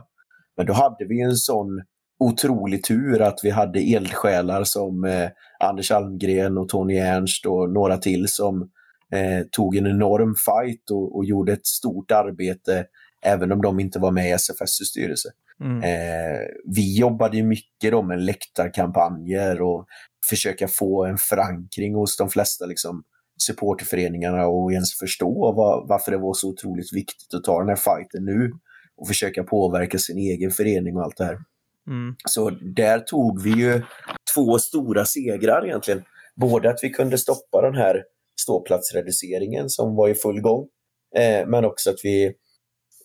Men 0.56 0.66
då 0.66 0.72
hade 0.72 1.04
vi 1.08 1.20
en 1.20 1.36
sån 1.36 1.82
otrolig 2.18 2.84
tur 2.84 3.22
att 3.22 3.40
vi 3.42 3.50
hade 3.50 3.80
eldsjälar 3.80 4.64
som 4.64 5.04
eh, 5.04 5.28
Anders 5.60 5.90
Almgren 5.90 6.58
och 6.58 6.68
Tony 6.68 6.96
Ernst 6.96 7.46
och 7.46 7.70
några 7.70 7.96
till 7.96 8.28
som 8.28 8.70
eh, 9.12 9.46
tog 9.50 9.76
en 9.76 9.86
enorm 9.86 10.34
fight 10.34 10.90
och, 10.90 11.16
och, 11.16 11.24
gjorde 11.24 11.52
ett 11.52 11.66
stort 11.66 12.10
arbete 12.10 12.86
även 13.22 13.52
om 13.52 13.62
de 13.62 13.80
inte 13.80 13.98
var 13.98 14.10
med 14.10 14.28
i 14.28 14.32
SFS 14.32 14.88
styrelse. 14.90 15.28
Mm. 15.60 15.82
Eh, 15.82 16.40
vi 16.64 16.98
jobbade 16.98 17.42
mycket 17.42 17.90
då 17.90 18.02
med 18.02 18.22
läktarkampanjer 18.22 19.62
och 19.62 19.86
försöka 20.30 20.68
få 20.68 21.04
en 21.04 21.18
förankring 21.18 21.94
hos 21.94 22.16
de 22.16 22.30
flesta 22.30 22.66
liksom, 22.66 23.02
supporterföreningarna 23.46 24.46
och 24.46 24.72
ens 24.72 24.94
förstå 24.94 25.52
vad, 25.56 25.88
varför 25.88 26.12
det 26.12 26.18
var 26.18 26.34
så 26.34 26.48
otroligt 26.48 26.92
viktigt 26.92 27.34
att 27.34 27.44
ta 27.44 27.58
den 27.58 27.68
här 27.68 27.76
fighten 27.76 28.24
nu 28.24 28.52
och 28.96 29.08
försöka 29.08 29.44
påverka 29.44 29.98
sin 29.98 30.18
egen 30.18 30.50
förening 30.50 30.96
och 30.96 31.02
allt 31.02 31.16
det 31.16 31.24
här. 31.24 31.38
Mm. 31.86 32.16
Så 32.28 32.50
där 32.50 32.98
tog 32.98 33.42
vi 33.42 33.50
ju 33.50 33.82
två 34.34 34.58
stora 34.58 35.04
segrar 35.04 35.66
egentligen. 35.66 36.02
Både 36.36 36.70
att 36.70 36.78
vi 36.82 36.90
kunde 36.90 37.18
stoppa 37.18 37.62
den 37.62 37.74
här 37.74 38.02
ståplatsreduceringen 38.40 39.68
som 39.68 39.96
var 39.96 40.08
i 40.08 40.14
full 40.14 40.40
gång, 40.40 40.68
eh, 41.16 41.46
men 41.46 41.64
också 41.64 41.90
att 41.90 42.00
vi 42.04 42.34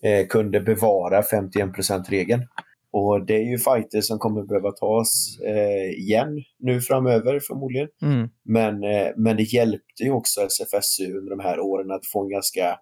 eh, 0.02 0.26
kunde 0.26 0.60
bevara 0.60 1.22
51%-regeln. 1.22 2.46
Och 2.92 3.26
det 3.26 3.34
är 3.34 3.50
ju 3.50 3.58
fighter 3.58 4.00
som 4.00 4.18
kommer 4.18 4.42
behöva 4.42 4.72
tas 4.72 5.38
eh, 5.46 5.90
igen 5.90 6.42
nu 6.58 6.80
framöver 6.80 7.40
förmodligen. 7.40 7.88
Mm. 8.02 8.28
Men, 8.44 8.84
eh, 8.84 9.08
men 9.16 9.36
det 9.36 9.42
hjälpte 9.42 10.02
ju 10.02 10.10
också 10.10 10.40
SFSU 10.40 11.18
under 11.18 11.30
de 11.30 11.40
här 11.40 11.60
åren 11.60 11.90
att 11.90 12.06
få 12.06 12.22
en 12.22 12.30
ganska 12.30 12.78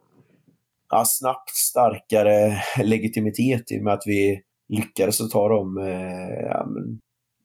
ja, 0.90 1.04
snabbt 1.06 1.50
starkare 1.50 2.62
legitimitet 2.82 3.72
i 3.72 3.78
och 3.78 3.84
med 3.84 3.94
att 3.94 4.02
vi 4.06 4.42
lyckades 4.68 5.20
att 5.20 5.30
ta 5.30 5.48
de 5.48 5.78
eh, 5.78 6.46
ja, 6.50 6.66
men, 6.66 6.98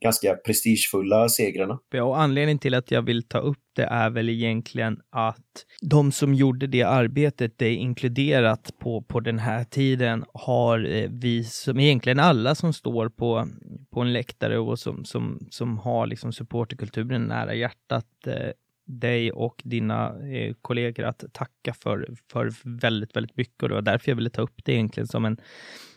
ganska 0.03 0.35
prestigefulla 0.35 1.29
segrarna. 1.29 1.79
Ja, 1.91 2.03
och 2.03 2.21
anledningen 2.21 2.59
till 2.59 2.73
att 2.73 2.91
jag 2.91 3.01
vill 3.01 3.23
ta 3.23 3.37
upp 3.39 3.57
det 3.75 3.83
är 3.83 4.09
väl 4.09 4.29
egentligen 4.29 5.01
att 5.09 5.65
de 5.81 6.11
som 6.11 6.33
gjorde 6.33 6.67
det 6.67 6.83
arbetet, 6.83 7.57
det 7.57 7.65
är 7.65 7.75
inkluderat 7.75 8.71
på, 8.79 9.01
på 9.01 9.19
den 9.19 9.39
här 9.39 9.63
tiden, 9.63 10.25
har 10.33 10.85
eh, 10.85 11.09
vi 11.11 11.43
som 11.43 11.79
egentligen 11.79 12.19
alla 12.19 12.55
som 12.55 12.73
står 12.73 13.09
på, 13.09 13.47
på 13.91 14.01
en 14.01 14.13
läktare 14.13 14.59
och 14.59 14.79
som, 14.79 15.05
som, 15.05 15.47
som 15.49 15.77
har 15.77 16.07
liksom 16.07 16.33
supporterkulturen 16.33 17.23
nära 17.23 17.53
hjärtat, 17.55 18.27
eh, 18.27 18.51
dig 18.85 19.31
och 19.31 19.61
dina 19.63 20.29
eh, 20.29 20.53
kollegor 20.61 21.05
att 21.05 21.23
tacka 21.33 21.73
för, 21.73 22.07
för 22.31 22.53
väldigt, 22.63 23.15
väldigt 23.15 23.37
mycket. 23.37 23.63
Och 23.63 23.69
det 23.69 23.75
var 23.75 23.81
därför 23.81 24.11
jag 24.11 24.15
ville 24.15 24.29
ta 24.29 24.41
upp 24.41 24.65
det 24.65 24.73
egentligen 24.73 25.07
som 25.07 25.25
en 25.25 25.37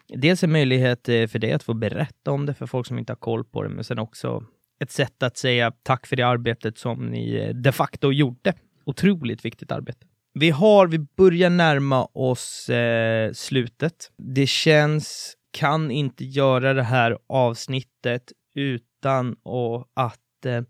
dels 0.09 0.45
en 0.45 0.53
möjlighet 0.53 1.09
eh, 1.09 1.27
för 1.27 1.39
dig 1.39 1.53
att 1.53 1.62
få 1.62 1.74
berätta 1.74 2.31
om 2.31 2.47
det 2.47 2.55
för 2.55 2.66
folk 2.66 2.87
som 2.87 2.99
inte 2.99 3.12
har 3.12 3.16
koll 3.16 3.45
på 3.45 3.62
det, 3.62 3.69
men 3.69 3.85
sen 3.85 3.99
också 3.99 4.45
ett 4.81 4.91
sätt 4.91 5.23
att 5.23 5.37
säga 5.37 5.73
tack 5.83 6.07
för 6.07 6.16
det 6.16 6.23
arbetet 6.23 6.78
som 6.78 7.07
ni 7.07 7.35
eh, 7.35 7.55
de 7.55 7.73
facto 7.73 8.12
gjorde. 8.12 8.55
Otroligt 8.85 9.45
viktigt 9.45 9.73
arbete. 9.73 10.07
Vi 10.35 10.51
har, 10.51 10.87
vi 10.87 10.99
börjar 10.99 11.51
närma 11.51 12.05
oss 12.05 12.69
eh, 12.69 13.33
slutet. 13.33 14.11
Det 14.16 14.47
känns, 14.47 15.37
kan 15.51 15.91
inte 15.91 16.24
göra 16.24 16.74
det 16.74 16.83
här 16.83 17.19
avsnittet 17.27 18.33
utan 18.55 19.37
och 19.43 19.89
att 19.95 20.47
eh, 20.47 20.62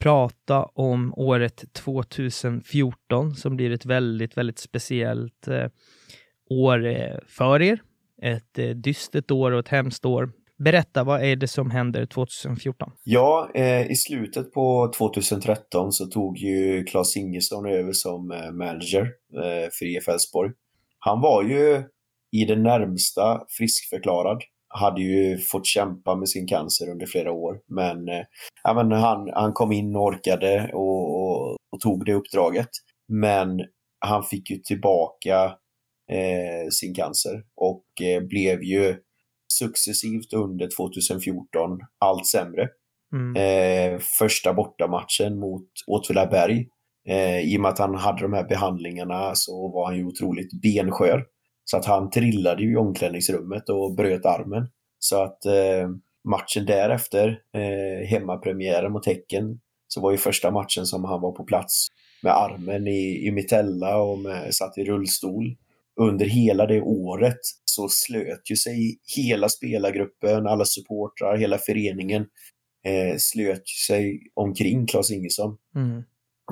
prata 0.00 0.64
om 0.64 1.14
året 1.16 1.72
2014 1.72 3.34
som 3.34 3.56
blir 3.56 3.70
ett 3.70 3.86
väldigt, 3.86 4.36
väldigt 4.36 4.58
speciellt 4.58 5.48
eh, 5.48 5.66
år 6.50 6.86
eh, 6.86 7.18
för 7.26 7.62
er 7.62 7.80
ett 8.22 8.58
eh, 8.58 8.68
dystert 8.68 9.30
år 9.30 9.52
och 9.52 9.60
ett 9.60 9.68
hemskt 9.68 10.04
år. 10.04 10.32
Berätta, 10.64 11.04
vad 11.04 11.24
är 11.24 11.36
det 11.36 11.48
som 11.48 11.70
händer 11.70 12.06
2014? 12.06 12.92
Ja, 13.04 13.50
eh, 13.54 13.90
i 13.90 13.96
slutet 13.96 14.52
på 14.52 14.92
2013 14.98 15.92
så 15.92 16.06
tog 16.06 16.38
ju 16.38 16.84
Claes 16.84 17.16
Ingesson 17.16 17.66
över 17.66 17.92
som 17.92 18.30
eh, 18.30 18.50
manager 18.50 19.02
eh, 19.34 19.68
för 19.78 19.96
IF 19.96 20.08
Elfsborg. 20.08 20.52
Han 20.98 21.20
var 21.20 21.42
ju 21.42 21.82
i 22.32 22.44
det 22.44 22.56
närmsta 22.56 23.40
friskförklarad. 23.48 24.42
Hade 24.68 25.02
ju 25.02 25.38
fått 25.38 25.66
kämpa 25.66 26.16
med 26.16 26.28
sin 26.28 26.46
cancer 26.46 26.90
under 26.90 27.06
flera 27.06 27.32
år, 27.32 27.60
men, 27.68 28.08
eh, 28.08 28.24
ja, 28.62 28.74
men 28.74 28.92
han, 28.92 29.30
han 29.34 29.52
kom 29.52 29.72
in 29.72 29.96
och 29.96 30.02
orkade 30.02 30.70
och, 30.72 31.22
och, 31.22 31.56
och 31.72 31.80
tog 31.80 32.04
det 32.04 32.14
uppdraget. 32.14 32.70
Men 33.08 33.60
han 34.00 34.22
fick 34.22 34.50
ju 34.50 34.56
tillbaka 34.56 35.52
eh, 36.10 36.68
sin 36.70 36.94
cancer 36.94 37.42
och 37.56 37.84
eh, 38.02 38.22
blev 38.22 38.62
ju 38.62 38.96
successivt 39.52 40.32
under 40.32 40.68
2014 40.76 41.78
allt 41.98 42.26
sämre. 42.26 42.68
Mm. 43.12 43.36
Eh, 43.36 44.00
första 44.18 44.54
bortamatchen 44.54 45.38
mot 45.38 45.68
Åtvidaberg, 45.86 46.66
eh, 47.08 47.40
i 47.40 47.56
och 47.56 47.60
med 47.60 47.68
att 47.68 47.78
han 47.78 47.94
hade 47.94 48.22
de 48.22 48.32
här 48.32 48.48
behandlingarna 48.48 49.34
så 49.34 49.68
var 49.68 49.86
han 49.86 49.96
ju 49.96 50.04
otroligt 50.04 50.62
benskör. 50.62 51.24
Så 51.64 51.76
att 51.76 51.84
han 51.84 52.10
trillade 52.10 52.62
ju 52.62 52.72
i 52.72 52.76
omklädningsrummet 52.76 53.68
och 53.68 53.94
bröt 53.94 54.26
armen. 54.26 54.68
Så 54.98 55.22
att 55.22 55.44
eh, 55.44 55.88
matchen 56.28 56.66
därefter, 56.66 57.38
eh, 57.54 58.08
hemmapremiären 58.08 58.92
mot 58.92 59.06
Häcken, 59.06 59.60
så 59.88 60.00
var 60.00 60.10
ju 60.10 60.16
första 60.16 60.50
matchen 60.50 60.86
som 60.86 61.04
han 61.04 61.20
var 61.20 61.32
på 61.32 61.44
plats 61.44 61.86
med 62.22 62.32
armen 62.32 62.86
i, 62.86 63.26
i 63.26 63.30
mitella 63.30 63.96
och 64.02 64.18
med, 64.18 64.54
satt 64.54 64.78
i 64.78 64.84
rullstol 64.84 65.56
under 66.00 66.26
hela 66.26 66.66
det 66.66 66.80
året 66.80 67.38
så 67.64 67.88
slöt 67.88 68.50
ju 68.50 68.56
sig 68.56 68.98
hela 69.16 69.48
spelargruppen, 69.48 70.46
alla 70.46 70.64
supportrar, 70.64 71.36
hela 71.36 71.58
föreningen 71.58 72.26
eh, 72.86 73.16
slöt 73.18 73.68
sig 73.68 74.20
omkring 74.34 74.86
Claes 74.86 75.10
Ingesson. 75.10 75.56
Mm. 75.76 76.02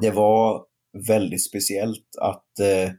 Det 0.01 0.11
var 0.11 0.65
väldigt 1.09 1.45
speciellt 1.45 2.07
att 2.21 2.59
eh, 2.61 2.93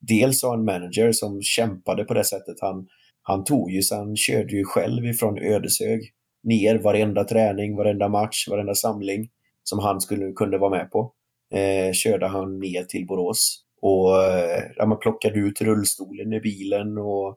dels 0.00 0.42
ha 0.42 0.54
en 0.54 0.64
manager 0.64 1.12
som 1.12 1.42
kämpade 1.42 2.04
på 2.04 2.14
det 2.14 2.24
sättet. 2.24 2.56
Han, 2.60 2.86
han 3.22 3.44
tog 3.44 3.70
ju, 3.70 3.82
så 3.82 3.96
han 3.96 4.16
körde 4.16 4.56
ju 4.56 4.64
själv 4.64 5.06
ifrån 5.06 5.38
Ödeshög 5.38 6.12
ner 6.42 6.78
varenda 6.78 7.24
träning, 7.24 7.76
varenda 7.76 8.08
match, 8.08 8.48
varenda 8.48 8.74
samling 8.74 9.28
som 9.62 9.78
han 9.78 10.00
skulle, 10.00 10.32
kunde 10.32 10.58
vara 10.58 10.70
med 10.70 10.90
på. 10.90 11.12
Eh, 11.54 11.92
körde 11.92 12.26
han 12.26 12.58
ner 12.58 12.84
till 12.84 13.06
Borås 13.06 13.65
och 13.80 14.24
eh, 14.24 14.62
ja, 14.76 14.86
man 14.86 14.98
plockade 14.98 15.38
ut 15.38 15.60
rullstolen 15.60 16.32
i 16.32 16.40
bilen 16.40 16.98
och 16.98 17.28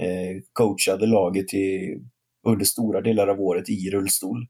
eh, 0.00 0.36
coachade 0.52 1.06
laget 1.06 1.54
i, 1.54 1.96
under 2.46 2.64
stora 2.64 3.00
delar 3.00 3.28
av 3.28 3.40
året 3.40 3.68
i 3.68 3.90
rullstol. 3.90 4.46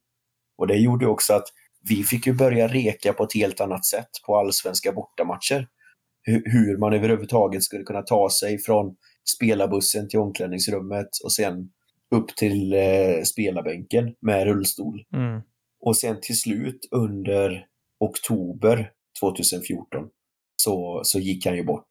Och 0.59 0.67
det 0.67 0.77
gjorde 0.77 1.07
också 1.07 1.35
att 1.35 1.47
vi 1.89 2.03
fick 2.03 2.27
ju 2.27 2.33
börja 2.33 2.69
reka 2.69 3.13
på 3.13 3.25
ett 3.25 3.35
helt 3.35 3.61
annat 3.61 3.85
sätt 3.85 4.11
på 4.27 4.37
allsvenska 4.37 4.93
bortamatcher. 4.93 5.69
H 6.27 6.41
hur 6.45 6.79
man 6.79 6.93
överhuvudtaget 6.93 7.63
skulle 7.63 7.85
kunna 7.85 8.03
ta 8.03 8.31
sig 8.31 8.59
från 8.59 8.97
spelarbussen 9.37 10.09
till 10.09 10.19
omklädningsrummet 10.19 11.09
och 11.25 11.33
sen 11.33 11.71
upp 12.15 12.37
till 12.37 12.73
eh, 12.73 13.23
spelarbänken 13.25 14.15
med 14.21 14.45
rullstol. 14.45 15.05
Mm. 15.13 15.41
Och 15.81 15.97
sen 15.97 16.21
till 16.21 16.41
slut 16.41 16.89
under 16.91 17.67
oktober 18.01 18.91
2014 19.21 20.09
så, 20.57 21.01
så 21.05 21.19
gick 21.19 21.47
han 21.47 21.57
ju 21.57 21.65
bort. 21.65 21.89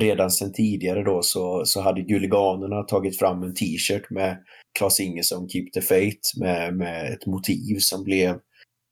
redan 0.00 0.30
sen 0.30 0.52
tidigare 0.52 1.02
då 1.02 1.22
så, 1.22 1.64
så 1.64 1.80
hade 1.80 2.02
Guliganerna 2.02 2.82
tagit 2.82 3.18
fram 3.18 3.42
en 3.42 3.54
t-shirt 3.54 4.10
med 4.10 4.38
Klas 4.78 5.00
Ingesson 5.00 5.48
Keep 5.48 5.66
the 5.74 5.80
Faith 5.80 6.40
med, 6.40 6.76
med 6.76 7.12
ett 7.12 7.26
motiv 7.26 7.78
som 7.78 8.04
blev 8.04 8.38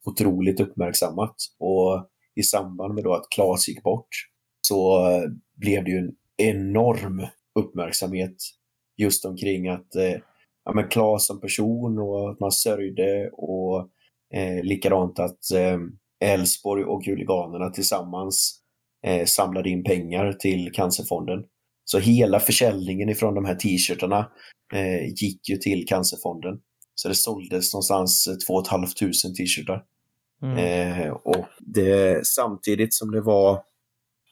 otroligt 0.06 0.60
uppmärksammat. 0.60 1.34
Och 1.58 2.08
i 2.40 2.42
samband 2.42 2.94
med 2.94 3.04
då 3.04 3.14
att 3.14 3.30
Klas 3.34 3.68
gick 3.68 3.82
bort 3.82 4.08
så 4.68 5.10
eh, 5.10 5.22
blev 5.56 5.84
det 5.84 5.90
ju 5.90 5.98
en 5.98 6.12
enorm 6.36 7.26
uppmärksamhet 7.58 8.36
just 8.96 9.24
omkring 9.24 9.68
att 9.68 9.96
eh, 9.96 10.16
ja, 10.64 10.72
men 10.74 10.88
Klas 10.88 11.26
som 11.26 11.40
person 11.40 11.98
och 11.98 12.30
att 12.30 12.40
man 12.40 12.52
sörjde 12.52 13.30
och 13.32 13.88
eh, 14.34 14.62
likadant 14.62 15.18
att 15.18 15.50
eh, 15.54 15.78
Elfsborg 16.24 16.84
och 16.84 17.02
Guliganerna 17.02 17.70
tillsammans 17.70 18.62
samlade 19.26 19.70
in 19.70 19.84
pengar 19.84 20.32
till 20.32 20.72
Cancerfonden. 20.72 21.44
Så 21.84 21.98
hela 21.98 22.40
försäljningen 22.40 23.08
ifrån 23.08 23.34
de 23.34 23.44
här 23.44 23.54
t-shirtarna 23.54 24.30
eh, 24.74 25.06
gick 25.06 25.48
ju 25.48 25.56
till 25.56 25.86
Cancerfonden. 25.86 26.58
Så 26.94 27.08
det 27.08 27.14
såldes 27.14 27.74
någonstans 27.74 28.28
2 28.46 28.64
500 28.64 28.88
t-shirtar. 29.38 29.82
Mm. 30.42 30.58
Eh, 30.58 31.10
och 31.10 31.46
det, 31.60 32.26
samtidigt 32.26 32.94
som 32.94 33.10
det 33.10 33.20
var 33.20 33.62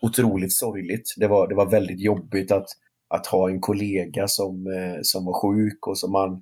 otroligt 0.03 0.53
sorgligt, 0.53 1.15
det 1.17 1.27
var, 1.29 1.49
det 1.49 1.55
var 1.55 1.71
väldigt 1.71 2.01
jobbigt 2.01 2.53
att, 2.53 2.67
att 3.09 3.27
ha 3.27 3.51
en 3.51 3.61
kollega 3.61 4.29
som, 4.29 4.67
eh, 4.67 4.99
som 5.03 5.25
var 5.25 5.41
sjuk 5.43 5.87
och 5.87 5.99
som 5.99 6.13
man 6.13 6.33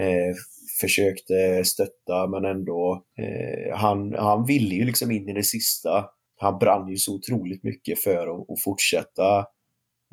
eh, 0.00 0.34
försökte 0.80 1.64
stötta 1.64 2.26
men 2.26 2.44
ändå, 2.44 3.04
eh, 3.18 3.76
han, 3.76 4.14
han 4.14 4.46
ville 4.46 4.74
ju 4.74 4.84
liksom 4.84 5.10
in 5.10 5.28
i 5.28 5.32
det 5.32 5.44
sista. 5.44 6.04
Han 6.42 6.58
brann 6.58 6.88
ju 6.88 6.96
så 6.96 7.14
otroligt 7.14 7.62
mycket 7.62 8.02
för 8.02 8.26
att, 8.26 8.50
att 8.50 8.62
fortsätta 8.64 9.38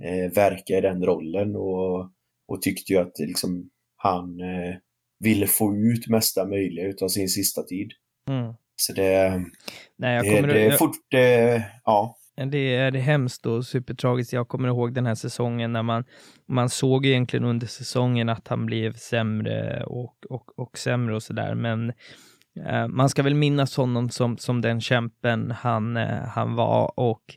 eh, 0.04 0.32
verka 0.36 0.78
i 0.78 0.82
den 0.82 1.06
rollen 1.06 1.56
och, 1.56 2.00
och 2.48 2.62
tyckte 2.62 2.94
ju 2.94 3.00
att 3.00 3.20
liksom, 3.20 3.70
han 3.96 4.40
eh, 4.40 4.76
ville 5.20 5.48
få 5.48 5.76
ut 5.76 6.08
mesta 6.08 6.46
möjliga 6.46 6.94
av 7.02 7.08
sin 7.08 7.30
sista 7.30 7.64
tid. 7.64 7.92
Mm. 8.30 8.54
Så 8.76 8.94
det, 8.94 9.44
Nej, 9.98 10.16
jag 10.16 10.26
kommer 10.26 10.48
det, 10.48 10.54
det 10.54 10.66
är 10.66 10.78
fort, 10.78 10.98
det, 11.10 11.64
ja. 11.86 12.16
Det 12.52 12.76
är 12.76 12.92
hemskt 12.92 13.46
och 13.46 13.66
supertragiskt. 13.66 14.34
Jag 14.34 14.48
kommer 14.48 14.68
ihåg 14.68 14.94
den 14.94 15.06
här 15.06 15.16
säsongen 15.16 15.74
när 15.74 15.84
man, 15.84 16.04
man 16.48 16.70
såg 16.70 17.06
egentligen 17.06 17.46
under 17.46 17.68
säsongen 17.68 18.30
att 18.30 18.48
han 18.48 18.66
blev 18.66 18.94
sämre 18.94 19.84
och, 19.84 20.16
och, 20.30 20.60
och 20.60 20.78
sämre 20.78 21.16
och 21.16 21.24
sådär. 21.24 21.56
Men 21.56 21.94
Eh, 22.66 22.88
man 22.88 23.10
ska 23.10 23.24
väl 23.24 23.36
minnas 23.36 23.78
honom 23.78 24.10
som, 24.10 24.38
som 24.38 24.62
den 24.62 24.82
kämpen 24.82 25.52
han, 25.52 25.98
eh, 25.98 26.24
han 26.28 26.56
var 26.56 27.00
och 27.00 27.36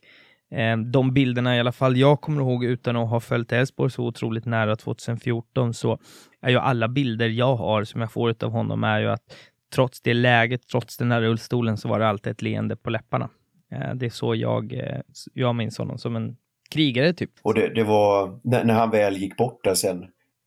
eh, 0.51 0.77
de 0.77 1.15
bilderna 1.15 1.57
i 1.57 1.61
alla 1.61 1.73
fall 1.73 1.97
jag 1.97 2.21
kommer 2.21 2.41
ihåg 2.41 2.65
utan 2.65 2.97
att 2.97 3.11
ha 3.11 3.21
följt 3.21 3.53
Elfsborg 3.53 3.91
så 3.91 4.07
otroligt 4.07 4.45
nära 4.45 4.77
2014 4.77 5.75
så 5.75 5.99
är 6.41 6.51
ju 6.51 6.59
alla 6.59 6.89
bilder 6.89 7.29
jag 7.29 7.57
har 7.57 7.85
som 7.85 8.01
jag 8.01 8.13
får 8.13 8.45
av 8.45 8.51
honom 8.51 8.85
är 8.85 9.01
ju 9.01 9.09
att 9.09 9.35
trots 9.75 10.01
det 10.01 10.15
läget, 10.15 10.69
trots 10.69 10.97
den 10.97 11.13
här 11.13 11.21
rullstolen 11.21 11.77
så 11.77 11.89
var 11.89 11.99
det 11.99 12.09
alltid 12.09 12.31
ett 12.31 12.43
leende 12.43 12.77
på 12.77 12.91
läpparna. 12.91 13.29
Eh, 13.73 13.95
det 13.95 14.07
är 14.07 14.11
så 14.11 14.35
jag, 14.35 14.73
eh, 14.73 15.01
jag 15.33 15.55
minns 15.55 15.79
honom, 15.79 15.99
som 15.99 16.17
en 16.17 16.37
krigare 16.71 17.13
typ. 17.13 17.31
Och 17.43 17.55
det, 17.55 17.75
det 17.75 17.85
var, 17.85 18.41
när, 18.45 18.65
när, 18.65 18.75
han 18.75 18.91
väl 18.91 19.17
gick 19.17 19.37
bort 19.37 19.65
där 19.65 19.75
sen, 19.75 20.07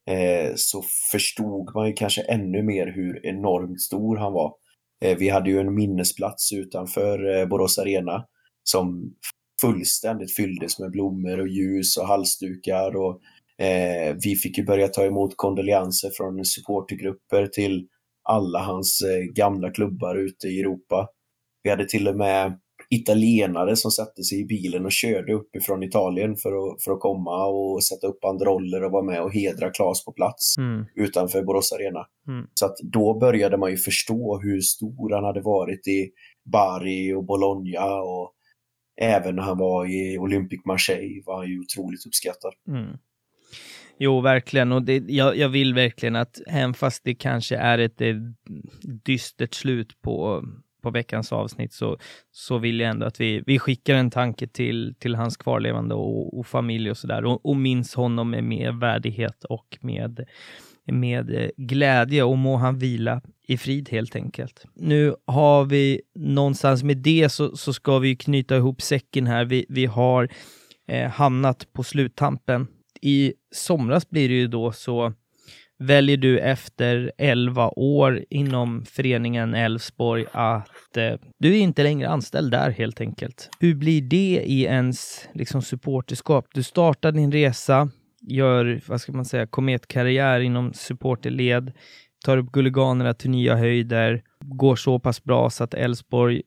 eh, 0.09 0.51
så 0.55 0.83
förstod 1.11 1.75
man 1.75 1.87
ju 1.87 1.93
kanske 1.93 2.21
ännu 2.21 2.63
mer 2.63 2.87
hur 2.87 3.25
enormt 3.25 3.81
stor 3.81 4.17
han 4.17 4.33
var. 4.33 4.53
Eh, 5.05 5.17
vi 5.17 5.29
hade 5.29 5.49
ju 5.49 5.59
en 5.59 5.75
minnesplats 5.75 6.53
utanför 6.53 7.39
eh, 7.39 7.45
Borås 7.47 7.79
Arena 7.79 8.25
som 8.63 9.13
fullständigt 9.61 10.35
fylldes 10.35 10.79
med 10.79 10.91
blommor 10.91 11.39
och 11.39 11.47
ljus 11.47 11.97
och 11.97 12.07
halsdukar 12.07 12.95
och 12.95 13.21
eh, 13.65 14.15
vi 14.23 14.35
fick 14.35 14.57
ju 14.57 14.65
börja 14.65 14.87
ta 14.87 15.05
emot 15.05 15.33
kondolenser 15.35 16.09
från 16.17 16.45
supportergrupper 16.45 17.47
till 17.47 17.87
alla 18.23 18.59
hans 18.59 19.01
eh, 19.01 19.23
gamla 19.33 19.71
klubbar 19.71 20.15
ute 20.15 20.47
i 20.47 20.59
Europa. 20.59 21.07
Vi 21.63 21.69
hade 21.69 21.85
till 21.85 22.07
och 22.07 22.15
med 22.15 22.59
italienare 22.89 23.75
som 23.75 23.91
satte 23.91 24.23
sig 24.23 24.41
i 24.41 24.45
bilen 24.45 24.85
och 24.85 24.91
körde 24.91 25.33
uppifrån 25.33 25.83
Italien 25.83 26.35
för 26.35 26.49
att, 26.49 26.83
för 26.83 26.91
att 26.91 26.99
komma 26.99 27.45
och 27.45 27.83
sätta 27.83 28.07
upp 28.07 28.19
banderoller 28.19 28.83
och 28.83 28.91
vara 28.91 29.03
med 29.03 29.21
och 29.21 29.33
hedra 29.33 29.69
Klas 29.69 30.05
på 30.05 30.11
plats 30.11 30.57
mm. 30.57 30.85
utanför 30.95 31.43
Borås 31.43 31.71
Arena. 31.71 32.05
Mm. 32.27 32.47
Så 32.53 32.65
att 32.65 32.77
då 32.83 33.19
började 33.19 33.57
man 33.57 33.71
ju 33.71 33.77
förstå 33.77 34.39
hur 34.43 34.61
stor 34.61 35.15
han 35.15 35.23
hade 35.23 35.41
varit 35.41 35.87
i 35.87 36.09
Bari 36.51 37.13
och 37.13 37.25
Bologna 37.25 37.95
och 37.95 38.31
även 39.01 39.35
när 39.35 39.43
han 39.43 39.57
var 39.57 39.85
i 39.85 40.17
Olympic 40.17 40.61
Marseille 40.65 41.21
var 41.25 41.37
han 41.37 41.47
ju 41.47 41.59
otroligt 41.59 42.05
uppskattad. 42.05 42.53
Mm. 42.67 42.97
Jo, 43.97 44.21
verkligen. 44.21 44.71
Och 44.71 44.83
det, 44.83 45.03
jag, 45.07 45.37
jag, 45.37 45.49
vill 45.49 45.73
verkligen 45.73 46.15
att, 46.15 46.41
även 46.47 46.73
fast 46.73 47.03
det 47.03 47.15
kanske 47.15 47.55
är 47.55 47.77
ett, 47.77 48.01
ett 48.01 48.17
dystert 49.05 49.53
slut 49.53 50.01
på 50.01 50.43
på 50.85 50.91
veckans 50.91 51.31
avsnitt 51.31 51.73
så, 51.73 51.97
så 52.31 52.57
vill 52.57 52.79
jag 52.79 52.89
ändå 52.89 53.05
att 53.05 53.21
vi, 53.21 53.43
vi 53.45 53.59
skickar 53.59 53.95
en 53.95 54.11
tanke 54.11 54.47
till, 54.47 54.95
till 54.99 55.15
hans 55.15 55.37
kvarlevande 55.37 55.95
och, 55.95 56.39
och 56.39 56.47
familj 56.47 56.91
och 56.91 56.97
sådär 56.97 57.25
och, 57.25 57.45
och 57.45 57.55
minns 57.55 57.95
honom 57.95 58.29
med 58.29 58.43
mer 58.43 58.71
värdighet 58.71 59.43
och 59.43 59.77
med, 59.81 60.25
med 60.85 61.35
eh, 61.35 61.49
glädje 61.57 62.23
och 62.23 62.37
må 62.37 62.55
han 62.55 62.79
vila 62.79 63.21
i 63.47 63.57
frid 63.57 63.89
helt 63.89 64.15
enkelt. 64.15 64.65
Nu 64.73 65.15
har 65.25 65.65
vi 65.65 66.01
någonstans 66.15 66.83
med 66.83 66.97
det 66.97 67.29
så, 67.29 67.57
så 67.57 67.73
ska 67.73 67.99
vi 67.99 68.15
knyta 68.15 68.57
ihop 68.57 68.81
säcken 68.81 69.27
här. 69.27 69.45
Vi, 69.45 69.65
vi 69.69 69.85
har 69.85 70.29
eh, 70.87 71.09
hamnat 71.09 71.73
på 71.73 71.83
sluttampen. 71.83 72.67
I 73.01 73.33
somras 73.55 74.09
blir 74.09 74.29
det 74.29 74.35
ju 74.35 74.47
då 74.47 74.71
så 74.71 75.13
väljer 75.79 76.17
du 76.17 76.39
efter 76.39 77.11
11 77.17 77.69
år 77.75 78.25
inom 78.29 78.85
föreningen 78.85 79.55
Elfsborg 79.55 80.25
att 80.31 80.97
eh, 80.97 81.13
du 81.39 81.55
är 81.55 81.59
inte 81.59 81.83
längre 81.83 82.09
anställd 82.09 82.51
där 82.51 82.69
helt 82.71 83.01
enkelt. 83.01 83.49
Hur 83.59 83.75
blir 83.75 84.01
det 84.01 84.43
i 84.45 84.63
ens 84.63 85.29
liksom, 85.33 85.61
supporterskap? 85.61 86.45
Du 86.53 86.63
startar 86.63 87.11
din 87.11 87.31
resa, 87.31 87.89
gör, 88.21 88.81
vad 88.87 89.01
ska 89.01 89.11
man 89.11 89.25
säga, 89.25 89.47
kometkarriär 89.47 90.39
inom 90.39 90.73
supporterled, 90.73 91.71
tar 92.25 92.37
upp 92.37 92.51
Guliganerna 92.51 93.13
till 93.13 93.29
nya 93.29 93.55
höjder, 93.55 94.21
går 94.39 94.75
så 94.75 94.99
pass 94.99 95.23
bra 95.23 95.49
så 95.49 95.63
att 95.63 95.73
Elfsborg 95.73 96.41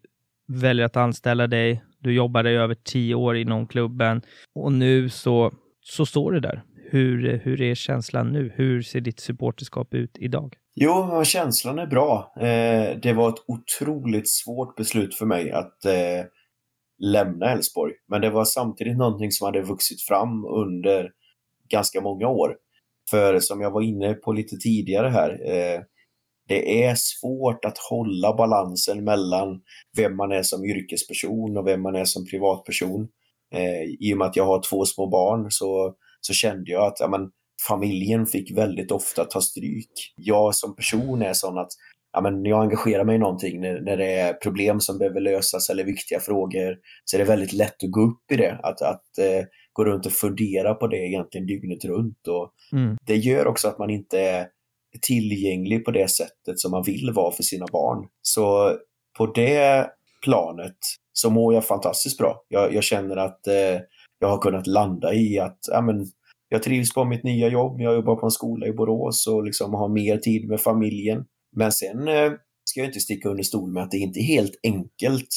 väljer 0.48 0.86
att 0.86 0.96
anställa 0.96 1.46
dig. 1.46 1.82
Du 1.98 2.12
jobbade 2.12 2.50
i 2.50 2.54
över 2.54 2.74
tio 2.74 3.14
år 3.14 3.36
inom 3.36 3.66
klubben 3.66 4.22
och 4.54 4.72
nu 4.72 5.08
så, 5.08 5.52
så 5.80 6.06
står 6.06 6.32
du 6.32 6.40
där. 6.40 6.62
Hur, 6.90 7.34
eh, 7.34 7.40
hur 7.40 7.62
är 7.62 7.74
känslan 7.74 8.32
nu? 8.32 8.52
Hur 8.54 8.82
ser 8.82 9.00
ditt 9.00 9.20
supporterskap 9.20 9.94
ut 9.94 10.18
idag? 10.18 10.56
Jo, 10.74 11.24
känslan 11.24 11.78
är 11.78 11.86
bra. 11.86 12.32
Eh, 12.36 12.98
det 13.02 13.12
var 13.12 13.28
ett 13.28 13.44
otroligt 13.46 14.28
svårt 14.28 14.76
beslut 14.76 15.14
för 15.14 15.26
mig 15.26 15.50
att 15.50 15.84
eh, 15.84 16.24
lämna 16.98 17.52
Elfsborg. 17.52 17.92
Men 18.08 18.20
det 18.20 18.30
var 18.30 18.44
samtidigt 18.44 18.96
någonting 18.96 19.32
som 19.32 19.44
hade 19.44 19.62
vuxit 19.62 20.02
fram 20.02 20.44
under 20.44 21.10
ganska 21.70 22.00
många 22.00 22.28
år. 22.28 22.56
För 23.10 23.38
som 23.40 23.60
jag 23.60 23.70
var 23.70 23.82
inne 23.82 24.14
på 24.14 24.32
lite 24.32 24.56
tidigare 24.56 25.08
här, 25.08 25.30
eh, 25.30 25.80
det 26.48 26.84
är 26.84 26.94
svårt 26.94 27.64
att 27.64 27.78
hålla 27.78 28.36
balansen 28.36 29.04
mellan 29.04 29.60
vem 29.96 30.16
man 30.16 30.32
är 30.32 30.42
som 30.42 30.64
yrkesperson 30.64 31.56
och 31.56 31.66
vem 31.66 31.82
man 31.82 31.94
är 31.94 32.04
som 32.04 32.26
privatperson. 32.26 33.08
Eh, 33.54 33.82
I 34.00 34.14
och 34.14 34.18
med 34.18 34.26
att 34.26 34.36
jag 34.36 34.44
har 34.44 34.62
två 34.70 34.84
små 34.84 35.06
barn 35.06 35.50
så 35.50 35.94
så 36.20 36.32
kände 36.32 36.70
jag 36.70 36.86
att 36.86 37.00
ja, 37.00 37.08
men, 37.08 37.30
familjen 37.68 38.26
fick 38.26 38.58
väldigt 38.58 38.90
ofta 38.90 39.24
ta 39.24 39.40
stryk. 39.40 40.14
Jag 40.16 40.54
som 40.54 40.76
person 40.76 41.22
är 41.22 41.32
sån 41.32 41.58
att 41.58 41.70
ja, 42.12 42.20
men 42.20 42.44
jag 42.44 42.62
engagerar 42.62 43.04
mig 43.04 43.16
i 43.16 43.18
någonting 43.18 43.60
när, 43.60 43.80
när 43.80 43.96
det 43.96 44.12
är 44.12 44.32
problem 44.32 44.80
som 44.80 44.98
behöver 44.98 45.20
lösas 45.20 45.70
eller 45.70 45.84
viktiga 45.84 46.20
frågor 46.20 46.76
så 47.04 47.16
är 47.16 47.18
det 47.18 47.24
väldigt 47.24 47.52
lätt 47.52 47.84
att 47.84 47.90
gå 47.90 48.00
upp 48.00 48.32
i 48.32 48.36
det. 48.36 48.60
Att, 48.62 48.82
att 48.82 49.18
eh, 49.18 49.44
gå 49.72 49.84
runt 49.84 50.06
och 50.06 50.12
fundera 50.12 50.74
på 50.74 50.86
det 50.86 50.96
egentligen 50.96 51.46
dygnet 51.46 51.84
runt. 51.84 52.28
Och 52.28 52.52
mm. 52.72 52.96
Det 53.06 53.16
gör 53.16 53.46
också 53.46 53.68
att 53.68 53.78
man 53.78 53.90
inte 53.90 54.20
är 54.20 54.46
tillgänglig 55.02 55.84
på 55.84 55.90
det 55.90 56.10
sättet 56.10 56.58
som 56.58 56.70
man 56.70 56.82
vill 56.82 57.10
vara 57.14 57.32
för 57.32 57.42
sina 57.42 57.66
barn. 57.72 58.08
Så 58.22 58.76
på 59.18 59.26
det 59.26 59.90
planet 60.24 60.76
så 61.12 61.30
mår 61.30 61.54
jag 61.54 61.64
fantastiskt 61.64 62.18
bra. 62.18 62.44
Jag, 62.48 62.74
jag 62.74 62.84
känner 62.84 63.16
att 63.16 63.46
eh, 63.46 63.80
jag 64.18 64.28
har 64.28 64.38
kunnat 64.38 64.66
landa 64.66 65.14
i 65.14 65.38
att 65.38 65.58
ja, 65.72 65.80
men, 65.80 66.06
jag 66.48 66.62
trivs 66.62 66.94
på 66.94 67.04
mitt 67.04 67.24
nya 67.24 67.48
jobb, 67.48 67.80
jag 67.80 67.94
jobbar 67.94 68.16
på 68.16 68.26
en 68.26 68.30
skola 68.30 68.66
i 68.66 68.72
Borås 68.72 69.26
och 69.26 69.44
liksom 69.44 69.74
har 69.74 69.88
mer 69.88 70.16
tid 70.16 70.48
med 70.48 70.60
familjen. 70.60 71.24
Men 71.56 71.72
sen 71.72 72.08
eh, 72.08 72.32
ska 72.64 72.80
jag 72.80 72.88
inte 72.88 73.00
sticka 73.00 73.28
under 73.28 73.42
stol 73.42 73.72
med 73.72 73.82
att 73.82 73.90
det 73.90 73.98
inte 73.98 74.20
är 74.20 74.24
helt 74.24 74.60
enkelt 74.62 75.28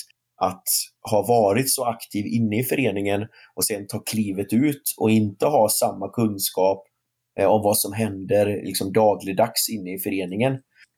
att 0.42 0.64
ha 1.12 1.26
varit 1.28 1.70
så 1.70 1.86
aktiv 1.86 2.26
inne 2.26 2.60
i 2.60 2.64
föreningen 2.64 3.28
och 3.56 3.66
sen 3.66 3.88
ta 3.88 4.00
klivet 4.00 4.54
ut 4.54 4.82
och 4.98 5.12
inte 5.12 5.46
ha 5.46 5.70
samma 5.70 6.10
kunskap 6.10 6.84
eh, 7.40 7.46
om 7.46 7.62
vad 7.64 7.78
som 7.78 7.94
händer 7.94 8.46
liksom 8.46 8.94
dagligdags 8.94 9.70
inne 9.70 9.94
i 9.94 10.00
föreningen. 10.00 10.58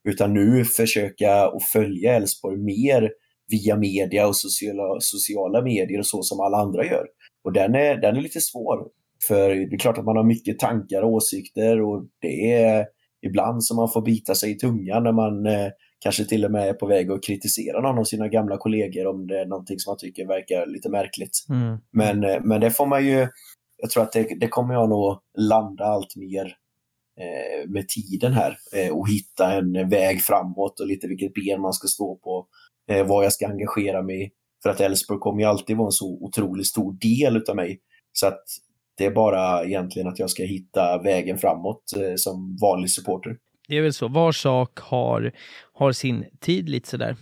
Utan 0.09 0.33
nu 0.33 0.65
försöka 0.65 1.43
att 1.43 1.63
följa 1.63 2.15
Elfsborg 2.15 2.57
mer 2.57 3.11
via 3.47 3.77
media 3.77 4.27
och 4.27 4.35
sociala, 4.35 4.99
sociala 4.99 5.61
medier 5.61 5.99
och 5.99 6.07
så 6.07 6.23
som 6.23 6.39
alla 6.39 6.57
andra 6.57 6.85
gör 6.85 7.05
och 7.43 7.53
den, 7.53 7.75
är, 7.75 7.97
den 7.97 8.15
är 8.15 8.21
lite 8.21 8.41
svår. 8.41 8.79
För 9.27 9.49
det 9.49 9.75
är 9.75 9.79
klart 9.79 9.97
att 9.97 10.05
man 10.05 10.17
har 10.17 10.23
mycket 10.23 10.59
tankar 10.59 11.01
och 11.01 11.11
åsikter 11.11 11.81
och 11.81 12.05
det 12.21 12.53
är 12.53 12.85
ibland 13.21 13.63
som 13.63 13.77
man 13.77 13.89
får 13.89 14.01
bita 14.01 14.35
sig 14.35 14.51
i 14.51 14.57
tungan 14.57 15.03
när 15.03 15.11
man 15.11 15.45
eh, 15.45 15.69
kanske 15.99 16.25
till 16.25 16.45
och 16.45 16.51
med 16.51 16.69
är 16.69 16.73
på 16.73 16.87
väg 16.87 17.11
att 17.11 17.23
kritisera 17.23 17.81
någon 17.81 17.97
av 17.97 18.03
sina 18.03 18.27
gamla 18.27 18.57
kollegor 18.57 19.07
om 19.07 19.27
det 19.27 19.39
är 19.39 19.45
någonting 19.45 19.79
som 19.79 19.91
man 19.91 19.97
tycker 19.97 20.27
verkar 20.27 20.65
lite 20.65 20.89
märkligt. 20.89 21.45
Mm. 21.49 21.77
Men, 21.91 22.23
eh, 22.23 22.41
men 22.43 22.61
det 22.61 22.71
får 22.71 22.85
man 22.85 23.05
ju, 23.05 23.27
jag 23.77 23.89
tror 23.89 24.03
att 24.03 24.11
det, 24.11 24.39
det 24.39 24.47
kommer 24.47 24.73
jag 24.73 24.89
nog 24.89 25.19
landa 25.37 25.83
allt 25.83 26.15
mer 26.15 26.45
eh, 27.19 27.69
med 27.69 27.87
tiden 27.87 28.33
här 28.33 28.57
eh, 28.75 28.93
och 28.93 29.09
hitta 29.09 29.53
en 29.53 29.89
väg 29.89 30.21
framåt 30.21 30.79
och 30.79 30.87
lite 30.87 31.07
vilket 31.07 31.33
ben 31.33 31.61
man 31.61 31.73
ska 31.73 31.87
stå 31.87 32.15
på, 32.15 32.47
eh, 32.91 33.07
vad 33.07 33.25
jag 33.25 33.33
ska 33.33 33.47
engagera 33.47 34.01
mig 34.01 34.23
i. 34.23 34.31
För 34.63 34.69
att 34.69 34.79
Elfsborg 34.79 35.19
kommer 35.19 35.41
ju 35.41 35.45
alltid 35.45 35.77
vara 35.77 35.87
en 35.87 35.91
så 35.91 36.17
otroligt 36.21 36.67
stor 36.67 36.93
del 36.93 37.37
utav 37.37 37.55
mig. 37.55 37.79
Så 38.13 38.27
att 38.27 38.43
det 38.97 39.05
är 39.05 39.11
bara 39.11 39.65
egentligen 39.65 40.07
att 40.07 40.19
jag 40.19 40.29
ska 40.29 40.43
hitta 40.43 41.01
vägen 41.03 41.37
framåt 41.37 41.83
eh, 41.95 42.15
som 42.15 42.57
vanlig 42.61 42.89
supporter. 42.89 43.37
Det 43.67 43.77
är 43.77 43.81
väl 43.81 43.93
så, 43.93 44.07
var 44.07 44.31
sak 44.31 44.79
har, 44.79 45.31
har 45.73 45.91
sin 45.91 46.25
tid 46.39 46.69
lite 46.69 46.89
sådär. 46.89 47.15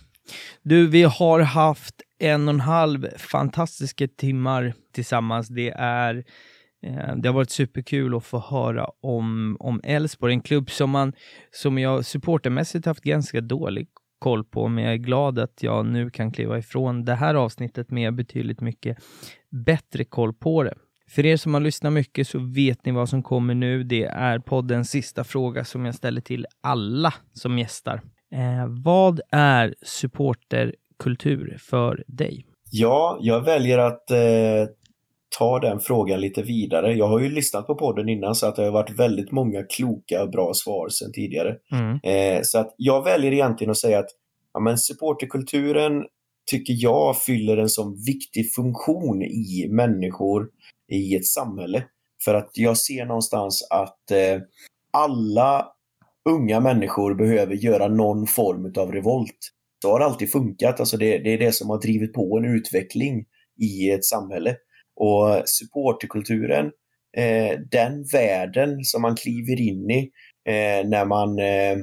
Du, 0.62 0.88
vi 0.88 1.02
har 1.02 1.40
haft 1.40 1.94
en 2.18 2.48
och 2.48 2.54
en 2.54 2.60
halv 2.60 3.08
fantastiska 3.16 4.08
timmar 4.08 4.74
tillsammans. 4.92 5.48
Det 5.48 5.70
är 5.76 6.24
eh, 6.86 7.16
det 7.16 7.28
har 7.28 7.34
varit 7.34 7.50
superkul 7.50 8.16
att 8.16 8.24
få 8.24 8.38
höra 8.38 8.86
om, 9.00 9.56
om 9.60 9.80
Elfsborg, 9.84 10.32
en 10.32 10.40
klubb 10.40 10.70
som, 10.70 10.90
man, 10.90 11.12
som 11.50 11.78
jag 11.78 12.04
supportermässigt 12.04 12.86
haft 12.86 13.02
ganska 13.02 13.40
dålig 13.40 13.88
koll 14.22 14.44
på, 14.44 14.68
men 14.68 14.84
jag 14.84 14.92
är 14.92 14.96
glad 14.96 15.38
att 15.38 15.62
jag 15.62 15.86
nu 15.86 16.10
kan 16.10 16.32
kliva 16.32 16.58
ifrån 16.58 17.04
det 17.04 17.14
här 17.14 17.34
avsnittet 17.34 17.90
med 17.90 18.14
betydligt 18.14 18.60
mycket 18.60 18.98
bättre 19.50 20.04
koll 20.04 20.34
på 20.34 20.62
det. 20.62 20.74
För 21.10 21.26
er 21.26 21.36
som 21.36 21.54
har 21.54 21.60
lyssnat 21.60 21.92
mycket 21.92 22.28
så 22.28 22.38
vet 22.38 22.84
ni 22.84 22.92
vad 22.92 23.08
som 23.08 23.22
kommer 23.22 23.54
nu. 23.54 23.84
Det 23.84 24.04
är 24.04 24.38
poddens 24.38 24.90
sista 24.90 25.24
fråga 25.24 25.64
som 25.64 25.84
jag 25.86 25.94
ställer 25.94 26.20
till 26.20 26.46
alla 26.60 27.14
som 27.32 27.58
gästar. 27.58 28.02
Eh, 28.32 28.66
vad 28.68 29.20
är 29.30 29.74
supporterkultur 29.82 31.56
för 31.60 32.04
dig? 32.06 32.46
Ja, 32.70 33.18
jag 33.20 33.44
väljer 33.44 33.78
att 33.78 34.10
eh, 34.10 34.18
ta 35.38 35.58
den 35.58 35.80
frågan 35.80 36.20
lite 36.20 36.42
vidare. 36.42 36.94
Jag 36.94 37.08
har 37.08 37.20
ju 37.20 37.30
lyssnat 37.30 37.66
på 37.66 37.74
podden 37.74 38.08
innan 38.08 38.34
så 38.34 38.46
att 38.46 38.56
det 38.56 38.64
har 38.64 38.70
varit 38.70 38.98
väldigt 38.98 39.32
många 39.32 39.62
kloka 39.62 40.22
och 40.22 40.30
bra 40.30 40.54
svar 40.54 40.88
sedan 40.88 41.12
tidigare. 41.12 41.56
Mm. 41.72 42.00
Eh, 42.02 42.42
så 42.42 42.58
att 42.58 42.74
jag 42.76 43.04
väljer 43.04 43.32
egentligen 43.32 43.70
att 43.70 43.78
säga 43.78 43.98
att 43.98 44.10
ja, 44.54 44.60
men 44.60 44.78
supporterkulturen 44.78 45.92
tycker 46.50 46.74
jag 46.76 47.18
fyller 47.18 47.56
en 47.56 47.68
sån 47.68 47.96
viktig 48.06 48.54
funktion 48.54 49.22
i 49.22 49.68
människor 49.70 50.48
i 50.92 51.16
ett 51.16 51.26
samhälle. 51.26 51.84
För 52.24 52.34
att 52.34 52.50
jag 52.54 52.76
ser 52.76 53.06
någonstans 53.06 53.68
att 53.70 54.10
eh, 54.10 54.40
alla 54.92 55.66
unga 56.28 56.60
människor 56.60 57.14
behöver 57.14 57.54
göra 57.54 57.88
någon 57.88 58.26
form 58.26 58.72
av 58.78 58.92
revolt. 58.92 59.38
Så 59.82 59.90
har 59.90 59.98
det 59.98 60.04
alltid 60.04 60.32
funkat. 60.32 60.80
Alltså 60.80 60.96
det, 60.96 61.18
det 61.18 61.30
är 61.34 61.38
det 61.38 61.52
som 61.52 61.70
har 61.70 61.80
drivit 61.80 62.12
på 62.12 62.38
en 62.38 62.44
utveckling 62.44 63.24
i 63.60 63.90
ett 63.90 64.04
samhälle. 64.04 64.56
Och 65.04 65.48
supporterkulturen, 65.48 66.66
eh, 67.16 67.58
den 67.70 68.04
världen 68.12 68.84
som 68.84 69.02
man 69.02 69.16
kliver 69.16 69.60
in 69.60 69.90
i 69.90 70.10
eh, 70.48 70.88
när 70.88 71.04
man 71.04 71.38
eh, 71.38 71.76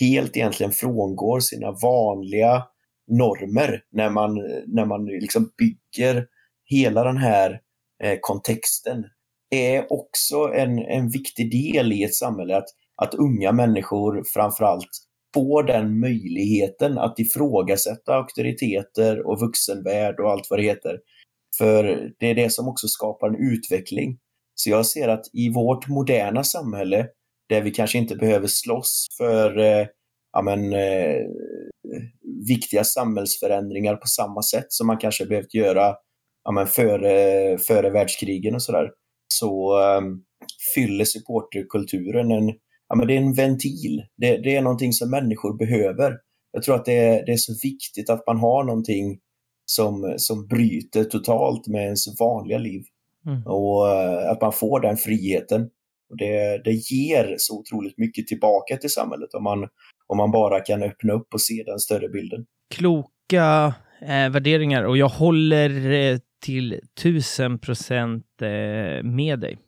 helt 0.00 0.36
egentligen 0.36 0.72
frångår 0.72 1.40
sina 1.40 1.72
vanliga 1.82 2.64
normer, 3.10 3.82
när 3.92 4.10
man, 4.10 4.34
när 4.66 4.84
man 4.84 5.04
liksom 5.04 5.50
bygger 5.58 6.26
hela 6.64 7.04
den 7.04 7.16
här 7.16 7.60
eh, 8.02 8.18
kontexten, 8.20 9.04
är 9.50 9.92
också 9.92 10.36
en, 10.54 10.78
en 10.78 11.08
viktig 11.08 11.50
del 11.50 11.92
i 11.92 12.04
ett 12.04 12.14
samhälle. 12.14 12.56
Att, 12.56 12.68
att 13.02 13.14
unga 13.14 13.52
människor 13.52 14.22
framförallt 14.34 14.90
får 15.34 15.62
den 15.62 16.00
möjligheten 16.00 16.98
att 16.98 17.18
ifrågasätta 17.18 18.14
auktoriteter 18.14 19.26
och 19.26 19.40
vuxenvärld 19.40 20.20
och 20.20 20.30
allt 20.30 20.46
vad 20.50 20.58
det 20.58 20.64
heter. 20.64 20.98
För 21.58 22.10
det 22.18 22.26
är 22.30 22.34
det 22.34 22.52
som 22.52 22.68
också 22.68 22.88
skapar 22.88 23.28
en 23.28 23.52
utveckling. 23.52 24.18
Så 24.54 24.70
jag 24.70 24.86
ser 24.86 25.08
att 25.08 25.24
i 25.32 25.52
vårt 25.52 25.88
moderna 25.88 26.44
samhälle, 26.44 27.06
där 27.48 27.60
vi 27.60 27.70
kanske 27.70 27.98
inte 27.98 28.16
behöver 28.16 28.46
slåss 28.46 29.06
för 29.18 29.58
eh, 29.58 29.86
ja, 30.32 30.42
men, 30.42 30.72
eh, 30.72 31.22
viktiga 32.48 32.84
samhällsförändringar 32.84 33.96
på 33.96 34.06
samma 34.06 34.42
sätt 34.42 34.66
som 34.68 34.86
man 34.86 34.98
kanske 34.98 35.26
behövt 35.26 35.54
göra 35.54 35.94
ja, 36.44 36.52
men, 36.52 36.66
före, 36.66 37.58
före 37.58 37.90
världskrigen 37.90 38.54
och 38.54 38.62
sådär, 38.62 38.90
så 39.28 39.80
eh, 39.80 40.00
fyller 40.74 41.04
supporterkulturen 41.04 42.30
en, 42.30 42.48
ja, 42.88 42.96
men 42.96 43.06
det 43.06 43.14
är 43.14 43.18
en 43.18 43.34
ventil. 43.34 44.02
Det, 44.16 44.36
det, 44.36 44.56
är 44.56 44.62
någonting 44.62 44.92
som 44.92 45.10
människor 45.10 45.58
behöver. 45.58 46.16
Jag 46.52 46.62
tror 46.62 46.74
att 46.74 46.84
det 46.84 46.98
är, 46.98 47.26
det 47.26 47.32
är 47.32 47.36
så 47.36 47.52
viktigt 47.62 48.10
att 48.10 48.26
man 48.26 48.38
har 48.38 48.64
någonting 48.64 49.18
som, 49.66 50.14
som 50.16 50.46
bryter 50.46 51.04
totalt 51.04 51.66
med 51.66 51.84
ens 51.84 52.20
vanliga 52.20 52.58
liv. 52.58 52.82
Mm. 53.26 53.46
Och 53.46 53.86
uh, 53.86 54.30
att 54.30 54.40
man 54.40 54.52
får 54.52 54.80
den 54.80 54.96
friheten. 54.96 55.70
Och 56.10 56.16
det, 56.16 56.60
det 56.64 56.72
ger 56.72 57.34
så 57.38 57.60
otroligt 57.60 57.98
mycket 57.98 58.26
tillbaka 58.26 58.76
till 58.76 58.90
samhället 58.90 59.34
om 59.34 59.44
man, 59.44 59.68
om 60.06 60.16
man 60.16 60.30
bara 60.30 60.60
kan 60.60 60.82
öppna 60.82 61.12
upp 61.12 61.34
och 61.34 61.40
se 61.40 61.62
den 61.66 61.78
större 61.78 62.08
bilden. 62.08 62.46
Kloka 62.74 63.74
eh, 64.00 64.30
värderingar 64.30 64.82
och 64.82 64.96
jag 64.96 65.08
håller 65.08 65.90
eh, 65.90 66.18
till 66.40 66.80
tusen 67.02 67.58
procent 67.58 68.42
eh, 68.42 69.02
med 69.02 69.38
dig. 69.40 69.58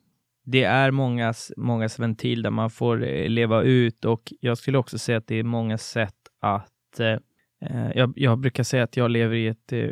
Det 0.44 0.64
är 0.64 0.90
mångas, 0.90 1.52
mångas 1.56 1.98
ventil 1.98 2.42
där 2.42 2.50
man 2.50 2.70
får 2.70 3.04
eh, 3.04 3.28
leva 3.28 3.62
ut 3.62 4.04
och 4.04 4.32
jag 4.40 4.58
skulle 4.58 4.78
också 4.78 4.98
säga 4.98 5.18
att 5.18 5.26
det 5.26 5.34
är 5.34 5.42
många 5.42 5.78
sätt 5.78 6.14
att 6.40 7.00
eh, 7.00 7.06
eh, 7.06 7.18
Eh, 7.60 7.90
jag, 7.94 8.12
jag, 8.16 8.38
brukar 8.38 8.62
säga 8.62 8.84
att 8.84 8.96
jag 8.96 9.10
lever 9.10 9.36
i 9.36 9.46
ett 9.46 9.72
eh, 9.72 9.90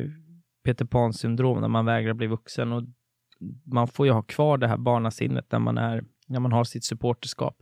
Peter 0.65 0.85
Pan-syndrom 0.85 1.61
när 1.61 1.69
man 1.69 1.85
vägrar 1.85 2.15
bli 2.15 2.27
vuxen 2.27 2.73
och 2.73 2.83
man 3.65 3.89
får 3.89 4.07
ju 4.07 4.13
ha 4.13 4.23
kvar 4.23 4.59
det 4.59 4.69
här 4.69 4.77
barnasinnet 4.77 5.53
när 5.53 5.59
man, 5.59 5.79
är, 5.79 6.05
när 6.27 6.41
man 6.41 6.53
har 6.53 6.65
sitt 6.65 6.85
supporterskap. 6.85 7.57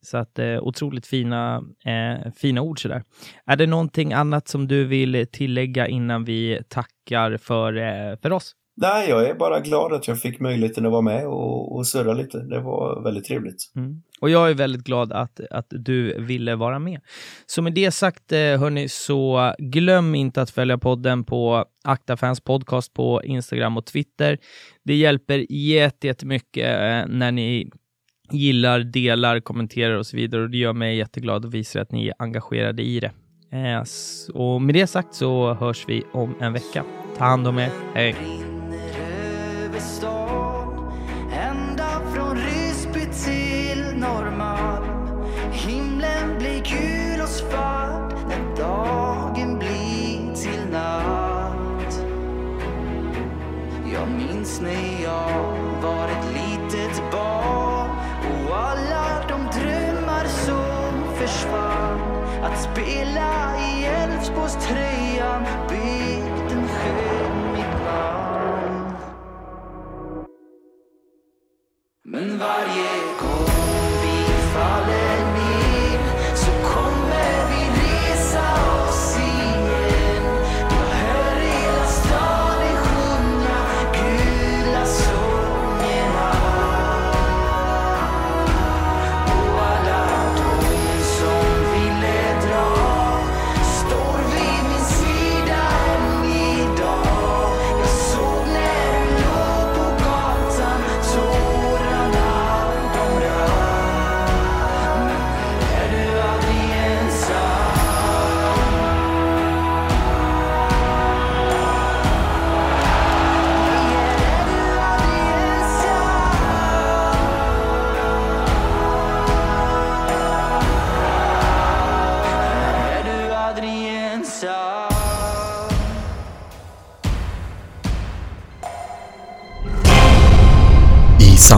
Så 0.00 0.16
att 0.18 0.38
eh, 0.38 0.58
otroligt 0.58 1.06
fina, 1.06 1.64
eh, 1.84 2.32
fina 2.32 2.60
ord 2.60 2.82
sådär. 2.82 3.02
Är 3.46 3.56
det 3.56 3.66
någonting 3.66 4.12
annat 4.12 4.48
som 4.48 4.68
du 4.68 4.84
vill 4.84 5.26
tillägga 5.32 5.86
innan 5.88 6.24
vi 6.24 6.62
tackar 6.68 7.36
för, 7.36 7.76
eh, 7.76 8.16
för 8.22 8.32
oss? 8.32 8.52
Nej, 8.78 9.08
jag 9.08 9.28
är 9.28 9.34
bara 9.34 9.60
glad 9.60 9.92
att 9.92 10.08
jag 10.08 10.20
fick 10.20 10.40
möjligheten 10.40 10.86
att 10.86 10.92
vara 10.92 11.02
med 11.02 11.26
och, 11.26 11.76
och 11.76 11.86
surra 11.86 12.12
lite. 12.12 12.38
Det 12.38 12.60
var 12.60 13.02
väldigt 13.02 13.24
trevligt. 13.24 13.72
Mm. 13.76 14.02
Och 14.20 14.30
jag 14.30 14.50
är 14.50 14.54
väldigt 14.54 14.84
glad 14.84 15.12
att, 15.12 15.40
att 15.50 15.66
du 15.70 16.20
ville 16.20 16.56
vara 16.56 16.78
med. 16.78 17.00
Så 17.46 17.62
med 17.62 17.74
det 17.74 17.90
sagt, 17.90 18.32
eh, 18.32 18.38
hörni, 18.38 18.88
så 18.88 19.54
glöm 19.58 20.14
inte 20.14 20.42
att 20.42 20.50
följa 20.50 20.78
podden 20.78 21.24
på 21.24 21.64
Aktafans 21.84 22.40
podcast 22.40 22.94
på 22.94 23.22
Instagram 23.24 23.76
och 23.76 23.86
Twitter. 23.86 24.38
Det 24.84 24.94
hjälper 24.94 25.52
jättemycket 25.52 26.66
eh, 26.66 27.14
när 27.14 27.32
ni 27.32 27.70
gillar, 28.30 28.80
delar, 28.80 29.40
kommenterar 29.40 29.94
och 29.94 30.06
så 30.06 30.16
vidare 30.16 30.42
och 30.42 30.50
det 30.50 30.58
gör 30.58 30.72
mig 30.72 30.96
jätteglad 30.96 31.44
och 31.44 31.54
visar 31.54 31.80
att 31.80 31.92
ni 31.92 32.08
är 32.08 32.14
engagerade 32.18 32.82
i 32.82 33.00
det. 33.00 33.12
Eh, 33.52 33.78
yes. 33.78 34.28
och 34.34 34.62
med 34.62 34.74
det 34.74 34.86
sagt 34.86 35.14
så 35.14 35.54
hörs 35.54 35.84
vi 35.88 36.02
om 36.12 36.34
en 36.40 36.52
vecka. 36.52 36.84
Ta 37.18 37.24
hand 37.24 37.46
om 37.46 37.58
er. 37.58 37.70
Hej! 37.94 38.45
Över 39.76 39.86
stan 39.86 40.92
Ända 41.32 42.00
från 42.14 42.36
Ryssby 42.36 43.00
till 43.24 43.96
Norrmalm. 43.96 45.24
Himlen 45.52 46.38
blir 46.38 46.62
gul 46.64 47.20
och 47.20 47.28
svart 47.28 48.14
när 48.28 48.56
dagen 48.56 49.58
blir 49.58 50.34
till 50.34 50.72
natt. 50.72 52.00
Jag 53.92 54.08
minns 54.08 54.60
när 54.60 55.02
jag 55.02 55.52
var 55.82 56.08
ett 56.08 56.26
litet 56.34 57.02
barn 57.12 57.90
och 58.48 58.56
alla 58.56 59.28
de 59.28 59.60
drömmar 59.60 60.24
som 60.24 61.14
försvann. 61.14 62.00
Att 62.42 62.60
spela 62.60 63.56
i 63.56 63.84
Elfsborgströjan 63.84 65.44
Men 72.16 72.38
varje 72.38 73.05